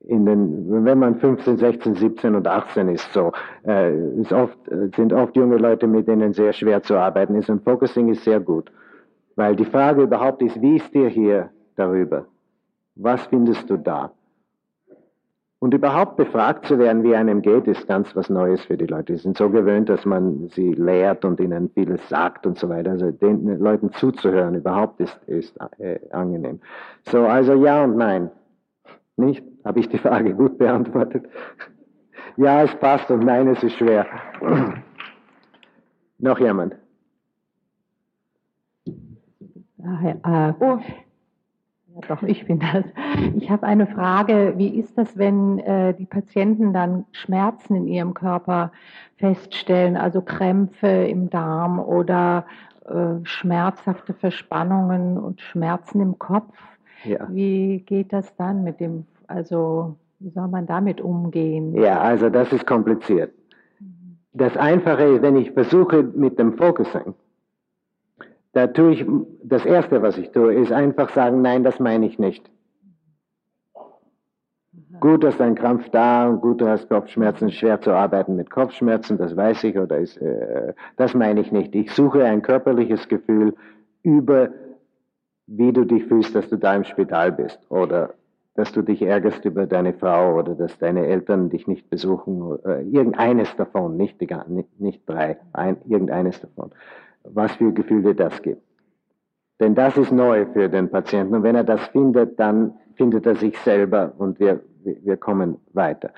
in 0.07 0.23
den, 0.23 0.85
wenn 0.85 0.99
man 0.99 1.15
15, 1.15 1.57
16, 1.57 1.95
17 1.95 2.35
und 2.35 2.47
18 2.47 2.89
ist, 2.89 3.11
so, 3.11 3.31
äh, 3.65 3.91
ist 4.19 4.31
oft, 4.31 4.55
sind 4.95 5.11
oft 5.11 5.35
junge 5.35 5.57
Leute, 5.57 5.87
mit 5.87 6.07
denen 6.07 6.31
sehr 6.31 6.53
schwer 6.53 6.83
zu 6.83 6.95
arbeiten 6.95 7.33
ist. 7.33 7.49
Und 7.49 7.63
Focusing 7.63 8.09
ist 8.09 8.23
sehr 8.23 8.39
gut. 8.39 8.71
Weil 9.35 9.55
die 9.55 9.65
Frage 9.65 10.03
überhaupt 10.03 10.43
ist, 10.43 10.61
wie 10.61 10.75
ist 10.75 10.93
dir 10.93 11.09
hier 11.09 11.49
darüber? 11.75 12.25
Was 12.95 13.25
findest 13.25 13.67
du 13.69 13.77
da? 13.77 14.11
Und 15.65 15.73
überhaupt 15.73 16.15
befragt 16.17 16.67
zu 16.67 16.77
werden, 16.77 17.01
wie 17.01 17.15
einem 17.15 17.41
geht, 17.41 17.65
ist 17.65 17.87
ganz 17.87 18.15
was 18.15 18.29
Neues 18.29 18.63
für 18.65 18.77
die 18.77 18.85
Leute. 18.85 19.13
Die 19.13 19.17
sind 19.17 19.35
so 19.35 19.49
gewöhnt, 19.49 19.89
dass 19.89 20.05
man 20.05 20.47
sie 20.49 20.73
lehrt 20.73 21.25
und 21.25 21.39
ihnen 21.39 21.71
vieles 21.71 22.07
sagt 22.07 22.45
und 22.45 22.59
so 22.59 22.69
weiter. 22.69 22.91
Also 22.91 23.09
den 23.09 23.47
Leuten 23.57 23.91
zuzuhören 23.93 24.53
überhaupt 24.53 24.99
ist, 24.99 25.19
ist 25.25 25.57
äh, 25.79 25.97
angenehm. 26.11 26.59
So, 27.09 27.25
also 27.25 27.55
ja 27.55 27.83
und 27.83 27.97
nein. 27.97 28.29
Nicht? 29.17 29.43
Habe 29.65 29.79
ich 29.79 29.89
die 29.89 29.97
Frage 29.97 30.35
gut 30.35 30.59
beantwortet? 30.59 31.25
ja, 32.37 32.61
es 32.61 32.75
passt 32.75 33.09
und 33.09 33.25
nein, 33.25 33.47
es 33.47 33.63
ist 33.63 33.75
schwer. 33.75 34.05
Noch 36.19 36.39
jemand? 36.39 36.75
Ah, 39.81 40.49
äh, 40.49 40.53
oh. 40.59 40.79
Doch, 42.07 42.23
ich 42.23 42.45
bin 42.45 42.59
das. 42.59 42.85
Ich 43.35 43.49
habe 43.49 43.65
eine 43.65 43.87
Frage. 43.87 44.53
Wie 44.57 44.77
ist 44.79 44.97
das, 44.97 45.17
wenn 45.17 45.59
äh, 45.59 45.93
die 45.93 46.05
Patienten 46.05 46.73
dann 46.73 47.05
Schmerzen 47.11 47.75
in 47.75 47.87
ihrem 47.87 48.13
Körper 48.13 48.71
feststellen, 49.17 49.95
also 49.95 50.21
Krämpfe 50.21 50.87
im 50.87 51.29
Darm 51.29 51.79
oder 51.79 52.45
äh, 52.85 53.23
schmerzhafte 53.23 54.13
Verspannungen 54.13 55.17
und 55.17 55.39
Schmerzen 55.41 56.01
im 56.01 56.19
Kopf? 56.19 56.53
Ja. 57.05 57.27
Wie 57.29 57.79
geht 57.79 58.11
das 58.11 58.35
dann 58.35 58.63
mit 58.63 58.79
dem, 58.79 59.05
also 59.27 59.95
wie 60.19 60.29
soll 60.31 60.47
man 60.47 60.65
damit 60.65 60.99
umgehen? 60.99 61.75
Ja, 61.75 62.01
also 62.01 62.29
das 62.29 62.51
ist 62.51 62.65
kompliziert. 62.65 63.31
Das 64.33 64.57
Einfache 64.57 65.03
ist, 65.03 65.21
wenn 65.21 65.37
ich 65.37 65.51
versuche 65.51 66.03
mit 66.03 66.37
dem 66.39 66.57
Focusing, 66.57 67.13
da 68.55 68.67
tue 68.67 68.93
ich, 68.93 69.05
das 69.43 69.65
Erste, 69.65 70.01
was 70.01 70.17
ich 70.17 70.31
tue, 70.31 70.53
ist 70.53 70.71
einfach 70.71 71.09
sagen, 71.09 71.41
nein, 71.41 71.65
das 71.65 71.81
meine 71.81 72.05
ich 72.05 72.17
nicht. 72.17 72.49
Gut, 75.01 75.25
dass 75.25 75.37
dein 75.37 75.55
Krampf 75.55 75.89
da 75.89 76.29
und 76.29 76.39
gut, 76.39 76.61
du 76.61 76.69
hast 76.69 76.87
Kopfschmerzen, 76.87 77.51
schwer 77.51 77.81
zu 77.81 77.91
arbeiten 77.91 78.37
mit 78.37 78.49
Kopfschmerzen, 78.49 79.17
das 79.17 79.35
weiß 79.35 79.65
ich, 79.65 79.77
oder 79.77 79.97
ist, 79.97 80.15
äh, 80.21 80.73
das 80.95 81.13
meine 81.13 81.41
ich 81.41 81.51
nicht. 81.51 81.75
Ich 81.75 81.91
suche 81.91 82.23
ein 82.23 82.41
körperliches 82.41 83.09
Gefühl 83.09 83.55
über, 84.03 84.51
wie 85.47 85.73
du 85.73 85.83
dich 85.83 86.05
fühlst, 86.05 86.33
dass 86.33 86.47
du 86.47 86.55
da 86.55 86.77
im 86.77 86.85
Spital 86.85 87.33
bist, 87.33 87.59
oder 87.69 88.13
dass 88.53 88.71
du 88.71 88.83
dich 88.83 89.01
ärgerst 89.01 89.43
über 89.43 89.65
deine 89.65 89.91
Frau, 89.91 90.39
oder 90.39 90.55
dass 90.55 90.77
deine 90.77 91.05
Eltern 91.05 91.49
dich 91.49 91.67
nicht 91.67 91.89
besuchen, 91.89 92.57
äh, 92.63 92.83
irgendeines 92.83 93.53
davon, 93.57 93.97
nicht, 93.97 94.21
die, 94.21 94.29
nicht 94.77 95.01
drei, 95.09 95.39
ein, 95.51 95.75
irgendeines 95.85 96.39
davon 96.39 96.71
was 97.33 97.51
für 97.55 97.71
Gefühle 97.71 98.15
das 98.15 98.41
gibt. 98.41 98.61
Denn 99.59 99.75
das 99.75 99.97
ist 99.97 100.11
neu 100.11 100.45
für 100.47 100.69
den 100.69 100.89
Patienten. 100.89 101.35
Und 101.35 101.43
wenn 101.43 101.55
er 101.55 101.63
das 101.63 101.81
findet, 101.87 102.39
dann 102.39 102.73
findet 102.95 103.25
er 103.25 103.35
sich 103.35 103.57
selber 103.59 104.13
und 104.17 104.39
wir, 104.39 104.61
wir 104.83 105.17
kommen 105.17 105.57
weiter. 105.73 106.11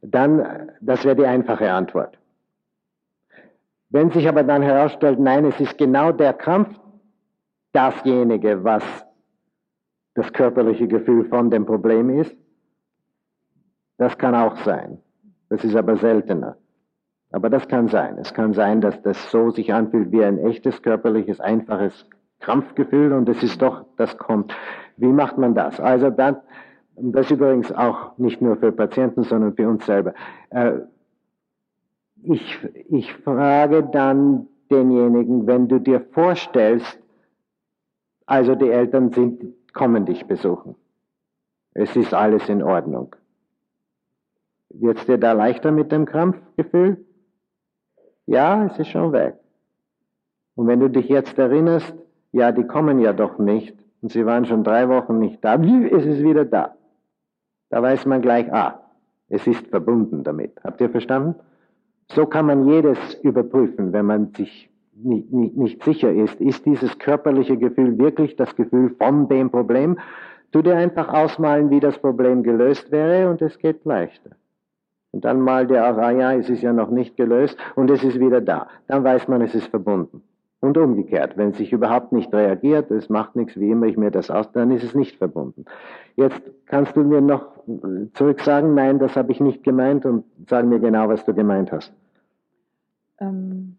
Dann, 0.00 0.70
das 0.80 1.04
wäre 1.04 1.16
die 1.16 1.26
einfache 1.26 1.70
Antwort. 1.70 2.18
Wenn 3.90 4.10
sich 4.10 4.26
aber 4.26 4.42
dann 4.42 4.62
herausstellt, 4.62 5.20
nein, 5.20 5.44
es 5.44 5.60
ist 5.60 5.76
genau 5.76 6.12
der 6.12 6.32
Krampf 6.32 6.80
dasjenige, 7.72 8.64
was 8.64 8.82
das 10.14 10.32
körperliche 10.32 10.88
Gefühl 10.88 11.26
von 11.26 11.50
dem 11.50 11.66
Problem 11.66 12.08
ist, 12.10 12.34
das 13.98 14.16
kann 14.16 14.34
auch 14.34 14.56
sein. 14.64 14.98
Das 15.48 15.62
ist 15.64 15.76
aber 15.76 15.96
seltener. 15.96 16.56
Aber 17.32 17.48
das 17.48 17.66
kann 17.66 17.88
sein. 17.88 18.18
Es 18.18 18.34
kann 18.34 18.52
sein, 18.52 18.80
dass 18.82 19.00
das 19.02 19.30
so 19.30 19.50
sich 19.50 19.72
anfühlt 19.72 20.12
wie 20.12 20.22
ein 20.22 20.38
echtes 20.38 20.82
körperliches, 20.82 21.40
einfaches 21.40 22.06
Krampfgefühl 22.40 23.12
und 23.12 23.28
es 23.28 23.42
ist 23.42 23.62
doch, 23.62 23.86
das 23.96 24.18
kommt. 24.18 24.54
Wie 24.98 25.06
macht 25.06 25.38
man 25.38 25.54
das? 25.54 25.80
Also 25.80 26.10
dann, 26.10 26.36
das 26.96 27.30
übrigens 27.30 27.72
auch 27.72 28.18
nicht 28.18 28.42
nur 28.42 28.56
für 28.56 28.70
Patienten, 28.70 29.22
sondern 29.22 29.54
für 29.54 29.68
uns 29.68 29.86
selber. 29.86 30.12
Äh, 30.50 30.80
ich, 32.22 32.58
ich 32.90 33.12
frage 33.14 33.82
dann 33.82 34.48
denjenigen, 34.70 35.46
wenn 35.46 35.68
du 35.68 35.78
dir 35.80 36.00
vorstellst, 36.00 36.98
also 38.26 38.54
die 38.54 38.70
Eltern 38.70 39.10
sind, 39.10 39.42
kommen 39.72 40.04
dich 40.04 40.26
besuchen. 40.26 40.76
Es 41.74 41.96
ist 41.96 42.12
alles 42.12 42.48
in 42.48 42.62
Ordnung. 42.62 43.16
Wird 44.68 44.98
es 44.98 45.06
dir 45.06 45.18
da 45.18 45.32
leichter 45.32 45.72
mit 45.72 45.90
dem 45.92 46.04
Krampfgefühl? 46.04 47.04
Ja, 48.32 48.64
es 48.64 48.78
ist 48.78 48.88
schon 48.88 49.12
weg. 49.12 49.34
Und 50.54 50.66
wenn 50.66 50.80
du 50.80 50.88
dich 50.88 51.06
jetzt 51.10 51.38
erinnerst, 51.38 51.94
ja, 52.32 52.50
die 52.50 52.64
kommen 52.64 52.98
ja 52.98 53.12
doch 53.12 53.38
nicht, 53.38 53.76
und 54.00 54.10
Sie 54.10 54.24
waren 54.24 54.46
schon 54.46 54.64
drei 54.64 54.88
Wochen 54.88 55.18
nicht 55.18 55.44
da, 55.44 55.56
ist 55.56 56.06
es 56.06 56.22
wieder 56.22 56.46
da? 56.46 56.74
Da 57.68 57.82
weiß 57.82 58.06
man 58.06 58.22
gleich, 58.22 58.50
ah, 58.50 58.80
es 59.28 59.46
ist 59.46 59.66
verbunden 59.66 60.24
damit. 60.24 60.58
Habt 60.64 60.80
ihr 60.80 60.88
verstanden? 60.88 61.34
So 62.10 62.24
kann 62.24 62.46
man 62.46 62.66
jedes 62.66 62.96
überprüfen, 63.22 63.92
wenn 63.92 64.06
man 64.06 64.32
sich 64.34 64.70
nicht, 64.94 65.30
nicht, 65.30 65.56
nicht 65.58 65.82
sicher 65.82 66.10
ist. 66.10 66.40
Ist 66.40 66.64
dieses 66.64 66.98
körperliche 66.98 67.58
Gefühl 67.58 67.98
wirklich 67.98 68.36
das 68.36 68.56
Gefühl 68.56 68.94
von 68.98 69.28
dem 69.28 69.50
Problem? 69.50 69.98
Tu 70.52 70.62
dir 70.62 70.76
einfach 70.76 71.12
ausmalen, 71.12 71.68
wie 71.68 71.80
das 71.80 71.98
Problem 71.98 72.42
gelöst 72.42 72.90
wäre 72.90 73.28
und 73.28 73.42
es 73.42 73.58
geht 73.58 73.84
leichter. 73.84 74.30
Und 75.12 75.24
dann 75.24 75.40
mal 75.40 75.66
der 75.66 75.82
ja, 76.18 76.34
es 76.34 76.48
ist 76.48 76.62
ja 76.62 76.72
noch 76.72 76.90
nicht 76.90 77.16
gelöst 77.16 77.56
und 77.76 77.90
es 77.90 78.02
ist 78.02 78.18
wieder 78.18 78.40
da. 78.40 78.68
Dann 78.88 79.04
weiß 79.04 79.28
man, 79.28 79.42
es 79.42 79.54
ist 79.54 79.68
verbunden. 79.68 80.22
Und 80.60 80.78
umgekehrt, 80.78 81.36
wenn 81.36 81.52
sich 81.52 81.72
überhaupt 81.72 82.12
nicht 82.12 82.32
reagiert, 82.32 82.90
es 82.90 83.08
macht 83.08 83.36
nichts, 83.36 83.58
wie 83.58 83.70
immer 83.70 83.86
ich 83.86 83.96
mir 83.96 84.10
das 84.10 84.30
aus, 84.30 84.50
dann 84.52 84.70
ist 84.70 84.84
es 84.84 84.94
nicht 84.94 85.16
verbunden. 85.16 85.64
Jetzt 86.16 86.40
kannst 86.66 86.96
du 86.96 87.02
mir 87.02 87.20
noch 87.20 87.48
zurück 88.14 88.40
sagen, 88.40 88.74
nein, 88.74 88.98
das 88.98 89.16
habe 89.16 89.32
ich 89.32 89.40
nicht 89.40 89.64
gemeint 89.64 90.06
und 90.06 90.24
sag 90.48 90.64
mir 90.64 90.78
genau, 90.78 91.08
was 91.08 91.24
du 91.24 91.34
gemeint 91.34 91.72
hast. 91.72 91.92
Ähm, 93.18 93.76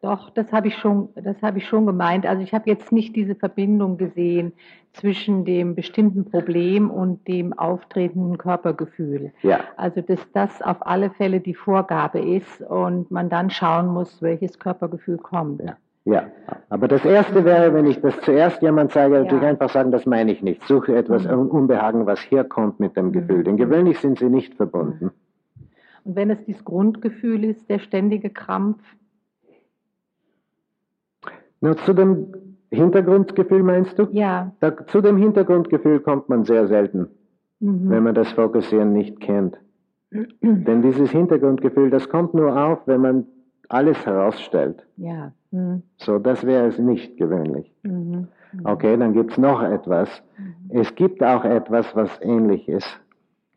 doch, 0.00 0.30
das 0.30 0.52
habe 0.52 0.68
ich 0.68 0.76
schon, 0.76 1.08
das 1.16 1.40
habe 1.42 1.58
ich 1.58 1.66
schon 1.66 1.84
gemeint. 1.86 2.24
Also 2.24 2.42
ich 2.42 2.54
habe 2.54 2.70
jetzt 2.70 2.92
nicht 2.92 3.16
diese 3.16 3.34
Verbindung 3.34 3.96
gesehen 3.96 4.52
zwischen 4.92 5.44
dem 5.44 5.74
bestimmten 5.74 6.24
Problem 6.24 6.90
und 6.90 7.26
dem 7.26 7.52
auftretenden 7.52 8.38
Körpergefühl. 8.38 9.32
Ja. 9.42 9.60
Also 9.76 10.00
dass 10.00 10.20
das 10.32 10.62
auf 10.62 10.86
alle 10.86 11.10
Fälle 11.10 11.40
die 11.40 11.54
Vorgabe 11.54 12.20
ist 12.20 12.60
und 12.62 13.10
man 13.10 13.28
dann 13.28 13.50
schauen 13.50 13.88
muss, 13.88 14.22
welches 14.22 14.58
Körpergefühl 14.58 15.18
kommt. 15.18 15.62
Ja. 15.62 15.76
Ja, 16.04 16.26
aber 16.70 16.88
das 16.88 17.04
Erste 17.04 17.44
wäre, 17.44 17.74
wenn 17.74 17.84
ich 17.84 18.00
das 18.00 18.18
zuerst 18.22 18.62
jemand 18.62 18.92
sage, 18.92 19.16
ja. 19.16 19.24
natürlich 19.24 19.44
einfach 19.44 19.68
sagen, 19.68 19.92
das 19.92 20.06
meine 20.06 20.32
ich 20.32 20.42
nicht. 20.42 20.62
Suche 20.66 20.96
etwas 20.96 21.24
mhm. 21.24 21.48
Unbehagen, 21.48 22.06
was 22.06 22.18
herkommt 22.30 22.80
mit 22.80 22.96
dem 22.96 23.12
Gefühl. 23.12 23.44
Denn 23.44 23.58
gewöhnlich 23.58 23.98
sind 23.98 24.18
sie 24.18 24.30
nicht 24.30 24.54
verbunden. 24.54 25.10
Und 26.04 26.16
wenn 26.16 26.30
es 26.30 26.42
dieses 26.46 26.64
Grundgefühl 26.64 27.44
ist, 27.44 27.68
der 27.68 27.78
ständige 27.78 28.30
Krampf, 28.30 28.80
na, 31.60 31.76
zu 31.76 31.92
dem 31.92 32.26
Hintergrundgefühl 32.70 33.62
meinst 33.62 33.98
du? 33.98 34.08
Ja. 34.12 34.52
Da, 34.60 34.86
zu 34.86 35.00
dem 35.00 35.16
Hintergrundgefühl 35.16 36.00
kommt 36.00 36.28
man 36.28 36.44
sehr 36.44 36.66
selten, 36.68 37.08
mhm. 37.60 37.90
wenn 37.90 38.02
man 38.02 38.14
das 38.14 38.30
Fokussieren 38.32 38.92
nicht 38.92 39.20
kennt. 39.20 39.56
Denn 40.42 40.82
dieses 40.82 41.10
Hintergrundgefühl, 41.10 41.90
das 41.90 42.08
kommt 42.08 42.34
nur 42.34 42.56
auf, 42.56 42.86
wenn 42.86 43.00
man 43.00 43.26
alles 43.68 44.04
herausstellt. 44.06 44.86
Ja. 44.96 45.32
Mhm. 45.50 45.82
So, 45.96 46.18
das 46.18 46.44
wäre 46.44 46.66
es 46.66 46.78
nicht 46.78 47.16
gewöhnlich. 47.16 47.72
Mhm. 47.82 48.28
Okay, 48.64 48.96
dann 48.96 49.12
gibt 49.12 49.32
es 49.32 49.38
noch 49.38 49.62
etwas. 49.62 50.08
Mhm. 50.38 50.80
Es 50.80 50.94
gibt 50.94 51.22
auch 51.22 51.44
etwas, 51.44 51.94
was 51.94 52.10
ähnlich 52.22 52.68
ist. 52.68 53.00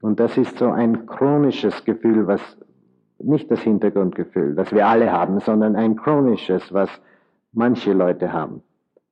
Und 0.02 0.20
das 0.20 0.38
ist 0.38 0.58
so 0.58 0.70
ein 0.70 1.06
chronisches 1.06 1.86
Gefühl, 1.86 2.28
was 2.28 2.42
nicht 3.20 3.52
das 3.52 3.62
Hintergrundgefühl, 3.62 4.56
das 4.56 4.72
wir 4.74 4.88
alle 4.88 5.12
haben, 5.12 5.40
sondern 5.40 5.76
ein 5.76 5.96
chronisches, 5.96 6.74
was 6.74 6.90
manche 7.54 7.94
Leute 7.94 8.32
haben. 8.32 8.62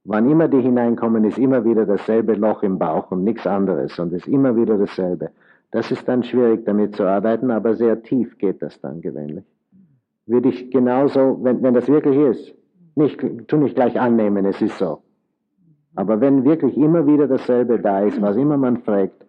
Wann 0.06 0.30
immer 0.30 0.48
die 0.48 0.62
hineinkommen, 0.62 1.24
ist 1.26 1.38
immer 1.38 1.66
wieder 1.66 1.86
dasselbe 1.86 2.34
Loch 2.34 2.64
im 2.64 2.80
Bauch 2.80 3.12
und 3.12 3.24
nichts 3.24 3.46
anderes 3.46 4.00
und 4.00 4.14
ist 4.14 4.28
immer 4.28 4.56
wieder 4.56 4.78
dasselbe. 4.78 5.32
Das 5.72 5.92
ist 5.92 6.08
dann 6.08 6.24
schwierig 6.24 6.66
damit 6.66 6.96
zu 6.96 7.04
arbeiten, 7.04 7.52
aber 7.52 7.76
sehr 7.76 8.02
tief 8.02 8.38
geht 8.38 8.62
das 8.62 8.80
dann 8.82 9.02
gewöhnlich. 9.02 9.46
Würde 10.26 10.50
ich 10.50 10.72
genauso, 10.72 11.40
wenn, 11.44 11.62
wenn 11.62 11.74
das 11.74 11.88
wirklich 11.88 12.18
ist, 12.18 12.56
nicht, 12.96 13.20
tu 13.48 13.58
nicht 13.58 13.76
gleich 13.76 14.00
annehmen, 14.00 14.46
es 14.46 14.62
ist 14.62 14.78
so. 14.78 15.02
Aber 15.96 16.22
wenn 16.22 16.46
wirklich 16.46 16.78
immer 16.78 17.06
wieder 17.06 17.28
dasselbe 17.28 17.80
da 17.80 18.02
ist, 18.02 18.22
was 18.22 18.36
immer 18.38 18.58
man 18.58 18.78
fragt, 18.78 19.26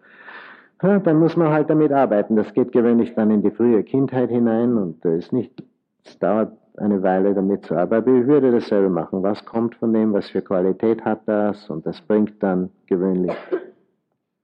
dann 0.79 1.19
muss 1.19 1.37
man 1.37 1.49
halt 1.49 1.69
damit 1.69 1.91
arbeiten. 1.91 2.35
Das 2.35 2.53
geht 2.53 2.71
gewöhnlich 2.71 3.13
dann 3.13 3.29
in 3.29 3.43
die 3.43 3.51
frühe 3.51 3.83
Kindheit 3.83 4.29
hinein 4.29 4.77
und 4.77 5.05
es 5.05 5.31
nicht, 5.31 5.63
es 6.03 6.17
dauert 6.17 6.57
eine 6.81 7.03
Weile 7.03 7.33
damit 7.33 7.65
zu 7.65 7.75
arbeiten. 7.75 8.21
Ich 8.21 8.27
würde 8.27 8.51
dasselbe 8.51 8.89
machen. 8.89 9.23
Was 9.23 9.45
kommt 9.45 9.75
von 9.75 9.93
dem? 9.93 10.11
Was 10.13 10.29
für 10.29 10.41
Qualität 10.41 11.05
hat 11.05 11.21
das? 11.27 11.69
Und 11.69 11.85
das 11.85 12.01
bringt 12.01 12.41
dann 12.41 12.71
gewöhnlich 12.87 13.35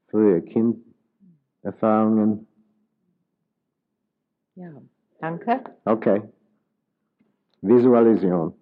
frühe 0.09 0.41
Kinderfahrungen. 0.41 2.47
Ja, 4.55 4.71
danke. 5.19 5.63
Okay. 5.85 6.21
Visualisierung. 7.61 8.53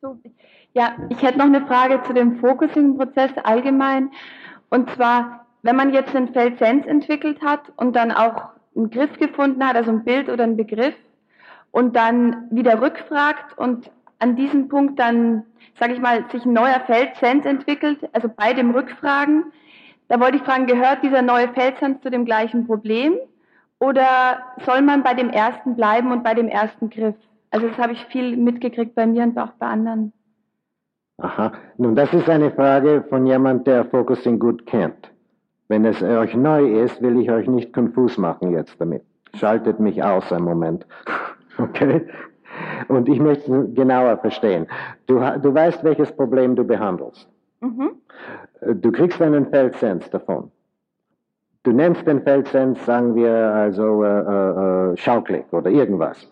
So, 0.00 0.18
ja, 0.72 0.96
ich 1.10 1.22
hätte 1.22 1.38
noch 1.38 1.46
eine 1.46 1.64
Frage 1.66 2.02
zu 2.02 2.12
dem 2.12 2.40
Focusing-Prozess 2.40 3.32
allgemein. 3.44 4.10
Und 4.68 4.90
zwar, 4.90 5.46
wenn 5.62 5.76
man 5.76 5.92
jetzt 5.92 6.12
einen 6.14 6.32
Feldsens 6.32 6.86
entwickelt 6.86 7.40
hat 7.40 7.72
und 7.76 7.94
dann 7.94 8.10
auch 8.10 8.51
einen 8.76 8.90
Griff 8.90 9.18
gefunden 9.18 9.64
hat, 9.66 9.76
also 9.76 9.90
ein 9.90 10.04
Bild 10.04 10.28
oder 10.28 10.44
ein 10.44 10.56
Begriff, 10.56 10.94
und 11.70 11.96
dann 11.96 12.48
wieder 12.50 12.80
rückfragt 12.80 13.58
und 13.58 13.90
an 14.18 14.36
diesem 14.36 14.68
Punkt 14.68 15.00
dann, 15.00 15.44
sage 15.80 15.94
ich 15.94 16.00
mal, 16.00 16.24
sich 16.30 16.44
ein 16.44 16.52
neuer 16.52 16.80
Feldsens 16.86 17.44
entwickelt, 17.44 17.98
also 18.12 18.28
bei 18.28 18.52
dem 18.52 18.70
Rückfragen. 18.70 19.46
Da 20.08 20.20
wollte 20.20 20.36
ich 20.36 20.42
fragen, 20.42 20.66
gehört 20.66 21.02
dieser 21.02 21.22
neue 21.22 21.48
Feldsens 21.48 22.00
zu 22.02 22.10
dem 22.10 22.24
gleichen 22.24 22.66
Problem 22.66 23.16
oder 23.80 24.38
soll 24.64 24.82
man 24.82 25.02
bei 25.02 25.14
dem 25.14 25.30
ersten 25.30 25.74
bleiben 25.74 26.12
und 26.12 26.22
bei 26.22 26.34
dem 26.34 26.48
ersten 26.48 26.88
Griff? 26.88 27.16
Also 27.50 27.68
das 27.68 27.78
habe 27.78 27.94
ich 27.94 28.04
viel 28.06 28.36
mitgekriegt 28.36 28.94
bei 28.94 29.06
mir 29.06 29.24
und 29.24 29.38
auch 29.38 29.52
bei 29.58 29.66
anderen. 29.66 30.12
Aha, 31.18 31.52
nun 31.78 31.94
das 31.94 32.12
ist 32.12 32.28
eine 32.28 32.50
Frage 32.50 33.04
von 33.08 33.26
jemand, 33.26 33.66
der 33.66 33.84
Focusing 33.86 34.38
gut 34.38 34.66
kennt. 34.66 35.11
Wenn 35.72 35.86
es 35.86 36.02
euch 36.02 36.34
neu 36.36 36.82
ist, 36.82 37.00
will 37.00 37.18
ich 37.18 37.30
euch 37.30 37.48
nicht 37.48 37.72
konfus 37.72 38.18
machen 38.18 38.52
jetzt 38.52 38.78
damit. 38.78 39.00
Schaltet 39.34 39.80
mich 39.80 40.02
aus 40.02 40.30
einen 40.30 40.44
Moment. 40.44 40.86
Okay? 41.58 42.06
Und 42.88 43.08
ich 43.10 43.20
möchte 43.20 43.68
genauer 43.74 44.16
verstehen. 44.18 44.66
Du, 45.06 45.18
du 45.18 45.54
weißt, 45.54 45.84
welches 45.84 46.10
Problem 46.10 46.56
du 46.56 46.64
behandelst. 46.64 47.28
Mhm. 47.60 47.90
Du 48.80 48.90
kriegst 48.90 49.20
einen 49.20 49.46
Feldsens 49.46 50.08
davon. 50.08 50.50
Du 51.62 51.72
nennst 51.72 52.06
den 52.06 52.22
Feldsens, 52.22 52.84
sagen 52.86 53.14
wir, 53.14 53.32
also 53.32 54.02
äh, 54.02 54.08
äh, 54.08 54.96
schauklig 54.96 55.44
oder 55.52 55.70
irgendwas. 55.70 56.26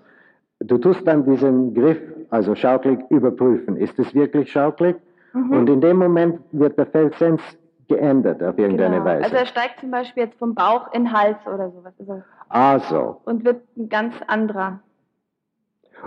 Du 0.60 0.78
tust 0.78 1.06
dann 1.06 1.24
diesen 1.24 1.74
Griff, 1.74 2.00
also 2.30 2.54
schauklig, 2.54 2.98
überprüfen. 3.10 3.76
Ist 3.76 3.98
es 3.98 4.14
wirklich 4.14 4.50
schauklig? 4.50 4.96
Mhm. 5.34 5.52
Und 5.52 5.68
in 5.68 5.80
dem 5.82 5.98
Moment 5.98 6.40
wird 6.52 6.78
der 6.78 6.86
Feldsens 6.86 7.42
geändert 7.90 8.40
auf 8.42 8.56
irgendeine 8.56 8.96
genau. 8.96 9.04
Weise. 9.04 9.24
Also 9.24 9.36
er 9.36 9.46
steigt 9.46 9.80
zum 9.80 9.90
Beispiel 9.90 10.22
jetzt 10.22 10.38
vom 10.38 10.54
Bauch 10.54 10.92
in 10.92 11.04
den 11.04 11.12
Hals 11.12 11.38
oder 11.46 11.70
sowas. 11.70 11.92
Also 11.98 12.22
ah 12.48 12.78
so. 12.78 13.20
Und 13.24 13.44
wird 13.44 13.62
ein 13.76 13.88
ganz 13.88 14.14
anderer. 14.28 14.78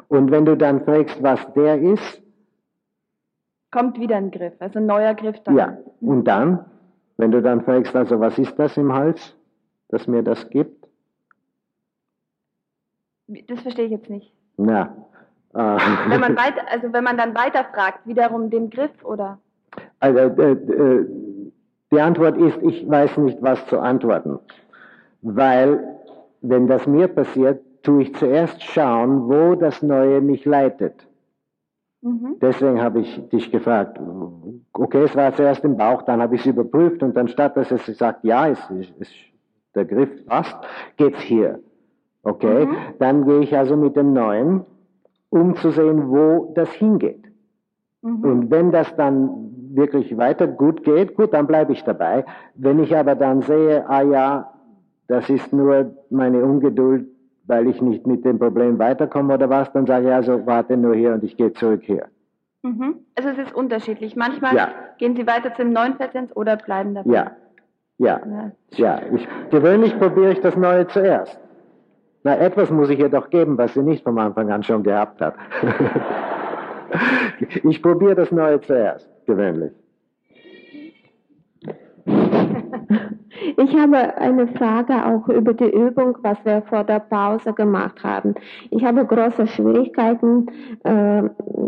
Und 0.08 0.32
wenn 0.32 0.46
du 0.46 0.56
dann 0.56 0.84
fragst, 0.86 1.22
was 1.22 1.40
der 1.54 1.80
ist? 1.80 2.22
Kommt 3.70 4.00
wieder 4.00 4.16
ein 4.16 4.32
Griff, 4.32 4.54
also 4.60 4.80
ein 4.80 4.86
neuer 4.86 5.14
Griff 5.14 5.40
dann. 5.44 5.58
Ja, 5.58 5.78
und 6.00 6.24
dann, 6.24 6.66
wenn 7.18 7.32
du 7.32 7.42
dann 7.42 7.64
fragst, 7.64 7.96
also 7.96 8.20
was 8.20 8.40
ist 8.40 8.58
das 8.58 8.78
im 8.78 8.94
Hals, 8.94 9.36
das 9.90 10.08
mir 10.08 10.24
das 10.24 10.50
gibt? 10.50 10.88
Das 13.28 13.62
verstehe 13.62 13.86
ich 13.86 13.92
jetzt 13.92 14.10
nicht. 14.10 14.34
Na. 14.58 14.96
Äh, 15.56 15.78
wenn 16.10 16.20
man 16.20 16.36
weiter, 16.36 16.64
also 16.72 16.92
wenn 16.94 17.04
man 17.04 17.16
dann 17.16 17.36
weiter 17.36 17.64
fragt, 17.76 18.08
wiederum 18.08 18.50
den 18.50 18.72
Griff 18.72 19.04
oder? 19.04 19.38
Also, 20.00 20.18
äh, 20.18 20.54
äh, 20.54 21.06
die 21.94 22.02
Antwort 22.02 22.38
ist, 22.38 22.58
ich 22.64 22.90
weiß 22.90 23.18
nicht, 23.18 23.42
was 23.42 23.66
zu 23.68 23.80
antworten. 23.80 24.40
Weil, 25.22 25.84
wenn 26.42 26.68
das 26.68 26.88
mir 26.88 27.08
passiert, 27.08 27.62
tue 27.84 28.04
ich 28.04 28.16
zuerst 28.16 28.62
schauen, 28.64 29.30
wo 29.30 29.56
das 29.56 29.82
Neue 29.84 30.22
mich 30.22 30.44
leitet. 30.46 31.08
Mhm. 32.02 32.38
Deswegen 32.42 32.82
habe 32.82 33.02
ich 33.02 33.30
dich 33.30 33.52
gefragt, 33.52 34.00
okay, 34.74 35.04
es 35.04 35.16
war 35.16 35.34
zuerst 35.34 35.64
im 35.64 35.78
Bauch, 35.78 36.02
dann 36.02 36.22
habe 36.22 36.36
ich 36.36 36.42
es 36.42 36.48
überprüft 36.48 37.04
und 37.04 37.16
dann 37.16 37.28
statt 37.28 37.56
dass 37.56 37.72
es 37.72 37.86
sagt, 37.98 38.24
ja, 38.24 38.50
es, 38.50 38.60
es, 39.00 39.10
der 39.76 39.86
Griff 39.86 40.26
passt, 40.26 40.58
geht's 40.98 41.22
hier. 41.22 41.60
Okay, 42.24 42.66
mhm. 42.66 42.76
dann 43.00 43.26
gehe 43.26 43.42
ich 43.42 43.56
also 43.56 43.78
mit 43.78 43.96
dem 43.96 44.14
Neuen, 44.14 44.66
um 45.30 45.56
zu 45.56 45.72
sehen, 45.72 46.10
wo 46.10 46.54
das 46.56 46.70
hingeht. 46.72 47.24
Mhm. 48.02 48.24
Und 48.24 48.52
wenn 48.52 48.72
das 48.72 48.96
dann 48.96 49.63
wirklich 49.76 50.18
weiter 50.18 50.48
gut 50.48 50.84
geht, 50.84 51.16
gut, 51.16 51.34
dann 51.34 51.48
bleibe 51.48 51.74
ich 51.74 51.84
dabei. 51.84 52.26
Wenn 52.56 52.80
ich 52.80 52.96
aber 52.96 53.16
dann 53.16 53.42
sehe, 53.42 53.88
ah 53.90 54.02
ja, 54.02 54.54
das 55.08 55.30
ist 55.30 55.52
nur 55.54 55.92
meine 56.10 56.44
Ungeduld, 56.44 57.08
weil 57.46 57.68
ich 57.68 57.82
nicht 57.82 58.08
mit 58.08 58.24
dem 58.24 58.40
Problem 58.40 58.80
weiterkomme 58.80 59.34
oder 59.34 59.50
was, 59.50 59.72
dann 59.74 59.86
sage 59.86 60.08
ich 60.08 60.14
also, 60.14 60.46
warte 60.46 60.78
nur 60.78 60.96
hier 60.96 61.14
und 61.14 61.24
ich 61.24 61.36
gehe 61.36 61.54
zurück 61.54 61.82
hier. 61.84 62.08
Mhm. 62.64 62.96
Also 63.16 63.30
es 63.30 63.38
ist 63.38 63.54
unterschiedlich. 63.54 64.16
Manchmal 64.16 64.56
ja. 64.56 64.70
gehen 64.98 65.16
Sie 65.16 65.28
weiter 65.28 65.54
zum 65.54 65.74
neuen 65.74 65.98
Patient 65.98 66.36
oder 66.36 66.56
bleiben 66.56 66.96
dabei. 66.96 67.12
Ja, 67.14 67.32
ja, 67.98 68.22
ja. 68.26 68.52
ja. 68.72 69.02
Ich, 69.14 69.28
gewöhnlich 69.50 69.98
probiere 70.00 70.32
ich 70.32 70.40
das 70.40 70.56
Neue 70.56 70.88
zuerst. 70.88 71.38
Na, 72.24 72.38
etwas 72.38 72.72
muss 72.72 72.90
ich 72.90 73.00
ihr 73.00 73.10
doch 73.10 73.30
geben, 73.30 73.58
was 73.58 73.74
sie 73.74 73.84
nicht 73.84 74.04
vom 74.04 74.18
Anfang 74.18 74.50
an 74.50 74.64
schon 74.64 74.84
gehabt 74.84 75.20
hat. 75.20 75.36
Ich 77.64 77.82
probiere 77.82 78.16
das 78.16 78.32
Neue 78.32 78.62
zuerst, 78.62 79.10
gewöhnlich. 79.26 79.72
Ich 83.58 83.76
habe 83.76 84.18
eine 84.18 84.48
Frage 84.48 84.94
auch 85.06 85.28
über 85.28 85.54
die 85.54 85.70
Übung, 85.70 86.18
was 86.22 86.38
wir 86.46 86.62
vor 86.64 86.84
der 86.84 87.00
Pause 87.00 87.54
gemacht 87.54 88.04
haben. 88.04 88.36
Ich 88.70 88.84
habe 88.84 89.06
große 89.06 89.48
Schwierigkeiten, 89.48 90.48
äh, 90.84 91.24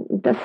das 0.10 0.38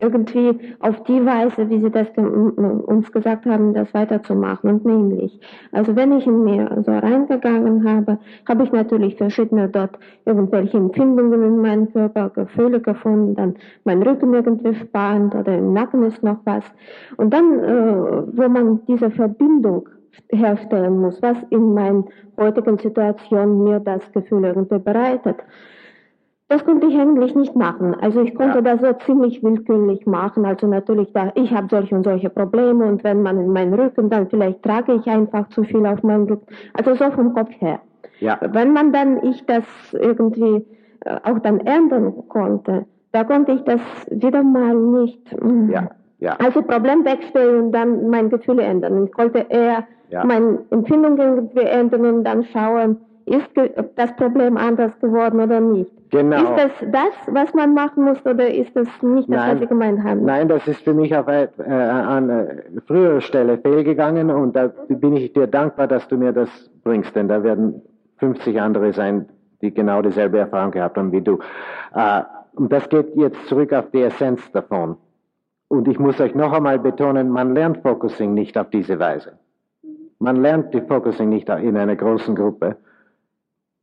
irgendwie 0.00 0.58
auf 0.80 1.02
die 1.04 1.24
Weise, 1.24 1.68
wie 1.70 1.80
Sie 1.80 1.90
das 1.90 2.08
uns 2.16 3.10
gesagt 3.10 3.46
haben, 3.46 3.74
das 3.74 3.92
weiterzumachen. 3.94 4.70
Und 4.70 4.84
nämlich, 4.84 5.40
also 5.72 5.96
wenn 5.96 6.12
ich 6.12 6.26
in 6.26 6.44
mir 6.44 6.82
so 6.84 6.92
reingegangen 6.92 7.88
habe, 7.88 8.18
habe 8.46 8.64
ich 8.64 8.72
natürlich 8.72 9.16
verschiedene 9.16 9.68
dort 9.68 9.98
irgendwelche 10.26 10.76
Empfindungen 10.76 11.42
in 11.42 11.58
meinem 11.58 11.92
Körper, 11.92 12.30
Gefühle 12.30 12.80
gefunden, 12.80 13.34
dann 13.34 13.54
mein 13.84 14.02
Rücken 14.02 14.34
irgendwie 14.34 14.74
spannend 14.74 15.34
oder 15.34 15.56
im 15.56 15.72
Nacken 15.72 16.02
ist 16.02 16.22
noch 16.22 16.38
was. 16.44 16.64
Und 17.16 17.32
dann, 17.32 17.58
äh, 17.60 17.96
wo 18.36 18.48
man 18.48 18.80
diese 18.86 19.10
Verbindung 19.10 19.88
herstellen 20.30 21.00
muss, 21.00 21.20
was 21.22 21.36
in 21.50 21.74
meiner 21.74 22.04
heutigen 22.36 22.78
Situation 22.78 23.64
mir 23.64 23.80
das 23.80 24.10
Gefühl 24.12 24.44
irgendwie 24.44 24.78
bereitet. 24.78 25.36
Das 26.48 26.64
konnte 26.64 26.86
ich 26.86 26.96
eigentlich 26.96 27.34
nicht 27.34 27.56
machen. 27.56 27.94
Also 28.00 28.20
ich 28.20 28.34
konnte 28.36 28.58
ja. 28.58 28.62
das 28.62 28.80
so 28.80 28.92
ziemlich 29.04 29.42
willkürlich 29.42 30.06
machen. 30.06 30.44
Also 30.44 30.68
natürlich, 30.68 31.12
da, 31.12 31.32
ich 31.34 31.50
habe 31.52 31.66
solche 31.68 31.96
und 31.96 32.04
solche 32.04 32.30
Probleme 32.30 32.84
und 32.84 33.02
wenn 33.02 33.22
man 33.22 33.40
in 33.40 33.52
meinen 33.52 33.74
Rücken, 33.74 34.10
dann 34.10 34.28
vielleicht 34.28 34.62
trage 34.62 34.94
ich 34.94 35.06
einfach 35.08 35.48
zu 35.48 35.64
viel 35.64 35.84
auf 35.84 36.04
meinem 36.04 36.24
Rücken. 36.24 36.46
Also 36.74 36.94
so 36.94 37.10
vom 37.10 37.34
Kopf 37.34 37.50
her. 37.58 37.80
Ja. 38.20 38.38
Wenn 38.52 38.72
man 38.72 38.92
dann 38.92 39.22
ich 39.24 39.44
das 39.46 39.64
irgendwie 39.92 40.64
äh, 41.04 41.16
auch 41.24 41.40
dann 41.40 41.60
ändern 41.60 42.14
konnte, 42.28 42.86
da 43.10 43.24
konnte 43.24 43.52
ich 43.52 43.62
das 43.62 43.80
wieder 44.10 44.42
mal 44.44 44.74
nicht. 44.74 45.42
Mm. 45.42 45.70
Ja. 45.70 45.90
Ja. 46.18 46.36
Also 46.38 46.62
Problem 46.62 47.04
wegstellen 47.04 47.66
und 47.66 47.72
dann 47.72 48.08
mein 48.08 48.30
Gefühl 48.30 48.60
ändern. 48.60 49.06
Ich 49.06 49.18
wollte 49.18 49.46
eher 49.50 49.84
ja. 50.10 50.24
meine 50.24 50.58
Empfindungen 50.70 51.50
ändern 51.56 52.06
und 52.06 52.24
dann 52.24 52.44
schauen, 52.44 52.98
ist 53.26 53.50
das 53.96 54.14
Problem 54.16 54.56
anders 54.56 54.92
geworden 55.00 55.40
oder 55.40 55.60
nicht. 55.60 55.90
Genau. 56.10 56.36
Ist 56.36 56.56
das 56.56 56.90
das, 56.92 57.34
was 57.34 57.54
man 57.54 57.74
machen 57.74 58.04
muss, 58.04 58.24
oder 58.24 58.48
ist 58.48 58.74
das 58.76 58.86
nicht 59.02 59.28
das, 59.28 59.36
Nein. 59.36 59.52
was 59.52 59.60
Sie 59.60 59.66
gemeint 59.66 60.04
haben? 60.04 60.24
Nein, 60.24 60.48
das 60.48 60.66
ist 60.68 60.82
für 60.82 60.94
mich 60.94 61.14
auf 61.16 61.26
äh, 61.26 61.48
an 61.58 62.30
äh, 62.30 62.62
früherer 62.86 63.20
Stelle 63.20 63.58
fehlgegangen 63.58 64.30
und 64.30 64.54
da 64.54 64.68
bin 64.88 65.16
ich 65.16 65.32
dir 65.32 65.48
dankbar, 65.48 65.88
dass 65.88 66.06
du 66.06 66.16
mir 66.16 66.32
das 66.32 66.48
bringst, 66.84 67.16
denn 67.16 67.26
da 67.26 67.42
werden 67.42 67.82
50 68.18 68.60
andere 68.60 68.92
sein, 68.92 69.28
die 69.60 69.74
genau 69.74 70.02
dieselbe 70.02 70.38
Erfahrung 70.38 70.70
gehabt 70.70 70.96
haben 70.96 71.10
wie 71.10 71.22
du. 71.22 71.40
Äh, 71.94 72.22
und 72.54 72.72
das 72.72 72.88
geht 72.88 73.16
jetzt 73.16 73.44
zurück 73.48 73.72
auf 73.72 73.90
die 73.90 74.02
Essenz 74.02 74.50
davon. 74.52 74.96
Und 75.68 75.88
ich 75.88 75.98
muss 75.98 76.20
euch 76.20 76.34
noch 76.36 76.52
einmal 76.52 76.78
betonen, 76.78 77.28
man 77.28 77.54
lernt 77.54 77.78
Focusing 77.78 78.34
nicht 78.34 78.56
auf 78.56 78.70
diese 78.70 79.00
Weise. 79.00 79.32
Man 80.18 80.36
lernt 80.36 80.72
die 80.74 80.80
Focusing 80.80 81.28
nicht 81.28 81.48
in 81.48 81.76
einer 81.76 81.96
großen 81.96 82.34
Gruppe. 82.34 82.76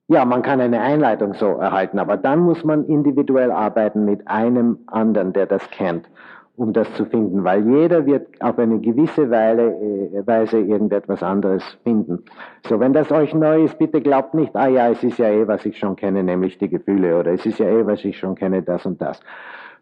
Ja, 0.08 0.26
man 0.26 0.42
kann 0.42 0.60
eine 0.60 0.82
Einleitung 0.82 1.34
so 1.34 1.48
erhalten, 1.58 1.98
aber 1.98 2.18
dann 2.18 2.40
muss 2.40 2.64
man 2.64 2.86
individuell 2.86 3.52
arbeiten 3.52 4.04
mit 4.04 4.28
einem 4.28 4.80
anderen, 4.88 5.32
der 5.32 5.46
das 5.46 5.70
kennt, 5.72 6.10
um 6.58 6.74
das 6.74 6.94
zu 6.96 7.06
finden, 7.06 7.44
weil 7.46 7.66
jeder 7.66 8.06
wird 8.06 8.28
auf 8.42 8.60
eine 8.60 8.80
gewisse 8.80 9.24
äh, 9.24 10.28
Weise 10.28 10.60
irgendetwas 10.60 11.24
anderes 11.24 11.64
finden. 11.84 12.20
So, 12.68 12.80
wenn 12.82 12.92
das 12.92 13.12
euch 13.12 13.34
neu 13.34 13.64
ist, 13.64 13.80
bitte 13.80 14.02
glaubt 14.02 14.34
nicht, 14.34 14.54
ah 14.56 14.68
ja, 14.68 14.90
es 14.90 15.02
ist 15.04 15.18
ja 15.20 15.30
eh, 15.30 15.48
was 15.48 15.66
ich 15.66 15.80
schon 15.80 15.96
kenne, 15.96 16.22
nämlich 16.22 16.58
die 16.58 16.70
Gefühle, 16.70 17.18
oder 17.18 17.32
es 17.32 17.46
ist 17.46 17.60
ja 17.60 17.68
eh, 17.68 17.86
was 17.88 18.04
ich 18.04 18.18
schon 18.20 18.36
kenne, 18.36 18.62
das 18.62 18.86
und 18.86 19.02
das. 19.02 19.22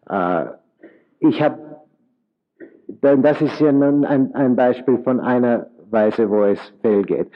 Äh, 0.07 0.45
ich 1.19 1.41
habe, 1.41 1.57
das 2.87 3.41
ist 3.41 3.59
ja 3.59 3.71
nun 3.71 4.05
ein, 4.05 4.35
ein 4.35 4.55
Beispiel 4.55 4.99
von 4.99 5.19
einer 5.19 5.70
Weise, 5.91 6.29
wo 6.29 6.43
es 6.43 6.59
fehlgeht. 6.81 7.29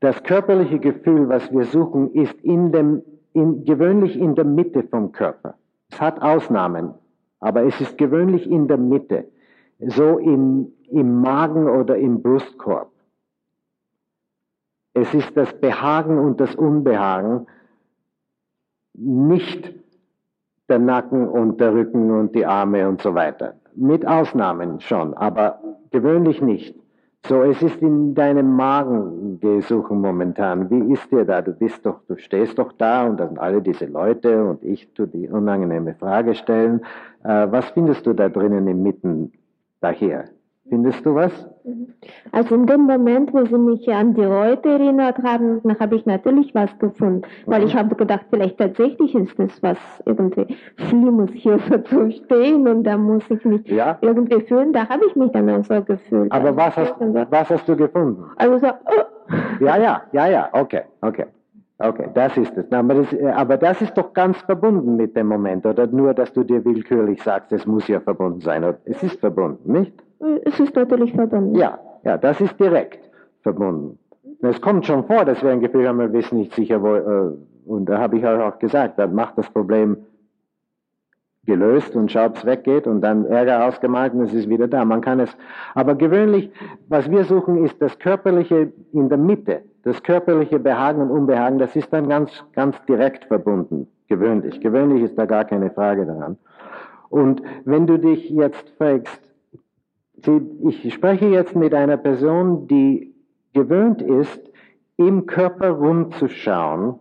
Das 0.00 0.22
körperliche 0.22 0.78
Gefühl, 0.78 1.28
was 1.28 1.50
wir 1.52 1.64
suchen, 1.64 2.12
ist 2.12 2.34
in 2.42 2.72
dem, 2.72 3.02
in, 3.32 3.64
gewöhnlich 3.64 4.18
in 4.18 4.34
der 4.34 4.44
Mitte 4.44 4.82
vom 4.82 5.12
Körper. 5.12 5.54
Es 5.90 6.00
hat 6.00 6.20
Ausnahmen, 6.20 6.94
aber 7.40 7.64
es 7.64 7.80
ist 7.80 7.96
gewöhnlich 7.96 8.50
in 8.50 8.68
der 8.68 8.78
Mitte, 8.78 9.26
so 9.78 10.18
in, 10.18 10.72
im 10.90 11.20
Magen 11.20 11.68
oder 11.68 11.96
im 11.96 12.22
Brustkorb. 12.22 12.90
Es 14.94 15.12
ist 15.12 15.36
das 15.36 15.52
Behagen 15.60 16.18
und 16.18 16.40
das 16.40 16.54
Unbehagen, 16.54 17.46
nicht 18.94 19.74
der 20.68 20.78
Nacken 20.78 21.28
und 21.28 21.60
der 21.60 21.74
Rücken 21.74 22.10
und 22.10 22.34
die 22.34 22.46
Arme 22.46 22.88
und 22.88 23.02
so 23.02 23.14
weiter. 23.14 23.54
Mit 23.74 24.06
Ausnahmen 24.06 24.80
schon, 24.80 25.14
aber 25.14 25.60
gewöhnlich 25.90 26.40
nicht. 26.40 26.74
So, 27.28 27.42
es 27.42 27.60
ist 27.60 27.82
in 27.82 28.14
deinem 28.14 28.54
Magen 28.54 29.40
gesuchen 29.40 30.00
momentan. 30.00 30.70
Wie 30.70 30.92
ist 30.92 31.10
dir 31.10 31.24
da? 31.24 31.42
Du 31.42 31.52
bist 31.52 31.84
doch, 31.84 32.00
du 32.06 32.16
stehst 32.16 32.56
doch 32.56 32.70
da 32.72 33.04
und 33.04 33.18
dann 33.18 33.36
alle 33.36 33.60
diese 33.60 33.86
Leute 33.86 34.44
und 34.44 34.62
ich 34.62 34.92
tu 34.94 35.06
die 35.06 35.28
unangenehme 35.28 35.94
Frage 35.94 36.36
stellen. 36.36 36.82
Äh, 37.24 37.50
was 37.50 37.68
findest 37.70 38.06
du 38.06 38.12
da 38.12 38.28
drinnen 38.28 38.68
im 38.68 38.80
Mitten 38.82 39.32
daher? 39.80 40.26
Findest 40.68 41.06
du 41.06 41.14
was? 41.14 41.32
Also 42.32 42.54
in 42.54 42.66
dem 42.66 42.82
Moment, 42.82 43.32
wo 43.32 43.44
Sie 43.44 43.58
mich 43.58 43.88
an 43.88 44.14
die 44.14 44.22
Leute 44.22 44.68
erinnert 44.68 45.18
haben, 45.22 45.60
habe 45.78 45.96
ich 45.96 46.06
natürlich 46.06 46.54
was 46.54 46.76
gefunden, 46.78 47.22
weil 47.46 47.64
ich 47.64 47.74
habe 47.76 47.94
gedacht, 47.94 48.26
vielleicht 48.30 48.58
tatsächlich 48.58 49.14
ist 49.14 49.38
das 49.38 49.62
was 49.62 49.78
irgendwie 50.06 50.56
Schlimmes 50.76 51.30
hier 51.32 51.58
so 51.70 51.78
zu 51.78 52.10
stehen 52.10 52.66
und 52.66 52.84
da 52.84 52.96
muss 52.96 53.22
ich 53.30 53.44
mich 53.44 53.66
ja. 53.68 53.98
irgendwie 54.00 54.40
fühlen. 54.42 54.72
Da 54.72 54.88
habe 54.88 55.04
ich 55.06 55.14
mich 55.14 55.30
dann 55.32 55.48
auch 55.50 55.64
so 55.64 55.82
gefühlt. 55.82 56.32
Aber 56.32 56.46
also 56.46 56.56
was 56.56 56.76
hast, 56.76 56.94
was 57.30 57.50
hast 57.50 57.68
du 57.68 57.76
gefunden? 57.76 58.24
Also 58.36 58.58
so, 58.58 58.66
oh. 58.66 59.64
Ja, 59.64 59.76
ja, 59.76 60.02
ja, 60.12 60.26
ja, 60.28 60.48
okay, 60.52 60.82
okay. 61.00 61.26
Okay, 61.78 62.08
das 62.14 62.34
ist 62.38 62.56
es. 62.56 62.72
Aber 62.72 62.94
das, 62.94 63.08
aber 63.34 63.56
das 63.58 63.82
ist 63.82 63.98
doch 63.98 64.14
ganz 64.14 64.38
verbunden 64.38 64.96
mit 64.96 65.14
dem 65.14 65.26
Moment, 65.26 65.66
oder 65.66 65.86
nur, 65.86 66.14
dass 66.14 66.32
du 66.32 66.42
dir 66.42 66.64
willkürlich 66.64 67.22
sagst, 67.22 67.52
es 67.52 67.66
muss 67.66 67.86
ja 67.86 68.00
verbunden 68.00 68.40
sein. 68.40 68.64
Es 68.86 69.02
ist 69.02 69.20
verbunden, 69.20 69.72
nicht? 69.72 69.92
Es 70.44 70.58
ist 70.58 70.74
natürlich 70.74 71.12
verbunden. 71.12 71.54
Ja, 71.54 71.78
ja, 72.04 72.16
das 72.16 72.40
ist 72.40 72.58
direkt 72.58 73.10
verbunden. 73.42 73.98
Es 74.40 74.60
kommt 74.60 74.86
schon 74.86 75.04
vor, 75.04 75.24
dass 75.24 75.42
wir 75.42 75.50
ein 75.50 75.60
Gefühl 75.60 75.88
haben, 75.88 75.98
wir 75.98 76.12
wissen 76.12 76.38
nicht 76.38 76.54
sicher, 76.54 76.82
wo, 76.82 76.94
äh, 76.94 77.32
und 77.66 77.86
da 77.86 77.98
habe 77.98 78.18
ich 78.18 78.24
euch 78.24 78.40
auch 78.40 78.58
gesagt, 78.58 78.98
dann 78.98 79.14
macht 79.14 79.38
das 79.38 79.48
Problem 79.50 79.96
gelöst 81.46 81.94
und 81.94 82.10
schaut, 82.10 82.36
es 82.36 82.44
weggeht 82.44 82.86
und 82.86 83.00
dann 83.00 83.24
Ärger 83.24 83.66
ausgemalt 83.66 84.12
und 84.12 84.22
es 84.22 84.34
ist 84.34 84.48
wieder 84.48 84.68
da. 84.68 84.84
Man 84.84 85.00
kann 85.00 85.20
es, 85.20 85.30
aber 85.74 85.94
gewöhnlich, 85.94 86.50
was 86.88 87.10
wir 87.10 87.24
suchen, 87.24 87.64
ist 87.64 87.80
das 87.80 87.98
Körperliche 87.98 88.72
in 88.92 89.08
der 89.08 89.18
Mitte. 89.18 89.62
Das 89.84 90.02
körperliche 90.02 90.58
Behagen 90.58 91.00
und 91.00 91.10
Unbehagen, 91.10 91.58
das 91.58 91.74
ist 91.76 91.92
dann 91.92 92.08
ganz, 92.08 92.30
ganz 92.52 92.76
direkt 92.86 93.26
verbunden. 93.26 93.86
Gewöhnlich. 94.08 94.60
Gewöhnlich 94.60 95.04
ist 95.04 95.16
da 95.16 95.26
gar 95.26 95.44
keine 95.44 95.70
Frage 95.70 96.06
daran. 96.06 96.36
Und 97.08 97.40
wenn 97.64 97.86
du 97.86 97.96
dich 97.98 98.28
jetzt 98.30 98.68
fragst, 98.76 99.25
ich 100.64 100.94
spreche 100.94 101.26
jetzt 101.26 101.54
mit 101.54 101.74
einer 101.74 101.96
Person, 101.96 102.66
die 102.68 103.14
gewöhnt 103.52 104.02
ist, 104.02 104.50
im 104.96 105.26
Körper 105.26 105.70
rumzuschauen, 105.70 106.98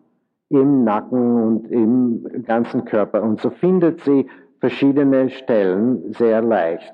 im 0.50 0.84
Nacken 0.84 1.42
und 1.42 1.72
im 1.72 2.44
ganzen 2.44 2.86
Körper. 2.86 3.24
Und 3.24 3.42
so 3.42 3.50
findet 3.50 4.02
sie 4.02 4.28
verschiedene 4.60 5.30
Stellen 5.30 6.14
sehr 6.14 6.42
leicht. 6.42 6.94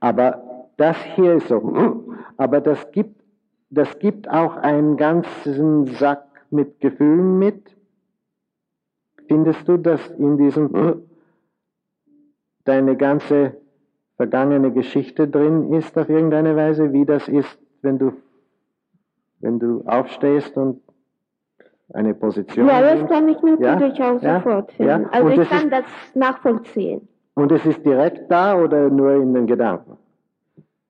Aber 0.00 0.42
das 0.76 0.96
hier 1.16 1.34
ist 1.34 1.48
so, 1.48 2.14
aber 2.36 2.60
das 2.60 2.90
gibt, 2.92 3.22
das 3.70 3.98
gibt 3.98 4.28
auch 4.30 4.56
einen 4.56 4.96
ganzen 4.96 5.86
Sack 5.86 6.24
mit 6.50 6.80
Gefühlen 6.80 7.38
mit. 7.38 7.76
Findest 9.26 9.66
du, 9.68 9.76
dass 9.76 10.06
in 10.12 10.38
diesem 10.38 11.02
deine 12.64 12.96
ganze 12.96 13.56
vergangene 14.18 14.72
Geschichte 14.72 15.28
drin 15.28 15.72
ist 15.72 15.96
auf 15.96 16.08
irgendeine 16.08 16.56
Weise, 16.56 16.92
wie 16.92 17.06
das 17.06 17.28
ist, 17.28 17.58
wenn 17.82 17.98
du, 17.98 18.12
wenn 19.38 19.58
du 19.60 19.82
aufstehst 19.86 20.56
und 20.56 20.82
eine 21.94 22.14
Position. 22.14 22.66
Ja, 22.66 22.82
das 22.82 23.08
kann 23.08 23.28
ich 23.28 23.40
natürlich 23.40 23.96
ja? 23.96 24.12
auch 24.12 24.20
sofort 24.20 24.72
finden. 24.72 24.90
Ja? 24.90 25.08
Also 25.10 25.28
ich 25.40 25.48
kann 25.48 25.70
das 25.70 25.84
nachvollziehen. 26.14 27.08
Und 27.34 27.52
es 27.52 27.64
ist 27.64 27.86
direkt 27.86 28.30
da 28.30 28.60
oder 28.60 28.90
nur 28.90 29.12
in 29.12 29.32
den 29.32 29.46
Gedanken? 29.46 29.96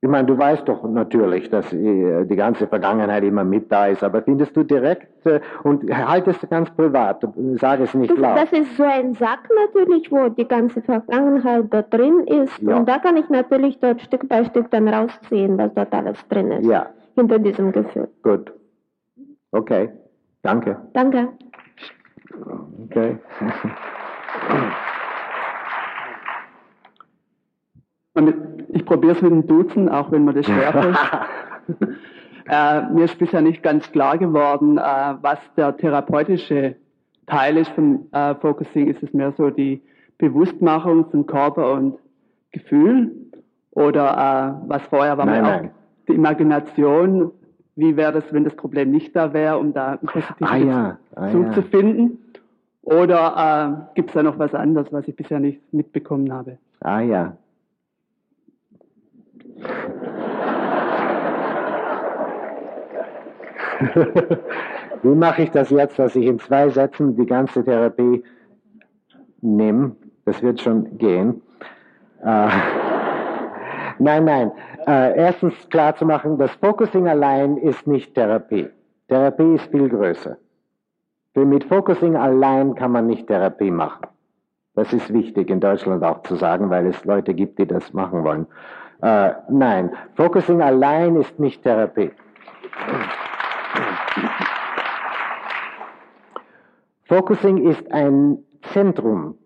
Ich 0.00 0.08
meine, 0.08 0.28
du 0.28 0.38
weißt 0.38 0.68
doch 0.68 0.84
natürlich, 0.84 1.50
dass 1.50 1.72
äh, 1.72 2.24
die 2.24 2.36
ganze 2.36 2.68
Vergangenheit 2.68 3.24
immer 3.24 3.42
mit 3.42 3.72
da 3.72 3.86
ist, 3.86 4.04
aber 4.04 4.22
findest 4.22 4.56
du 4.56 4.62
direkt 4.62 5.26
äh, 5.26 5.40
und 5.64 5.90
halt 5.92 6.28
es 6.28 6.38
ganz 6.48 6.70
privat, 6.70 7.26
sag 7.54 7.80
es 7.80 7.94
nicht 7.94 8.12
das, 8.12 8.18
laut. 8.18 8.36
Das 8.36 8.52
ist 8.52 8.76
so 8.76 8.84
ein 8.84 9.14
Sack 9.14 9.48
natürlich, 9.64 10.12
wo 10.12 10.28
die 10.28 10.46
ganze 10.46 10.82
Vergangenheit 10.82 11.64
dort 11.70 11.92
drin 11.92 12.20
ist 12.28 12.62
ja. 12.62 12.76
und 12.76 12.88
da 12.88 12.98
kann 12.98 13.16
ich 13.16 13.28
natürlich 13.28 13.80
dort 13.80 14.00
Stück 14.00 14.28
bei 14.28 14.44
Stück 14.44 14.70
dann 14.70 14.86
rausziehen, 14.86 15.58
was 15.58 15.74
dort 15.74 15.92
alles 15.92 16.16
drin 16.28 16.52
ist. 16.52 16.66
Ja. 16.66 16.86
Hinter 17.16 17.40
diesem 17.40 17.72
Gefühl. 17.72 18.08
Gut. 18.22 18.52
Okay. 19.50 19.90
Danke. 20.42 20.76
Danke. 20.92 21.28
Okay. 22.84 23.18
Ich 28.68 28.84
probiere 28.84 29.14
es 29.14 29.22
mit 29.22 29.30
dem 29.30 29.46
Duzen, 29.46 29.88
auch 29.88 30.10
wenn 30.10 30.24
mir 30.24 30.34
das 30.34 30.46
schwerfällt. 30.46 30.96
äh, 32.48 32.82
mir 32.92 33.04
ist 33.04 33.18
bisher 33.18 33.40
nicht 33.40 33.62
ganz 33.62 33.90
klar 33.92 34.18
geworden, 34.18 34.78
äh, 34.78 34.80
was 35.20 35.38
der 35.56 35.76
therapeutische 35.76 36.76
Teil 37.26 37.58
ist 37.58 37.70
vom 37.72 38.06
äh, 38.12 38.34
Focusing. 38.36 38.88
Ist 38.88 39.02
es 39.02 39.12
mehr 39.12 39.32
so 39.36 39.50
die 39.50 39.82
Bewusstmachung 40.18 41.10
von 41.10 41.26
Körper 41.26 41.72
und 41.72 41.98
Gefühl? 42.52 43.12
Oder 43.72 44.62
äh, 44.64 44.68
was 44.68 44.82
vorher 44.84 45.18
war, 45.18 45.26
nein, 45.26 45.42
nein. 45.42 45.70
die 46.08 46.14
Imagination? 46.14 47.30
Wie 47.76 47.96
wäre 47.96 48.12
das, 48.12 48.24
wenn 48.32 48.42
das 48.42 48.56
Problem 48.56 48.90
nicht 48.90 49.14
da 49.14 49.32
wäre, 49.32 49.58
um 49.58 49.72
da 49.72 49.90
einen 49.90 49.98
positiven 50.00 50.46
Ah, 50.46 50.56
ja. 50.56 50.98
ah, 51.14 51.26
Bezug 51.26 51.46
ja. 51.46 51.52
zu 51.52 51.62
finden? 51.62 52.18
Oder 52.82 53.86
äh, 53.86 53.94
gibt 53.94 54.08
es 54.08 54.14
da 54.14 54.22
noch 54.22 54.38
was 54.38 54.54
anderes, 54.54 54.92
was 54.92 55.06
ich 55.06 55.14
bisher 55.14 55.38
nicht 55.38 55.60
mitbekommen 55.72 56.32
habe? 56.32 56.58
Ah 56.80 57.00
ja. 57.00 57.36
Wie 65.02 65.14
mache 65.14 65.42
ich 65.42 65.50
das 65.50 65.68
jetzt, 65.70 65.98
dass 65.98 66.14
ich 66.16 66.26
in 66.26 66.38
zwei 66.38 66.68
Sätzen 66.68 67.16
die 67.16 67.26
ganze 67.26 67.64
Therapie 67.64 68.22
nehme? 69.40 69.96
Das 70.24 70.42
wird 70.42 70.60
schon 70.60 70.98
gehen. 70.98 71.42
Äh, 72.22 72.26
nein, 73.98 74.24
nein. 74.24 74.52
Äh, 74.86 75.18
erstens 75.18 75.54
klar 75.70 75.96
zu 75.96 76.06
machen, 76.06 76.38
das 76.38 76.52
Focusing 76.52 77.08
allein 77.08 77.56
ist 77.56 77.84
nicht 77.86 78.14
Therapie. 78.14 78.68
Therapie 79.08 79.54
ist 79.54 79.70
viel 79.70 79.88
größer. 79.88 80.36
Mit 81.34 81.64
Focusing 81.64 82.16
allein 82.16 82.74
kann 82.74 82.90
man 82.90 83.06
nicht 83.06 83.28
Therapie 83.28 83.70
machen. 83.70 84.08
Das 84.74 84.92
ist 84.92 85.12
wichtig 85.12 85.50
in 85.50 85.60
Deutschland 85.60 86.02
auch 86.02 86.22
zu 86.22 86.36
sagen, 86.36 86.70
weil 86.70 86.86
es 86.86 87.04
Leute 87.04 87.34
gibt, 87.34 87.58
die 87.58 87.66
das 87.66 87.92
machen 87.92 88.24
wollen. 88.24 88.46
Äh, 89.02 89.32
nein, 89.48 89.92
Focusing 90.16 90.60
allein 90.60 91.16
ist 91.16 91.38
nicht 91.38 91.62
Therapie. 91.62 92.10
Focusing 97.04 97.58
ist 97.68 97.90
ein 97.92 98.38
Zentrum, 98.72 99.38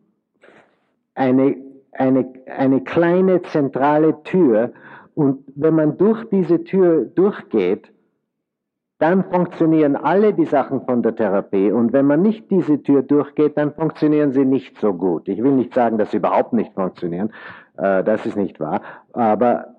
eine, 1.14 1.56
eine, 1.92 2.32
eine 2.46 2.80
kleine 2.82 3.42
zentrale 3.42 4.22
Tür 4.24 4.72
und 5.14 5.44
wenn 5.54 5.74
man 5.74 5.98
durch 5.98 6.28
diese 6.30 6.64
Tür 6.64 7.04
durchgeht, 7.04 7.92
dann 8.98 9.24
funktionieren 9.24 9.96
alle 9.96 10.32
die 10.32 10.44
Sachen 10.44 10.84
von 10.84 11.02
der 11.02 11.16
Therapie. 11.16 11.72
Und 11.72 11.92
wenn 11.92 12.06
man 12.06 12.22
nicht 12.22 12.48
diese 12.52 12.80
Tür 12.82 13.02
durchgeht, 13.02 13.58
dann 13.58 13.74
funktionieren 13.74 14.32
sie 14.32 14.44
nicht 14.44 14.78
so 14.78 14.94
gut. 14.94 15.28
Ich 15.28 15.42
will 15.42 15.50
nicht 15.50 15.74
sagen, 15.74 15.98
dass 15.98 16.12
sie 16.12 16.18
überhaupt 16.18 16.52
nicht 16.52 16.72
funktionieren. 16.72 17.32
Äh, 17.82 18.04
das 18.04 18.24
ist 18.24 18.36
nicht 18.36 18.60
wahr. 18.60 18.80
Aber 19.12 19.74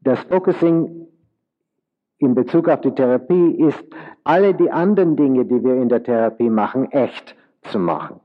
das 0.00 0.18
Focusing 0.20 1.08
in 2.18 2.34
Bezug 2.34 2.68
auf 2.68 2.80
die 2.80 2.92
Therapie 2.92 3.50
ist, 3.56 3.84
alle 4.24 4.54
die 4.54 4.70
anderen 4.70 5.16
Dinge, 5.16 5.44
die 5.44 5.62
wir 5.62 5.74
in 5.74 5.88
der 5.88 6.02
Therapie 6.02 6.48
machen, 6.48 6.90
echt 6.92 7.36
zu 7.62 7.78
machen. 7.78 8.20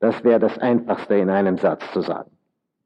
Das 0.00 0.24
wäre 0.24 0.40
das 0.40 0.58
Einfachste 0.58 1.14
in 1.14 1.30
einem 1.30 1.58
Satz 1.58 1.90
zu 1.92 2.00
sagen. 2.00 2.30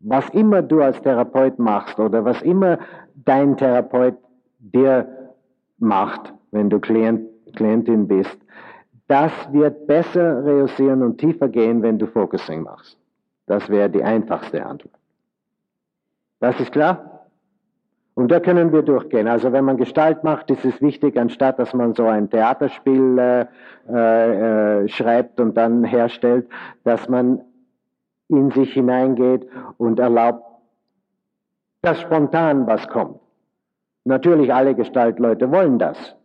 Was 0.01 0.29
immer 0.31 0.61
du 0.61 0.83
als 0.83 1.01
Therapeut 1.01 1.59
machst 1.59 1.99
oder 1.99 2.25
was 2.25 2.43
immer 2.43 2.79
dein 3.15 3.57
Therapeut 3.57 4.17
dir 4.59 5.09
macht, 5.79 6.35
wenn 6.51 6.69
du 6.69 6.79
Klient, 6.79 7.27
Klientin 7.55 8.07
bist, 8.07 8.37
das 9.09 9.33
wird 9.53 9.87
besser 9.87 10.45
reüssieren 10.45 11.03
und 11.03 11.19
tiefer 11.19 11.49
gehen, 11.49 11.81
wenn 11.81 11.99
du 11.99 12.07
Focusing 12.07 12.65
machst. 12.65 12.99
Das 13.47 13.69
wäre 13.71 13.89
die 13.89 14.03
einfachste 14.03 14.67
Antwort. 14.67 14.99
Das 16.41 16.59
ist 16.61 16.73
klar? 16.73 17.17
Und 18.15 18.33
da 18.33 18.41
können 18.41 18.73
wir 18.73 18.83
durchgehen. 18.83 19.29
Also 19.29 19.53
wenn 19.53 19.67
man 19.67 19.77
Gestalt 19.77 20.25
macht, 20.25 20.51
ist 20.51 20.65
es 20.65 20.81
wichtig, 20.81 21.19
anstatt 21.19 21.59
dass 21.59 21.75
man 21.75 21.95
so 21.95 22.07
ein 22.07 22.31
Theaterspiel 22.31 23.19
äh, 23.19 24.83
äh, 24.85 24.89
schreibt 24.89 25.39
und 25.39 25.55
dann 25.55 25.85
herstellt, 25.85 26.49
dass 26.85 27.09
man 27.11 27.43
in 28.29 28.51
sich 28.53 28.73
hineingeht 28.73 29.47
und 29.77 30.01
erlaubt, 30.01 30.45
dass 31.83 32.01
spontan 32.01 32.67
was 32.67 32.89
kommt. 32.89 33.21
Natürlich 34.05 34.53
alle 34.53 34.75
Gestaltleute 34.75 35.51
wollen 35.53 35.79
das. 35.79 36.17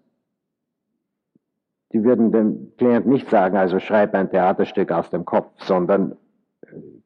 Die 1.92 2.04
würden 2.04 2.32
dem 2.32 2.72
Klient 2.78 3.06
nicht 3.06 3.30
sagen, 3.30 3.58
also 3.58 3.80
schreib 3.80 4.14
ein 4.14 4.30
Theaterstück 4.30 4.92
aus 4.92 5.10
dem 5.10 5.26
Kopf, 5.26 5.52
sondern 5.58 6.16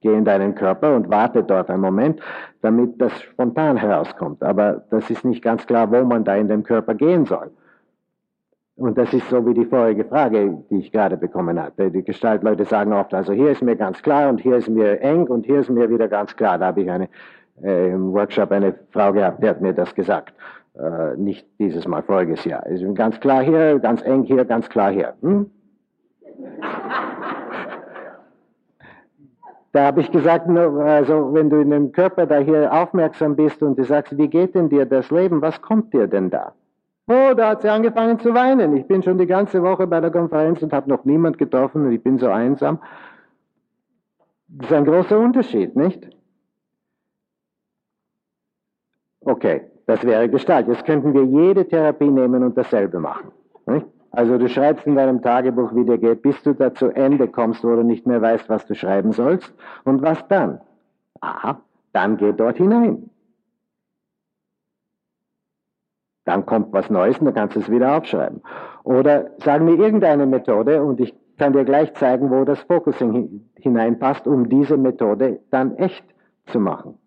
geh 0.01 0.13
in 0.13 0.25
deinen 0.25 0.55
Körper 0.55 0.95
und 0.95 1.09
warte 1.09 1.43
dort 1.43 1.69
einen 1.69 1.81
Moment, 1.81 2.21
damit 2.61 3.01
das 3.01 3.21
spontan 3.21 3.77
herauskommt. 3.77 4.43
Aber 4.43 4.83
das 4.89 5.09
ist 5.09 5.25
nicht 5.25 5.43
ganz 5.43 5.65
klar, 5.65 5.91
wo 5.91 6.03
man 6.03 6.23
da 6.23 6.35
in 6.35 6.47
dem 6.47 6.63
Körper 6.63 6.93
gehen 6.93 7.25
soll. 7.25 7.51
Und 8.77 8.97
das 8.97 9.13
ist 9.13 9.29
so 9.29 9.45
wie 9.45 9.53
die 9.53 9.65
vorige 9.65 10.03
Frage, 10.03 10.63
die 10.69 10.79
ich 10.79 10.91
gerade 10.91 11.15
bekommen 11.15 11.61
hatte. 11.61 11.89
Die 11.89 12.03
Gestaltleute 12.03 12.65
sagen 12.65 12.91
oft, 12.91 13.13
also 13.13 13.31
hier 13.31 13.51
ist 13.51 13.61
mir 13.61 13.77
ganz 13.77 14.01
klar 14.01 14.29
und 14.29 14.41
hier 14.41 14.57
ist 14.57 14.69
mir 14.69 14.99
eng 15.01 15.27
und 15.27 15.45
hier 15.45 15.61
ist 15.61 15.69
mir 15.69 15.89
wieder 15.89 16.09
ganz 16.09 16.35
klar. 16.35 16.57
Da 16.57 16.67
habe 16.67 16.81
ich 16.81 16.91
eine, 16.91 17.07
äh, 17.63 17.91
im 17.91 18.11
Workshop 18.11 18.51
eine 18.51 18.75
Frau 18.91 19.13
gehabt, 19.13 19.41
die 19.41 19.47
hat 19.47 19.61
mir 19.61 19.73
das 19.73 19.95
gesagt. 19.95 20.33
Äh, 20.77 21.15
nicht 21.15 21.47
dieses 21.57 21.87
Mal, 21.87 22.03
voriges 22.03 22.43
Jahr. 22.43 22.65
Ist 22.65 22.83
ganz 22.95 23.17
klar 23.21 23.43
hier, 23.43 23.79
ganz 23.79 24.01
eng 24.01 24.23
hier, 24.23 24.43
ganz 24.43 24.67
klar 24.67 24.91
hier. 24.91 25.13
Hm? 25.21 25.49
Da 29.75 29.87
habe 29.87 29.99
ich 29.99 30.09
gesagt, 30.09 30.47
also 30.47 31.33
wenn 31.33 31.49
du 31.49 31.57
in 31.57 31.69
dem 31.69 31.91
Körper 31.91 32.25
da 32.25 32.37
hier 32.37 32.71
aufmerksam 32.71 33.35
bist 33.35 33.61
und 33.61 33.77
du 33.77 33.83
sagst, 33.83 34.17
wie 34.17 34.29
geht 34.29 34.55
denn 34.55 34.69
dir 34.69 34.85
das 34.85 35.11
Leben, 35.11 35.41
was 35.41 35.61
kommt 35.61 35.93
dir 35.93 36.07
denn 36.07 36.29
da? 36.29 36.53
Oh, 37.07 37.33
da 37.35 37.49
hat 37.49 37.61
sie 37.61 37.67
angefangen 37.67 38.17
zu 38.21 38.33
weinen. 38.33 38.77
Ich 38.77 38.87
bin 38.87 39.03
schon 39.03 39.17
die 39.17 39.25
ganze 39.25 39.61
Woche 39.61 39.85
bei 39.85 39.99
der 39.99 40.11
Konferenz 40.11 40.61
und 40.63 40.71
habe 40.71 40.89
noch 40.89 41.03
niemand 41.03 41.37
getroffen 41.37 41.85
und 41.85 41.91
ich 41.91 42.01
bin 42.01 42.19
so 42.19 42.29
einsam. 42.29 42.79
Das 44.47 44.69
ist 44.69 44.73
ein 44.73 44.85
großer 44.85 45.19
Unterschied, 45.19 45.75
nicht? 45.75 46.09
Okay, 49.19 49.69
das 49.87 50.05
wäre 50.05 50.29
Gestalt. 50.29 50.69
Jetzt 50.69 50.85
könnten 50.85 51.13
wir 51.13 51.25
jede 51.25 51.67
Therapie 51.67 52.09
nehmen 52.09 52.43
und 52.45 52.57
dasselbe 52.57 53.01
machen. 53.01 53.33
Nicht? 53.65 53.87
Also 54.15 54.37
du 54.37 54.47
schreibst 54.47 54.87
in 54.87 54.95
deinem 54.95 55.21
Tagebuch, 55.21 55.75
wie 55.75 55.83
dir 55.83 55.97
geht, 55.97 56.21
bis 56.21 56.41
du 56.41 56.53
da 56.53 56.73
zu 56.73 56.87
Ende 56.87 57.27
kommst, 57.27 57.65
wo 57.65 57.75
du 57.75 57.83
nicht 57.83 58.07
mehr 58.07 58.21
weißt, 58.21 58.47
was 58.47 58.65
du 58.65 58.73
schreiben 58.73 59.11
sollst. 59.11 59.53
Und 59.83 60.01
was 60.01 60.25
dann? 60.29 60.61
Aha, 61.19 61.59
dann 61.91 62.15
geh 62.15 62.31
dort 62.31 62.55
hinein. 62.57 63.09
Dann 66.23 66.45
kommt 66.45 66.71
was 66.71 66.89
Neues 66.89 67.19
und 67.19 67.25
dann 67.25 67.35
kannst 67.35 67.57
du 67.57 67.59
es 67.59 67.69
wieder 67.69 67.97
aufschreiben. 67.97 68.41
Oder 68.83 69.31
sagen 69.39 69.67
wir 69.67 69.77
irgendeine 69.77 70.25
Methode 70.25 70.81
und 70.81 71.01
ich 71.01 71.13
kann 71.37 71.51
dir 71.51 71.65
gleich 71.65 71.93
zeigen, 71.95 72.31
wo 72.31 72.45
das 72.45 72.59
Focusing 72.61 73.49
hineinpasst, 73.55 74.25
um 74.27 74.47
diese 74.47 74.77
Methode 74.77 75.41
dann 75.51 75.75
echt 75.75 76.05
zu 76.45 76.61
machen. 76.61 76.97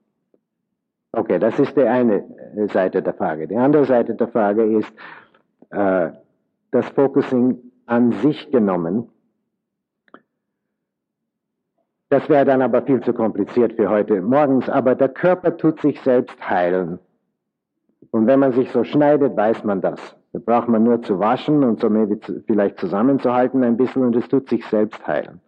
Okay, 1.13 1.39
das 1.39 1.59
ist 1.59 1.75
die 1.75 1.85
eine 1.85 2.23
Seite 2.71 3.01
der 3.03 3.15
Frage. 3.15 3.49
Die 3.49 3.57
andere 3.57 3.87
Seite 3.87 4.15
der 4.15 4.29
Frage 4.29 4.65
ist, 4.65 4.93
äh, 5.71 6.11
das 6.71 6.89
Focusing 6.91 7.59
an 7.87 8.13
sich 8.13 8.51
genommen. 8.51 9.09
Das 12.11 12.29
wäre 12.29 12.45
dann 12.45 12.63
aber 12.63 12.83
viel 12.83 13.03
zu 13.03 13.13
kompliziert 13.13 13.75
für 13.75 13.91
heute 13.91 14.21
morgens, 14.23 14.69
aber 14.69 14.95
der 14.95 15.11
Körper 15.11 15.57
tut 15.57 15.81
sich 15.81 16.01
selbst 16.01 16.49
heilen. 16.49 16.99
Und 18.11 18.27
wenn 18.27 18.41
man 18.41 18.53
sich 18.53 18.71
so 18.71 18.85
schneidet, 18.85 19.37
weiß 19.37 19.65
man 19.65 19.81
das. 19.81 20.17
Da 20.33 20.39
braucht 20.39 20.69
man 20.69 20.85
nur 20.85 21.03
zu 21.03 21.19
waschen 21.19 21.65
und 21.65 21.81
so 21.81 21.91
vielleicht 22.47 22.79
zusammenzuhalten 22.79 23.63
ein 23.65 23.77
bisschen 23.77 24.05
und 24.05 24.17
es 24.17 24.29
tut 24.29 24.49
sich 24.49 24.65
selbst 24.67 25.07
heilen. 25.07 25.41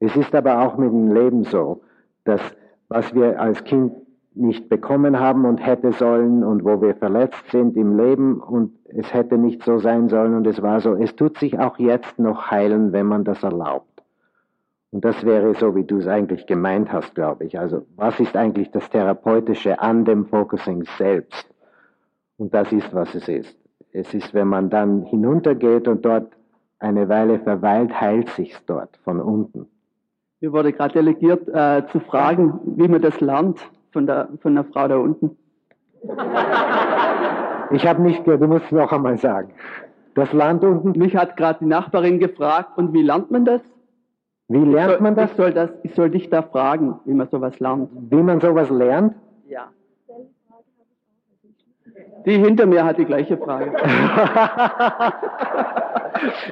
Es 0.00 0.16
ist 0.16 0.34
aber 0.34 0.60
auch 0.60 0.76
mit 0.76 0.90
dem 0.90 1.12
Leben 1.12 1.44
so, 1.44 1.82
dass 2.24 2.40
was 2.88 3.14
wir 3.14 3.40
als 3.40 3.64
Kind 3.64 3.92
nicht 4.34 4.68
bekommen 4.68 5.18
haben 5.18 5.44
und 5.44 5.58
hätte 5.58 5.92
sollen 5.92 6.42
und 6.42 6.64
wo 6.64 6.80
wir 6.80 6.94
verletzt 6.96 7.50
sind 7.50 7.76
im 7.76 7.96
Leben 7.96 8.40
und 8.40 8.72
es 8.86 9.12
hätte 9.14 9.38
nicht 9.38 9.62
so 9.62 9.78
sein 9.78 10.08
sollen 10.08 10.34
und 10.34 10.46
es 10.46 10.60
war 10.60 10.80
so. 10.80 10.94
Es 10.94 11.14
tut 11.14 11.38
sich 11.38 11.58
auch 11.58 11.78
jetzt 11.78 12.18
noch 12.18 12.50
heilen, 12.50 12.92
wenn 12.92 13.06
man 13.06 13.24
das 13.24 13.42
erlaubt. 13.42 14.02
Und 14.90 15.04
das 15.04 15.24
wäre 15.24 15.54
so, 15.54 15.74
wie 15.74 15.84
du 15.84 15.98
es 15.98 16.06
eigentlich 16.06 16.46
gemeint 16.46 16.92
hast, 16.92 17.14
glaube 17.14 17.44
ich. 17.44 17.58
Also 17.58 17.82
was 17.96 18.18
ist 18.20 18.36
eigentlich 18.36 18.70
das 18.70 18.88
Therapeutische 18.90 19.80
an 19.80 20.04
dem 20.04 20.26
Focusing 20.26 20.84
selbst? 20.98 21.48
Und 22.36 22.54
das 22.54 22.72
ist, 22.72 22.92
was 22.94 23.14
es 23.14 23.28
ist. 23.28 23.56
Es 23.92 24.12
ist, 24.14 24.34
wenn 24.34 24.48
man 24.48 24.70
dann 24.70 25.02
hinuntergeht 25.02 25.86
und 25.86 26.04
dort 26.04 26.32
eine 26.80 27.08
Weile 27.08 27.38
verweilt, 27.38 28.00
heilt 28.00 28.28
sich's 28.30 28.60
dort 28.66 28.96
von 29.04 29.20
unten. 29.20 29.66
Mir 30.40 30.52
wurde 30.52 30.72
gerade 30.72 30.94
delegiert, 30.94 31.48
äh, 31.48 31.84
zu 31.90 32.00
fragen, 32.00 32.60
wie 32.76 32.88
man 32.88 33.00
das 33.00 33.20
lernt 33.20 33.60
von 33.94 34.06
der, 34.06 34.28
von 34.42 34.54
der 34.54 34.64
Frau 34.64 34.86
da 34.88 34.98
unten. 34.98 35.38
Ich 37.70 37.86
habe 37.86 38.02
nicht 38.02 38.24
gehört, 38.24 38.42
du 38.42 38.48
musst 38.48 38.66
es 38.66 38.72
noch 38.72 38.92
einmal 38.92 39.16
sagen. 39.16 39.54
Das 40.14 40.30
Land 40.34 40.62
unten? 40.62 40.98
Mich 40.98 41.16
hat 41.16 41.38
gerade 41.38 41.60
die 41.60 41.66
Nachbarin 41.66 42.18
gefragt, 42.18 42.76
und 42.76 42.92
wie 42.92 43.02
lernt 43.02 43.30
man 43.30 43.46
das? 43.46 43.62
Wie 44.48 44.58
lernt 44.58 44.90
soll, 44.92 45.00
man 45.00 45.14
das? 45.14 45.30
Ich 45.30 45.36
soll, 45.36 45.52
das? 45.52 45.70
ich 45.82 45.94
soll 45.94 46.10
dich 46.10 46.28
da 46.28 46.42
fragen, 46.42 47.00
wie 47.06 47.14
man 47.14 47.28
sowas 47.28 47.58
lernt. 47.60 47.88
Wie 48.10 48.22
man 48.22 48.40
sowas 48.40 48.68
lernt? 48.68 49.14
Ja. 49.48 49.68
Die 52.26 52.36
hinter 52.38 52.66
mir 52.66 52.84
hat 52.84 52.98
die 52.98 53.06
gleiche 53.06 53.38
Frage. 53.38 53.72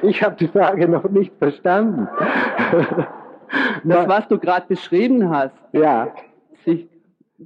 ich 0.01 0.23
habe 0.23 0.35
die 0.37 0.47
Frage 0.47 0.87
noch 0.87 1.09
nicht 1.09 1.33
verstanden. 1.37 2.07
Das, 3.83 4.07
was 4.07 4.27
du 4.27 4.39
gerade 4.39 4.65
beschrieben 4.67 5.29
hast. 5.29 5.55
Ja. 5.73 6.07
Sich 6.65 6.87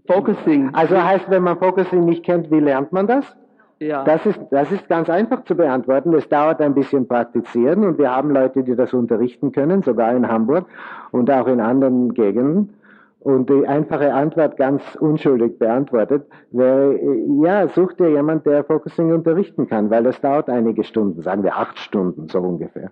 Focusing. 0.06 0.70
Also 0.74 1.02
heißt, 1.02 1.30
wenn 1.30 1.44
man 1.44 1.58
Focusing 1.58 2.06
nicht 2.06 2.24
kennt, 2.24 2.52
wie 2.52 2.60
lernt 2.60 2.92
man 2.92 3.08
das? 3.08 3.36
Ja. 3.80 4.04
Das 4.04 4.26
ist, 4.26 4.40
das 4.50 4.72
ist 4.72 4.88
ganz 4.90 5.10
einfach 5.10 5.44
zu 5.44 5.56
beantworten. 5.56 6.14
Es 6.14 6.28
dauert 6.30 6.62
ein 6.62 6.74
bisschen 6.74 7.08
praktizieren 7.08 7.84
und 7.86 7.98
wir 7.98 8.16
haben 8.16 8.32
Leute, 8.32 8.64
die 8.64 8.76
das 8.76 8.94
unterrichten 8.94 9.52
können, 9.52 9.84
sogar 9.84 10.16
in 10.16 10.28
Hamburg 10.28 10.66
und 11.12 11.30
auch 11.30 11.48
in 11.48 11.60
anderen 11.60 12.14
Gegenden. 12.14 12.74
Und 13.20 13.50
die 13.50 13.68
einfache 13.68 14.14
Antwort 14.14 14.58
ganz 14.58 14.82
unschuldig 15.00 15.60
beantwortet 15.60 16.28
wäre, 16.52 16.98
ja, 17.44 17.68
such 17.68 17.94
dir 17.94 18.10
jemand, 18.10 18.46
der 18.46 18.64
Focusing 18.64 19.12
unterrichten 19.12 19.68
kann, 19.68 19.90
weil 19.90 20.04
das 20.04 20.22
dauert 20.22 20.50
einige 20.50 20.84
Stunden, 20.84 21.22
sagen 21.22 21.44
wir 21.44 21.58
acht 21.58 21.78
Stunden 21.78 22.30
so 22.30 22.40
ungefähr. 22.40 22.92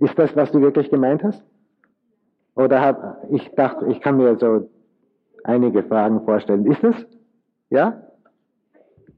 Ist 0.00 0.18
das, 0.18 0.34
was 0.34 0.50
du 0.50 0.60
wirklich 0.60 0.90
gemeint 0.90 1.22
hast? 1.22 1.44
Oder 2.56 2.80
hab, 2.80 3.18
ich 3.30 3.54
dachte, 3.54 3.86
ich 3.86 4.00
kann 4.00 4.16
mir 4.16 4.36
so 4.36 4.68
einige 5.46 5.82
Fragen 5.82 6.24
vorstellen. 6.24 6.66
Ist 6.66 6.84
es? 6.84 6.94
Ja? 7.70 8.02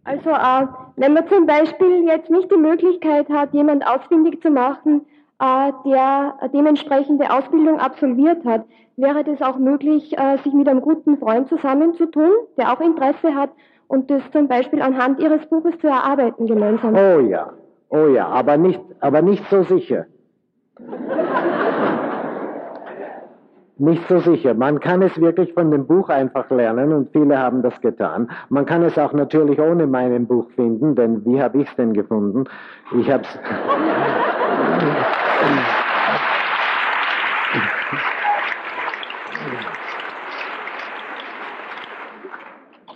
Also, 0.05 0.31
äh, 0.31 0.67
wenn 0.97 1.13
man 1.13 1.29
zum 1.29 1.47
Beispiel 1.47 2.07
jetzt 2.07 2.31
nicht 2.31 2.51
die 2.51 2.57
Möglichkeit 2.57 3.29
hat, 3.29 3.53
jemand 3.53 3.87
ausfindig 3.87 4.41
zu 4.41 4.51
machen, 4.51 5.05
äh, 5.41 5.73
der 5.85 6.35
dementsprechende 6.53 7.31
Ausbildung 7.31 7.79
absolviert 7.79 8.45
hat, 8.45 8.65
wäre 8.97 9.23
das 9.23 9.43
auch 9.43 9.59
möglich, 9.59 10.17
äh, 10.19 10.39
sich 10.39 10.53
mit 10.53 10.69
einem 10.69 10.81
guten 10.81 11.19
Freund 11.19 11.49
zusammenzutun, 11.49 12.31
der 12.57 12.73
auch 12.73 12.81
Interesse 12.81 13.35
hat 13.35 13.51
und 13.87 14.11
das 14.11 14.23
zum 14.33 14.49
Beispiel 14.49 14.83
anhand 14.83 15.21
Ihres 15.21 15.47
Buches 15.47 15.79
zu 15.79 15.89
erarbeiten 15.89 16.47
gemeinsam. 16.47 16.95
Oh 16.95 17.21
ja, 17.21 17.53
oh 17.91 18.07
ja, 18.07 18.27
aber 18.29 18.57
nicht, 18.57 18.81
aber 19.01 19.23
nicht 19.23 19.45
so 19.51 19.63
sicher. 19.63 20.07
nicht 23.79 24.07
so 24.09 24.19
sicher. 24.21 24.55
Man 24.55 24.81
kann 24.81 25.03
es 25.03 25.19
wirklich 25.21 25.53
von 25.55 25.71
dem 25.71 25.87
Buch 25.87 26.09
einfach 26.09 26.51
lernen 26.51 26.93
und 26.93 27.11
viele 27.13 27.39
haben 27.39 27.63
das 27.63 27.81
getan. 27.81 28.31
Man 28.49 28.67
kann 28.67 28.83
es 28.83 28.99
auch 28.99 29.13
natürlich 29.13 29.61
ohne 29.61 29.87
meinem 29.87 30.27
Buch 30.27 30.51
finden, 30.57 30.95
denn 30.95 31.25
wie 31.25 31.41
habe 31.41 31.59
ich 31.59 31.69
es 31.69 31.77
denn 31.77 31.93
gefunden? 31.93 32.45
Ich 32.99 33.11
habe 33.11 33.23
es. 33.23 33.29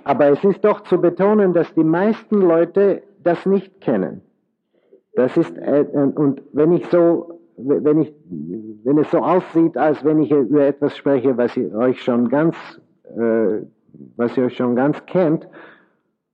Aber 0.05 0.31
es 0.31 0.43
ist 0.43 0.65
doch 0.65 0.81
zu 0.83 1.01
betonen, 1.01 1.55
dass 1.55 1.73
die 1.75 1.85
meisten 1.85 2.41
Leute 2.41 3.03
das 3.23 3.47
nicht 3.47 3.81
kennen. 3.81 4.23
Das 5.15 5.37
ist, 5.37 5.57
äh, 5.59 5.85
und 6.15 6.43
wenn 6.53 6.73
ich 6.73 6.87
so, 6.89 7.41
wenn 7.65 8.03
ich, 8.03 8.13
wenn 8.85 8.99
es 8.99 9.11
so 9.11 9.19
aussieht, 9.19 9.77
als 9.77 10.05
wenn 10.05 10.23
ich 10.23 10.31
über 10.31 10.67
etwas 10.67 10.97
spreche, 10.97 11.37
was 11.37 11.57
ihr 11.57 11.75
euch 11.75 12.03
schon 12.03 12.29
ganz, 12.29 12.57
äh, 13.17 13.63
was 14.17 14.37
ihr 14.37 14.45
euch 14.45 14.57
schon 14.57 14.77
ganz 14.77 15.05
kennt, 15.07 15.47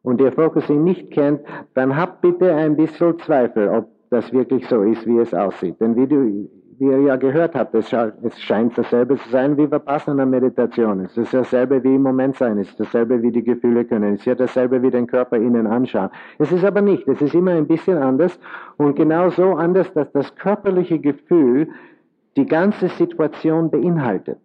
und 0.02 0.20
ihr 0.20 0.32
Focusing 0.32 0.84
nicht 0.84 1.10
kennt, 1.10 1.40
dann 1.74 1.96
habt 1.96 2.22
bitte 2.22 2.54
ein 2.54 2.76
bisschen 2.76 3.18
Zweifel, 3.18 3.68
ob 3.68 3.88
das 4.10 4.32
wirklich 4.32 4.66
so 4.66 4.82
ist, 4.82 5.06
wie 5.06 5.18
es 5.18 5.34
aussieht. 5.34 5.78
Denn 5.80 5.96
wie 5.96 6.06
du, 6.06 6.48
wie 6.78 6.86
ihr 6.86 7.00
ja 7.00 7.16
gehört 7.16 7.54
habt, 7.54 7.74
es, 7.74 7.92
es 7.92 8.40
scheint 8.40 8.78
dasselbe 8.78 9.16
zu 9.16 9.28
sein 9.30 9.56
wie 9.56 9.70
Vipassana 9.70 10.24
Meditation. 10.24 11.00
Es 11.00 11.16
ist 11.16 11.34
dasselbe 11.34 11.82
wie 11.82 11.96
im 11.96 12.02
Moment 12.02 12.36
sein. 12.36 12.58
Es 12.58 12.68
ist 12.68 12.78
dasselbe 12.78 13.20
wie 13.22 13.32
die 13.32 13.42
Gefühle 13.42 13.84
können. 13.84 14.14
Es 14.14 14.20
ist 14.20 14.26
ja 14.26 14.34
dasselbe 14.34 14.80
wie 14.82 14.90
den 14.90 15.06
Körper 15.06 15.36
innen 15.36 15.66
anschauen. 15.66 16.10
Es 16.38 16.52
ist 16.52 16.64
aber 16.64 16.80
nicht. 16.80 17.08
Es 17.08 17.20
ist 17.20 17.34
immer 17.34 17.52
ein 17.52 17.66
bisschen 17.66 17.98
anders 17.98 18.38
und 18.76 18.94
genau 18.94 19.30
so 19.30 19.54
anders, 19.54 19.92
dass 19.92 20.10
das 20.12 20.34
körperliche 20.36 20.98
Gefühl 20.98 21.68
die 22.36 22.46
ganze 22.46 22.88
Situation 22.88 23.70
beinhaltet. 23.70 24.38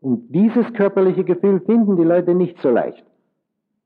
Und 0.00 0.28
dieses 0.28 0.72
körperliche 0.72 1.24
Gefühl 1.24 1.60
finden 1.60 1.96
die 1.96 2.04
Leute 2.04 2.34
nicht 2.34 2.60
so 2.60 2.70
leicht. 2.70 3.04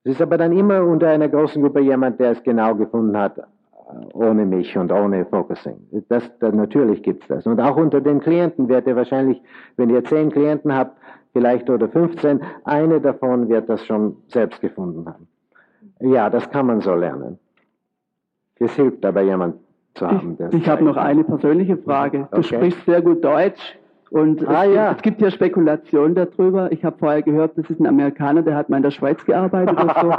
Es 0.05 0.13
ist 0.13 0.23
aber 0.23 0.37
dann 0.37 0.53
immer 0.53 0.85
unter 0.85 1.09
einer 1.09 1.29
großen 1.29 1.63
Gruppe 1.63 1.81
jemand, 1.81 2.21
der 2.21 2.33
es 2.33 2.43
genau 2.43 2.75
gefunden 2.75 3.17
hat, 3.17 3.41
ohne 4.13 4.45
mich 4.45 4.77
und 4.77 4.93
ohne 4.93 5.25
Focusing. 5.27 5.77
Das, 6.09 6.31
das 6.39 6.55
natürlich 6.55 7.03
gibt's 7.03 7.27
das. 7.29 7.47
Und 7.47 7.61
auch 7.61 7.77
unter 7.77 8.01
den 8.01 8.21
Klienten 8.21 8.69
wird 8.69 8.87
ihr 8.87 8.97
wahrscheinlich, 8.97 9.41
wenn 9.77 9.91
ihr 9.91 10.05
zehn 10.05 10.31
Klienten 10.31 10.75
habt, 10.75 10.97
vielleicht 11.33 11.69
oder 11.69 11.89
15, 11.89 12.41
eine 12.65 13.01
davon 13.01 13.49
wird 13.49 13.69
das 13.69 13.85
schon 13.85 14.17
selbst 14.29 14.61
gefunden 14.61 15.07
haben. 15.07 15.29
Ja, 16.01 16.31
das 16.31 16.49
kann 16.51 16.67
man 16.67 16.81
so 16.81 16.95
lernen. 16.95 17.39
Es 18.59 18.75
hilft 18.75 19.05
aber 19.05 19.23
jemand 19.23 19.57
zu 19.95 20.07
haben. 20.07 20.37
Ich, 20.51 20.61
ich 20.61 20.69
habe 20.69 20.85
noch 20.85 20.97
eine 20.97 21.25
persönliche 21.25 21.77
Frage. 21.77 22.29
Du 22.31 22.39
okay. 22.39 22.57
sprichst 22.57 22.85
sehr 22.87 23.03
gut 23.03 23.25
Deutsch. 23.25 23.79
Und 24.11 24.47
ah, 24.47 24.65
es, 24.65 24.75
ja. 24.75 24.93
es 24.93 25.03
gibt 25.03 25.21
ja 25.21 25.31
Spekulationen 25.31 26.15
darüber. 26.15 26.71
Ich 26.71 26.85
habe 26.85 26.97
vorher 26.99 27.23
gehört, 27.23 27.59
das 27.59 27.69
ist 27.69 27.81
ein 27.81 27.87
Amerikaner, 27.87 28.43
der 28.43 28.55
hat 28.55 28.69
mal 28.69 28.77
in 28.77 28.83
der 28.83 28.91
Schweiz 28.91 29.25
gearbeitet 29.25 29.81
oder 29.81 29.95
so. 30.01 30.11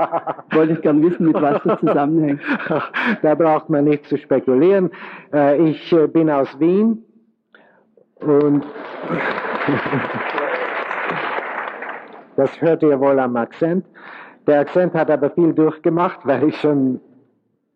Wollte 0.57 0.74
ich 0.74 0.82
gern 0.82 1.02
wissen, 1.02 1.28
mit 1.28 1.41
was 1.41 1.62
das 1.64 1.80
zusammenhängt. 1.80 2.41
Da 3.22 3.36
braucht 3.36 3.70
man 3.70 3.86
nicht 3.86 4.06
zu 4.07 4.18
spekulieren. 4.18 4.90
Äh, 5.34 5.70
ich 5.70 5.94
äh, 5.94 6.07
bin 6.07 6.30
aus 6.30 6.60
Wien 6.60 7.03
und 8.20 8.66
das 12.36 12.62
hört 12.62 12.84
ihr 12.84 12.99
wohl 12.99 13.20
am 13.20 13.36
Akzent. 13.36 13.86
Der 14.48 14.60
Akzent 14.62 14.94
hat 14.94 15.10
aber 15.10 15.30
viel 15.32 15.53
durchgemacht, 15.53 16.20
weil 16.24 16.44
ich 16.49 16.57
schon, 16.57 16.99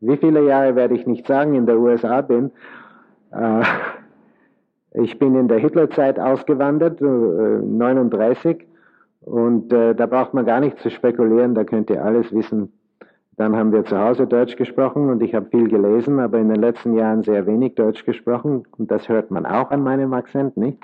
wie 0.02 0.18
viele 0.18 0.44
Jahre 0.44 0.76
werde 0.76 0.95
ich 0.95 1.07
nicht 1.07 1.27
sagen, 1.27 1.56
in 1.56 1.65
der 1.65 1.77
USA 1.77 2.22
bin. 2.22 2.52
Ich 4.94 5.20
bin 5.20 5.36
in 5.36 5.48
der 5.48 5.60
Hitlerzeit 5.60 6.20
ausgewandert, 6.20 6.99
39, 7.02 8.61
äh, 8.61 8.66
und 9.22 9.72
äh, 9.72 9.94
da 9.94 10.06
braucht 10.06 10.34
man 10.34 10.45
gar 10.45 10.60
nicht 10.60 10.80
zu 10.80 10.90
spekulieren, 10.90 11.53
da 11.53 11.64
könnt 11.64 11.90
ihr 11.90 12.03
alles 12.03 12.34
wissen. 12.34 12.74
Dann 13.38 13.56
haben 13.56 13.72
wir 13.72 13.86
zu 13.86 13.98
Hause 13.98 14.28
Deutsch 14.28 14.57
gesprochen 14.57 15.10
und 15.10 15.24
ich 15.24 15.34
habe 15.34 15.45
viel 15.49 15.70
gelesen, 15.70 16.20
aber 16.20 16.40
in 16.40 16.49
den 16.49 16.60
letzten 16.60 16.94
Jahren 16.95 17.24
sehr 17.24 17.45
wenig 17.45 17.76
Deutsch 17.76 18.03
gesprochen 18.03 18.64
und 18.78 18.91
das 18.91 19.07
hört 19.07 19.32
man 19.32 19.45
auch 19.45 19.72
an 19.72 19.84
meinem 19.84 20.14
Akzent, 20.14 20.57
nicht? 20.57 20.78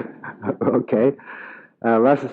okay. 0.60 1.14
Äh, 1.80 2.02
was 2.02 2.26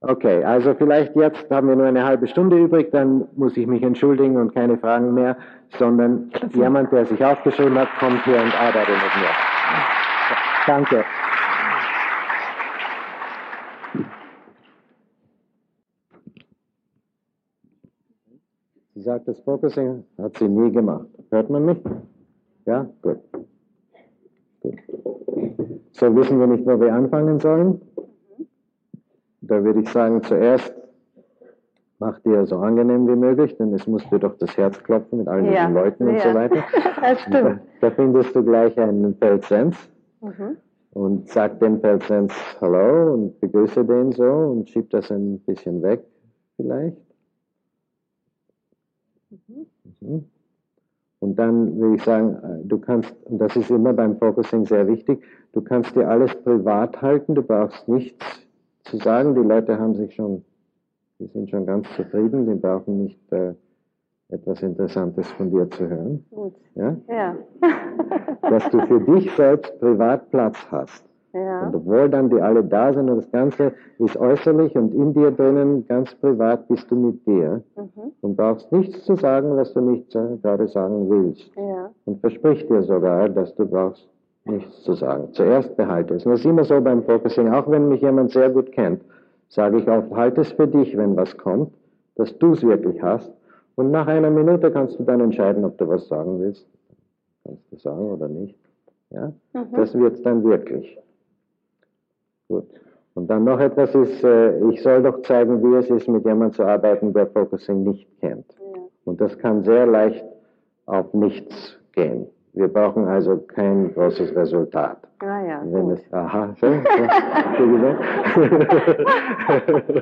okay, 0.00 0.44
also 0.44 0.74
vielleicht 0.74 1.16
jetzt 1.16 1.50
haben 1.50 1.68
wir 1.68 1.76
nur 1.76 1.86
eine 1.86 2.04
halbe 2.04 2.26
Stunde 2.28 2.58
übrig, 2.58 2.90
dann 2.92 3.26
muss 3.36 3.56
ich 3.56 3.66
mich 3.66 3.82
entschuldigen 3.82 4.36
und 4.36 4.54
keine 4.54 4.78
Fragen 4.78 5.12
mehr, 5.12 5.36
sondern 5.78 6.30
jemand, 6.54 6.92
der 6.92 7.04
sich 7.06 7.22
aufgeschrieben 7.24 7.76
hat, 7.76 7.88
kommt 7.98 8.24
hier 8.24 8.40
und 8.40 8.54
arbeitet 8.60 8.94
mit 8.94 9.22
mir. 9.22 10.05
Danke. 10.66 11.04
Sie 18.94 19.02
sagt, 19.02 19.28
das 19.28 19.38
Focusing 19.40 20.04
hat 20.18 20.36
sie 20.38 20.48
nie 20.48 20.72
gemacht. 20.72 21.06
Hört 21.30 21.50
man 21.50 21.66
mich? 21.66 21.78
Ja? 22.64 22.86
Gut. 23.02 23.18
Gut. 24.60 24.78
So 25.92 26.14
wissen 26.16 26.40
wir 26.40 26.46
nicht, 26.46 26.66
wo 26.66 26.80
wir 26.80 26.92
anfangen 26.92 27.38
sollen. 27.38 27.80
Da 29.42 29.62
würde 29.62 29.80
ich 29.80 29.88
sagen, 29.90 30.22
zuerst 30.22 30.74
macht 31.98 32.24
dir 32.26 32.44
so 32.46 32.58
angenehm 32.58 33.06
wie 33.06 33.16
möglich, 33.16 33.56
denn 33.56 33.72
es 33.72 33.86
muss 33.86 34.06
dir 34.10 34.18
doch 34.18 34.36
das 34.38 34.56
Herz 34.56 34.82
klopfen 34.82 35.18
mit 35.18 35.26
ja. 35.28 35.42
diesen 35.42 35.74
Leuten 35.74 36.08
und 36.08 36.16
ja. 36.16 36.20
so 36.20 36.34
weiter. 36.34 36.64
Das 37.00 37.20
stimmt. 37.20 37.60
Da, 37.80 37.88
da, 37.88 37.90
findest 37.90 38.34
du 38.34 38.42
gleich 38.42 38.76
einen 38.78 39.14
Feldsens. 39.16 39.76
Mhm. 40.26 40.56
Und 40.92 41.28
sagt 41.28 41.62
dem 41.62 41.80
Feldsens 41.80 42.32
Hallo 42.60 43.14
und 43.14 43.40
begrüße 43.40 43.84
den 43.84 44.12
so 44.12 44.24
und 44.24 44.68
schiebt 44.68 44.92
das 44.94 45.10
ein 45.12 45.38
bisschen 45.40 45.82
weg, 45.82 46.04
vielleicht. 46.56 46.96
Mhm. 49.30 49.66
Mhm. 50.00 50.24
Und 51.20 51.36
dann 51.36 51.80
will 51.80 51.94
ich 51.94 52.02
sagen, 52.02 52.36
äh, 52.42 52.66
du 52.66 52.78
kannst, 52.78 53.14
und 53.24 53.38
das 53.38 53.56
ist 53.56 53.70
immer 53.70 53.92
beim 53.92 54.16
Focusing 54.18 54.66
sehr 54.66 54.86
wichtig, 54.86 55.22
du 55.52 55.60
kannst 55.60 55.94
dir 55.94 56.08
alles 56.08 56.34
privat 56.42 57.00
halten, 57.00 57.34
du 57.34 57.42
brauchst 57.42 57.88
nichts 57.88 58.24
zu 58.84 58.96
sagen. 58.98 59.34
Die 59.34 59.46
Leute 59.46 59.78
haben 59.78 59.94
sich 59.94 60.14
schon, 60.14 60.44
die 61.18 61.26
sind 61.26 61.50
schon 61.50 61.66
ganz 61.66 61.88
zufrieden, 61.94 62.46
die 62.46 62.54
brauchen 62.54 63.04
nicht 63.04 63.32
äh, 63.32 63.54
etwas 64.28 64.62
Interessantes 64.62 65.30
von 65.32 65.50
dir 65.50 65.70
zu 65.70 65.88
hören. 65.88 66.24
Gut. 66.30 66.54
Ja? 66.74 66.96
ja. 67.08 67.36
Dass 68.50 68.68
du 68.70 68.80
für 68.86 69.00
dich 69.00 69.30
selbst 69.36 69.78
privat 69.80 70.30
Platz 70.30 70.58
hast. 70.70 71.04
Ja. 71.32 71.66
Und 71.66 71.74
obwohl 71.74 72.08
dann 72.08 72.30
die 72.30 72.40
alle 72.40 72.64
da 72.64 72.92
sind 72.92 73.10
und 73.10 73.18
das 73.18 73.30
Ganze 73.30 73.72
ist 73.98 74.16
äußerlich 74.16 74.74
und 74.74 74.94
in 74.94 75.12
dir 75.12 75.30
drinnen, 75.30 75.86
ganz 75.86 76.14
privat 76.14 76.66
bist 76.68 76.90
du 76.90 76.96
mit 76.96 77.26
dir 77.26 77.62
mhm. 77.76 78.12
und 78.22 78.36
brauchst 78.36 78.72
nichts 78.72 79.04
zu 79.04 79.16
sagen, 79.16 79.54
was 79.56 79.74
du 79.74 79.80
nicht 79.80 80.10
gerade 80.10 80.66
sagen 80.68 81.10
willst. 81.10 81.50
Ja. 81.56 81.90
Und 82.06 82.20
versprich 82.20 82.66
dir 82.66 82.82
sogar, 82.82 83.28
dass 83.28 83.54
du 83.54 83.66
brauchst 83.66 84.08
nichts 84.46 84.82
zu 84.82 84.94
sagen. 84.94 85.28
Zuerst 85.32 85.76
behalte 85.76 86.14
es. 86.14 86.24
Und 86.24 86.32
das 86.32 86.40
ist 86.40 86.46
immer 86.46 86.64
so 86.64 86.80
beim 86.80 87.02
Focusing, 87.02 87.50
auch 87.52 87.70
wenn 87.70 87.88
mich 87.88 88.00
jemand 88.00 88.30
sehr 88.30 88.48
gut 88.48 88.72
kennt, 88.72 89.02
sage 89.48 89.78
ich 89.78 89.88
oft, 89.88 90.10
halte 90.12 90.40
es 90.40 90.52
für 90.52 90.66
dich, 90.66 90.96
wenn 90.96 91.16
was 91.16 91.36
kommt 91.36 91.70
dass 92.16 92.36
du 92.38 92.52
es 92.52 92.62
wirklich 92.62 93.00
hast. 93.02 93.30
Und 93.76 93.90
nach 93.90 94.06
einer 94.06 94.30
Minute 94.30 94.70
kannst 94.70 94.98
du 94.98 95.04
dann 95.04 95.20
entscheiden, 95.20 95.64
ob 95.64 95.78
du 95.78 95.86
was 95.86 96.08
sagen 96.08 96.40
willst. 96.40 96.66
Kannst 97.44 97.62
du 97.70 97.76
sagen 97.76 98.10
oder 98.10 98.26
nicht. 98.28 98.58
Ja? 99.10 99.32
Mhm. 99.52 99.76
Das 99.76 99.94
wird 99.96 100.24
dann 100.24 100.42
wirklich. 100.42 100.98
Gut. 102.48 102.64
Und 103.14 103.28
dann 103.28 103.44
noch 103.44 103.60
etwas 103.60 103.94
ist, 103.94 104.24
äh, 104.24 104.58
ich 104.70 104.82
soll 104.82 105.02
doch 105.02 105.22
zeigen, 105.22 105.62
wie 105.62 105.76
es 105.76 105.88
ist, 105.90 106.08
mit 106.08 106.24
jemandem 106.24 106.52
zu 106.52 106.64
arbeiten, 106.64 107.12
der 107.12 107.26
Focusing 107.28 107.82
nicht 107.84 108.08
kennt. 108.20 108.46
Und 109.04 109.20
das 109.20 109.38
kann 109.38 109.62
sehr 109.62 109.86
leicht 109.86 110.24
auf 110.86 111.12
nichts 111.14 111.78
gehen. 111.92 112.26
Wir 112.52 112.68
brauchen 112.68 113.06
also 113.06 113.36
kein 113.36 113.92
großes 113.94 114.34
Resultat. 114.34 114.98
Ah 115.20 115.46
ja. 115.46 115.62
Wenn 115.64 115.90
es, 115.90 116.00
aha, 116.12 116.54
so, 116.60 116.66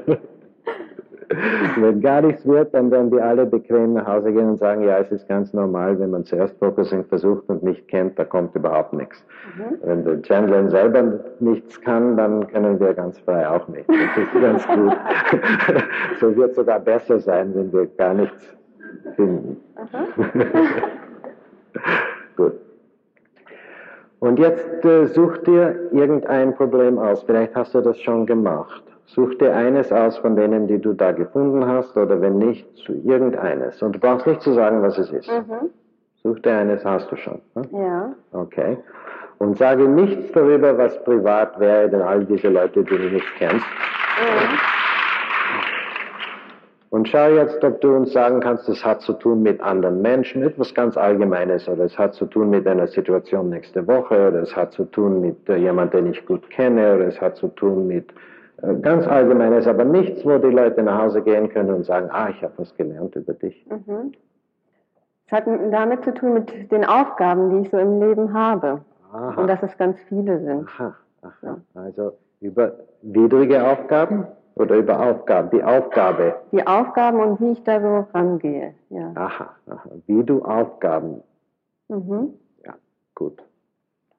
so. 0.06 0.16
Wenn 1.76 2.00
gar 2.00 2.22
nichts 2.22 2.46
wird, 2.46 2.72
dann 2.74 2.90
werden 2.90 3.10
die 3.10 3.20
alle 3.20 3.46
bequem 3.46 3.94
nach 3.94 4.06
Hause 4.06 4.32
gehen 4.32 4.50
und 4.50 4.58
sagen, 4.58 4.82
ja, 4.82 4.98
es 4.98 5.10
ist 5.10 5.28
ganz 5.28 5.52
normal, 5.52 5.98
wenn 5.98 6.10
man 6.10 6.24
zuerst 6.24 6.56
Focusing 6.58 7.04
versucht 7.04 7.48
und 7.48 7.62
nicht 7.62 7.88
kennt, 7.88 8.18
da 8.18 8.24
kommt 8.24 8.54
überhaupt 8.54 8.92
nichts. 8.92 9.24
Mhm. 9.56 9.78
Wenn 9.82 10.04
der 10.04 10.22
Chandler 10.22 10.70
selber 10.70 11.20
nichts 11.40 11.80
kann, 11.80 12.16
dann 12.16 12.46
können 12.48 12.78
wir 12.80 12.94
ganz 12.94 13.18
frei 13.20 13.48
auch 13.48 13.66
nicht. 13.68 13.88
Das 13.88 14.16
ist 14.16 14.32
ganz 14.40 14.66
gut. 14.66 14.96
so 16.20 16.36
wird 16.36 16.50
es 16.50 16.56
sogar 16.56 16.80
besser 16.80 17.20
sein, 17.20 17.54
wenn 17.54 17.72
wir 17.72 17.86
gar 17.96 18.14
nichts 18.14 18.56
finden. 19.16 19.56
gut. 22.36 22.52
Und 24.20 24.38
jetzt 24.38 24.84
äh, 24.84 25.06
such 25.08 25.38
dir 25.38 25.90
irgendein 25.92 26.54
Problem 26.54 26.98
aus. 26.98 27.22
Vielleicht 27.24 27.54
hast 27.54 27.74
du 27.74 27.82
das 27.82 28.00
schon 28.00 28.24
gemacht. 28.24 28.82
Such 29.14 29.34
dir 29.38 29.54
eines 29.54 29.92
aus 29.92 30.18
von 30.18 30.34
denen, 30.34 30.66
die 30.66 30.80
du 30.80 30.92
da 30.92 31.12
gefunden 31.12 31.64
hast, 31.66 31.96
oder 31.96 32.20
wenn 32.20 32.38
nicht, 32.38 32.66
zu 32.78 32.92
irgendeines. 33.04 33.80
Und 33.80 33.94
du 33.94 34.00
brauchst 34.00 34.26
nicht 34.26 34.42
zu 34.42 34.52
sagen, 34.54 34.82
was 34.82 34.98
es 34.98 35.12
ist. 35.12 35.30
Mhm. 35.30 35.70
Such 36.24 36.40
dir 36.40 36.54
eines, 36.54 36.84
hast 36.84 37.12
du 37.12 37.16
schon. 37.16 37.40
Ne? 37.54 37.62
Ja. 37.72 38.14
Okay. 38.32 38.76
Und 39.38 39.56
sage 39.56 39.88
nichts 39.88 40.32
darüber, 40.32 40.76
was 40.78 41.02
privat 41.04 41.60
wäre, 41.60 41.88
denn 41.88 42.02
all 42.02 42.24
diese 42.24 42.48
Leute, 42.48 42.82
die 42.82 42.96
du 42.96 43.10
nicht 43.10 43.26
kennst. 43.38 43.66
Und 46.90 47.08
schau 47.08 47.28
jetzt, 47.28 47.62
ob 47.62 47.80
du 47.80 47.94
uns 47.94 48.12
sagen 48.12 48.40
kannst, 48.40 48.68
es 48.68 48.84
hat 48.84 49.00
zu 49.00 49.12
tun 49.12 49.42
mit 49.42 49.60
anderen 49.60 50.02
Menschen, 50.02 50.42
etwas 50.42 50.74
ganz 50.74 50.96
Allgemeines, 50.96 51.68
oder 51.68 51.84
es 51.84 51.96
hat 51.98 52.14
zu 52.14 52.26
tun 52.26 52.50
mit 52.50 52.66
einer 52.66 52.88
Situation 52.88 53.50
nächste 53.50 53.86
Woche, 53.86 54.28
oder 54.28 54.42
es 54.42 54.56
hat 54.56 54.72
zu 54.72 54.84
tun 54.84 55.20
mit 55.20 55.48
jemandem, 55.48 56.04
den 56.04 56.12
ich 56.12 56.26
gut 56.26 56.48
kenne, 56.50 56.96
oder 56.96 57.06
es 57.06 57.20
hat 57.20 57.36
zu 57.36 57.48
tun 57.48 57.86
mit 57.86 58.12
ganz 58.82 59.06
Allgemeines, 59.06 59.66
aber 59.66 59.84
nichts, 59.84 60.24
wo 60.24 60.38
die 60.38 60.48
Leute 60.48 60.82
nach 60.82 61.02
Hause 61.02 61.22
gehen 61.22 61.48
können 61.48 61.74
und 61.74 61.84
sagen, 61.84 62.08
ah, 62.10 62.28
ich 62.30 62.42
habe 62.42 62.52
was 62.56 62.74
gelernt 62.76 63.14
über 63.16 63.34
dich. 63.34 63.66
Mhm. 63.68 64.12
Es 65.26 65.32
hat 65.32 65.44
damit 65.46 66.04
zu 66.04 66.12
tun 66.12 66.34
mit 66.34 66.70
den 66.70 66.84
Aufgaben, 66.84 67.50
die 67.50 67.66
ich 67.66 67.70
so 67.70 67.78
im 67.78 68.00
Leben 68.00 68.32
habe. 68.34 68.80
Aha. 69.12 69.40
Und 69.40 69.48
dass 69.48 69.62
es 69.62 69.76
ganz 69.78 69.98
viele 70.08 70.40
sind. 70.40 70.68
Aha, 70.68 70.94
aha. 71.22 71.56
Also 71.74 72.12
über 72.40 72.72
widrige 73.02 73.64
Aufgaben 73.66 74.26
oder 74.56 74.76
über 74.76 75.00
Aufgaben? 75.00 75.50
Die 75.50 75.62
Aufgabe. 75.62 76.34
Die 76.52 76.66
Aufgaben 76.66 77.20
und 77.20 77.40
wie 77.40 77.52
ich 77.52 77.62
da 77.64 77.80
so 77.80 78.06
rangehe. 78.12 78.74
Ja. 78.90 79.12
Aha, 79.14 79.50
aha. 79.68 79.90
Wie 80.06 80.22
du 80.22 80.44
Aufgaben. 80.44 81.22
Mhm. 81.88 82.34
Ja, 82.64 82.74
gut. 83.14 83.42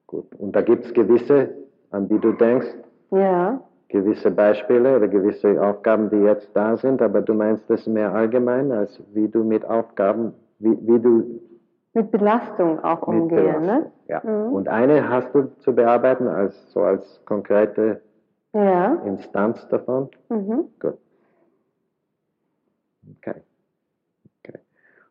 Gut. 0.08 0.26
Und 0.38 0.56
da 0.56 0.62
gibt 0.62 0.86
es 0.86 0.94
gewisse, 0.94 1.50
an 1.92 2.08
die 2.08 2.20
du 2.20 2.32
denkst, 2.34 2.68
Ja. 3.12 3.62
Gewisse 3.90 4.32
Beispiele 4.32 4.98
oder 4.98 5.08
gewisse 5.08 5.62
Aufgaben, 5.62 6.10
die 6.10 6.18
jetzt 6.18 6.50
da 6.56 6.76
sind, 6.78 7.02
aber 7.02 7.22
du 7.22 7.34
meinst 7.34 7.70
das 7.70 7.86
mehr 7.88 8.14
allgemein, 8.14 8.72
als 8.72 9.00
wie 9.14 9.28
du 9.28 9.44
mit 9.44 9.64
Aufgaben, 9.66 10.34
wie, 10.60 10.78
wie 10.88 11.00
du 11.00 11.40
Mit 11.94 12.12
Belastung 12.12 12.84
auch 12.84 13.08
mit 13.08 13.22
umgehe. 13.22 13.40
Belastung- 13.42 13.66
Ne? 13.66 13.92
Ja. 14.08 14.22
Mhm. 14.24 14.54
Und 14.54 14.68
eine 14.70 15.08
hast 15.10 15.34
du 15.34 15.44
zu 15.60 15.74
bearbeiten 15.74 16.28
als 16.28 16.54
so 16.74 16.82
als 16.82 17.22
konkrete 17.26 18.02
Ja. 18.54 18.96
Instanz 19.06 19.66
davon? 19.70 20.10
Mhm. 20.30 20.66
Gut. 20.80 20.98
Okay. 23.18 23.36
okay. 24.44 24.60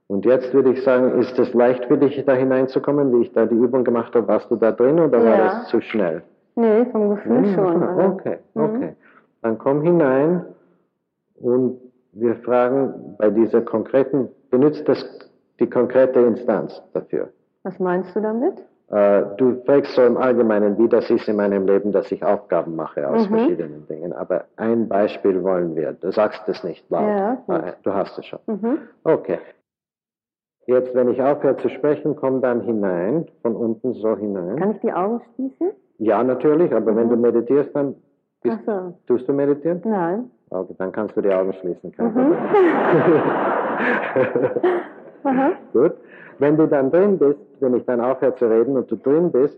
Und 0.09 0.25
jetzt 0.25 0.53
würde 0.53 0.73
ich 0.73 0.83
sagen, 0.83 1.21
ist 1.21 1.39
es 1.39 1.53
leicht 1.55 1.85
für 1.87 1.97
dich, 1.97 2.23
da 2.25 2.33
hineinzukommen, 2.35 3.13
wie 3.13 3.23
ich 3.23 3.33
da 3.33 3.47
die 3.47 3.55
Übung 3.55 3.85
gemacht 3.85 4.15
habe? 4.15 4.27
Warst 4.29 4.51
du 4.51 4.57
da 4.57 4.73
drin 4.73 4.99
oder 5.01 5.19
war 5.25 5.37
Ja. 5.39 5.45
das 5.47 5.69
zu 5.69 5.81
schnell? 5.81 6.23
Nee, 6.57 6.85
vom 6.93 7.11
Gefühl 7.11 7.41
Mhm, 7.41 7.55
schon. 7.55 7.83
aha, 7.83 7.89
Also. 7.97 8.15
Okay, 8.15 8.39
Mhm. 8.55 8.63
okay. 8.65 8.97
Dann 9.43 9.59
komm 9.59 9.83
hinein 9.83 10.45
und 11.41 11.81
wir 12.13 12.37
fragen 12.37 13.17
bei 13.19 13.31
dieser 13.31 13.61
konkreten, 13.63 14.29
benutzt 14.51 14.89
das 14.89 15.05
die 15.61 15.69
konkrete 15.69 16.21
Instanz 16.21 16.81
dafür. 16.93 17.29
Was 17.65 17.79
meinst 17.79 18.15
du 18.15 18.21
damit? 18.21 18.55
Äh, 18.91 19.25
du 19.39 19.63
fragst 19.65 19.95
so 19.95 20.03
im 20.03 20.17
Allgemeinen, 20.17 20.79
wie 20.79 20.89
das 20.89 21.11
ist 21.11 21.27
in 21.29 21.37
meinem 21.37 21.67
Leben, 21.67 21.91
dass 21.91 22.13
ich 22.13 22.23
Aufgaben 22.25 22.77
mache 22.77 23.09
aus 23.09 23.29
Mhm. 23.29 23.37
verschiedenen 23.39 23.87
Dingen. 23.89 24.13
Aber 24.13 24.45
ein 24.57 24.89
Beispiel 24.89 25.43
wollen 25.43 25.75
wir. 25.75 25.93
Du 25.95 26.13
sagst 26.13 26.43
es 26.49 26.63
nicht 26.63 26.89
laut. 26.91 27.09
Ja, 27.09 27.35
gut. 27.47 27.57
Ah, 27.57 27.73
Du 27.83 27.93
hast 27.95 28.19
es 28.19 28.27
schon. 28.27 28.39
Mhm. 28.47 28.79
Okay. 29.03 29.39
Jetzt, 30.67 30.95
wenn 30.95 31.09
ich 31.11 31.21
aufhöre 31.21 31.57
zu 31.59 31.69
sprechen, 31.69 32.15
komm 32.17 32.41
dann 32.41 32.61
hinein, 32.61 33.27
von 33.43 33.57
unten 33.57 33.95
so 33.95 34.17
hinein. 34.17 34.57
Kann 34.57 34.71
ich 34.73 34.81
die 34.81 34.93
Augen 34.93 35.21
schließen? 35.35 35.71
Ja, 35.99 36.23
natürlich, 36.23 36.73
aber 36.75 36.95
wenn 36.97 37.09
du 37.09 37.17
meditierst, 37.17 37.75
dann 37.75 37.95
bist, 38.43 38.59
so. 38.67 38.95
tust 39.07 39.29
du 39.29 39.33
meditieren? 39.33 39.81
Nein. 39.85 40.31
Okay, 40.51 40.75
dann 40.79 40.93
kannst 40.93 41.17
du 41.17 41.21
die 41.23 41.33
Augen 41.33 41.53
schließen. 41.55 41.93
Mhm. 41.99 42.35
Gut. 45.73 45.93
Wenn 46.39 46.57
du 46.57 46.67
dann 46.67 46.91
drin 46.91 47.19
bist, 47.19 47.39
wenn 47.61 47.75
ich 47.75 47.85
dann 47.85 48.01
aufhöre 48.01 48.35
zu 48.37 48.47
reden 48.47 48.77
und 48.77 48.91
du 48.91 48.97
drin 48.97 49.31
bist, 49.31 49.57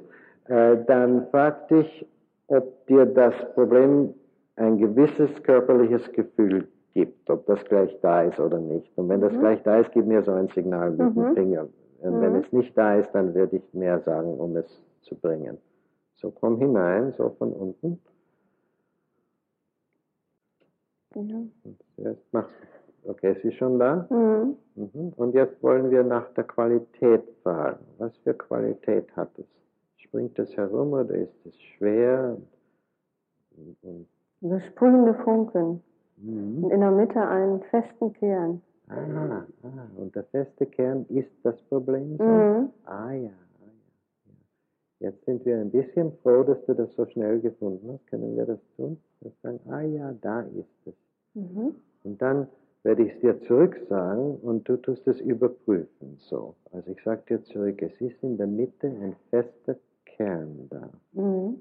äh, 0.49 0.77
dann 0.87 1.27
frag 1.31 1.69
dich, 1.69 2.07
ob 2.49 2.87
dir 2.87 3.07
das 3.07 3.35
Problem 3.55 4.13
ein 4.57 4.79
gewisses 4.79 5.43
körperliches 5.43 6.11
Gefühl 6.13 6.69
gibt, 6.95 7.29
ob 7.31 7.47
das 7.47 7.65
gleich 7.65 7.99
da 8.03 8.23
ist 8.23 8.39
oder 8.39 8.59
nicht. 8.59 8.91
Und 8.97 9.09
wenn 9.09 9.21
das 9.21 9.33
Mhm. 9.33 9.41
gleich 9.41 9.63
da 9.65 9.79
ist, 9.79 9.91
gib 9.93 10.07
mir 10.07 10.23
so 10.23 10.33
ein 10.33 10.49
Signal 10.49 10.91
mit 10.93 11.15
Mhm. 11.17 11.25
dem 11.25 11.35
Finger. 11.35 11.67
Und 12.03 12.21
wenn 12.21 12.33
Mhm. 12.35 12.39
es 12.45 12.53
nicht 12.53 12.77
da 12.79 12.95
ist, 12.95 13.11
dann 13.13 13.35
würde 13.35 13.57
ich 13.57 13.75
mehr 13.75 13.99
sagen, 14.01 14.35
um 14.39 14.57
es 14.57 14.67
zu 15.03 15.15
bringen. 15.17 15.59
So, 16.17 16.31
komm 16.31 16.59
hinein, 16.59 17.13
so 17.13 17.31
von 17.31 17.53
unten. 17.53 18.01
Ja. 21.15 21.37
Und 21.65 21.79
jetzt 21.99 22.33
machst 22.33 22.51
du. 23.03 23.11
Okay, 23.11 23.37
ist 23.41 23.55
schon 23.55 23.79
da. 23.79 24.07
Mhm. 24.11 24.57
Mhm. 24.75 25.13
Und 25.17 25.35
jetzt 25.35 25.63
wollen 25.63 25.91
wir 25.91 26.03
nach 26.03 26.29
der 26.35 26.45
Qualität 26.45 27.23
fragen. 27.43 27.85
Was 27.99 28.17
für 28.19 28.35
Qualität 28.35 29.15
hat 29.17 29.31
es? 29.39 29.47
Springt 29.99 30.39
es 30.39 30.57
herum 30.57 30.93
oder 30.93 31.15
ist 31.15 31.47
es 31.47 31.55
schwer? 31.77 32.37
Und, 33.57 33.77
und, 33.83 34.07
So 34.41 34.59
sprühende 34.59 35.15
Funken. 35.23 35.83
mhm. 36.17 36.65
Und 36.65 36.71
in 36.71 36.81
der 36.81 36.91
Mitte 36.91 37.21
einen 37.21 37.63
festen 37.65 38.13
Kern. 38.15 38.61
ah, 38.89 39.45
ah, 39.63 39.87
und 39.97 40.15
der 40.15 40.25
feste 40.25 40.67
Kern 40.67 41.07
ist 41.09 41.31
das 41.45 41.61
Problem? 41.63 42.17
So? 42.19 42.25
Mhm. 42.25 42.71
Ah 42.87 43.13
ja. 43.13 43.31
Jetzt 45.01 45.25
sind 45.27 45.45
wir 45.45 45.59
ein 45.59 45.71
bisschen 45.71 46.13
froh, 46.23 46.43
dass 46.43 46.65
du 46.65 46.75
das 46.75 46.93
so 46.95 47.07
schnell 47.07 47.41
gefunden 47.41 47.93
hast. 47.93 48.07
Können 48.07 48.37
wir 48.37 48.47
das 48.47 48.61
tun? 48.77 48.99
Wir 49.21 49.33
sagen, 49.43 49.61
ah 49.69 49.83
ja, 49.83 50.15
da 50.21 50.41
ist 50.41 50.87
es. 50.87 50.95
Mhm. 51.35 51.75
Und 52.05 52.23
dann 52.23 52.49
werde 52.83 53.03
ich 53.03 53.13
es 53.15 53.21
dir 53.21 53.41
zurück 53.43 53.77
sagen 53.89 54.37
und 54.37 54.69
du 54.69 54.77
tust 54.77 55.07
es 55.07 55.21
überprüfen. 55.21 56.17
So. 56.19 56.55
Also 56.73 56.91
ich 56.93 57.03
sage 57.03 57.23
dir 57.29 57.43
zurück, 57.45 57.83
es 57.83 58.01
ist 58.01 58.23
in 58.23 58.39
der 58.39 58.47
Mitte 58.47 58.87
ein 58.87 59.17
fester 59.31 59.77
Kern 60.05 60.69
da. 60.71 60.89
Mhm. 61.13 61.61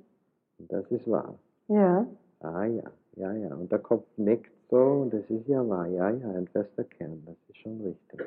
Und 0.59 0.71
das 0.71 0.89
ist 0.91 1.09
wahr. 1.09 1.37
Ja. 1.67 2.07
Ah 2.39 2.65
ja, 2.65 2.91
ja, 3.15 3.33
ja. 3.33 3.55
Und 3.55 3.71
der 3.71 3.79
Kopf 3.79 4.05
nickt 4.17 4.51
so 4.69 4.77
und 4.77 5.13
es 5.13 5.29
ist 5.29 5.47
ja 5.47 5.67
wahr. 5.67 5.87
Ja, 5.87 6.09
ja, 6.09 6.29
ein 6.29 6.47
fester 6.47 6.83
Kern. 6.83 7.23
Das 7.25 7.35
ist 7.49 7.57
schon 7.57 7.81
richtig. 7.81 8.21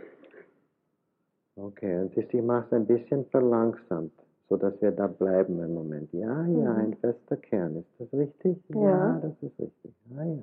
Okay, 1.56 1.98
und 1.98 2.14
siehst 2.14 2.32
du, 2.32 2.38
ich 2.38 2.44
mache 2.44 2.66
es 2.66 2.72
ein 2.72 2.86
bisschen 2.86 3.24
verlangsamt, 3.26 4.12
sodass 4.48 4.80
wir 4.80 4.92
da 4.92 5.06
bleiben 5.06 5.60
im 5.62 5.74
Moment. 5.74 6.12
Ja, 6.12 6.46
ja, 6.46 6.72
Mhm. 6.72 6.78
ein 6.78 6.94
fester 6.96 7.36
Kern. 7.36 7.76
Ist 7.76 7.88
das 7.98 8.12
richtig? 8.12 8.56
Ja. 8.70 9.18
das 9.20 9.32
ist 9.42 9.58
richtig. 9.58 9.94
Ja, 10.10 10.24
ja, 10.24 10.30
ja. 10.32 10.42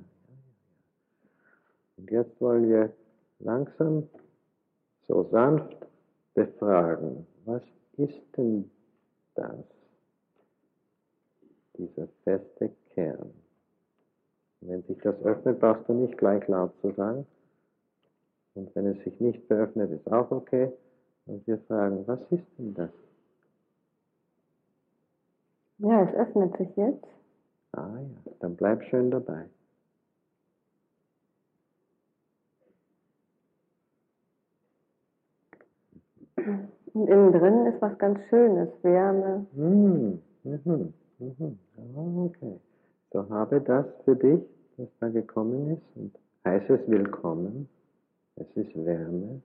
Und 1.97 2.11
jetzt 2.11 2.41
wollen 2.41 2.69
wir 2.69 2.91
langsam, 3.39 4.07
so 5.07 5.23
sanft 5.31 5.85
befragen, 6.33 7.25
was 7.45 7.61
ist 7.97 8.19
denn 8.37 8.69
das? 9.35 9.63
Dieser 11.77 12.07
feste 12.23 12.71
Kern. 12.93 13.31
Und 14.61 14.69
wenn 14.69 14.83
sich 14.83 14.97
das 14.99 15.15
öffnet, 15.23 15.59
brauchst 15.59 15.87
du 15.87 15.93
nicht 15.93 16.17
gleich 16.17 16.47
laut 16.47 16.71
zu 16.81 16.91
sagen. 16.91 17.25
Und 18.55 18.73
wenn 18.75 18.87
es 18.87 19.03
sich 19.03 19.19
nicht 19.19 19.47
beöffnet, 19.47 19.91
ist 19.91 20.11
auch 20.11 20.31
okay. 20.31 20.71
Und 21.27 21.45
wir 21.45 21.57
fragen, 21.59 22.07
was 22.07 22.19
ist 22.31 22.45
denn 22.57 22.73
das? 22.73 22.89
Ja, 25.79 26.03
es 26.03 26.13
öffnet 26.15 26.55
sich 26.57 26.75
jetzt. 26.77 27.05
Ah 27.73 27.99
ja, 27.99 28.31
dann 28.39 28.55
bleib 28.55 28.83
schön 28.85 29.11
dabei. 29.11 29.45
Und 36.93 37.07
innen 37.07 37.31
drin 37.33 37.65
ist 37.65 37.81
was 37.81 37.97
ganz 37.97 38.19
Schönes, 38.29 38.69
Wärme. 38.81 39.45
Hm, 39.55 40.21
mhm. 40.43 40.93
Mhm. 41.19 41.59
Mhm. 41.77 42.25
Okay. 42.25 42.59
So 43.11 43.29
habe 43.29 43.61
das 43.61 43.85
für 44.05 44.15
dich, 44.15 44.41
was 44.77 44.87
da 44.99 45.09
gekommen 45.09 45.71
ist, 45.71 45.97
und 45.97 46.13
heiße 46.45 46.75
es 46.75 46.89
willkommen. 46.89 47.67
Es 48.37 48.47
ist 48.55 48.75
Wärme. 48.75 49.41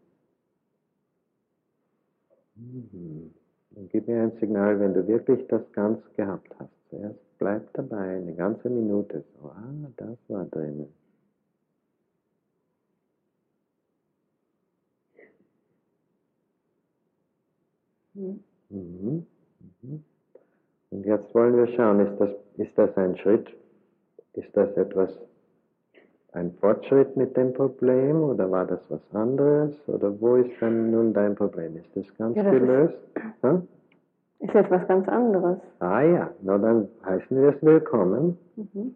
Mhm. 2.56 3.39
Und 3.74 3.90
gib 3.90 4.08
mir 4.08 4.22
ein 4.22 4.32
Signal, 4.40 4.78
wenn 4.80 4.94
du 4.94 5.06
wirklich 5.06 5.46
das 5.48 5.62
ganz 5.72 6.00
gehabt 6.16 6.54
hast. 6.58 6.70
Zuerst 6.90 7.38
bleib 7.38 7.72
dabei, 7.74 8.16
eine 8.16 8.34
ganze 8.34 8.68
Minute. 8.68 9.24
So, 9.40 9.48
ah, 9.48 9.90
das 9.96 10.18
war 10.28 10.44
drinnen. 10.46 10.92
Mhm. 18.14 18.44
Mhm. 18.68 19.26
Und 20.90 21.06
jetzt 21.06 21.32
wollen 21.34 21.56
wir 21.56 21.68
schauen, 21.68 22.00
ist 22.00 22.18
das, 22.20 22.30
ist 22.56 22.76
das 22.76 22.96
ein 22.96 23.16
Schritt? 23.16 23.48
Ist 24.34 24.54
das 24.56 24.76
etwas, 24.76 25.10
ein 26.32 26.52
Fortschritt 26.60 27.16
mit 27.16 27.36
dem 27.36 27.52
Problem 27.52 28.22
oder 28.22 28.50
war 28.50 28.66
das 28.66 28.80
was 28.88 29.00
anderes? 29.12 29.74
Oder 29.88 30.18
wo 30.20 30.36
ist 30.36 30.50
dann 30.60 30.90
nun 30.90 31.12
dein 31.12 31.34
Problem? 31.34 31.76
Ist 31.76 31.94
das 31.96 32.16
ganz 32.18 32.36
Ja, 32.36 32.44
das 32.44 32.52
gelöst? 32.52 32.94
Hm? 33.42 33.66
Ist 34.40 34.54
jetzt 34.54 34.70
was 34.70 34.86
ganz 34.88 35.06
anderes. 35.08 35.58
Ah 35.80 36.02
ja, 36.02 36.30
na 36.42 36.56
dann 36.58 36.88
heißen 37.04 37.36
wir 37.40 37.50
es 37.50 37.62
willkommen 37.62 38.38
Mhm. 38.56 38.94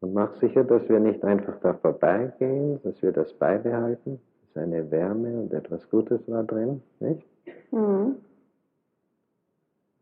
und 0.00 0.12
mach 0.14 0.34
sicher, 0.40 0.64
dass 0.64 0.86
wir 0.88 1.00
nicht 1.00 1.24
einfach 1.24 1.58
da 1.60 1.74
vorbeigehen, 1.74 2.80
dass 2.82 3.00
wir 3.02 3.12
das 3.12 3.32
beibehalten. 3.34 4.18
Es 4.42 4.48
ist 4.50 4.56
eine 4.58 4.90
Wärme 4.90 5.40
und 5.40 5.52
etwas 5.54 5.88
Gutes 5.90 6.20
war 6.28 6.42
drin, 6.44 6.82
nicht? 7.00 7.24
Mhm. 7.70 8.16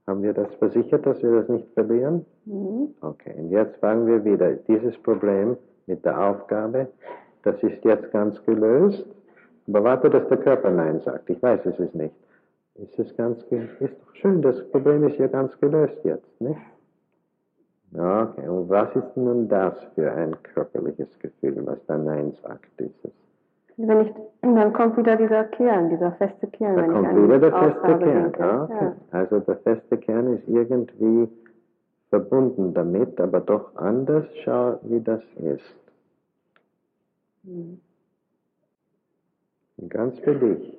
Haben 0.06 0.22
wir 0.22 0.32
das 0.32 0.52
versichert, 0.54 1.06
dass 1.06 1.22
wir 1.22 1.30
das 1.32 1.48
nicht 1.48 1.68
verlieren? 1.74 2.24
Mhm. 2.46 2.94
Okay, 3.02 3.34
und 3.38 3.50
jetzt 3.50 3.76
fragen 3.76 4.06
wir 4.06 4.24
wieder, 4.24 4.54
dieses 4.54 4.96
Problem 4.98 5.56
mit 5.86 6.04
der 6.04 6.20
Aufgabe, 6.20 6.88
das 7.42 7.62
ist 7.62 7.84
jetzt 7.84 8.10
ganz 8.12 8.44
gelöst, 8.44 9.04
aber 9.68 9.84
warte, 9.84 10.10
dass 10.10 10.26
der 10.28 10.38
Körper 10.38 10.70
Nein 10.70 11.00
sagt. 11.00 11.30
Ich 11.30 11.42
weiß, 11.42 11.64
es 11.66 11.78
ist 11.78 11.94
nicht. 11.94 12.14
Ist 12.74 12.98
es 12.98 13.16
ganz, 13.16 13.42
ist 13.42 13.80
doch 13.80 14.14
schön, 14.14 14.42
das 14.42 14.62
Problem 14.70 15.06
ist 15.06 15.18
ja 15.18 15.26
ganz 15.26 15.58
gelöst 15.60 15.98
jetzt, 16.04 16.40
nicht? 16.40 16.60
Okay, 17.92 18.48
und 18.48 18.68
was 18.68 18.94
ist 18.94 19.16
nun 19.16 19.48
das 19.48 19.74
für 19.94 20.10
ein 20.12 20.36
körperliches 20.54 21.18
Gefühl, 21.18 21.60
was 21.66 21.84
da 21.86 21.98
Nein 21.98 22.32
sagt? 22.42 22.68
Dieses? 22.78 23.12
Wenn 23.76 24.02
ich, 24.02 24.12
dann 24.42 24.72
kommt 24.72 24.96
wieder 24.96 25.16
dieser 25.16 25.44
Kern, 25.44 25.88
dieser 25.90 26.12
feste 26.12 26.46
Kern. 26.48 26.76
Da 26.76 26.82
wenn 26.82 26.92
kommt 26.92 27.08
ich 27.10 27.24
wieder 27.24 27.38
der 27.38 27.52
feste 27.52 27.80
Kern. 27.80 28.00
denke. 28.00 28.60
Okay. 28.62 28.84
Ja. 28.84 28.94
Also 29.10 29.40
der 29.40 29.56
feste 29.56 29.96
Kern 29.96 30.34
ist 30.34 30.48
irgendwie 30.48 31.28
verbunden 32.10 32.74
damit, 32.74 33.18
aber 33.20 33.40
doch 33.40 33.74
anders. 33.76 34.26
Schau, 34.44 34.78
wie 34.82 35.00
das 35.00 35.22
ist. 35.36 35.64
Mhm. 37.44 37.80
Ganz 39.88 40.18
für 40.18 40.34
dich. 40.34 40.76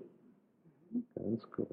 Ganz 1.15 1.41
gut. 1.51 1.67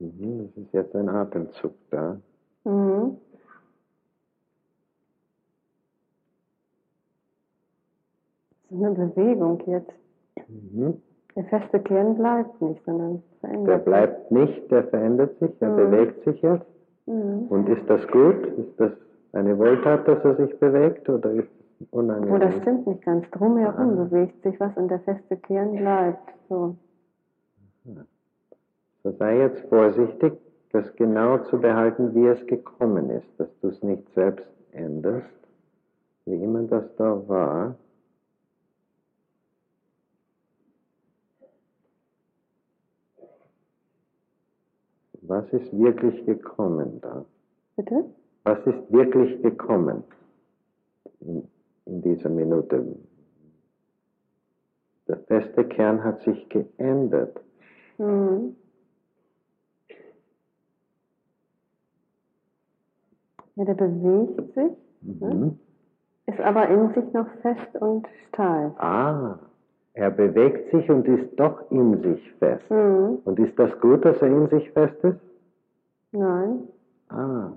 Mhm, 0.00 0.50
das 0.54 0.64
ist 0.64 0.72
jetzt 0.72 0.96
ein 0.96 1.08
Atemzug 1.08 1.74
da. 1.90 2.20
Mhm. 2.64 3.18
Das 8.70 8.78
ist 8.78 8.84
eine 8.84 9.06
Bewegung 9.06 9.62
jetzt. 9.66 10.03
Mhm. 10.48 11.00
Der 11.36 11.44
feste 11.44 11.80
Kern 11.80 12.16
bleibt 12.16 12.60
nicht, 12.62 12.84
sondern 12.84 13.22
Der 13.42 13.48
verändert 13.50 13.76
sich. 13.76 13.84
bleibt 13.84 14.30
nicht, 14.30 14.70
der 14.70 14.84
verändert 14.84 15.38
sich, 15.40 15.50
er 15.60 15.70
Mhm. 15.70 15.76
bewegt 15.76 16.24
sich 16.24 16.42
jetzt. 16.42 16.66
Mhm. 17.06 17.46
Und 17.48 17.68
ist 17.68 17.88
das 17.90 18.06
gut? 18.08 18.46
Ist 18.58 18.78
das 18.80 18.92
eine 19.32 19.58
Wohltat, 19.58 20.06
dass 20.06 20.24
er 20.24 20.36
sich 20.36 20.58
bewegt 20.60 21.08
oder 21.08 21.30
ist 21.32 21.48
es 21.80 21.86
unangenehm? 21.90 22.34
Oh, 22.34 22.38
das 22.38 22.54
stimmt 22.58 22.86
nicht 22.86 23.02
ganz. 23.04 23.28
Drumherum 23.32 23.98
Ah. 23.98 24.04
bewegt 24.04 24.42
sich 24.42 24.58
was 24.60 24.76
und 24.76 24.88
der 24.88 25.00
feste 25.00 25.36
Kern 25.38 25.72
bleibt. 25.76 26.32
So. 26.48 26.76
So 29.02 29.10
sei 29.18 29.38
jetzt 29.40 29.60
vorsichtig, 29.68 30.32
das 30.72 30.94
genau 30.96 31.38
zu 31.38 31.60
behalten, 31.60 32.14
wie 32.14 32.26
es 32.26 32.46
gekommen 32.46 33.10
ist, 33.10 33.28
dass 33.38 33.48
du 33.60 33.68
es 33.68 33.82
nicht 33.82 34.08
selbst 34.14 34.48
änderst, 34.72 35.26
wie 36.26 36.42
immer 36.42 36.62
das 36.62 36.84
da 36.96 37.20
war. 37.28 37.74
Was 45.26 45.50
ist 45.52 45.72
wirklich 45.78 46.24
gekommen 46.26 47.00
da? 47.00 47.24
Bitte? 47.76 48.04
Was 48.44 48.58
ist 48.66 48.92
wirklich 48.92 49.40
gekommen 49.42 50.04
in, 51.20 51.48
in 51.86 52.02
dieser 52.02 52.28
Minute? 52.28 52.96
Der 55.08 55.16
feste 55.18 55.64
Kern 55.64 56.02
hat 56.04 56.20
sich 56.22 56.48
geändert. 56.48 57.40
Mhm. 57.98 58.56
Ja, 63.56 63.64
der 63.64 63.74
bewegt 63.74 64.54
sich, 64.54 64.72
Mhm. 65.02 65.58
ist 66.26 66.40
aber 66.40 66.68
in 66.68 66.92
sich 66.94 67.12
noch 67.12 67.28
fest 67.42 67.76
und 67.80 68.06
steif. 68.28 68.72
Ah, 68.78 69.38
er 69.94 70.10
bewegt 70.10 70.70
sich 70.72 70.90
und 70.90 71.06
ist 71.06 71.38
doch 71.38 71.70
in 71.70 72.02
sich 72.02 72.32
fest. 72.34 72.68
Mhm. 72.70 73.18
Und 73.24 73.38
ist 73.38 73.56
das 73.58 73.70
gut, 73.80 74.04
dass 74.04 74.20
er 74.20 74.28
in 74.28 74.48
sich 74.48 74.70
fest 74.72 74.96
ist? 75.02 75.20
Nein. 76.12 76.68
Ah. 77.08 77.52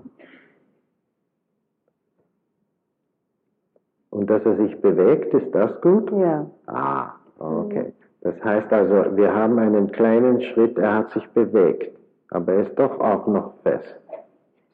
Und 4.10 4.30
dass 4.30 4.44
er 4.44 4.56
sich 4.56 4.80
bewegt, 4.80 5.34
ist 5.34 5.52
das 5.52 5.80
gut? 5.80 6.10
Ja. 6.12 6.48
Ah, 6.66 7.12
okay. 7.38 7.92
Das 8.20 8.34
heißt 8.42 8.72
also, 8.72 9.16
wir 9.16 9.32
haben 9.32 9.58
einen 9.58 9.92
kleinen 9.92 10.40
Schritt, 10.42 10.78
er 10.78 10.94
hat 10.94 11.10
sich 11.10 11.28
bewegt, 11.30 11.96
aber 12.30 12.52
er 12.52 12.66
ist 12.68 12.78
doch 12.78 12.98
auch 13.00 13.26
noch 13.26 13.54
fest. 13.62 13.96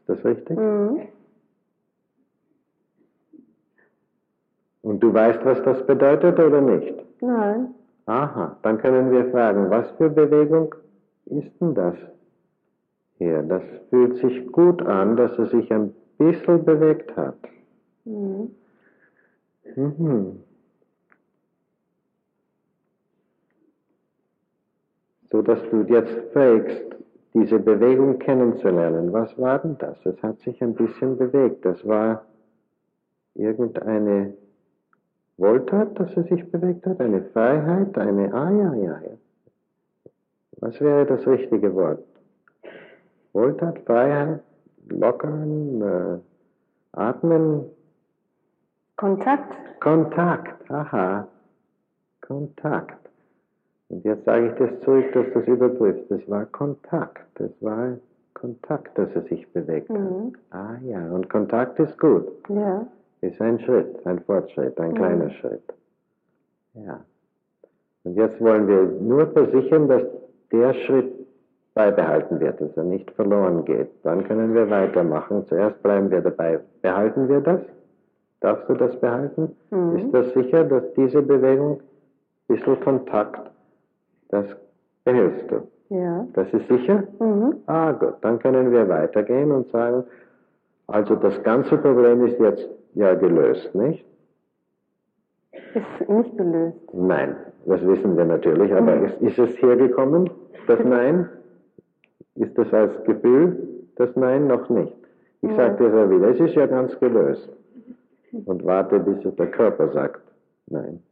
Ist 0.00 0.08
das 0.08 0.24
richtig? 0.24 0.58
Mhm. 0.58 1.00
Und 4.85 5.01
du 5.01 5.15
weißt, 5.15 5.43
was 5.47 5.62
das 5.62 5.86
bedeutet 5.86 6.39
oder 6.39 6.61
nicht? 6.61 6.94
Nein. 7.23 7.74
Aha, 8.05 8.59
dann 8.62 8.77
können 8.77 9.11
wir 9.11 9.31
fragen, 9.31 9.70
was 9.70 9.90
für 9.93 10.11
Bewegung 10.11 10.74
ist 11.24 11.59
denn 11.59 11.74
das 11.74 11.97
hier? 13.16 13.43
Das 13.44 13.62
fühlt 13.89 14.19
sich 14.19 14.47
gut 14.52 14.82
an, 14.82 15.16
dass 15.16 15.39
er 15.39 15.47
sich 15.47 15.73
ein 15.73 15.94
bisschen 16.19 16.66
bewegt 16.66 17.16
hat. 17.16 17.39
Mhm. 18.05 18.51
Mhm. 19.74 20.40
So 25.31 25.40
dass 25.40 25.61
du 25.70 25.81
jetzt 25.89 26.15
fähigst, 26.35 26.94
diese 27.32 27.59
Bewegung 27.59 28.19
kennenzulernen. 28.19 29.15
Was 29.15 29.36
war 29.39 29.61
denn 29.61 29.78
das? 29.78 29.97
Es 30.05 30.23
hat 30.23 30.40
sich 30.40 30.62
ein 30.62 30.74
bisschen 30.74 31.16
bewegt. 31.16 31.65
Das 31.65 31.89
war 31.89 32.27
irgendeine 33.35 34.35
Wohltat, 35.36 35.98
dass 35.98 36.16
er 36.16 36.24
sich 36.24 36.51
bewegt 36.51 36.86
hat? 36.86 37.01
Eine 37.01 37.23
Freiheit? 37.23 37.97
Eine, 37.98 38.32
ah 38.32 38.51
ja, 38.51 38.74
ja, 38.74 39.01
ja. 39.01 39.16
Was 40.59 40.81
wäre 40.81 41.06
das 41.06 41.27
richtige 41.27 41.74
Wort? 41.74 42.05
Wohltat, 43.32 43.81
Freiheit, 43.81 44.40
lockern, 44.89 45.82
äh, 45.82 46.19
atmen, 46.93 47.65
Kontakt. 48.97 49.81
Kontakt, 49.81 50.70
aha. 50.70 51.27
Kontakt. 52.20 53.11
Und 53.89 54.05
jetzt 54.05 54.24
sage 54.24 54.48
ich 54.48 54.55
das 54.55 54.81
zurück, 54.81 55.12
dass 55.12 55.27
du 55.32 55.40
es 55.40 55.48
überprüfst. 55.48 56.11
Das 56.11 56.28
war 56.28 56.47
Kontakt. 56.47 57.27
Das 57.35 57.51
war 57.61 57.98
Kontakt, 58.35 58.97
dass 58.97 59.15
er 59.15 59.23
sich 59.23 59.52
bewegt 59.52 59.90
hat. 59.90 59.98
Mhm. 59.98 60.32
Ah 60.51 60.77
ja, 60.85 61.11
und 61.11 61.28
Kontakt 61.28 61.78
ist 61.81 61.98
gut. 61.98 62.28
Ja. 62.48 62.86
Ist 63.24 63.40
ein 63.40 63.59
Schritt, 63.60 64.06
ein 64.06 64.20
Fortschritt, 64.20 64.78
ein 64.78 64.90
Mhm. 64.90 64.94
kleiner 64.96 65.30
Schritt. 65.30 65.62
Ja. 66.74 67.01
Und 68.05 68.16
jetzt 68.16 68.38
wollen 68.40 68.68
wir 68.68 68.82
nur 69.01 69.26
versichern, 69.28 69.88
dass 69.88 70.02
der 70.52 70.74
Schritt 70.74 71.10
beibehalten 71.74 72.38
wird, 72.40 72.60
dass 72.60 72.76
er 72.76 72.84
nicht 72.84 73.10
verloren 73.12 73.64
geht. 73.64 73.88
Dann 74.02 74.24
können 74.24 74.55
wir 74.55 74.68
weitermachen. 74.70 75.44
Zuerst 75.48 75.82
bleiben 75.82 76.10
wir 76.10 76.20
dabei. 76.20 76.60
Behalten 76.82 77.28
wir 77.28 77.40
das? 77.40 77.60
Darfst 78.40 78.68
du 78.68 78.74
das 78.74 78.94
behalten? 79.01 79.56
Mhm. 79.70 79.96
Ist 79.98 80.12
das 80.14 80.32
sicher, 80.34 80.64
dass 80.64 80.84
diese 80.94 81.22
Bewegung, 81.22 81.80
bisschen 82.46 82.78
Kontakt, 82.80 83.51
das 84.28 84.44
behältst 85.05 85.51
du? 85.51 85.62
Ja. 85.94 86.26
Das 86.34 86.52
ist 86.52 86.68
sicher? 86.68 87.05
Mhm. 87.18 87.55
Ah, 87.66 87.92
gut. 87.92 88.14
Dann 88.20 88.38
können 88.38 88.70
wir 88.70 88.86
weitergehen 88.88 89.51
und 89.51 89.70
sagen, 89.70 90.05
Also 90.86 91.14
das 91.14 91.42
ganze 91.42 91.78
Problem 91.78 92.26
ist 92.26 92.38
jetzt 92.38 92.68
ja 92.94 93.14
gelöst, 93.14 93.74
nicht? 93.74 94.04
Ist 95.52 96.08
nicht 96.08 96.36
gelöst. 96.36 96.76
Nein, 96.92 97.36
das 97.66 97.84
wissen 97.86 98.16
wir 98.16 98.24
natürlich, 98.24 98.72
aber 98.74 98.96
ist, 99.02 99.20
ist 99.22 99.38
es 99.38 99.60
hergekommen, 99.62 100.30
das 100.66 100.78
Nein? 100.84 101.28
Ist 102.36 102.56
das 102.58 102.72
als 102.72 103.04
Gefühl, 103.04 103.68
das 103.96 104.14
Nein 104.16 104.46
noch 104.48 104.68
nicht? 104.68 104.92
Ich 105.42 105.50
Ja. 105.50 105.56
sage 105.56 105.76
dir 105.88 105.96
ja 105.96 106.10
wieder, 106.10 106.28
es 106.30 106.40
ist 106.40 106.54
ja 106.54 106.66
ganz 106.66 106.98
gelöst. 106.98 107.48
Und 108.46 108.64
warte, 108.64 108.98
bis 108.98 109.24
es 109.24 109.34
der 109.36 109.50
Körper 109.50 109.88
sagt 109.92 110.20
Nein. 110.66 111.02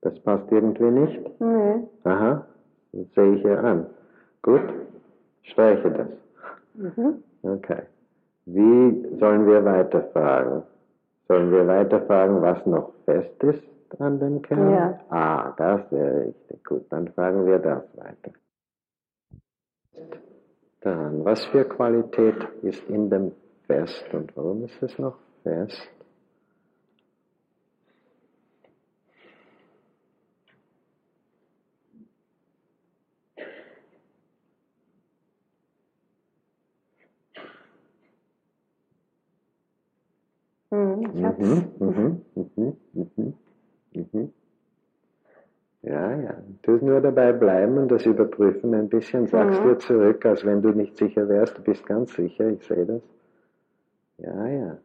Das 0.00 0.18
passt 0.20 0.50
irgendwie 0.52 0.90
nicht? 0.90 1.40
Nee. 1.40 1.82
Aha, 2.04 2.46
das 2.92 3.06
sehe 3.14 3.34
ich 3.34 3.42
ja 3.42 3.60
an. 3.60 3.86
Gut, 4.42 4.62
streiche 5.42 5.90
das. 5.90 6.08
Mhm. 6.74 7.22
Okay. 7.42 7.82
Wie 8.46 9.18
sollen 9.18 9.46
wir 9.46 9.64
weiterfragen? 9.64 10.62
Sollen 11.26 11.50
wir 11.50 11.66
weiterfragen, 11.66 12.40
was 12.40 12.64
noch 12.66 12.92
fest 13.04 13.42
ist 13.42 14.00
an 14.00 14.18
dem 14.18 14.40
Kern? 14.42 14.72
Ja. 14.72 15.00
Ah, 15.10 15.54
das 15.56 15.90
wäre 15.92 16.26
richtig. 16.26 16.64
Gut, 16.64 16.86
dann 16.90 17.08
fragen 17.08 17.46
wir 17.46 17.58
das 17.58 17.84
weiter. 17.96 18.32
Dann, 20.80 21.24
was 21.24 21.44
für 21.46 21.64
Qualität 21.64 22.36
ist 22.62 22.88
in 22.88 23.10
dem 23.10 23.32
fest 23.66 24.06
und 24.12 24.34
warum 24.36 24.64
ist 24.64 24.82
es 24.82 24.98
noch 24.98 25.18
fest? 25.42 25.90
Mhm. 41.18 41.24
Ich 41.24 41.24
hab's. 41.24 41.38
Mhm, 41.78 42.22
mhm, 42.34 42.76
mhm, 42.94 43.06
mhm, 43.16 43.34
mhm. 44.12 44.32
Ja, 45.82 46.12
ja. 46.20 46.34
Du 46.62 46.72
nur 46.84 47.00
dabei 47.00 47.32
bleiben 47.32 47.78
und 47.78 47.88
das 47.90 48.04
überprüfen 48.04 48.74
ein 48.74 48.88
bisschen. 48.88 49.26
Sagst 49.26 49.60
Mhm. 49.62 49.68
dir 49.68 49.78
zurück, 49.78 50.26
als 50.26 50.44
wenn 50.44 50.60
du 50.62 50.70
nicht 50.70 50.96
sicher 50.96 51.28
wärst. 51.28 51.58
Du 51.58 51.62
bist 51.62 51.86
ganz 51.86 52.14
sicher, 52.14 52.48
ich 52.48 52.64
sehe 52.66 52.84
das. 52.84 53.02
Ja, 54.18 54.46
ja. 54.46 54.78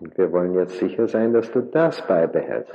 Und 0.00 0.18
wir 0.18 0.32
wollen 0.32 0.54
jetzt 0.54 0.78
sicher 0.78 1.06
sein, 1.06 1.32
dass 1.32 1.50
du 1.52 1.60
das 1.60 2.04
beibehältst. 2.06 2.74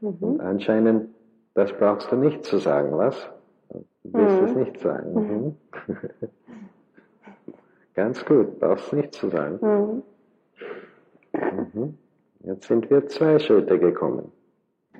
Und 0.00 0.22
Mhm. 0.22 0.40
anscheinend, 0.40 1.10
das 1.60 1.72
brauchst 1.74 2.10
du 2.10 2.16
nicht 2.16 2.44
zu 2.44 2.58
sagen, 2.58 2.92
was? 2.96 3.28
Du 3.72 3.84
willst 4.14 4.40
Mhm. 4.40 4.44
es 4.46 4.54
nicht 4.56 4.80
sagen. 4.80 5.14
Mhm. 5.14 5.56
Ganz 7.94 8.24
gut, 8.24 8.58
brauchst 8.60 8.92
nicht 8.92 9.14
zu 9.14 9.28
sagen. 9.28 9.58
Mhm. 9.60 10.02
Mhm. 11.74 11.94
Jetzt 12.44 12.66
sind 12.68 12.88
wir 12.90 13.06
zwei 13.06 13.38
Schritte 13.38 13.78
gekommen. 13.78 14.32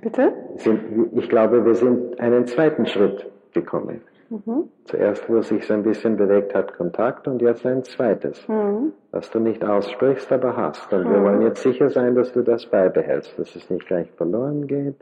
Bitte? 0.02 0.32
Sind, 0.56 1.12
ich 1.16 1.28
glaube, 1.28 1.64
wir 1.64 1.74
sind 1.74 2.20
einen 2.20 2.46
zweiten 2.46 2.86
Schritt 2.86 3.26
gekommen. 3.52 4.02
Mhm. 4.28 4.68
Zuerst, 4.84 5.28
wo 5.28 5.38
es 5.38 5.48
sich 5.48 5.66
so 5.66 5.74
ein 5.74 5.82
bisschen 5.82 6.16
bewegt 6.16 6.54
hat, 6.54 6.74
Kontakt 6.76 7.26
und 7.26 7.42
jetzt 7.42 7.66
ein 7.66 7.82
zweites, 7.84 8.46
Mhm. 8.48 8.92
was 9.10 9.30
du 9.30 9.40
nicht 9.40 9.64
aussprichst, 9.64 10.30
aber 10.30 10.56
hast. 10.56 10.92
Und 10.92 11.04
wir 11.10 11.18
Mhm. 11.18 11.24
wollen 11.24 11.42
jetzt 11.42 11.62
sicher 11.62 11.90
sein, 11.90 12.14
dass 12.14 12.32
du 12.32 12.42
das 12.42 12.66
beibehältst, 12.66 13.38
dass 13.38 13.56
es 13.56 13.68
nicht 13.70 13.86
gleich 13.86 14.10
verloren 14.12 14.66
geht. 14.66 14.96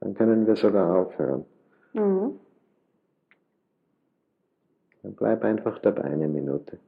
Dann 0.00 0.14
können 0.14 0.46
wir 0.46 0.56
sogar 0.56 0.96
aufhören. 0.96 1.44
Mhm. 1.92 2.40
Dann 5.02 5.14
bleib 5.14 5.44
einfach 5.44 5.78
dabei 5.78 6.04
eine 6.04 6.28
Minute. 6.28 6.78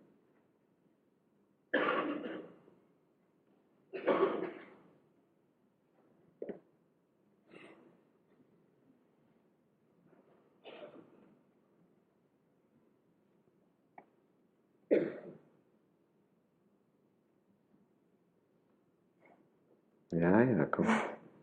Ja, 20.10 20.42
ja, 20.42 20.66
komm. 20.66 20.86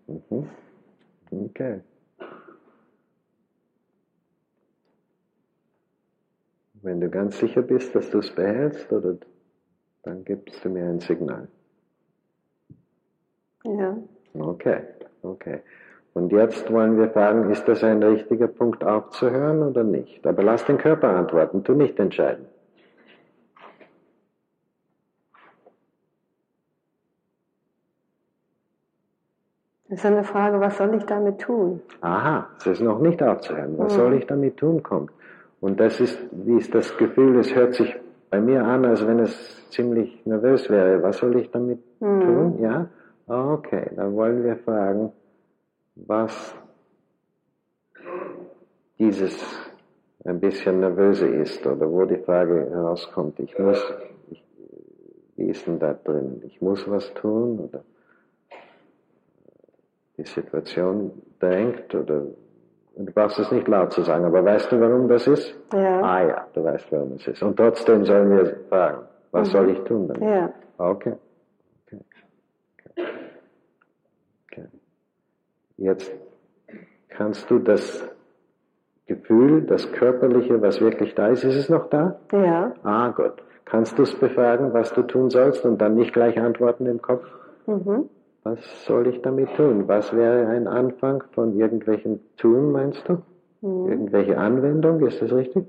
Mhm. 0.08 0.50
Okay. 1.32 1.82
Wenn 6.82 7.02
du 7.02 7.10
ganz 7.30 7.39
sicher 7.39 7.61
bist, 7.61 7.93
dass 7.93 8.10
du 8.10 8.19
es 8.19 8.31
behältst, 8.31 8.91
oder, 8.91 9.15
dann 10.01 10.26
gibst 10.26 10.65
du 10.65 10.69
mir 10.69 10.84
ein 10.85 10.99
Signal. 10.99 11.47
Ja. 13.64 13.97
Okay, 14.34 14.80
okay. 15.22 15.60
Und 16.15 16.31
jetzt 16.31 16.72
wollen 16.73 16.97
wir 16.97 17.10
fragen, 17.10 17.51
ist 17.51 17.68
das 17.68 17.84
ein 17.84 18.01
richtiger 18.01 18.47
Punkt 18.47 18.84
aufzuhören 18.84 19.61
oder 19.61 19.84
nicht? 19.84 20.26
Aber 20.26 20.41
lass 20.41 20.65
den 20.65 20.80
Körper 20.80 21.10
antworten, 21.10 21.64
tu 21.64 21.73
nicht 21.73 21.99
entscheiden. 21.99 22.45
Das 29.88 29.99
ist 29.99 30.06
eine 30.06 30.23
Frage, 30.23 30.60
was 30.60 30.77
soll 30.77 30.95
ich 30.95 31.03
damit 31.06 31.41
tun? 31.41 31.81
Aha, 32.01 32.47
es 32.57 32.65
ist 32.65 32.81
noch 32.81 32.99
nicht 32.99 33.22
aufzuhören. 33.22 33.77
Was 33.77 33.93
Mhm. 33.93 33.97
soll 33.97 34.14
ich 34.15 34.26
damit 34.26 34.57
tun, 34.57 34.81
kommt. 34.81 35.11
Und 35.61 35.80
das 35.80 35.99
ist, 35.99 36.18
wie 36.31 36.57
ist 36.57 36.73
das 36.73 36.95
Gefühl, 36.98 37.40
es 37.40 37.53
hört 37.53 37.73
sich 37.73 37.94
bei 38.30 38.40
mir 38.40 38.64
an, 38.64 38.86
als 38.86 39.06
wenn 39.06 39.19
es 39.19 39.69
ziemlich 39.72 40.26
nervös 40.26 40.69
wäre. 40.69 41.02
Was 41.03 41.18
soll 41.18 41.38
ich 41.40 41.49
damit 41.52 41.80
Mhm. 41.99 42.22
tun? 42.22 42.60
Ja? 42.61 42.88
Okay, 43.27 43.91
dann 43.95 44.15
wollen 44.15 44.44
wir 44.44 44.56
fragen, 44.57 45.11
was 45.95 46.56
dieses 48.98 49.38
ein 50.26 50.40
bisschen 50.40 50.80
nervöse 50.80 51.27
ist 51.27 51.65
oder 51.65 51.90
wo 51.90 52.06
die 52.06 52.18
Frage 52.18 52.69
herauskommt. 52.69 53.40
Ich 53.40 53.57
muss, 53.57 53.81
ich, 54.31 54.44
wie 55.36 55.49
ist 55.49 55.65
denn 55.68 55.80
da 55.80 55.94
drin? 55.94 56.41
Ich 56.45 56.61
muss 56.61 56.90
was 56.90 57.14
tun 57.14 57.60
oder 57.60 57.84
die 60.18 60.23
Situation 60.23 61.11
drängt 61.40 61.94
oder 61.95 62.23
du 63.05 63.13
brauchst 63.13 63.39
es 63.39 63.51
nicht 63.51 63.67
laut 63.67 63.91
zu 63.93 64.01
sagen, 64.03 64.26
aber 64.26 64.43
weißt 64.43 64.71
du, 64.71 64.80
warum 64.81 65.07
das 65.07 65.27
ist? 65.27 65.55
Ja. 65.73 66.01
Ah 66.01 66.23
ja, 66.23 66.47
du 66.53 66.63
weißt, 66.63 66.91
warum 66.91 67.13
es 67.13 67.27
ist. 67.27 67.41
Und 67.43 67.55
trotzdem 67.57 68.05
sollen 68.05 68.30
wir 68.31 68.57
fragen, 68.69 69.03
was 69.31 69.47
Mhm. 69.49 69.51
soll 69.51 69.69
ich 69.71 69.80
tun 69.84 70.07
damit? 70.07 70.23
Ja. 70.23 70.53
Okay. 70.77 71.13
okay. 71.88 71.99
okay. 72.91 73.07
okay. 74.51 74.65
Jetzt 75.77 76.11
kannst 77.09 77.49
du 77.49 77.59
das 77.59 78.07
Gefühl, 79.07 79.63
das 79.63 79.91
Körperliche, 79.91 80.61
was 80.61 80.81
wirklich 80.81 81.15
da 81.15 81.27
ist, 81.27 81.43
ist 81.43 81.55
es 81.55 81.69
noch 81.69 81.89
da? 81.89 82.19
Ja. 82.31 82.73
Ah, 82.84 83.09
gut. 83.09 83.34
Kannst 83.65 83.97
du 83.97 84.03
es 84.03 84.15
befragen, 84.15 84.73
was 84.73 84.91
du 84.93 85.03
tun 85.03 85.30
sollst 85.30 85.63
und 85.65 85.80
dann 85.80 85.95
nicht 85.95 86.13
gleich 86.13 86.39
antworten 86.39 86.85
im 86.85 87.01
Kopf? 87.01 87.23
Mhm. 87.65 88.09
Was 88.44 88.86
soll 88.86 89.07
ich 89.07 89.22
damit 89.22 89.53
tun? 89.56 89.88
Was 89.88 90.14
wäre 90.16 90.48
ein 90.48 90.68
Anfang 90.68 91.24
von 91.34 91.57
irgendwelchen 91.57 92.20
Tun, 92.38 92.72
meinst 92.72 93.07
du? 93.07 93.22
Mhm. 93.61 93.90
Irgendwelche 93.90 94.38
Anwendung, 94.38 95.06
ist 95.06 95.22
das 95.22 95.32
richtig? 95.34 95.66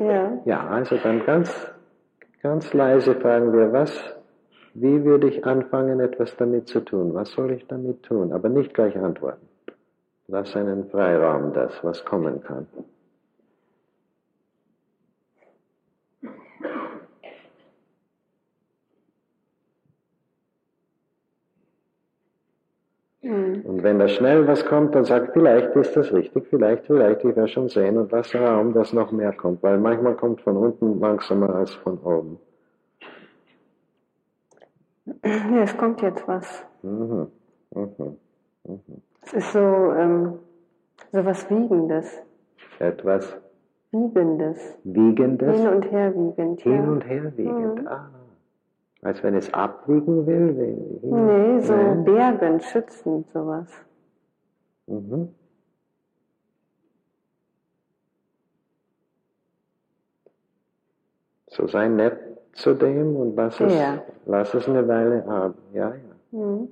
Ja. 0.00 0.38
Ja, 0.44 0.66
also 0.66 0.96
dann 0.96 1.24
ganz, 1.24 1.70
ganz 2.42 2.72
leise 2.72 3.14
fragen 3.14 3.52
wir, 3.52 3.72
was, 3.72 3.92
wie 4.74 5.04
würde 5.04 5.28
ich 5.28 5.44
anfangen, 5.44 6.00
etwas 6.00 6.36
damit 6.36 6.68
zu 6.68 6.80
tun? 6.80 7.14
Was 7.14 7.30
soll 7.30 7.52
ich 7.52 7.66
damit 7.68 8.02
tun? 8.02 8.32
Aber 8.32 8.48
nicht 8.48 8.74
gleich 8.74 8.96
antworten. 8.96 9.46
Lass 10.26 10.54
einen 10.56 10.88
Freiraum, 10.90 11.52
das, 11.52 11.72
was 11.82 12.04
kommen 12.04 12.42
kann. 12.42 12.66
Mhm. 23.22 23.62
Und 23.80 23.84
wenn 23.84 23.98
da 23.98 24.08
schnell 24.08 24.46
was 24.46 24.66
kommt, 24.66 24.94
dann 24.94 25.06
sag, 25.06 25.32
vielleicht 25.32 25.74
ist 25.74 25.96
das 25.96 26.12
richtig, 26.12 26.46
vielleicht, 26.50 26.84
vielleicht, 26.84 27.24
ich 27.24 27.34
werde 27.34 27.48
schon 27.48 27.70
sehen 27.70 27.96
und 27.96 28.12
lass 28.12 28.34
Raum, 28.34 28.74
dass 28.74 28.92
noch 28.92 29.10
mehr 29.10 29.32
kommt, 29.32 29.62
weil 29.62 29.78
manchmal 29.78 30.16
kommt 30.16 30.42
von 30.42 30.58
unten 30.58 31.00
langsamer 31.00 31.54
als 31.54 31.72
von 31.76 31.96
oben. 32.00 32.38
Ja, 35.24 35.62
es 35.62 35.74
kommt 35.78 36.02
jetzt 36.02 36.28
was. 36.28 36.62
Mhm. 36.82 37.28
Mhm. 37.74 38.18
Mhm. 38.64 38.80
Es 39.22 39.32
ist 39.32 39.52
so, 39.54 39.58
ähm, 39.58 40.34
so 41.10 41.24
was 41.24 41.48
Wiegendes. 41.48 42.22
Etwas 42.80 43.34
Wiegendes. 43.92 44.78
Wiegendes? 44.84 45.58
Hin 45.58 45.68
und 45.68 45.90
her 45.90 46.14
wiegend. 46.14 46.60
Hin 46.60 46.84
ja. 46.84 46.90
und 46.90 47.08
her 47.08 47.32
wiegend. 47.34 47.80
Mhm. 47.80 47.88
Ah. 47.88 48.10
Als 49.02 49.22
wenn 49.22 49.34
es 49.34 49.52
abwiegen 49.54 50.26
will? 50.26 50.56
Wie, 50.58 51.02
wie, 51.02 51.12
Nee, 51.12 51.60
so 51.60 51.74
Nee. 51.74 52.04
bergen, 52.04 52.60
schützen, 52.60 53.24
sowas. 53.32 53.68
Mhm. 54.86 55.34
So 61.48 61.66
sei 61.66 61.88
nett 61.88 62.18
zu 62.52 62.74
dem 62.74 63.16
und 63.16 63.36
lass 63.36 63.60
es, 63.60 63.72
Ja. 63.72 64.02
lass 64.26 64.54
es 64.54 64.68
eine 64.68 64.86
Weile 64.86 65.24
haben. 65.26 65.54
Ja, 65.72 65.94
ja. 65.94 66.38
Mhm. 66.38 66.68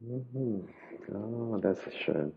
Mhm. 0.00 0.68
Oh, 1.12 1.56
das 1.58 1.84
ist 1.86 1.96
schön. 1.96 2.32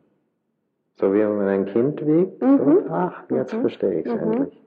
So 0.96 1.14
wie 1.14 1.20
wenn 1.20 1.38
man 1.38 1.48
ein 1.48 1.66
Kind 1.66 2.06
wiegt. 2.06 2.42
Mhm. 2.42 2.58
So, 2.58 2.84
ach, 2.90 3.24
jetzt 3.30 3.54
Mhm. 3.54 3.62
verstehe 3.62 4.00
ich 4.00 4.06
es 4.06 4.14
Mhm. 4.16 4.22
endlich. 4.22 4.64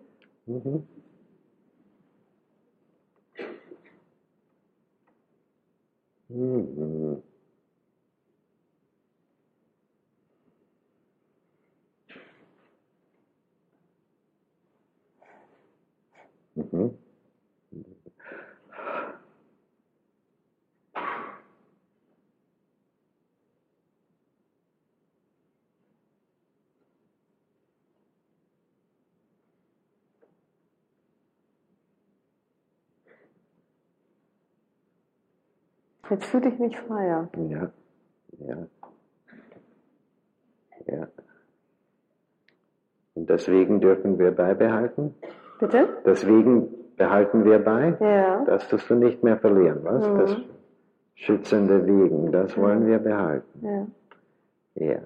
Mhm. 6.37 7.23
Mhm. 16.57 17.06
Jetzt 36.11 36.24
fühle 36.27 36.49
ich 36.49 36.59
mich 36.59 36.78
freier. 36.81 37.28
Ja, 37.37 37.70
ja, 38.39 38.66
ja. 40.87 41.09
Und 43.15 43.31
deswegen 43.31 43.81
dürfen 43.81 44.19
wir 44.19 44.31
beibehalten. 44.31 45.15
Bitte? 45.59 45.89
Deswegen 46.05 46.69
behalten 46.97 47.45
wir 47.45 47.59
bei. 47.59 47.97
Ja. 48.01 48.45
Das 48.45 48.69
tust 48.69 48.89
du 48.91 48.95
nicht 48.95 49.23
mehr 49.23 49.39
verlieren, 49.39 49.83
was? 49.83 50.07
Mhm. 50.07 50.19
Das 50.19 50.37
schützende 51.15 51.87
Wiegen, 51.87 52.31
das 52.31 52.57
wollen 52.57 52.87
wir 52.87 52.99
behalten. 52.99 53.66
Ja. 53.66 53.87
Ja. 54.74 55.03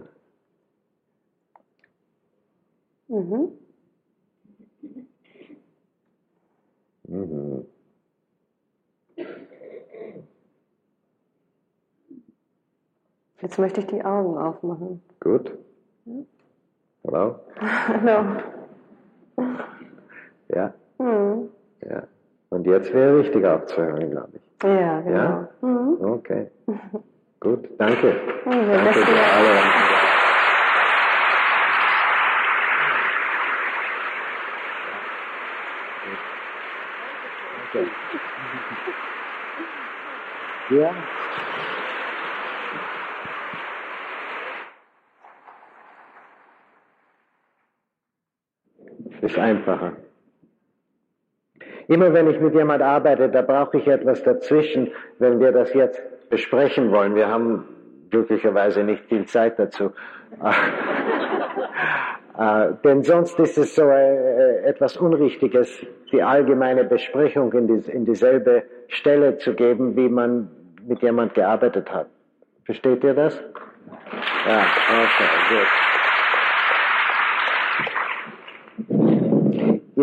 Mhm. 3.08 3.52
Mhm. 7.08 7.66
Jetzt 13.42 13.58
möchte 13.58 13.80
ich 13.80 13.86
die 13.86 14.04
Augen 14.04 14.36
aufmachen. 14.36 15.02
Gut. 15.20 15.56
Hallo? 17.06 17.36
Hallo. 17.60 18.40
Ja, 20.48 20.74
Mhm. 20.98 21.48
ja. 21.88 22.02
Und 22.50 22.66
jetzt 22.66 22.92
wäre 22.92 23.18
richtig 23.18 23.46
aufzuhören, 23.46 24.10
glaube 24.10 24.32
ich. 24.34 24.62
Ja, 24.62 25.00
genau. 25.00 25.14
Ja? 25.16 25.48
Mhm. 25.62 26.04
Okay. 26.04 26.50
Gut, 27.40 27.68
danke. 27.78 28.08
Mhm, 28.44 28.72
Danke 28.72 28.92
für 29.00 29.12
wäre- 29.12 29.32
alle. 29.32 29.60
Okay. 37.64 37.90
Ja. 40.68 40.94
Ist 49.30 49.38
einfacher. 49.38 49.92
Immer 51.86 52.12
wenn 52.12 52.28
ich 52.30 52.40
mit 52.40 52.52
jemand 52.54 52.82
arbeite, 52.82 53.28
da 53.28 53.42
brauche 53.42 53.78
ich 53.78 53.86
etwas 53.86 54.22
dazwischen, 54.24 54.90
wenn 55.20 55.38
wir 55.38 55.52
das 55.52 55.72
jetzt 55.72 56.02
besprechen 56.30 56.90
wollen. 56.90 57.14
Wir 57.14 57.28
haben 57.28 57.64
glücklicherweise 58.10 58.82
nicht 58.82 59.04
viel 59.04 59.26
Zeit 59.26 59.58
dazu. 59.58 59.92
Äh, 62.38 62.72
denn 62.84 63.02
sonst 63.02 63.38
ist 63.38 63.58
es 63.58 63.74
so 63.74 63.82
äh, 63.82 64.62
etwas 64.62 64.96
Unrichtiges, 64.96 65.84
die 66.10 66.22
allgemeine 66.22 66.84
Besprechung 66.84 67.52
in, 67.52 67.66
die, 67.66 67.90
in 67.90 68.06
dieselbe 68.06 68.62
Stelle 68.88 69.36
zu 69.36 69.52
geben, 69.52 69.94
wie 69.94 70.08
man 70.08 70.48
mit 70.86 71.02
jemand 71.02 71.34
gearbeitet 71.34 71.92
hat. 71.92 72.06
Versteht 72.64 73.04
ihr 73.04 73.12
das? 73.12 73.38
Ja, 74.46 74.64
okay, 74.88 75.28
gut. 75.50 75.89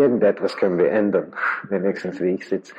Irgendetwas 0.00 0.56
können 0.56 0.78
wir 0.78 0.90
ändern, 0.90 1.32
wenigstens 1.68 2.20
wie 2.20 2.34
ich 2.34 2.48
sitze. 2.48 2.74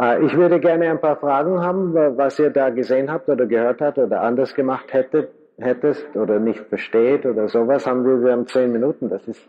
Äh, 0.00 0.24
ich 0.24 0.36
würde 0.36 0.60
gerne 0.60 0.90
ein 0.90 1.00
paar 1.00 1.16
Fragen 1.16 1.60
haben, 1.60 1.94
wa- 1.94 2.12
was 2.16 2.38
ihr 2.38 2.50
da 2.50 2.70
gesehen 2.70 3.10
habt 3.12 3.28
oder 3.28 3.46
gehört 3.46 3.80
habt 3.80 3.98
oder 3.98 4.20
anders 4.22 4.54
gemacht 4.54 4.92
hättet, 4.92 5.30
hättest 5.58 6.14
oder 6.16 6.38
nicht 6.38 6.60
versteht 6.68 7.26
oder 7.26 7.48
sowas. 7.48 7.86
Haben 7.86 8.04
wir, 8.04 8.22
wir 8.24 8.32
haben 8.32 8.46
zehn 8.46 8.72
Minuten, 8.72 9.08
das 9.08 9.26
ist 9.28 9.46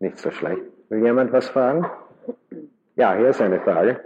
nicht 0.00 0.18
so 0.18 0.30
schlecht. 0.30 0.62
Will 0.88 1.02
jemand 1.04 1.32
was 1.32 1.48
fragen? 1.48 1.86
Ja, 2.96 3.14
hier 3.14 3.28
ist 3.28 3.40
eine 3.42 3.60
Frage. 3.60 4.00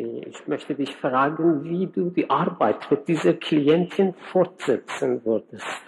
Ich 0.00 0.46
möchte 0.48 0.74
dich 0.74 0.96
fragen, 0.96 1.62
wie 1.64 1.86
du 1.86 2.08
die 2.10 2.28
Arbeit 2.30 2.90
mit 2.90 3.06
dieser 3.06 3.34
Klientin 3.34 4.14
fortsetzen 4.32 5.22
würdest. 5.24 5.82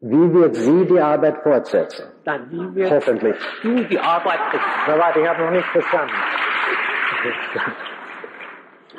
Wie 0.00 0.32
wird 0.32 0.54
sie 0.54 0.84
die 0.86 1.00
Arbeit 1.00 1.38
fortsetzen? 1.42 2.06
Dann, 2.24 2.50
wie 2.50 2.74
wird 2.74 2.90
Hoffentlich. 2.90 3.36
du 3.62 3.84
die 3.84 3.98
Arbeit 3.98 4.38
Na 4.86 4.98
warte, 4.98 5.20
ich 5.20 5.28
habe 5.28 5.42
noch 5.44 5.50
nicht 5.52 5.66
verstanden. 5.66 6.14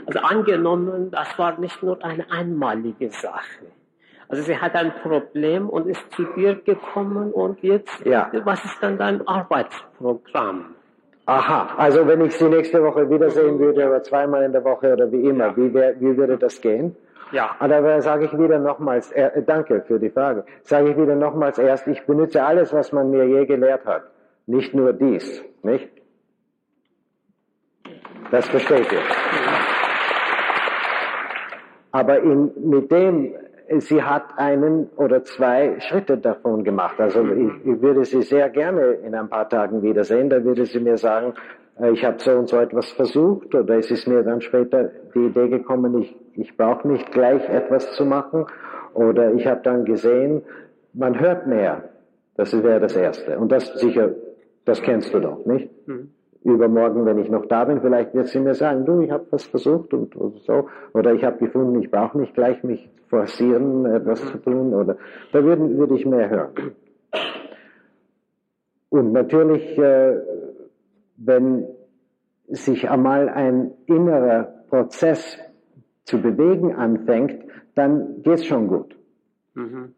Also 0.07 0.19
angenommen, 0.19 1.11
das 1.11 1.37
war 1.37 1.59
nicht 1.59 1.83
nur 1.83 2.03
eine 2.03 2.29
einmalige 2.31 3.09
Sache. 3.11 3.67
Also 4.27 4.43
sie 4.43 4.57
hat 4.57 4.75
ein 4.75 4.91
Problem 5.01 5.69
und 5.69 5.87
ist 5.87 6.11
zu 6.13 6.23
dir 6.35 6.55
gekommen 6.55 7.31
und 7.31 7.61
jetzt, 7.61 8.05
Ja. 8.05 8.31
was 8.43 8.63
ist 8.65 8.81
dann 8.81 8.97
dein 8.97 9.27
Arbeitsprogramm? 9.27 10.75
Aha, 11.29 11.75
also 11.77 12.07
wenn 12.07 12.25
ich 12.25 12.35
sie 12.35 12.49
nächste 12.49 12.83
Woche 12.83 13.07
wiedersehen 13.07 13.59
würde 13.59 13.85
oder 13.85 14.01
zweimal 14.01 14.41
in 14.41 14.51
der 14.51 14.63
Woche 14.63 14.93
oder 14.93 15.11
wie 15.11 15.29
immer, 15.29 15.55
wie, 15.55 15.71
wär, 15.75 15.93
wie 16.01 16.17
würde 16.17 16.39
das 16.39 16.59
gehen? 16.59 16.95
Ja. 17.31 17.55
Aber 17.59 18.01
sage 18.01 18.25
ich 18.25 18.33
wieder 18.33 18.57
nochmals, 18.57 19.11
äh, 19.11 19.43
danke 19.43 19.81
für 19.81 19.99
die 19.99 20.09
Frage, 20.09 20.43
sage 20.63 20.89
ich 20.89 20.97
wieder 20.97 21.15
nochmals 21.15 21.59
erst, 21.59 21.87
ich 21.87 22.03
benutze 22.07 22.43
alles, 22.43 22.73
was 22.73 22.91
man 22.91 23.11
mir 23.11 23.25
je 23.27 23.45
gelehrt 23.45 23.85
hat, 23.85 24.05
nicht 24.47 24.73
nur 24.73 24.91
dies, 24.91 25.45
nicht? 25.61 25.87
Das 28.31 28.47
versteht 28.47 28.91
ihr. 28.91 29.01
Aber 31.91 32.23
in, 32.23 32.51
mit 32.55 32.91
dem, 32.91 33.35
sie 33.77 34.01
hat 34.01 34.37
einen 34.37 34.89
oder 34.95 35.23
zwei 35.23 35.79
Schritte 35.79 36.17
davon 36.17 36.63
gemacht. 36.63 36.99
Also 36.99 37.23
ich, 37.23 37.65
ich 37.65 37.81
würde 37.81 38.03
sie 38.03 38.21
sehr 38.21 38.49
gerne 38.49 38.93
in 39.05 39.13
ein 39.15 39.29
paar 39.29 39.47
Tagen 39.47 39.81
wiedersehen. 39.81 40.29
Da 40.29 40.43
würde 40.43 40.65
sie 40.65 40.79
mir 40.79 40.97
sagen, 40.97 41.33
äh, 41.79 41.91
ich 41.91 42.03
habe 42.03 42.19
so 42.19 42.31
und 42.31 42.49
so 42.49 42.57
etwas 42.57 42.91
versucht 42.91 43.53
oder 43.53 43.77
es 43.77 43.91
ist 43.91 44.07
mir 44.07 44.23
dann 44.23 44.41
später 44.41 44.91
die 45.13 45.27
Idee 45.27 45.49
gekommen, 45.49 46.01
ich, 46.01 46.15
ich 46.33 46.57
brauche 46.57 46.87
nicht 46.87 47.11
gleich 47.11 47.47
etwas 47.49 47.93
zu 47.93 48.05
machen 48.05 48.45
oder 48.93 49.33
ich 49.33 49.45
habe 49.45 49.61
dann 49.63 49.85
gesehen, 49.85 50.41
man 50.93 51.19
hört 51.19 51.47
mehr. 51.47 51.89
Das 52.35 52.51
wäre 52.63 52.79
das 52.79 52.95
Erste. 52.95 53.37
Und 53.37 53.51
das 53.51 53.73
sicher, 53.79 54.11
das 54.65 54.81
kennst 54.81 55.13
du 55.13 55.19
doch, 55.19 55.45
nicht? 55.45 55.69
Übermorgen, 56.43 57.05
wenn 57.05 57.19
ich 57.19 57.29
noch 57.29 57.45
da 57.45 57.65
bin, 57.65 57.81
vielleicht 57.81 58.13
wird 58.13 58.27
sie 58.27 58.39
mir 58.39 58.55
sagen, 58.55 58.85
du, 58.85 59.01
ich 59.01 59.11
habe 59.11 59.25
was 59.31 59.43
versucht 59.43 59.93
und, 59.93 60.15
und 60.15 60.39
so, 60.43 60.67
oder 60.93 61.13
ich 61.13 61.23
habe 61.23 61.37
gefunden, 61.37 61.81
ich 61.81 61.91
brauche 61.91 62.17
nicht 62.17 62.33
gleich 62.33 62.63
mich 62.63 62.89
forcieren, 63.07 63.85
etwas 63.85 64.25
zu 64.25 64.37
tun, 64.37 64.73
oder 64.73 64.97
da 65.31 65.43
würde, 65.43 65.77
würde 65.77 65.95
ich 65.95 66.05
mehr 66.05 66.29
hören. 66.29 66.51
Und 68.89 69.11
natürlich, 69.11 69.77
äh, 69.77 70.17
wenn 71.17 71.67
sich 72.47 72.89
einmal 72.89 73.29
ein 73.29 73.71
innerer 73.85 74.43
Prozess 74.69 75.37
zu 76.05 76.21
bewegen 76.21 76.75
anfängt, 76.75 77.43
dann 77.75 78.23
geht's 78.23 78.45
schon 78.45 78.67
gut. 78.67 78.97
Mhm. 79.53 79.93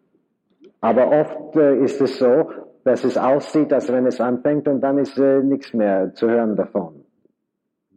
Aber 0.81 1.11
oft 1.11 1.55
äh, 1.55 1.77
ist 1.77 2.01
es 2.01 2.18
so, 2.18 2.49
dass 2.83 3.03
es 3.03 3.17
aussieht, 3.17 3.71
als 3.73 3.91
wenn 3.91 4.05
es 4.05 4.19
anfängt 4.19 4.67
und 4.67 4.81
dann 4.81 4.97
ist 4.97 5.17
äh, 5.17 5.41
nichts 5.41 5.73
mehr 5.73 6.13
zu 6.13 6.29
hören 6.29 6.55
davon. 6.55 7.05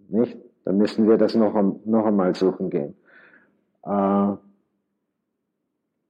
Nicht? 0.09 0.37
Dann 0.65 0.79
müssen 0.79 1.09
wir 1.09 1.17
das 1.17 1.35
noch, 1.35 1.55
noch 1.85 2.07
einmal 2.07 2.35
suchen 2.35 2.71
gehen. 2.71 2.95
Äh, 3.85 4.33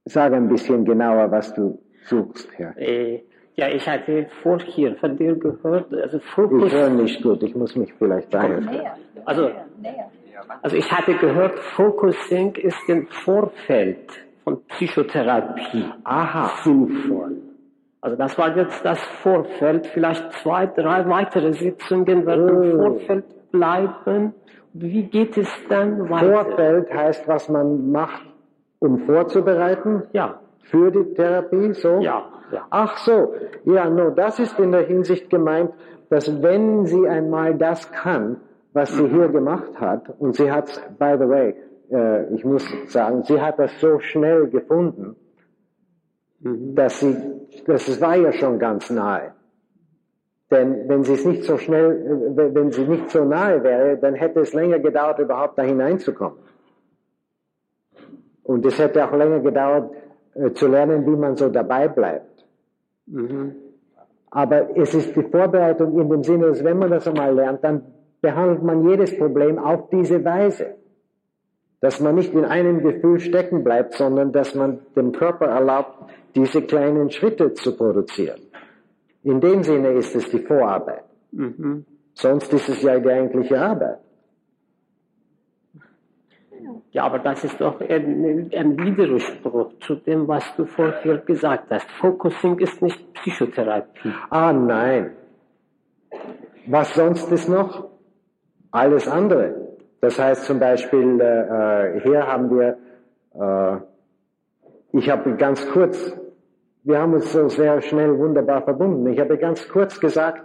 sag 0.04 0.32
ein 0.32 0.48
bisschen 0.48 0.84
genauer, 0.84 1.30
was 1.30 1.54
du 1.54 1.78
suchst, 2.06 2.48
Herr. 2.56 2.76
Äh, 2.76 3.22
ja, 3.56 3.68
ich 3.68 3.88
hatte 3.88 4.26
vorher 4.42 4.96
von 4.96 5.16
dir 5.16 5.36
gehört, 5.36 5.92
also 5.94 6.18
Fokus. 6.18 6.66
Ich 6.66 6.72
höre 6.72 6.90
nicht 6.90 7.22
gut, 7.22 7.42
ich 7.42 7.54
muss 7.54 7.76
mich 7.76 7.92
vielleicht 7.94 8.34
dahin. 8.34 8.68
Also, 9.24 9.50
also 10.60 10.76
ich 10.76 10.90
hatte 10.90 11.14
gehört, 11.14 11.58
Focusing 11.60 12.54
ist 12.56 12.88
im 12.88 13.06
Vorfeld 13.06 14.10
von 14.42 14.62
Psychotherapie. 14.66 15.84
Aha. 16.02 16.50
Sinnvoll. 16.64 17.36
Also 18.04 18.18
das 18.18 18.36
war 18.36 18.54
jetzt 18.54 18.84
das 18.84 19.00
Vorfeld. 19.22 19.86
Vielleicht 19.86 20.30
zwei, 20.34 20.66
drei 20.66 21.08
weitere 21.08 21.54
Sitzungen 21.54 22.26
werden 22.26 22.48
im 22.62 22.78
oh. 22.78 22.82
Vorfeld 22.82 23.24
bleiben. 23.50 24.34
Wie 24.74 25.04
geht 25.04 25.38
es 25.38 25.48
dann 25.70 26.10
weiter? 26.10 26.44
Vorfeld 26.44 26.92
heißt, 26.92 27.26
was 27.26 27.48
man 27.48 27.90
macht, 27.90 28.26
um 28.78 28.98
vorzubereiten? 29.06 30.02
Ja. 30.12 30.38
Für 30.64 30.90
die 30.90 31.14
Therapie, 31.14 31.72
so? 31.72 32.00
Ja. 32.00 32.24
ja. 32.52 32.66
Ach 32.68 32.98
so. 32.98 33.32
Ja, 33.64 33.88
no, 33.88 34.10
das 34.10 34.38
ist 34.38 34.58
in 34.60 34.72
der 34.72 34.82
Hinsicht 34.82 35.30
gemeint, 35.30 35.70
dass 36.10 36.42
wenn 36.42 36.84
sie 36.84 37.08
einmal 37.08 37.54
das 37.54 37.90
kann, 37.90 38.36
was 38.74 38.94
sie 38.94 39.08
hier 39.08 39.28
gemacht 39.28 39.80
hat, 39.80 40.10
und 40.18 40.36
sie 40.36 40.52
hat, 40.52 40.66
by 40.98 41.14
the 41.18 41.26
way, 41.26 41.54
äh, 41.90 42.34
ich 42.34 42.44
muss 42.44 42.70
sagen, 42.88 43.22
sie 43.22 43.40
hat 43.40 43.58
das 43.58 43.80
so 43.80 43.98
schnell 44.00 44.48
gefunden, 44.48 45.02
mhm. 45.02 45.23
Dass 46.44 47.00
sie, 47.00 47.16
das 47.66 48.00
war 48.00 48.16
ja 48.16 48.32
schon 48.32 48.58
ganz 48.58 48.90
nahe. 48.90 49.32
Denn 50.50 50.88
wenn 50.88 51.02
sie 51.02 51.14
es 51.14 51.24
nicht 51.24 51.44
so 51.44 51.56
schnell, 51.56 52.32
wenn 52.36 52.70
sie 52.70 52.86
nicht 52.86 53.10
so 53.10 53.24
nahe 53.24 53.62
wäre, 53.64 53.96
dann 53.96 54.14
hätte 54.14 54.40
es 54.40 54.52
länger 54.52 54.78
gedauert, 54.78 55.18
überhaupt 55.18 55.58
da 55.58 55.62
hineinzukommen. 55.62 56.38
Und 58.42 58.66
es 58.66 58.78
hätte 58.78 59.08
auch 59.08 59.12
länger 59.12 59.40
gedauert, 59.40 59.90
äh, 60.34 60.52
zu 60.52 60.68
lernen, 60.68 61.06
wie 61.06 61.16
man 61.16 61.34
so 61.34 61.48
dabei 61.48 61.88
bleibt. 61.88 62.44
Mhm. 63.06 63.54
Aber 64.30 64.76
es 64.76 64.92
ist 64.92 65.16
die 65.16 65.22
Vorbereitung 65.22 65.98
in 65.98 66.10
dem 66.10 66.22
Sinne, 66.22 66.48
dass 66.48 66.62
wenn 66.62 66.78
man 66.78 66.90
das 66.90 67.08
einmal 67.08 67.34
lernt, 67.34 67.64
dann 67.64 67.82
behandelt 68.20 68.62
man 68.62 68.86
jedes 68.86 69.16
Problem 69.16 69.58
auf 69.58 69.88
diese 69.88 70.22
Weise. 70.24 70.74
Dass 71.80 72.00
man 72.00 72.16
nicht 72.16 72.34
in 72.34 72.44
einem 72.44 72.82
Gefühl 72.82 73.18
stecken 73.18 73.64
bleibt, 73.64 73.94
sondern 73.94 74.32
dass 74.32 74.54
man 74.54 74.80
dem 74.94 75.12
Körper 75.12 75.46
erlaubt, 75.46 76.10
diese 76.34 76.62
kleinen 76.62 77.10
Schritte 77.10 77.52
zu 77.54 77.76
produzieren. 77.76 78.40
In 79.22 79.40
dem 79.40 79.62
Sinne 79.62 79.90
ist 79.90 80.14
es 80.14 80.28
die 80.30 80.40
Vorarbeit. 80.40 81.04
Mhm. 81.32 81.84
Sonst 82.14 82.52
ist 82.52 82.68
es 82.68 82.82
ja 82.82 82.98
die 82.98 83.08
eigentliche 83.08 83.58
Arbeit. 83.60 83.98
Ja, 86.92 87.04
aber 87.04 87.18
das 87.18 87.42
ist 87.42 87.60
doch 87.60 87.80
ein, 87.80 88.50
ein, 88.54 88.78
Widerspruch 88.78 89.72
zu 89.80 89.96
dem, 89.96 90.28
was 90.28 90.44
du 90.56 90.64
vorher 90.64 91.18
gesagt 91.18 91.70
hast. 91.70 91.90
Focusing 92.00 92.58
ist 92.60 92.80
nicht 92.80 93.12
Psychotherapie. 93.14 94.12
Ah, 94.30 94.52
nein. 94.52 95.10
Was 96.66 96.94
sonst 96.94 97.30
ist 97.32 97.48
noch? 97.48 97.88
Alles 98.70 99.08
andere. 99.08 99.74
Das 100.00 100.18
heißt 100.18 100.44
zum 100.44 100.60
Beispiel, 100.60 101.20
äh, 101.20 102.00
hier 102.00 102.26
haben 102.26 102.50
wir, 102.50 102.76
äh, 103.34 103.78
ich 104.96 105.10
habe 105.10 105.34
ganz 105.36 105.68
kurz 105.70 106.16
wir 106.84 107.00
haben 107.00 107.14
uns 107.14 107.32
so 107.32 107.48
sehr 107.48 107.80
schnell 107.80 108.16
wunderbar 108.18 108.62
verbunden. 108.62 109.06
Ich 109.06 109.18
habe 109.18 109.38
ganz 109.38 109.66
kurz 109.68 109.98
gesagt, 109.98 110.42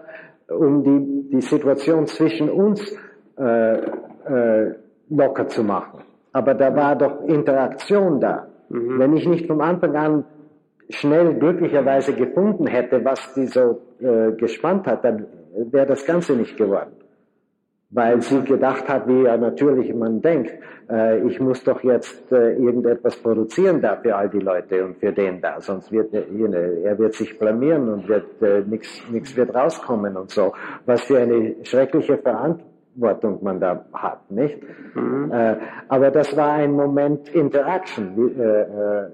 um 0.48 0.84
die, 0.84 1.30
die 1.30 1.42
Situation 1.42 2.08
zwischen 2.08 2.50
uns 2.50 2.96
äh, 3.38 3.74
äh, 3.74 4.76
locker 5.10 5.48
zu 5.48 5.64
machen. 5.64 6.02
Aber 6.32 6.54
da 6.54 6.76
war 6.76 6.96
doch 6.96 7.24
Interaktion 7.24 8.20
da. 8.20 8.48
Mhm. 8.70 9.00
Wenn 9.00 9.18
ich 9.18 9.28
nicht 9.28 9.48
vom 9.48 9.62
Anfang 9.62 9.96
an 9.96 10.26
schnell 10.90 11.36
glücklicherweise 11.36 12.14
gefunden 12.14 12.68
hätte, 12.68 13.04
was 13.04 13.34
die 13.34 13.46
so 13.46 13.82
äh, 14.00 14.32
gespannt 14.32 14.88
hat, 14.88 15.04
dann 15.04 15.26
wäre 15.72 15.88
das 15.88 16.06
Ganze 16.06 16.34
nicht 16.34 16.58
geworden 16.58 16.99
weil 17.92 18.22
sie 18.22 18.44
gedacht 18.44 18.88
hat, 18.88 19.08
wie 19.08 19.24
ja 19.24 19.38
natürlich 19.38 19.94
man 19.94 20.22
denkt, 20.22 20.52
äh, 20.90 21.26
ich 21.28 21.40
muss 21.40 21.64
doch 21.64 21.84
jetzt 21.84 22.32
äh, 22.32 22.54
irgendetwas 22.54 23.16
produzieren 23.18 23.82
da 23.82 23.96
für 23.98 24.16
all 24.16 24.30
die 24.30 24.40
Leute 24.40 24.86
und 24.86 24.98
für 24.98 25.12
den 25.12 25.42
da, 25.42 25.60
sonst 25.60 25.92
wird 25.92 26.14
er, 26.14 26.26
er 26.28 27.00
wird 27.00 27.16
sich 27.16 27.38
blamieren 27.40 27.90
und 27.90 28.08
wird 28.08 28.42
äh, 28.42 28.62
nichts 28.62 29.36
wird 29.36 29.56
rauskommen 29.56 30.18
und 30.18 30.30
so. 30.30 30.54
Was 30.86 31.02
für 31.02 31.18
eine 31.18 31.56
schreckliche 31.64 32.20
Verantwortung 32.20 33.44
man 33.44 33.60
da 33.60 33.86
hat, 33.92 34.30
nicht? 34.30 34.60
Mhm. 34.94 35.32
Äh, 35.32 35.56
aber 35.88 36.12
das 36.12 36.36
war 36.38 36.54
ein 36.54 36.72
Moment 36.72 37.30
Interaction. 37.30 38.16
Wie, 38.16 38.40
äh, 38.40 38.62
äh, 38.62 39.10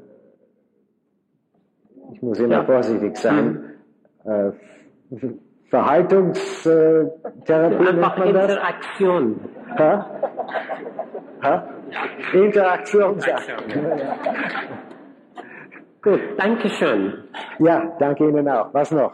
ich 2.11 2.21
muss 2.21 2.39
immer 2.39 2.55
ja. 2.55 2.65
vorsichtig 2.65 3.17
sein. 3.17 3.71
Mhm. 4.25 5.39
Verhaltungstherapie 5.69 7.51
äh, 7.51 7.93
nennt 7.93 8.17
man 8.17 8.33
das? 8.33 8.51
Interaktion. 8.51 9.39
Ha? 9.77 10.05
Ha? 11.43 11.67
Interaktion. 12.33 13.19
Gut, 16.01 16.21
danke 16.37 16.69
schön. 16.69 17.23
Ja, 17.59 17.95
danke 17.99 18.29
Ihnen 18.29 18.47
auch. 18.47 18.73
Was 18.73 18.91
noch? 18.91 19.11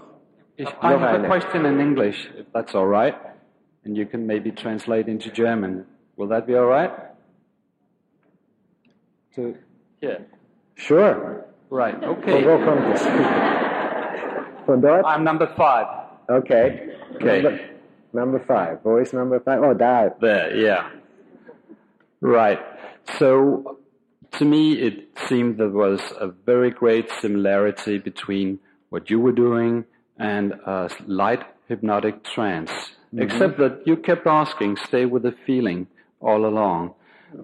Ich, 0.57 0.67
I 0.67 0.87
have 0.87 1.23
a 1.23 1.27
question 1.27 1.65
in 1.65 1.79
English, 1.79 2.29
if 2.37 2.45
that's 2.53 2.75
all 2.75 2.85
right, 2.85 3.15
and 3.85 3.95
you 3.95 4.05
can 4.05 4.27
maybe 4.27 4.51
translate 4.51 5.09
into 5.09 5.29
German. 5.31 5.85
Will 6.17 6.27
that 6.27 6.45
be 6.45 6.55
all 6.55 6.67
right? 6.67 6.91
To 9.35 9.55
here. 10.01 10.25
Sure. 10.75 11.45
Right. 11.69 11.95
Okay. 12.03 12.43
Von 12.43 12.45
wo 12.45 12.65
kommt 12.65 12.93
es? 12.93 13.07
Von 14.65 14.81
dort? 14.81 15.05
I'm 15.05 15.23
number 15.23 15.47
five. 15.55 16.00
Okay. 16.31 16.89
Okay. 17.15 17.41
Number, 17.41 17.69
number 18.13 18.39
five. 18.39 18.81
Voice 18.83 19.13
number 19.13 19.39
five. 19.39 19.61
Oh, 19.63 19.73
that. 19.73 20.19
There, 20.21 20.55
yeah. 20.55 20.89
Right. 22.21 22.59
So, 23.17 23.79
to 24.33 24.45
me, 24.45 24.73
it 24.73 25.09
seemed 25.27 25.57
there 25.57 25.69
was 25.69 26.01
a 26.19 26.27
very 26.27 26.71
great 26.71 27.09
similarity 27.19 27.97
between 27.97 28.59
what 28.89 29.09
you 29.09 29.19
were 29.19 29.31
doing 29.31 29.85
and 30.17 30.53
a 30.65 30.89
light 31.05 31.43
hypnotic 31.67 32.23
trance. 32.23 32.71
Mm-hmm. 32.71 33.21
Except 33.23 33.57
that 33.57 33.81
you 33.85 33.97
kept 33.97 34.25
asking, 34.27 34.77
stay 34.77 35.05
with 35.05 35.23
the 35.23 35.35
feeling 35.45 35.87
all 36.21 36.45
along. 36.45 36.93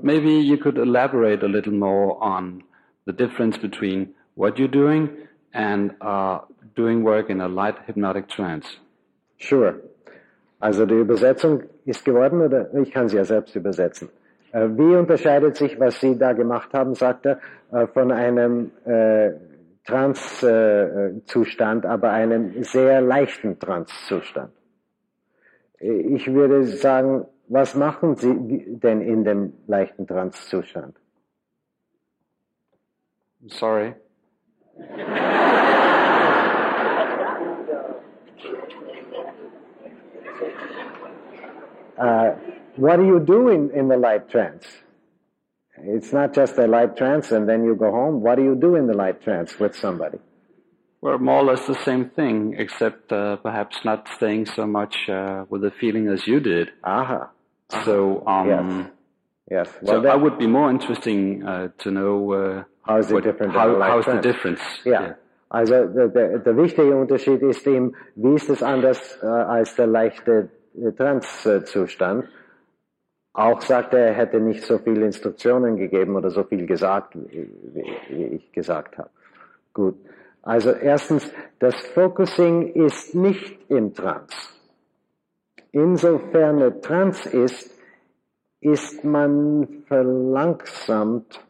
Maybe 0.01 0.31
you 0.31 0.57
could 0.57 0.77
elaborate 0.77 1.43
a 1.43 1.47
little 1.47 1.73
more 1.73 2.21
on 2.23 2.63
the 3.05 3.13
difference 3.13 3.57
between 3.57 4.13
what 4.35 4.59
you're 4.59 4.67
doing 4.67 5.09
and 5.53 5.95
uh, 6.01 6.39
doing 6.77 7.03
work 7.03 7.29
in 7.29 7.41
a 7.41 7.47
light 7.47 7.75
hypnotic 7.87 8.29
trance. 8.29 8.77
Sure. 9.39 9.81
Also 10.59 10.85
die 10.85 10.95
Übersetzung 10.95 11.63
ist 11.85 12.05
geworden, 12.05 12.41
oder 12.41 12.73
ich 12.75 12.91
kann 12.91 13.09
sie 13.09 13.17
ja 13.17 13.25
selbst 13.25 13.55
übersetzen. 13.55 14.09
Äh, 14.51 14.67
wie 14.69 14.95
unterscheidet 14.95 15.55
sich, 15.55 15.79
was 15.79 15.99
Sie 15.99 16.17
da 16.17 16.33
gemacht 16.33 16.73
haben, 16.73 16.95
sagt 16.95 17.25
er, 17.25 17.39
äh, 17.71 17.87
von 17.87 18.11
einem 18.11 18.71
äh, 18.85 19.31
Trance-Zustand, 19.85 21.85
aber 21.85 22.11
einem 22.11 22.63
sehr 22.63 23.01
leichten 23.01 23.59
Trance-Zustand? 23.59 24.51
Ich 25.79 26.33
würde 26.33 26.63
sagen, 26.63 27.25
was 27.47 27.75
machen 27.75 28.15
Sie 28.15 28.79
denn 28.79 29.01
in 29.01 29.23
dem 29.23 29.53
leichten 29.67 30.07
Trance-Zustand? 30.07 30.95
Sorry. 33.47 33.93
uh, 41.97 42.31
what 42.75 42.97
do 42.97 43.05
you 43.05 43.19
do 43.19 43.49
in, 43.49 43.71
in 43.71 43.87
the 43.87 43.97
light 43.97 44.29
trance? 44.29 44.65
It's 45.79 46.11
not 46.11 46.33
just 46.33 46.57
a 46.57 46.67
light 46.67 46.97
trance 46.97 47.31
and 47.31 47.47
then 47.47 47.63
you 47.63 47.75
go 47.75 47.91
home. 47.91 48.21
What 48.21 48.35
do 48.35 48.43
you 48.43 48.55
do 48.55 48.75
in 48.75 48.87
the 48.87 48.95
light 48.95 49.21
trance 49.21 49.59
with 49.59 49.75
somebody? 49.75 50.19
Well, 51.01 51.19
more 51.19 51.41
or 51.41 51.43
less 51.43 51.65
the 51.67 51.75
same 51.85 52.09
thing, 52.09 52.55
except 52.57 53.11
uh, 53.11 53.35
perhaps 53.37 53.77
not 53.85 54.07
staying 54.15 54.47
so 54.47 54.65
much 54.65 54.95
uh, 55.09 55.45
with 55.49 55.61
the 55.61 55.71
feeling 55.79 56.07
as 56.07 56.25
you 56.25 56.39
did. 56.39 56.69
Aha. 56.83 57.13
Uh-huh. 57.13 57.83
So, 57.85 58.25
um, 58.25 58.47
yes. 58.47 58.91
Yes. 59.49 59.77
Well, 59.81 59.95
so 59.97 60.01
that 60.01 60.19
would 60.19 60.37
be 60.39 60.47
more 60.47 60.69
interesting 60.69 61.45
uh, 61.45 61.69
to 61.79 61.91
know 61.91 62.33
uh, 62.33 62.63
how 62.83 62.97
is 62.97 63.11
it 63.11 63.23
different. 63.23 63.53
How, 63.53 63.79
how's 63.79 64.05
trance? 64.05 64.25
the 64.25 64.33
difference? 64.33 64.61
Yeah. 64.85 65.01
yeah. 65.01 65.13
Also 65.49 65.87
der, 65.87 66.07
der, 66.09 66.39
der 66.39 66.57
wichtige 66.57 66.95
Unterschied 66.97 67.41
ist 67.41 67.65
eben, 67.67 67.93
wie 68.15 68.33
ist 68.33 68.49
es 68.49 68.61
anders 68.61 69.17
äh, 69.21 69.27
als 69.27 69.75
der 69.75 69.87
leichte 69.87 70.49
Trance-Zustand. 70.95 72.25
Auch 73.33 73.61
sagt 73.61 73.93
er, 73.93 74.07
er 74.07 74.13
hätte 74.13 74.39
nicht 74.39 74.63
so 74.63 74.79
viele 74.79 75.05
Instruktionen 75.05 75.77
gegeben 75.77 76.15
oder 76.15 76.31
so 76.31 76.43
viel 76.43 76.65
gesagt, 76.65 77.15
wie 77.15 78.23
ich 78.23 78.51
gesagt 78.51 78.97
habe. 78.97 79.09
Gut. 79.73 79.95
Also 80.41 80.71
erstens, 80.71 81.31
das 81.59 81.75
Focusing 81.93 82.73
ist 82.73 83.13
nicht 83.13 83.69
im 83.69 83.93
Trance. 83.93 84.35
Insofern 85.71 86.81
Trance 86.81 87.29
ist, 87.29 87.69
ist 88.61 89.03
man 89.03 89.83
verlangsamt 89.87 91.45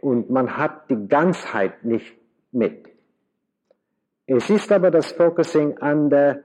und 0.00 0.30
man 0.30 0.56
hat 0.56 0.88
die 0.88 1.08
Ganzheit 1.08 1.84
nicht 1.84 2.16
mit. 2.52 2.88
Es 4.26 4.48
ist 4.48 4.70
aber 4.72 4.90
das 4.90 5.12
Focusing 5.12 5.78
an 5.78 6.08
der, 6.08 6.42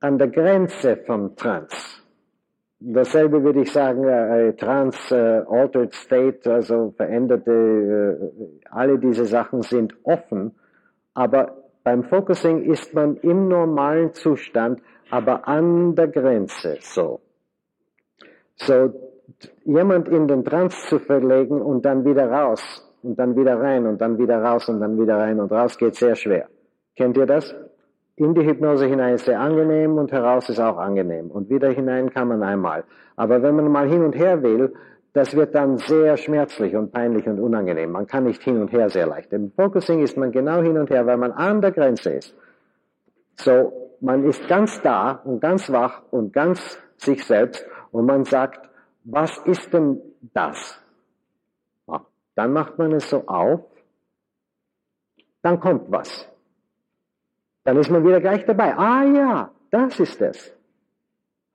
an 0.00 0.18
der 0.18 0.28
Grenze 0.28 0.96
vom 1.06 1.36
Trans. 1.36 2.02
Dasselbe 2.80 3.44
würde 3.44 3.60
ich 3.60 3.72
sagen, 3.72 4.04
äh, 4.04 4.54
Trans, 4.54 4.96
äh, 5.12 5.42
Altered 5.46 5.92
State, 5.92 6.50
also 6.50 6.94
veränderte, 6.96 7.52
äh, 7.52 8.68
alle 8.70 8.98
diese 8.98 9.26
Sachen 9.26 9.60
sind 9.60 9.94
offen, 10.02 10.52
aber 11.12 11.56
beim 11.84 12.04
Focusing 12.04 12.62
ist 12.62 12.94
man 12.94 13.16
im 13.16 13.48
normalen 13.48 14.14
Zustand, 14.14 14.80
aber 15.10 15.46
an 15.46 15.94
der 15.94 16.08
Grenze 16.08 16.78
so. 16.80 17.20
So, 18.56 18.94
jemand 19.64 20.08
in 20.08 20.26
den 20.28 20.44
Trance 20.44 20.88
zu 20.88 20.98
verlegen 21.00 21.60
und 21.60 21.84
dann 21.84 22.04
wieder 22.04 22.30
raus 22.30 22.62
und 23.02 23.18
dann 23.18 23.36
wieder 23.36 23.58
rein 23.58 23.86
und 23.86 24.00
dann 24.00 24.18
wieder 24.18 24.42
raus 24.42 24.68
und 24.68 24.80
dann 24.80 24.98
wieder 24.98 25.16
rein 25.16 25.40
und 25.40 25.52
raus 25.52 25.76
geht 25.76 25.96
sehr 25.96 26.14
schwer. 26.14 26.48
Kennt 26.96 27.16
ihr 27.16 27.26
das? 27.26 27.54
In 28.20 28.34
die 28.34 28.44
Hypnose 28.44 28.84
hinein 28.84 29.14
ist 29.14 29.24
sehr 29.24 29.40
angenehm 29.40 29.96
und 29.96 30.12
heraus 30.12 30.46
ist 30.50 30.60
auch 30.60 30.76
angenehm. 30.76 31.30
Und 31.30 31.48
wieder 31.48 31.70
hinein 31.70 32.10
kann 32.10 32.28
man 32.28 32.42
einmal. 32.42 32.84
Aber 33.16 33.42
wenn 33.42 33.56
man 33.56 33.72
mal 33.72 33.88
hin 33.88 34.04
und 34.04 34.14
her 34.14 34.42
will, 34.42 34.74
das 35.14 35.34
wird 35.34 35.54
dann 35.54 35.78
sehr 35.78 36.18
schmerzlich 36.18 36.76
und 36.76 36.92
peinlich 36.92 37.26
und 37.26 37.40
unangenehm. 37.40 37.92
Man 37.92 38.06
kann 38.06 38.24
nicht 38.24 38.42
hin 38.42 38.60
und 38.60 38.72
her 38.72 38.90
sehr 38.90 39.06
leicht. 39.06 39.32
Im 39.32 39.50
Focusing 39.52 40.02
ist 40.02 40.18
man 40.18 40.32
genau 40.32 40.60
hin 40.60 40.76
und 40.76 40.90
her, 40.90 41.06
weil 41.06 41.16
man 41.16 41.32
an 41.32 41.62
der 41.62 41.72
Grenze 41.72 42.10
ist. 42.10 42.36
So, 43.36 43.96
man 44.02 44.22
ist 44.24 44.46
ganz 44.48 44.82
da 44.82 45.12
und 45.24 45.40
ganz 45.40 45.72
wach 45.72 46.02
und 46.10 46.34
ganz 46.34 46.78
sich 46.98 47.24
selbst 47.24 47.64
und 47.90 48.04
man 48.04 48.24
sagt, 48.24 48.68
was 49.04 49.38
ist 49.46 49.72
denn 49.72 49.98
das? 50.34 50.78
Dann 52.34 52.52
macht 52.52 52.76
man 52.76 52.92
es 52.92 53.08
so 53.08 53.26
auf, 53.26 53.60
dann 55.40 55.58
kommt 55.58 55.90
was. 55.90 56.29
Dann 57.64 57.76
ist 57.76 57.90
man 57.90 58.04
wieder 58.04 58.20
gleich 58.20 58.44
dabei. 58.46 58.76
Ah 58.76 59.04
ja, 59.04 59.50
das 59.70 60.00
ist 60.00 60.20
es. 60.20 60.56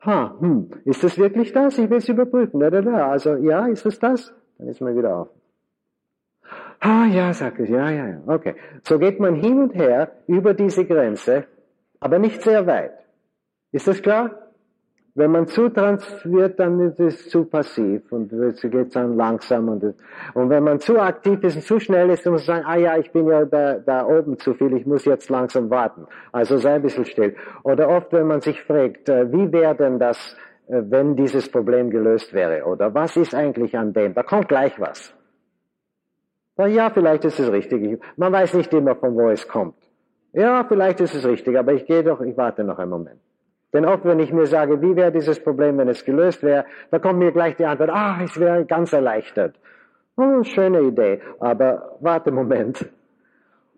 Ha, 0.06 0.35
hm, 0.40 0.69
ist 0.85 1.03
das 1.03 1.17
wirklich 1.17 1.51
das? 1.51 1.77
Ich 1.77 1.90
will 1.90 1.98
es 1.98 2.09
überprüfen. 2.09 2.59
Da, 2.59 2.69
da, 2.69 2.82
da. 2.82 3.09
Also 3.09 3.35
ja, 3.35 3.66
ist 3.66 3.85
es 3.85 4.00
das? 4.00 4.34
Dann 4.58 4.67
ist 4.67 4.82
man 4.82 4.95
wieder 4.95 5.17
auf. 5.17 5.30
Ah 6.80 7.06
ja, 7.06 7.34
sagt 7.34 7.59
es, 7.59 7.69
ja, 7.69 7.90
ja, 7.90 8.08
ja. 8.08 8.22
Okay. 8.27 8.56
So 8.84 9.00
geht 9.00 9.19
man 9.19 9.35
hin 9.35 9.59
und 9.59 9.74
her 9.74 10.11
über 10.27 10.53
diese 10.53 10.85
Grenze, 10.85 11.45
aber 12.00 12.19
nicht 12.19 12.42
sehr 12.43 12.67
weit. 12.67 12.93
Ist 13.72 13.88
das 13.88 14.01
klar? 14.01 14.44
Wenn 15.17 15.31
man 15.31 15.47
zu 15.47 15.69
transferiert, 15.69 16.59
dann 16.59 16.77
ist 16.81 16.99
es 16.99 17.29
zu 17.29 17.45
passiv 17.45 18.11
und 18.11 18.33
es 18.33 18.59
geht 18.59 18.93
dann 18.97 19.15
langsam. 19.15 19.69
Und, 19.69 19.95
und 20.33 20.49
wenn 20.49 20.61
man 20.61 20.81
zu 20.81 20.99
aktiv 20.99 21.41
ist 21.41 21.55
und 21.55 21.61
zu 21.61 21.79
schnell 21.79 22.09
ist, 22.09 22.25
dann 22.25 22.33
muss 22.33 22.45
man 22.45 22.57
sagen, 22.57 22.67
ah 22.67 22.77
ja, 22.77 22.97
ich 22.97 23.09
bin 23.13 23.25
ja 23.25 23.45
da, 23.45 23.75
da 23.75 24.05
oben 24.05 24.37
zu 24.37 24.53
viel, 24.55 24.75
ich 24.75 24.85
muss 24.85 25.05
jetzt 25.05 25.29
langsam 25.29 25.69
warten. 25.69 26.05
Also 26.33 26.57
sei 26.57 26.73
ein 26.73 26.81
bisschen 26.81 27.05
still. 27.05 27.33
Oder 27.63 27.87
oft, 27.87 28.11
wenn 28.11 28.27
man 28.27 28.41
sich 28.41 28.61
fragt, 28.63 29.07
äh, 29.07 29.31
wie 29.31 29.49
wäre 29.53 29.73
denn 29.75 29.99
das, 29.99 30.35
äh, 30.67 30.81
wenn 30.83 31.15
dieses 31.15 31.49
Problem 31.49 31.89
gelöst 31.89 32.33
wäre? 32.33 32.65
Oder 32.65 32.93
was 32.93 33.15
ist 33.15 33.33
eigentlich 33.33 33.77
an 33.77 33.93
dem? 33.93 34.13
Da 34.13 34.23
kommt 34.23 34.49
gleich 34.49 34.77
was. 34.81 35.15
Ja, 36.57 36.89
vielleicht 36.89 37.23
ist 37.23 37.39
es 37.39 37.49
richtig. 37.49 38.01
Man 38.17 38.33
weiß 38.33 38.53
nicht 38.53 38.73
immer, 38.73 38.95
von 38.97 39.15
wo 39.15 39.29
es 39.29 39.47
kommt. 39.47 39.75
Ja, 40.33 40.65
vielleicht 40.67 40.99
ist 40.99 41.15
es 41.15 41.25
richtig, 41.25 41.57
aber 41.57 41.71
ich 41.71 41.85
gehe 41.85 42.03
doch, 42.03 42.19
ich 42.19 42.35
warte 42.35 42.65
noch 42.65 42.79
einen 42.79 42.91
Moment. 42.91 43.21
Denn 43.75 43.85
oft, 43.85 44.05
wenn 44.05 44.21
ich 44.21 44.31
mir 44.31 44.45
sage, 44.45 44.81
wie 44.81 44.95
wäre 44.95 45.11
dieses 45.11 45.37
Problem, 45.37 45.77
wenn 45.77 45.89
es 45.89 46.05
gelöst 46.05 46.41
wäre, 46.43 46.63
da 46.91 46.99
kommt 46.99 47.19
mir 47.19 47.33
gleich 47.33 47.57
die 47.57 47.65
Antwort, 47.65 47.89
ah, 47.89 48.21
ich 48.23 48.39
wäre 48.39 48.63
ganz 48.63 48.93
erleichtert. 48.93 49.59
Oh, 50.15 50.43
schöne 50.43 50.79
Idee, 50.79 51.19
aber 51.41 51.97
warte 51.99 52.31
Moment. 52.31 52.89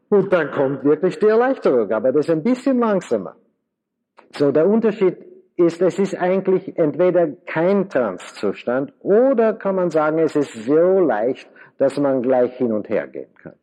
Und 0.10 0.32
dann 0.32 0.52
kommt 0.52 0.84
wirklich 0.84 1.18
die 1.18 1.26
Erleichterung, 1.26 1.92
aber 1.92 2.12
das 2.12 2.28
ist 2.28 2.32
ein 2.32 2.44
bisschen 2.44 2.78
langsamer. 2.78 3.38
So, 4.34 4.52
der 4.52 4.68
Unterschied 4.68 5.18
ist, 5.56 5.82
es 5.82 5.98
ist 5.98 6.14
eigentlich 6.16 6.78
entweder 6.78 7.30
kein 7.48 7.90
Transzustand 7.90 8.94
oder 9.00 9.54
kann 9.54 9.78
man 9.78 9.90
sagen, 9.90 10.20
es 10.20 10.36
ist 10.36 10.54
so 10.66 11.00
leicht, 11.00 11.50
dass 11.80 11.98
man 11.98 12.22
gleich 12.22 12.56
hin 12.58 12.72
und 12.72 12.88
her 12.88 13.08
gehen 13.08 13.34
kann. 13.42 13.56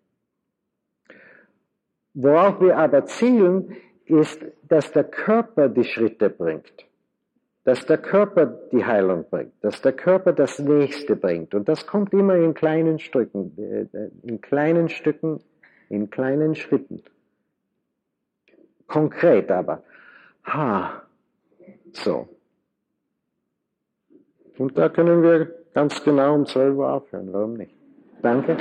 Worauf 2.13 2.61
wir 2.61 2.77
aber 2.77 3.05
zielen, 3.05 3.77
ist, 4.07 4.45
dass 4.69 4.93
der 4.93 5.05
Körper 5.05 5.69
die 5.69 5.85
Schritte 5.85 6.31
bringt, 6.31 6.87
dass 7.65 7.87
der 7.87 7.99
Körper 7.99 8.47
die 8.47 8.85
Heilung 8.85 9.25
bringt, 9.31 9.53
dass 9.63 9.81
der 9.81 9.93
Körper 9.93 10.33
das 10.33 10.59
Nächste 10.59 11.17
bringt. 11.17 11.55
Und 11.55 11.69
das 11.69 11.87
kommt 11.87 12.13
immer 12.13 12.37
in 12.37 12.55
kleinen 12.55 12.99
Stücken, 12.99 13.57
äh, 13.59 14.09
in 14.23 14.41
kleinen 14.41 14.89
Stücken, 14.89 15.41
in 15.89 16.11
kleinen 16.11 16.55
Schritten. 16.55 17.03
Konkret 18.87 19.51
aber. 19.51 19.83
Ha, 20.47 21.03
so. 21.93 22.29
Und 24.59 24.79
da 24.79 24.89
können 24.89 25.23
wir 25.23 25.53
ganz 25.73 26.03
genau 26.05 26.35
um 26.35 26.47
12 26.47 26.77
Uhr 26.77 26.93
aufhören. 26.93 27.33
Warum 27.33 27.55
nicht? 27.55 27.75
Danke. 28.23 28.57